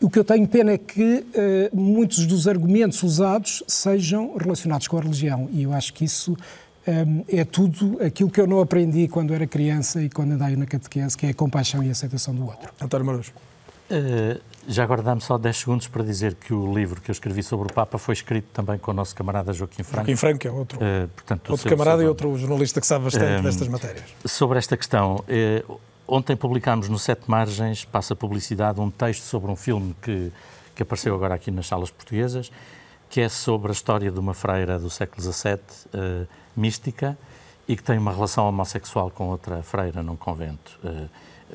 O 0.00 0.08
que 0.08 0.18
eu 0.18 0.24
tenho 0.24 0.46
pena 0.46 0.72
é 0.72 0.78
que 0.78 1.24
uh, 1.72 1.76
muitos 1.76 2.24
dos 2.24 2.46
argumentos 2.46 3.02
usados 3.02 3.64
sejam 3.66 4.36
relacionados 4.36 4.86
com 4.86 4.96
a 4.96 5.00
religião 5.00 5.48
e 5.52 5.64
eu 5.64 5.72
acho 5.72 5.92
que 5.92 6.04
isso 6.04 6.36
um, 6.86 7.24
eh, 7.28 7.40
é 7.40 7.44
tudo 7.44 7.98
aquilo 8.02 8.30
que 8.30 8.40
eu 8.40 8.46
não 8.46 8.60
aprendi 8.60 9.08
quando 9.08 9.34
era 9.34 9.46
criança 9.46 10.00
e 10.00 10.08
quando 10.08 10.32
andei 10.32 10.56
na 10.56 10.66
catequese, 10.66 11.16
que 11.16 11.26
é 11.26 11.30
a 11.30 11.34
compaixão 11.34 11.82
e 11.82 11.88
a 11.88 11.92
aceitação 11.92 12.34
do 12.34 12.46
outro. 12.46 12.72
António 12.80 13.06
Marujo. 13.06 13.32
Uh, 13.90 14.40
já 14.68 14.84
agora 14.84 15.02
dá-me 15.02 15.20
só 15.20 15.36
10 15.36 15.56
segundos 15.56 15.88
para 15.88 16.04
dizer 16.04 16.34
que 16.34 16.52
o 16.52 16.72
livro 16.72 17.00
que 17.00 17.10
eu 17.10 17.12
escrevi 17.12 17.42
sobre 17.42 17.70
o 17.70 17.74
Papa 17.74 17.98
foi 17.98 18.12
escrito 18.12 18.46
também 18.52 18.78
com 18.78 18.90
o 18.90 18.94
nosso 18.94 19.14
camarada 19.16 19.52
Joaquim 19.52 19.82
Franco. 19.82 20.06
Joaquim 20.06 20.16
Franco 20.16 20.46
é 20.46 20.50
outro, 20.50 20.78
uh, 20.78 21.08
portanto, 21.08 21.50
outro 21.50 21.68
camarada 21.68 22.02
e 22.02 22.06
outro 22.06 22.36
jornalista 22.38 22.80
que 22.80 22.86
sabe 22.86 23.04
bastante 23.06 23.42
destas 23.42 23.66
matérias. 23.66 24.04
Sobre 24.24 24.58
esta 24.58 24.76
questão, 24.76 25.24
Ontem 26.10 26.34
publicámos 26.34 26.88
no 26.88 26.98
Sete 26.98 27.30
Margens, 27.30 27.84
passa 27.84 28.16
publicidade, 28.16 28.80
um 28.80 28.90
texto 28.90 29.24
sobre 29.24 29.50
um 29.50 29.56
filme 29.56 29.94
que, 30.00 30.32
que 30.74 30.82
apareceu 30.82 31.14
agora 31.14 31.34
aqui 31.34 31.50
nas 31.50 31.66
salas 31.66 31.90
portuguesas, 31.90 32.50
que 33.10 33.20
é 33.20 33.28
sobre 33.28 33.68
a 33.68 33.72
história 33.72 34.10
de 34.10 34.18
uma 34.18 34.32
freira 34.32 34.78
do 34.78 34.88
século 34.88 35.20
XVII, 35.20 35.52
uh, 35.52 35.58
eh, 35.92 36.26
mística, 36.56 37.16
e 37.68 37.76
que 37.76 37.82
tem 37.82 37.98
uma 37.98 38.10
relação 38.10 38.48
homossexual 38.48 39.10
com 39.10 39.28
outra 39.28 39.62
freira 39.62 40.02
num 40.02 40.16
convento. 40.16 40.80
Uh, 40.82 41.10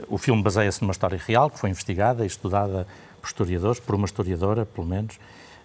o 0.08 0.20
filme 0.20 0.44
baseia-se 0.44 0.84
numa 0.84 0.92
história 0.92 1.20
real, 1.26 1.50
que 1.50 1.58
foi 1.58 1.72
investigada 1.72 2.24
e 2.24 2.28
estudada 2.28 2.86
por 3.20 3.28
historiadores, 3.30 3.80
por 3.80 3.96
uma 3.96 4.06
historiadora, 4.06 4.68
pelo 4.68 4.86
menos. 4.86 5.20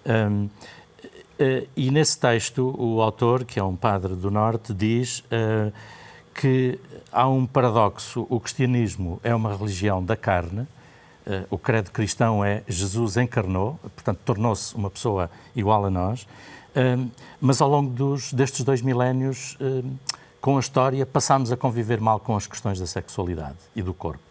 Um, 0.06 0.44
uh, 0.44 0.51
eh, 1.39 1.66
e 1.77 1.90
nesse 1.90 2.19
texto, 2.19 2.74
o 2.78 3.02
autor, 3.02 3.44
que 3.44 3.60
é 3.60 3.62
um 3.62 3.77
padre 3.77 4.15
do 4.15 4.31
Norte, 4.31 4.73
diz 4.73 5.23
que 6.39 6.78
há 7.10 7.28
um 7.28 7.44
paradoxo. 7.44 8.24
O 8.31 8.39
cristianismo 8.39 9.20
é 9.24 9.35
uma 9.35 9.56
religião 9.56 10.02
da 10.02 10.16
carne, 10.16 10.69
eh, 11.27 11.44
o 11.51 11.59
credo 11.59 11.90
cristão 11.90 12.44
é 12.44 12.62
Jesus 12.69 13.16
encarnou, 13.16 13.78
portanto, 13.82 14.20
tornou-se 14.24 14.73
uma 14.77 14.89
pessoa 14.89 15.28
igual 15.56 15.85
a 15.85 15.90
nós, 15.90 16.28
ehm, 16.77 17.09
mas 17.40 17.60
ao 17.60 17.69
longo 17.69 17.90
dos, 17.90 18.32
destes 18.32 18.65
dois 18.65 18.81
milénios, 18.81 19.56
ehm, 19.60 19.97
com 20.40 20.56
a 20.56 20.60
história, 20.60 21.05
passámos 21.05 21.51
a 21.51 21.56
conviver 21.56 22.01
mal 22.01 22.20
com 22.20 22.36
as 22.36 22.47
questões 22.47 22.78
da 22.78 22.86
sexualidade 22.86 23.59
e 23.74 23.82
do 23.82 23.93
corpo. 23.93 24.23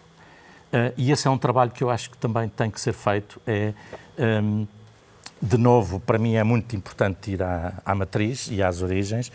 Eh, 0.72 0.94
e 0.96 1.12
esse 1.12 1.28
é 1.28 1.30
um 1.30 1.38
trabalho 1.38 1.72
que 1.72 1.84
eu 1.84 1.90
acho 1.90 2.10
que 2.10 2.18
também 2.18 2.48
tem 2.48 2.72
que 2.72 2.80
ser 2.80 2.94
feito. 2.94 3.42
É, 3.46 3.74
de 5.40 5.58
novo, 5.58 6.00
para 6.00 6.18
mim 6.18 6.34
é 6.34 6.44
muito 6.44 6.76
importante 6.76 7.32
ir 7.32 7.44
à, 7.44 7.74
à 7.86 7.94
matriz 7.94 8.48
e 8.50 8.64
às 8.64 8.82
origens, 8.82 9.32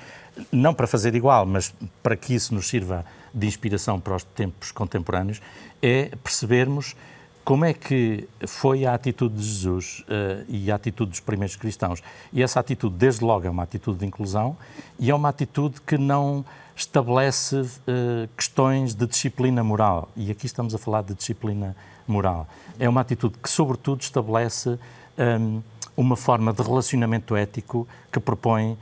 não 0.51 0.75
para 0.75 0.87
fazer 0.87 1.15
igual, 1.15 1.47
mas 1.47 1.75
para 2.03 2.17
que 2.17 2.35
isso 2.35 2.55
nos 2.55 2.69
sirva 2.69 3.05
de 3.33 3.47
inspiração 3.47 4.01
para 4.01 4.17
os 4.17 4.25
tempos 4.25 4.73
contemporâneos, 4.73 5.41
é 5.81 6.11
percebermos 6.23 6.95
como 7.45 7.65
é 7.65 7.73
que 7.73 8.29
foi 8.47 8.87
a 8.87 8.95
atitude 8.95 9.35
de 9.35 9.43
Jesus 9.43 10.05
uh, 10.07 10.45
e 10.49 10.71
a 10.71 10.77
atitude 10.77 11.11
dos 11.11 11.21
primeiros 11.21 11.57
cristãos. 11.57 12.01
E 12.33 12.43
essa 12.43 12.61
atitude, 12.61 12.95
desde 12.97 13.25
logo, 13.25 13.47
é 13.47 13.51
uma 13.51 13.65
atitude 13.65 13.99
de 13.99 14.07
inclusão 14.07 14.57
e 14.99 15.11
é 15.11 15.15
uma 15.15 15.29
atitude 15.29 15.81
que 15.81 15.99
não 15.99 16.45
estabelece 16.77 17.57
uh, 17.57 18.29
questões 18.37 18.95
de 18.95 19.07
disciplina 19.07 19.65
moral. 19.65 20.09
E 20.17 20.31
aqui 20.31 20.47
estamos 20.47 20.75
a 20.75 20.79
falar 20.79 21.03
de 21.03 21.15
disciplina 21.15 21.75
moral. 22.07 22.47
É 22.79 22.89
uma 22.89 23.01
atitude 23.01 23.37
que, 23.43 23.51
sobretudo, 23.51 24.03
estabelece 24.03 24.71
um, 24.71 24.79
ehm, 25.19 25.63
uma 25.97 26.17
forma 26.17 26.53
de 26.53 26.63
relacionamento 26.63 27.37
ético 27.37 27.87
que 28.11 28.19
propõe 28.19 28.79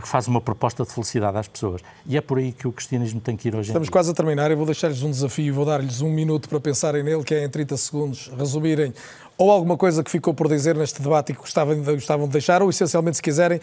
que 0.00 0.08
faz 0.08 0.28
uma 0.28 0.40
proposta 0.40 0.84
de 0.84 0.92
felicidade 0.92 1.38
às 1.38 1.48
pessoas. 1.48 1.80
E 2.06 2.16
é 2.16 2.20
por 2.20 2.38
aí 2.38 2.52
que 2.52 2.68
o 2.68 2.72
cristianismo 2.72 3.20
tem 3.20 3.36
que 3.36 3.48
ir 3.48 3.56
hoje 3.56 3.70
Estamos 3.70 3.88
quase 3.88 4.10
a 4.10 4.14
terminar. 4.14 4.50
Eu 4.50 4.56
vou 4.56 4.66
deixar-lhes 4.66 5.02
um 5.02 5.10
desafio 5.10 5.46
e 5.46 5.50
vou 5.50 5.64
dar-lhes 5.64 6.00
um 6.00 6.10
minuto 6.10 6.48
para 6.48 6.60
pensarem 6.60 7.02
nele, 7.02 7.24
que 7.24 7.34
é 7.34 7.44
em 7.44 7.48
30 7.48 7.76
segundos 7.76 8.30
resumirem 8.36 8.92
ou 9.36 9.50
alguma 9.50 9.76
coisa 9.76 10.04
que 10.04 10.10
ficou 10.10 10.32
por 10.32 10.48
dizer 10.48 10.76
neste 10.76 11.02
debate 11.02 11.32
e 11.32 11.34
que 11.34 11.40
gostavam, 11.40 11.76
gostavam 11.82 12.26
de 12.26 12.32
deixar, 12.32 12.62
ou 12.62 12.70
essencialmente, 12.70 13.16
se 13.16 13.22
quiserem, 13.22 13.60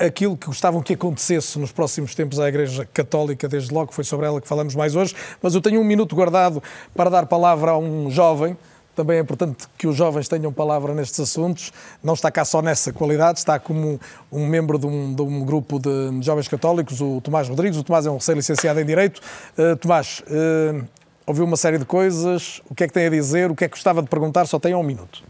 aquilo 0.00 0.36
que 0.36 0.46
gostavam 0.46 0.82
que 0.82 0.94
acontecesse 0.94 1.58
nos 1.58 1.70
próximos 1.70 2.14
tempos 2.14 2.40
à 2.40 2.48
Igreja 2.48 2.84
Católica, 2.92 3.48
desde 3.48 3.72
logo, 3.72 3.92
foi 3.92 4.04
sobre 4.04 4.26
ela 4.26 4.40
que 4.40 4.48
falamos 4.48 4.74
mais 4.74 4.96
hoje. 4.96 5.14
Mas 5.40 5.54
eu 5.54 5.60
tenho 5.60 5.80
um 5.80 5.84
minuto 5.84 6.16
guardado 6.16 6.62
para 6.94 7.10
dar 7.10 7.26
palavra 7.26 7.72
a 7.72 7.78
um 7.78 8.10
jovem 8.10 8.56
também 8.94 9.18
é 9.18 9.20
importante 9.20 9.66
que 9.76 9.86
os 9.86 9.96
jovens 9.96 10.28
tenham 10.28 10.52
palavra 10.52 10.94
nestes 10.94 11.20
assuntos. 11.20 11.72
Não 12.02 12.14
está 12.14 12.30
cá 12.30 12.44
só 12.44 12.62
nessa 12.62 12.92
qualidade, 12.92 13.38
está 13.38 13.58
como 13.58 14.00
um 14.30 14.46
membro 14.46 14.78
de 14.78 14.86
um, 14.86 15.14
de 15.14 15.22
um 15.22 15.44
grupo 15.44 15.78
de 15.78 16.22
jovens 16.22 16.48
católicos, 16.48 17.00
o 17.00 17.20
Tomás 17.20 17.48
Rodrigues. 17.48 17.78
O 17.78 17.82
Tomás 17.82 18.06
é 18.06 18.10
um 18.10 18.16
recém-licenciado 18.16 18.80
em 18.80 18.86
Direito. 18.86 19.20
Uh, 19.58 19.76
Tomás, 19.76 20.22
uh, 20.26 20.86
ouviu 21.26 21.44
uma 21.44 21.56
série 21.56 21.78
de 21.78 21.84
coisas. 21.84 22.60
O 22.68 22.74
que 22.74 22.84
é 22.84 22.86
que 22.86 22.94
tem 22.94 23.06
a 23.06 23.10
dizer? 23.10 23.50
O 23.50 23.54
que 23.54 23.64
é 23.64 23.68
que 23.68 23.74
gostava 23.74 24.02
de 24.02 24.08
perguntar? 24.08 24.46
Só 24.46 24.58
tem 24.58 24.74
um 24.74 24.82
minuto. 24.82 25.22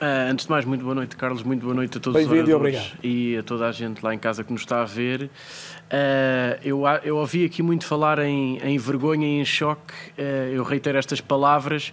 Uh, 0.00 0.30
antes 0.30 0.46
de 0.46 0.50
mais, 0.50 0.64
muito 0.64 0.82
boa 0.82 0.94
noite, 0.94 1.14
Carlos. 1.14 1.42
Muito 1.42 1.62
boa 1.62 1.74
noite 1.74 1.98
a 1.98 2.00
todos 2.00 2.22
os 2.22 2.26
oradores 2.26 2.48
e, 2.48 2.54
obrigado. 2.54 2.98
e 3.02 3.36
a 3.36 3.42
toda 3.42 3.68
a 3.68 3.72
gente 3.72 4.02
lá 4.02 4.14
em 4.14 4.18
casa 4.18 4.42
que 4.42 4.50
nos 4.50 4.62
está 4.62 4.80
a 4.80 4.86
ver. 4.86 5.24
Uh, 5.24 6.56
eu, 6.64 6.82
eu 7.04 7.18
ouvi 7.18 7.44
aqui 7.44 7.62
muito 7.62 7.84
falar 7.84 8.18
em, 8.20 8.58
em 8.64 8.78
vergonha 8.78 9.26
e 9.26 9.40
em 9.40 9.44
choque. 9.44 9.92
Uh, 10.16 10.54
eu 10.54 10.62
reitero 10.62 10.96
estas 10.96 11.20
palavras 11.20 11.92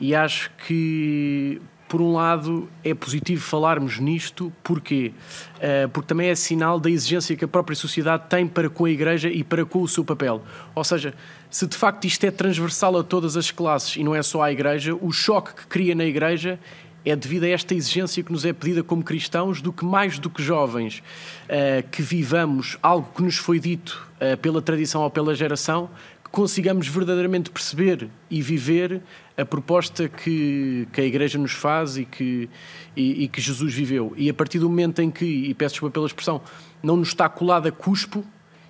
e 0.00 0.14
acho 0.14 0.50
que 0.66 1.60
por 1.88 2.00
um 2.00 2.12
lado, 2.12 2.68
é 2.82 2.94
positivo 2.94 3.40
falarmos 3.40 3.98
nisto, 3.98 4.52
porquê? 4.62 5.12
Uh, 5.56 5.88
porque 5.90 6.08
também 6.08 6.28
é 6.28 6.34
sinal 6.34 6.80
da 6.80 6.90
exigência 6.90 7.36
que 7.36 7.44
a 7.44 7.48
própria 7.48 7.76
sociedade 7.76 8.24
tem 8.28 8.46
para 8.46 8.68
com 8.68 8.84
a 8.86 8.90
Igreja 8.90 9.28
e 9.28 9.44
para 9.44 9.64
com 9.64 9.82
o 9.82 9.88
seu 9.88 10.04
papel. 10.04 10.42
Ou 10.74 10.82
seja, 10.82 11.14
se 11.48 11.66
de 11.66 11.76
facto 11.76 12.04
isto 12.04 12.24
é 12.24 12.30
transversal 12.30 12.98
a 12.98 13.04
todas 13.04 13.36
as 13.36 13.50
classes 13.50 13.96
e 13.96 14.02
não 14.02 14.14
é 14.14 14.22
só 14.22 14.42
à 14.42 14.50
Igreja, 14.50 14.96
o 15.00 15.12
choque 15.12 15.54
que 15.54 15.66
cria 15.68 15.94
na 15.94 16.04
Igreja 16.04 16.58
é 17.04 17.14
devido 17.14 17.44
a 17.44 17.48
esta 17.48 17.72
exigência 17.72 18.20
que 18.20 18.32
nos 18.32 18.44
é 18.44 18.52
pedida 18.52 18.82
como 18.82 19.00
cristãos, 19.00 19.62
do 19.62 19.72
que 19.72 19.84
mais 19.84 20.18
do 20.18 20.28
que 20.28 20.42
jovens 20.42 21.04
uh, 21.44 21.88
que 21.88 22.02
vivamos 22.02 22.76
algo 22.82 23.08
que 23.14 23.22
nos 23.22 23.36
foi 23.36 23.60
dito 23.60 24.08
uh, 24.16 24.36
pela 24.38 24.60
tradição 24.60 25.02
ou 25.02 25.10
pela 25.10 25.32
geração, 25.32 25.88
consigamos 26.36 26.86
verdadeiramente 26.86 27.48
perceber 27.48 28.10
e 28.30 28.42
viver 28.42 29.00
a 29.38 29.44
proposta 29.46 30.06
que, 30.06 30.86
que 30.92 31.00
a 31.00 31.04
Igreja 31.04 31.38
nos 31.38 31.52
faz 31.52 31.96
e 31.96 32.04
que, 32.04 32.50
e, 32.94 33.24
e 33.24 33.28
que 33.28 33.40
Jesus 33.40 33.72
viveu. 33.72 34.12
E 34.18 34.28
a 34.28 34.34
partir 34.34 34.58
do 34.58 34.68
momento 34.68 35.00
em 35.00 35.10
que, 35.10 35.24
e 35.24 35.54
peço 35.54 35.76
desculpa 35.76 35.94
pela 35.94 36.06
expressão, 36.06 36.42
não 36.82 36.94
nos 36.94 37.08
está 37.08 37.26
colado 37.26 37.68
a 37.68 37.72
cuspo, 37.72 38.22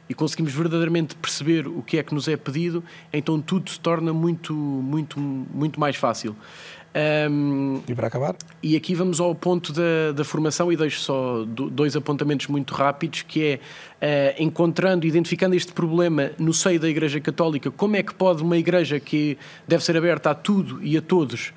e 0.08 0.14
conseguimos 0.14 0.52
verdadeiramente 0.52 1.16
perceber 1.16 1.66
o 1.66 1.82
que 1.82 1.98
é 1.98 2.04
que 2.04 2.14
nos 2.14 2.28
é 2.28 2.36
pedido, 2.36 2.84
então 3.12 3.40
tudo 3.40 3.68
se 3.68 3.80
torna 3.80 4.12
muito, 4.12 4.54
muito, 4.54 5.18
muito 5.18 5.80
mais 5.80 5.96
fácil. 5.96 6.36
Um, 6.96 7.82
e 7.86 7.94
para 7.94 8.06
acabar? 8.06 8.34
E 8.62 8.74
aqui 8.74 8.94
vamos 8.94 9.20
ao 9.20 9.34
ponto 9.34 9.70
da, 9.70 10.12
da 10.14 10.24
formação 10.24 10.72
e 10.72 10.76
deixo 10.76 11.00
só 11.00 11.44
dois 11.44 11.94
apontamentos 11.94 12.46
muito 12.46 12.72
rápidos, 12.72 13.20
que 13.20 13.60
é 14.00 14.36
uh, 14.38 14.42
encontrando, 14.42 15.06
identificando 15.06 15.54
este 15.54 15.72
problema 15.72 16.30
no 16.38 16.54
seio 16.54 16.80
da 16.80 16.88
Igreja 16.88 17.20
Católica, 17.20 17.70
como 17.70 17.96
é 17.96 18.02
que 18.02 18.14
pode 18.14 18.42
uma 18.42 18.56
Igreja 18.56 18.98
que 18.98 19.36
deve 19.68 19.84
ser 19.84 19.94
aberta 19.94 20.30
a 20.30 20.34
tudo 20.34 20.82
e 20.82 20.96
a 20.96 21.02
todos 21.02 21.52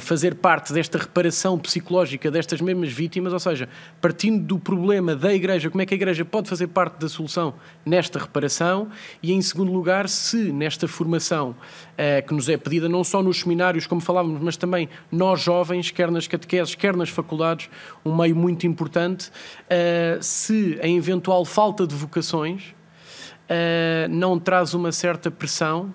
fazer 0.00 0.34
parte 0.34 0.72
desta 0.72 0.98
reparação 0.98 1.58
psicológica 1.58 2.30
destas 2.30 2.60
mesmas 2.60 2.92
vítimas, 2.92 3.32
ou 3.32 3.38
seja, 3.38 3.68
partindo 4.00 4.44
do 4.44 4.58
problema 4.58 5.14
da 5.14 5.32
Igreja, 5.32 5.70
como 5.70 5.82
é 5.82 5.86
que 5.86 5.94
a 5.94 5.96
Igreja 5.96 6.24
pode 6.24 6.48
fazer 6.48 6.66
parte 6.68 6.98
da 6.98 7.08
solução 7.08 7.54
nesta 7.84 8.18
reparação? 8.18 8.88
E, 9.22 9.32
em 9.32 9.40
segundo 9.40 9.72
lugar, 9.72 10.08
se 10.08 10.52
nesta 10.52 10.88
formação 10.88 11.50
uh, 11.50 12.26
que 12.26 12.34
nos 12.34 12.48
é 12.48 12.56
pedida, 12.56 12.88
não 12.88 13.04
só 13.04 13.22
nos 13.22 13.40
seminários, 13.40 13.86
como 13.86 14.00
falávamos, 14.00 14.40
mas 14.42 14.56
também 14.56 14.88
nós 15.10 15.40
jovens, 15.40 15.90
quer 15.90 16.10
nas 16.10 16.26
catequeses, 16.26 16.74
quer 16.74 16.96
nas 16.96 17.08
faculdades, 17.08 17.70
um 18.04 18.14
meio 18.14 18.34
muito 18.34 18.66
importante, 18.66 19.28
uh, 19.30 20.22
se 20.22 20.78
a 20.82 20.88
eventual 20.88 21.44
falta 21.44 21.86
de 21.86 21.94
vocações 21.94 22.74
não 24.10 24.40
traz 24.40 24.74
uma 24.74 24.90
certa 24.90 25.30
pressão 25.30 25.94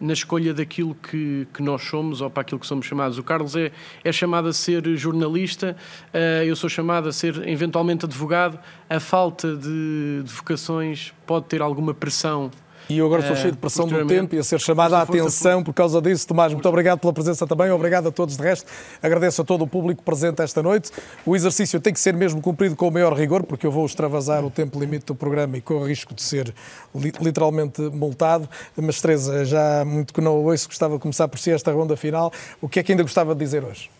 na 0.00 0.12
escolha 0.12 0.54
daquilo 0.54 0.94
que, 0.94 1.46
que 1.52 1.62
nós 1.62 1.82
somos 1.82 2.20
ou 2.20 2.30
para 2.30 2.42
aquilo 2.42 2.60
que 2.60 2.66
somos 2.66 2.86
chamados. 2.86 3.18
O 3.18 3.22
Carlos 3.22 3.56
é, 3.56 3.72
é 4.04 4.12
chamado 4.12 4.48
a 4.48 4.52
ser 4.52 4.84
jornalista, 4.96 5.76
uh, 6.14 6.44
eu 6.44 6.54
sou 6.54 6.70
chamado 6.70 7.08
a 7.08 7.12
ser 7.12 7.48
eventualmente 7.48 8.04
advogado. 8.04 8.58
A 8.88 9.00
falta 9.00 9.56
de, 9.56 10.22
de 10.22 10.32
vocações 10.32 11.12
pode 11.26 11.46
ter 11.46 11.60
alguma 11.60 11.92
pressão 11.92 12.50
e 12.88 12.98
eu 12.98 13.06
agora 13.06 13.20
estou 13.20 13.36
cheio 13.36 13.52
de 13.52 13.58
pressão 13.58 13.86
do 13.86 14.06
tempo 14.06 14.34
e 14.34 14.38
a 14.38 14.42
ser 14.42 14.58
chamada 14.58 14.98
a 14.98 15.02
atenção 15.02 15.62
por 15.62 15.74
causa 15.74 16.00
disso. 16.00 16.26
Tomás, 16.26 16.52
muito 16.52 16.68
obrigado 16.68 16.98
pela 16.98 17.12
presença 17.12 17.46
também. 17.46 17.70
Obrigado 17.70 18.08
a 18.08 18.10
todos 18.10 18.36
de 18.36 18.42
resto. 18.42 18.70
Agradeço 19.02 19.42
a 19.42 19.44
todo 19.44 19.62
o 19.62 19.66
público 19.66 20.02
presente 20.02 20.40
esta 20.40 20.62
noite. 20.62 20.90
O 21.26 21.36
exercício 21.36 21.80
tem 21.80 21.92
que 21.92 22.00
ser 22.00 22.14
mesmo 22.14 22.40
cumprido 22.40 22.74
com 22.74 22.88
o 22.88 22.90
maior 22.90 23.12
rigor, 23.12 23.42
porque 23.42 23.66
eu 23.66 23.70
vou 23.70 23.84
extravasar 23.84 24.44
o 24.44 24.50
tempo 24.50 24.80
limite 24.80 25.06
do 25.06 25.14
programa 25.14 25.58
e 25.58 25.60
com 25.60 25.74
o 25.74 25.86
risco 25.86 26.14
de 26.14 26.22
ser 26.22 26.54
literalmente 26.94 27.82
multado. 27.82 28.48
Mas, 28.76 29.00
Teresa, 29.00 29.44
já 29.44 29.84
muito 29.84 30.14
que 30.14 30.20
não 30.20 30.42
ouço, 30.42 30.68
gostava 30.68 30.94
de 30.94 31.00
começar 31.00 31.28
por 31.28 31.38
si 31.38 31.50
esta 31.50 31.70
ronda 31.70 31.96
final. 31.96 32.32
O 32.60 32.68
que 32.68 32.80
é 32.80 32.82
que 32.82 32.92
ainda 32.92 33.02
gostava 33.02 33.34
de 33.34 33.44
dizer 33.44 33.64
hoje? 33.64 33.90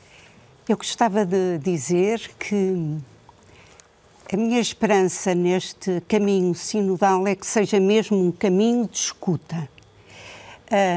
Eu 0.67 0.77
gostava 0.77 1.27
de 1.27 1.59
dizer 1.59 2.21
que 2.39 2.99
a 4.31 4.37
minha 4.37 4.61
esperança 4.61 5.35
neste 5.35 6.03
caminho 6.03 6.55
sinodal 6.55 7.27
é 7.27 7.35
que 7.35 7.47
seja 7.47 7.81
mesmo 7.81 8.19
um 8.27 8.31
caminho 8.31 8.87
de 8.87 8.99
escuta, 8.99 9.67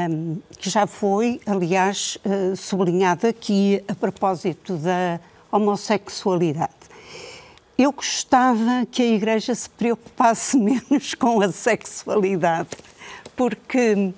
um, 0.09 0.37
que 0.57 0.69
já 0.69 0.85
foi, 0.85 1.39
aliás, 1.45 2.17
uh, 2.25 2.55
sublinhado 2.57 3.25
aqui 3.25 3.81
a 3.87 3.95
propósito 3.95 4.75
da 4.75 5.17
homossexualidade. 5.49 6.73
Eu 7.77 7.93
gostava 7.93 8.85
que 8.91 9.01
a 9.01 9.05
Igreja 9.05 9.55
se 9.55 9.69
preocupasse 9.69 10.57
menos 10.59 11.13
com 11.13 11.39
a 11.39 11.49
sexualidade, 11.53 12.71
porque 13.33 14.13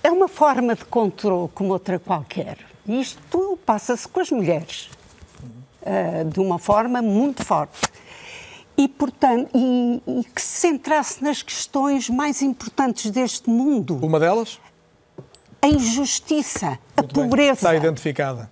é 0.00 0.12
uma 0.12 0.28
forma 0.28 0.76
de 0.76 0.84
controle 0.84 1.50
como 1.52 1.72
outra 1.72 1.98
qualquer. 1.98 2.56
Isto 2.86 3.58
passa-se 3.66 4.06
com 4.06 4.20
as 4.20 4.30
mulheres, 4.30 4.90
uh, 5.82 6.24
de 6.30 6.38
uma 6.38 6.60
forma 6.60 7.02
muito 7.02 7.44
forte 7.44 7.90
e, 8.76 8.88
portanto, 8.88 9.50
e, 9.54 10.02
e, 10.06 10.24
que 10.24 10.40
se 10.40 10.60
centrasse 10.60 11.22
nas 11.22 11.42
questões 11.42 12.08
mais 12.08 12.42
importantes 12.42 13.10
deste 13.10 13.48
mundo. 13.48 13.98
Uma 14.02 14.18
delas? 14.18 14.58
A 15.60 15.68
injustiça, 15.68 16.66
Muito 16.66 16.80
a 16.96 17.02
bem. 17.02 17.12
pobreza. 17.12 17.52
Está 17.52 17.74
identificada. 17.74 18.50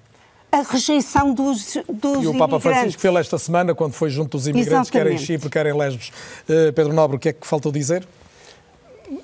A 0.53 0.63
rejeição 0.63 1.33
dos, 1.33 1.77
dos 1.89 2.25
E 2.25 2.27
o 2.27 2.37
Papa. 2.37 2.59
Francisco 2.59 3.01
fez 3.01 3.15
esta 3.15 3.39
semana, 3.39 3.75
quando 3.75 3.93
foi 3.93 4.11
junto 4.11 4.37
dos 4.37 4.49
imigrantes, 4.49 4.91
quer 4.91 5.07
em 5.07 5.15
Exatamente. 5.15 5.27
Chipre, 5.27 5.49
quer 5.49 5.67
em 5.67 5.77
Lesbos. 5.77 6.11
Uh, 6.49 6.73
Pedro 6.73 6.93
Nobre, 6.93 7.17
o 7.17 7.21
que 7.21 7.29
é 7.29 7.33
que 7.33 7.47
faltou 7.47 7.71
dizer? 7.71 8.07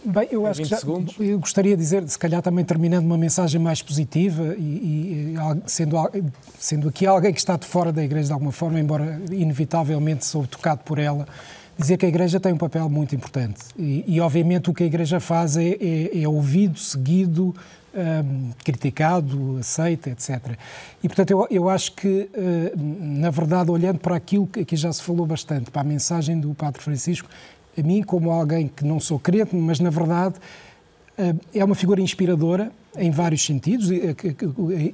Bem, 0.04 0.28
eu 0.32 0.44
acho 0.46 0.62
que 0.62 0.68
já, 0.68 0.78
eu 1.20 1.38
gostaria 1.38 1.76
de 1.76 1.82
dizer, 1.82 2.08
se 2.08 2.18
calhar 2.18 2.42
também 2.42 2.64
terminando 2.64 3.04
uma 3.04 3.16
mensagem 3.16 3.60
mais 3.60 3.80
positiva 3.80 4.56
e, 4.58 5.34
e 5.34 5.34
sendo, 5.66 5.96
sendo 6.58 6.88
aqui 6.88 7.06
alguém 7.06 7.32
que 7.32 7.38
está 7.38 7.56
de 7.56 7.66
fora 7.66 7.92
da 7.92 8.02
Igreja 8.02 8.26
de 8.26 8.32
alguma 8.32 8.50
forma, 8.50 8.80
embora 8.80 9.20
inevitavelmente 9.30 10.24
sou 10.24 10.44
tocado 10.44 10.80
por 10.84 10.98
ela, 10.98 11.26
dizer 11.78 11.98
que 11.98 12.04
a 12.04 12.08
Igreja 12.08 12.40
tem 12.40 12.52
um 12.52 12.58
papel 12.58 12.88
muito 12.88 13.14
importante 13.14 13.60
e, 13.78 14.04
e, 14.08 14.20
obviamente 14.20 14.68
o 14.70 14.74
que 14.74 14.82
a 14.82 14.86
Igreja 14.86 15.20
faz 15.20 15.56
é, 15.56 15.76
é, 15.80 16.22
é 16.22 16.28
ouvido, 16.28 16.78
seguido, 16.80 17.54
hum, 17.94 18.50
criticado, 18.64 19.58
aceito, 19.60 20.08
etc. 20.08 20.56
E 21.00 21.06
portanto 21.06 21.30
eu, 21.30 21.46
eu 21.48 21.68
acho 21.68 21.92
que, 21.92 22.28
eh, 22.34 22.72
na 22.76 23.30
verdade, 23.30 23.70
olhando 23.70 24.00
para 24.00 24.16
aquilo 24.16 24.48
que 24.48 24.60
aqui 24.60 24.74
já 24.74 24.92
se 24.92 25.02
falou 25.02 25.26
bastante, 25.26 25.70
para 25.70 25.82
a 25.82 25.84
mensagem 25.84 26.40
do 26.40 26.52
Padre 26.54 26.82
Francisco, 26.82 27.28
a 27.78 27.82
mim, 27.82 28.02
como 28.02 28.30
alguém 28.30 28.68
que 28.68 28.84
não 28.84 28.98
sou 29.00 29.18
crente, 29.18 29.54
mas 29.54 29.80
na 29.80 29.90
verdade 29.90 30.34
eh, 31.18 31.34
é 31.54 31.64
uma 31.64 31.74
figura 31.74 32.00
inspiradora 32.00 32.70
em 32.98 33.10
vários 33.10 33.44
sentidos, 33.44 33.90
eh, 33.90 34.14
que- 34.14 34.34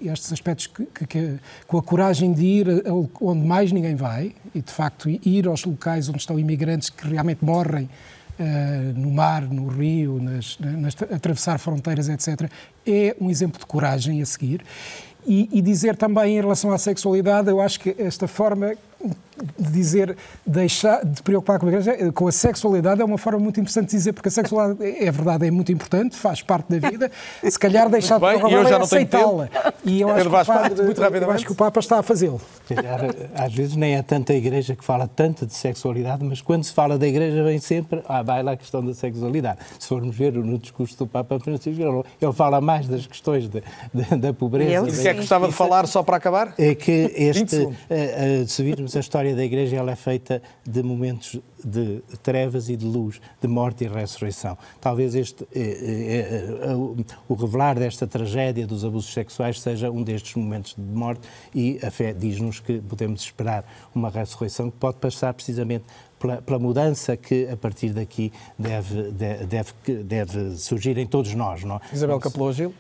estes 0.09 0.33
aspectos 0.33 0.67
que, 0.67 0.87
que- 1.07 1.35
com 1.67 1.79
a 1.79 1.83
coragem 1.83 2.33
de 2.33 2.45
ir 2.45 2.67
onde 3.21 3.47
mais 3.47 3.71
ninguém 3.73 3.95
vai, 3.95 4.33
e 4.55 4.61
de 4.61 4.73
facto 4.73 5.09
ir 5.09 5.47
aos 5.47 5.65
locais 5.65 6.09
onde 6.09 6.19
estão 6.19 6.39
imigrantes 6.39 6.91
que 6.91 7.07
realmente 7.09 7.45
morrem 7.45 7.89
eh, 8.39 8.93
no 8.97 9.11
mar, 9.11 9.43
no 9.43 9.69
rio, 9.69 10.19
nas, 10.21 10.59
nas, 10.59 10.95
atravessar 11.03 11.59
fronteiras, 11.59 12.09
etc., 12.09 12.51
é 12.87 13.15
um 13.21 13.31
exemplo 13.31 13.59
de 13.61 13.67
coragem 13.67 14.23
a 14.23 14.27
seguir. 14.27 14.63
E, 15.25 15.49
e 15.53 15.63
dizer 15.63 15.95
também 15.97 16.37
em 16.37 16.41
relação 16.41 16.73
à 16.73 16.79
sexualidade, 16.79 17.49
eu 17.49 17.61
acho 17.61 17.79
que 17.79 17.95
esta 17.99 18.27
forma 18.27 18.73
de 19.59 19.71
dizer, 19.73 20.17
deixar 20.47 21.05
de 21.05 21.21
preocupar 21.23 21.59
com 21.59 21.67
a, 21.67 21.69
igreja, 21.71 22.13
com 22.13 22.29
a 22.29 22.33
sexualidade 22.33 23.01
é 23.01 23.05
uma 23.05 23.19
forma 23.19 23.39
muito 23.41 23.59
interessante 23.59 23.87
de 23.91 23.97
dizer, 23.97 24.13
porque 24.13 24.29
a 24.29 24.31
sexualidade, 24.33 25.05
é 25.05 25.11
verdade, 25.11 25.47
é 25.47 25.51
muito 25.51 25.73
importante, 25.73 26.17
faz 26.17 26.43
parte 26.43 26.69
da 26.79 26.89
vida, 26.89 27.11
se 27.43 27.59
calhar 27.59 27.89
deixar 27.89 28.17
de 28.17 28.21
bem, 28.21 28.39
preocupar 28.39 28.51
e 28.53 28.55
eu 28.55 28.69
já 28.69 28.77
é 28.79 28.83
aceitá-la. 28.83 29.49
E 29.85 30.01
eu 30.01 30.09
acho, 30.11 30.17
Pedro 30.17 30.31
que 30.31 30.37
o 30.43 30.45
padre- 30.45 30.83
muito 30.85 31.03
eu 31.03 31.31
acho 31.31 31.47
que 31.47 31.53
o 31.53 31.55
Papa 31.55 31.81
está 31.81 31.99
a 31.99 32.03
fazê-lo. 32.03 32.41
Calhar, 32.69 33.01
às 33.35 33.53
vezes 33.53 33.75
nem 33.75 33.97
é 33.97 34.03
tanta 34.03 34.33
a 34.33 34.37
Igreja 34.37 34.77
que 34.77 34.85
fala 34.85 35.09
tanto 35.09 35.45
de 35.47 35.55
sexualidade, 35.55 36.23
mas 36.25 36.41
quando 36.41 36.63
se 36.63 36.73
fala 36.73 36.97
da 36.97 37.09
Igreja 37.09 37.43
vem 37.43 37.59
sempre, 37.59 38.01
ah, 38.09 38.23
vai 38.23 38.43
lá 38.43 38.53
a 38.53 38.57
questão 38.57 38.85
da 38.85 38.95
sexualidade. 38.95 39.59
Se 39.79 39.89
formos 39.89 40.15
ver 40.15 40.33
no 40.35 40.59
discurso 40.59 40.97
do 40.99 41.07
Papa 41.07 41.41
Francisco, 41.41 41.83
ele- 42.21 42.33
fala 42.33 42.61
mais 42.61 42.87
das 42.87 43.07
questões 43.07 43.49
de- 43.49 43.63
de- 43.93 44.17
da 44.17 44.33
pobreza. 44.33 44.71
E 44.71 44.79
o 44.79 44.85
que 45.03 45.09
é 45.09 45.13
que 45.15 45.21
gostava 45.21 45.49
de 45.49 45.55
falar 45.55 45.87
só 45.87 46.03
para 46.03 46.17
acabar? 46.17 46.55
É 46.59 46.75
que 46.75 47.09
20 47.09 47.37
este, 47.57 47.69
eh, 47.91 48.41
eh, 48.43 48.45
se 48.47 48.63
virmos 48.63 48.92
a 48.97 49.01
história 49.01 49.35
da 49.35 49.45
Igreja, 49.45 49.77
ela 49.77 49.93
é 49.93 49.97
feita 49.97 50.43
de 50.65 50.83
momentos 50.83 51.39
de 51.65 52.03
trevas 52.23 52.69
e 52.69 52.77
de 52.77 52.85
luz, 52.85 53.21
de 53.41 53.47
morte 53.49 53.85
e 53.85 53.89
ressurreição. 53.89 54.59
Talvez 54.81 55.15
este, 55.15 55.45
eh, 55.55 55.61
eh, 55.61 56.69
eh, 56.71 56.75
o- 56.75 57.35
revelar 57.35 57.79
desta 57.79 58.07
tragédia 58.07 58.67
dos 58.67 58.85
abusos 58.85 59.13
sexuais 59.13 59.61
seja 59.61 59.91
um 59.91 60.03
destes 60.03 60.35
momentos 60.35 60.75
de 60.77 60.83
morte 60.83 61.21
e 61.55 61.79
a 61.83 61.91
fé 61.91 62.13
diz-nos 62.13 62.59
que 62.61 62.81
podemos 62.81 63.23
esperar 63.23 63.65
uma 63.95 64.11
ressurreição 64.11 64.71
que 64.71 64.77
pode 64.77 64.97
passar 64.99 65.33
precisamente 65.35 65.85
pela, 66.19 66.43
pela 66.43 66.59
mudança 66.59 67.17
que 67.17 67.49
a 67.49 67.57
partir 67.57 67.91
daqui 67.91 68.33
deve, 68.59 69.11
de- 69.13 69.47
deve, 69.47 69.73
deve 70.05 70.57
surgir 70.57 70.99
em 70.99 71.07
todos 71.07 71.33
nós. 71.35 71.63
Não? 71.65 71.77
é? 71.77 71.81
Isabel 71.95 72.19
Capelou 72.19 72.53
Gil. 72.53 72.75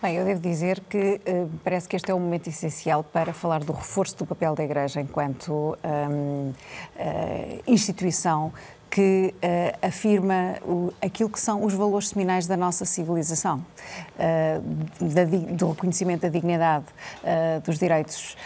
Bem, 0.00 0.14
eu 0.14 0.24
devo 0.24 0.40
dizer 0.40 0.78
que 0.88 1.20
eh, 1.26 1.46
parece 1.64 1.88
que 1.88 1.96
este 1.96 2.08
é 2.08 2.14
um 2.14 2.20
momento 2.20 2.48
essencial 2.48 3.02
para 3.02 3.32
falar 3.32 3.64
do 3.64 3.72
reforço 3.72 4.16
do 4.18 4.24
papel 4.24 4.54
da 4.54 4.62
Igreja 4.62 5.00
enquanto 5.00 5.76
hum, 6.08 6.52
eh, 6.96 7.60
instituição 7.66 8.52
que 8.90 9.34
uh, 9.36 9.86
afirma 9.86 10.56
o, 10.62 10.92
aquilo 11.00 11.28
que 11.28 11.40
são 11.40 11.64
os 11.64 11.74
valores 11.74 12.08
seminais 12.08 12.46
da 12.46 12.56
nossa 12.56 12.84
civilização, 12.84 13.58
uh, 13.58 15.04
da, 15.04 15.24
do 15.24 15.70
reconhecimento 15.70 16.22
da 16.22 16.28
dignidade, 16.28 16.86
uh, 17.22 17.60
dos 17.60 17.78
direitos, 17.78 18.36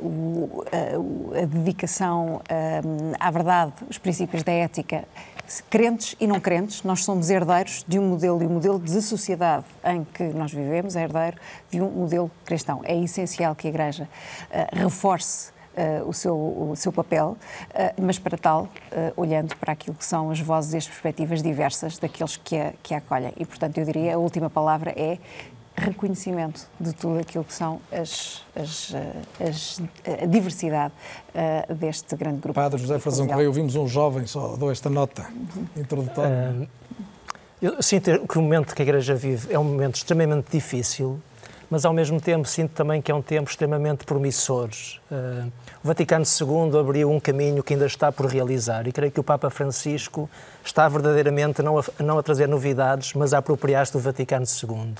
o, 0.00 0.64
a 1.34 1.46
dedicação 1.46 2.40
à 3.18 3.30
verdade, 3.30 3.72
os 3.88 3.98
princípios 3.98 4.42
da 4.42 4.52
ética. 4.52 5.04
Crentes 5.68 6.16
e 6.18 6.26
não 6.26 6.40
crentes, 6.40 6.82
nós 6.82 7.04
somos 7.04 7.28
herdeiros 7.28 7.84
de 7.86 7.98
um 7.98 8.08
modelo 8.08 8.42
e 8.42 8.46
um 8.46 8.50
modelo 8.50 8.78
de 8.78 9.00
sociedade 9.02 9.66
em 9.84 10.02
que 10.02 10.24
nós 10.24 10.52
vivemos, 10.52 10.96
é 10.96 11.02
herdeiro 11.02 11.36
de 11.70 11.80
um 11.82 11.90
modelo 11.90 12.30
cristão. 12.44 12.80
É 12.84 12.96
essencial 12.96 13.54
que 13.54 13.66
a 13.66 13.70
Igreja 13.70 14.08
reforce 14.72 15.53
o, 16.06 16.12
seu, 16.12 16.34
o 16.36 16.74
seu 16.76 16.92
papel, 16.92 17.36
uh, 17.70 18.02
mas 18.02 18.18
para 18.18 18.36
tal, 18.38 18.62
uh, 18.62 18.68
olhando 19.16 19.56
para 19.56 19.72
aquilo 19.72 19.96
que 19.96 20.04
são 20.04 20.30
as 20.30 20.40
vozes 20.40 20.74
e 20.74 20.76
as 20.76 20.86
perspectivas 20.86 21.42
diversas 21.42 21.98
daqueles 21.98 22.36
que 22.36 22.56
a, 22.56 22.72
que 22.82 22.94
a 22.94 22.98
acolhem. 22.98 23.32
E, 23.36 23.44
portanto, 23.44 23.78
eu 23.78 23.84
diria 23.84 24.14
a 24.14 24.18
última 24.18 24.48
palavra 24.48 24.92
é 24.96 25.18
reconhecimento 25.76 26.68
de 26.78 26.92
tudo 26.92 27.18
aquilo 27.18 27.44
que 27.44 27.52
são 27.52 27.80
as, 27.90 28.42
as, 28.54 28.94
as 29.40 29.82
a 30.22 30.26
diversidade 30.26 30.94
uh, 31.34 31.74
deste 31.74 32.14
grande 32.16 32.40
grupo. 32.40 32.54
Padre 32.54 32.80
José 32.80 32.98
Frazão 32.98 33.26
Correia, 33.26 33.48
ouvimos 33.48 33.74
um 33.74 33.88
jovem, 33.88 34.26
só 34.26 34.56
dou 34.56 34.70
esta 34.70 34.88
nota 34.88 35.26
introdutória. 35.76 36.54
Uh, 36.60 36.68
eu 37.60 37.82
sinto 37.82 38.26
que 38.26 38.38
o 38.38 38.42
momento 38.42 38.74
que 38.74 38.82
a 38.82 38.84
Igreja 38.84 39.14
vive 39.14 39.52
é 39.52 39.58
um 39.58 39.64
momento 39.64 39.96
extremamente 39.96 40.50
difícil, 40.50 41.20
mas 41.74 41.84
ao 41.84 41.92
mesmo 41.92 42.20
tempo 42.20 42.46
sinto 42.46 42.70
também 42.70 43.02
que 43.02 43.10
é 43.10 43.14
um 43.16 43.20
tempo 43.20 43.50
extremamente 43.50 44.04
promissor. 44.04 44.68
Uh, 45.10 45.50
o 45.82 45.88
Vaticano 45.88 46.24
II 46.24 46.78
abriu 46.78 47.10
um 47.10 47.18
caminho 47.18 47.64
que 47.64 47.72
ainda 47.74 47.84
está 47.84 48.12
por 48.12 48.26
realizar 48.26 48.86
e 48.86 48.92
creio 48.92 49.10
que 49.10 49.18
o 49.18 49.24
Papa 49.24 49.50
Francisco 49.50 50.30
está 50.64 50.88
verdadeiramente 50.88 51.62
não 51.62 51.76
a, 51.76 51.82
não 51.98 52.16
a 52.16 52.22
trazer 52.22 52.46
novidades, 52.46 53.12
mas 53.14 53.34
a 53.34 53.38
apropriar-se 53.38 53.92
do 53.92 53.98
Vaticano 53.98 54.46
II. 54.46 54.94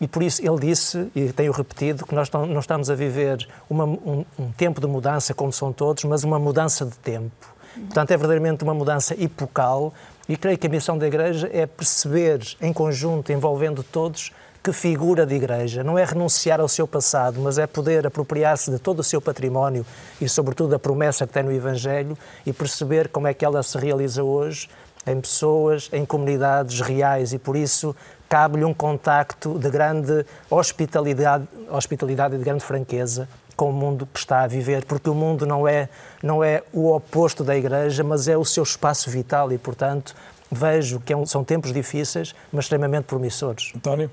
E 0.00 0.08
por 0.08 0.22
isso 0.22 0.40
ele 0.40 0.58
disse, 0.58 1.10
e 1.14 1.30
tenho 1.30 1.52
repetido, 1.52 2.06
que 2.06 2.14
nós 2.14 2.30
não 2.30 2.58
estamos 2.58 2.88
a 2.88 2.94
viver 2.94 3.46
uma, 3.68 3.84
um, 3.84 4.24
um 4.38 4.50
tempo 4.52 4.80
de 4.80 4.86
mudança, 4.86 5.34
como 5.34 5.52
são 5.52 5.74
todos, 5.74 6.04
mas 6.04 6.24
uma 6.24 6.38
mudança 6.38 6.86
de 6.86 6.96
tempo. 7.00 7.54
Portanto, 7.74 8.12
é 8.12 8.16
verdadeiramente 8.16 8.64
uma 8.64 8.72
mudança 8.72 9.14
epocal 9.22 9.92
e 10.26 10.38
creio 10.38 10.56
que 10.56 10.66
a 10.66 10.70
missão 10.70 10.96
da 10.96 11.06
Igreja 11.06 11.50
é 11.52 11.66
perceber, 11.66 12.40
em 12.62 12.72
conjunto, 12.72 13.30
envolvendo 13.30 13.82
todos, 13.82 14.32
que 14.62 14.72
figura 14.72 15.24
de 15.24 15.34
igreja. 15.34 15.84
Não 15.84 15.98
é 15.98 16.04
renunciar 16.04 16.60
ao 16.60 16.68
seu 16.68 16.86
passado, 16.86 17.40
mas 17.40 17.58
é 17.58 17.66
poder 17.66 18.06
apropriar-se 18.06 18.70
de 18.70 18.78
todo 18.78 19.00
o 19.00 19.04
seu 19.04 19.20
património 19.20 19.84
e, 20.20 20.28
sobretudo, 20.28 20.70
da 20.70 20.78
promessa 20.78 21.26
que 21.26 21.32
tem 21.32 21.42
no 21.42 21.52
Evangelho 21.52 22.16
e 22.44 22.52
perceber 22.52 23.08
como 23.08 23.26
é 23.26 23.34
que 23.34 23.44
ela 23.44 23.62
se 23.62 23.78
realiza 23.78 24.22
hoje 24.22 24.68
em 25.06 25.20
pessoas, 25.20 25.88
em 25.92 26.04
comunidades 26.04 26.80
reais 26.80 27.32
e, 27.32 27.38
por 27.38 27.56
isso, 27.56 27.96
cabe-lhe 28.28 28.64
um 28.64 28.74
contacto 28.74 29.58
de 29.58 29.70
grande 29.70 30.24
hospitalidade, 30.50 31.48
hospitalidade 31.70 32.34
e 32.34 32.38
de 32.38 32.44
grande 32.44 32.64
franqueza 32.64 33.28
com 33.56 33.70
o 33.70 33.72
mundo 33.72 34.06
que 34.06 34.20
está 34.20 34.42
a 34.42 34.46
viver, 34.46 34.84
porque 34.84 35.10
o 35.10 35.14
mundo 35.14 35.44
não 35.44 35.66
é, 35.66 35.88
não 36.22 36.44
é 36.44 36.62
o 36.72 36.92
oposto 36.94 37.42
da 37.42 37.56
Igreja, 37.56 38.04
mas 38.04 38.28
é 38.28 38.36
o 38.36 38.44
seu 38.44 38.62
espaço 38.62 39.10
vital 39.10 39.50
e, 39.50 39.58
portanto, 39.58 40.14
vejo 40.50 41.00
que 41.00 41.12
é 41.12 41.26
são 41.26 41.42
tempos 41.42 41.72
difíceis, 41.72 42.34
mas 42.52 42.66
extremamente 42.66 43.06
promissores. 43.06 43.72
António? 43.74 44.10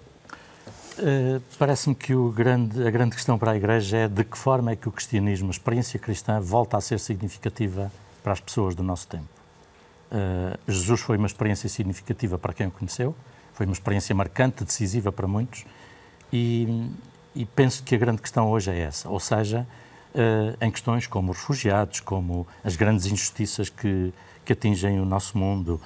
Uh, 0.97 1.41
Parece-me 1.59 1.93
que 1.93 2.13
grande, 2.33 2.87
a 2.87 2.89
grande 2.89 3.15
questão 3.15 3.37
para 3.37 3.51
a 3.51 3.57
Igreja 3.57 3.97
é 3.97 4.07
de 4.07 4.23
que 4.23 4.37
forma 4.37 4.71
é 4.71 4.75
que 4.75 4.87
o 4.87 4.91
cristianismo, 4.91 5.49
a 5.49 5.51
experiência 5.51 5.99
cristã, 5.99 6.39
volta 6.39 6.77
a 6.77 6.81
ser 6.81 6.99
significativa 6.99 7.91
para 8.23 8.31
as 8.31 8.39
pessoas 8.39 8.75
do 8.75 8.83
nosso 8.83 9.07
tempo. 9.07 9.27
Uh, 10.11 10.57
Jesus 10.71 11.01
foi 11.01 11.17
uma 11.17 11.27
experiência 11.27 11.67
significativa 11.67 12.37
para 12.37 12.53
quem 12.53 12.67
o 12.67 12.71
conheceu, 12.71 13.13
foi 13.53 13.65
uma 13.65 13.73
experiência 13.73 14.15
marcante, 14.15 14.63
decisiva 14.63 15.11
para 15.11 15.27
muitos, 15.27 15.65
e, 16.31 16.89
e 17.35 17.45
penso 17.45 17.83
que 17.83 17.93
a 17.93 17.97
grande 17.97 18.21
questão 18.21 18.49
hoje 18.49 18.71
é 18.71 18.79
essa, 18.79 19.09
ou 19.09 19.19
seja, 19.19 19.67
uh, 20.13 20.65
em 20.65 20.71
questões 20.71 21.07
como 21.07 21.31
os 21.31 21.37
refugiados, 21.37 21.99
como 21.99 22.47
as 22.63 22.77
grandes 22.77 23.05
injustiças 23.05 23.67
que, 23.69 24.13
que 24.45 24.53
atingem 24.53 24.99
o 25.01 25.05
nosso 25.05 25.37
mundo, 25.37 25.81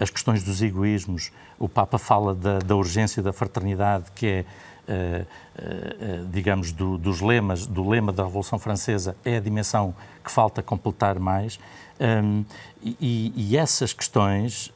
as 0.00 0.10
questões 0.10 0.42
dos 0.42 0.60
egoísmos. 0.62 1.30
O 1.58 1.68
Papa 1.68 1.98
fala 1.98 2.34
da, 2.34 2.58
da 2.58 2.76
urgência 2.76 3.22
da 3.22 3.32
fraternidade, 3.32 4.06
que 4.14 4.26
é, 4.26 4.44
uh, 4.88 6.22
uh, 6.22 6.26
digamos, 6.30 6.72
do, 6.72 6.98
dos 6.98 7.20
lemas, 7.20 7.66
do 7.66 7.88
lema 7.88 8.12
da 8.12 8.24
Revolução 8.24 8.58
Francesa, 8.58 9.16
é 9.24 9.36
a 9.36 9.40
dimensão 9.40 9.94
que 10.22 10.30
falta 10.30 10.62
completar 10.62 11.18
mais. 11.18 11.58
Um, 12.00 12.44
e, 12.82 13.32
e, 13.36 13.56
essas 13.56 13.92
questões, 13.92 14.70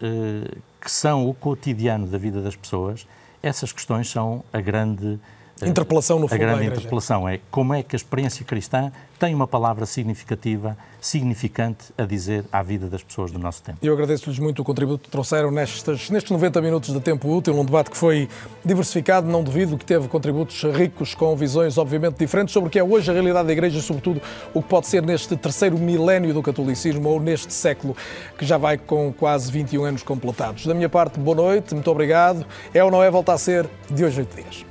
que 0.81 0.91
são 0.91 1.29
o 1.29 1.35
cotidiano 1.35 2.07
da 2.07 2.17
vida 2.17 2.41
das 2.41 2.57
pessoas, 2.57 3.07
essas 3.43 3.73
questões 3.73 4.09
são 4.09 4.43
a 4.53 4.61
grande 4.61 5.19
interpelação 5.67 6.19
no 6.19 6.29
fundo 6.29 6.43
A 6.43 6.47
grande 6.47 6.67
interpelação 6.67 7.29
é 7.29 7.41
como 7.51 7.75
é 7.75 7.83
que 7.83 7.95
a 7.95 7.99
experiência 7.99 8.45
cristã 8.45 8.93
tem 9.19 9.35
uma 9.35 9.49
palavra 9.49 9.85
significativa, 9.85 10.77
significante 11.01 11.87
a 11.99 12.05
dizer 12.05 12.45
à 12.53 12.63
vida 12.63 12.87
das 12.87 13.03
pessoas 13.03 13.33
do 13.33 13.39
nosso 13.39 13.63
tempo. 13.63 13.79
Eu 13.83 13.93
agradeço-lhes 13.93 14.39
muito 14.39 14.63
o 14.63 14.65
contributo 14.65 15.05
que 15.05 15.11
trouxeram 15.11 15.51
nestes, 15.51 16.09
nestes 16.09 16.31
90 16.31 16.63
minutos 16.63 16.95
de 16.95 17.01
tempo 17.01 17.29
útil, 17.35 17.59
um 17.59 17.65
debate 17.65 17.91
que 17.91 17.97
foi 17.97 18.29
diversificado, 18.65 19.27
não 19.27 19.43
duvido 19.43 19.77
que 19.77 19.85
teve 19.85 20.07
contributos 20.07 20.63
ricos 20.63 21.15
com 21.15 21.35
visões 21.35 21.77
obviamente 21.79 22.17
diferentes 22.17 22.53
sobre 22.53 22.69
o 22.69 22.71
que 22.71 22.79
é 22.79 22.85
hoje 22.85 23.11
a 23.11 23.15
realidade 23.15 23.47
da 23.47 23.53
Igreja, 23.53 23.81
sobretudo 23.81 24.23
o 24.55 24.63
que 24.63 24.69
pode 24.69 24.87
ser 24.87 25.03
neste 25.03 25.37
terceiro 25.37 25.77
milénio 25.79 26.33
do 26.33 26.43
catolicismo 26.43 27.09
ou 27.09 27.21
neste 27.21 27.53
século 27.53 27.97
que 28.39 28.47
já 28.47 28.57
vai 28.57 28.79
com 28.79 29.13
quase 29.13 29.51
21 29.51 29.85
anos 29.85 30.03
completados. 30.03 30.67
Da 30.67 30.75
minha 30.75 30.89
parte, 30.89 31.19
boa 31.19 31.37
noite, 31.37 31.75
muito 31.75 31.91
obrigado. 31.91 32.47
É 32.73 32.85
ou 32.85 32.91
não 32.91 33.03
é 33.03 33.11
voltar 33.11 33.35
a 33.35 33.39
ser 33.39 33.69
de 33.91 34.05
hoje 34.05 34.21
oito 34.21 34.37
dias. 34.37 34.68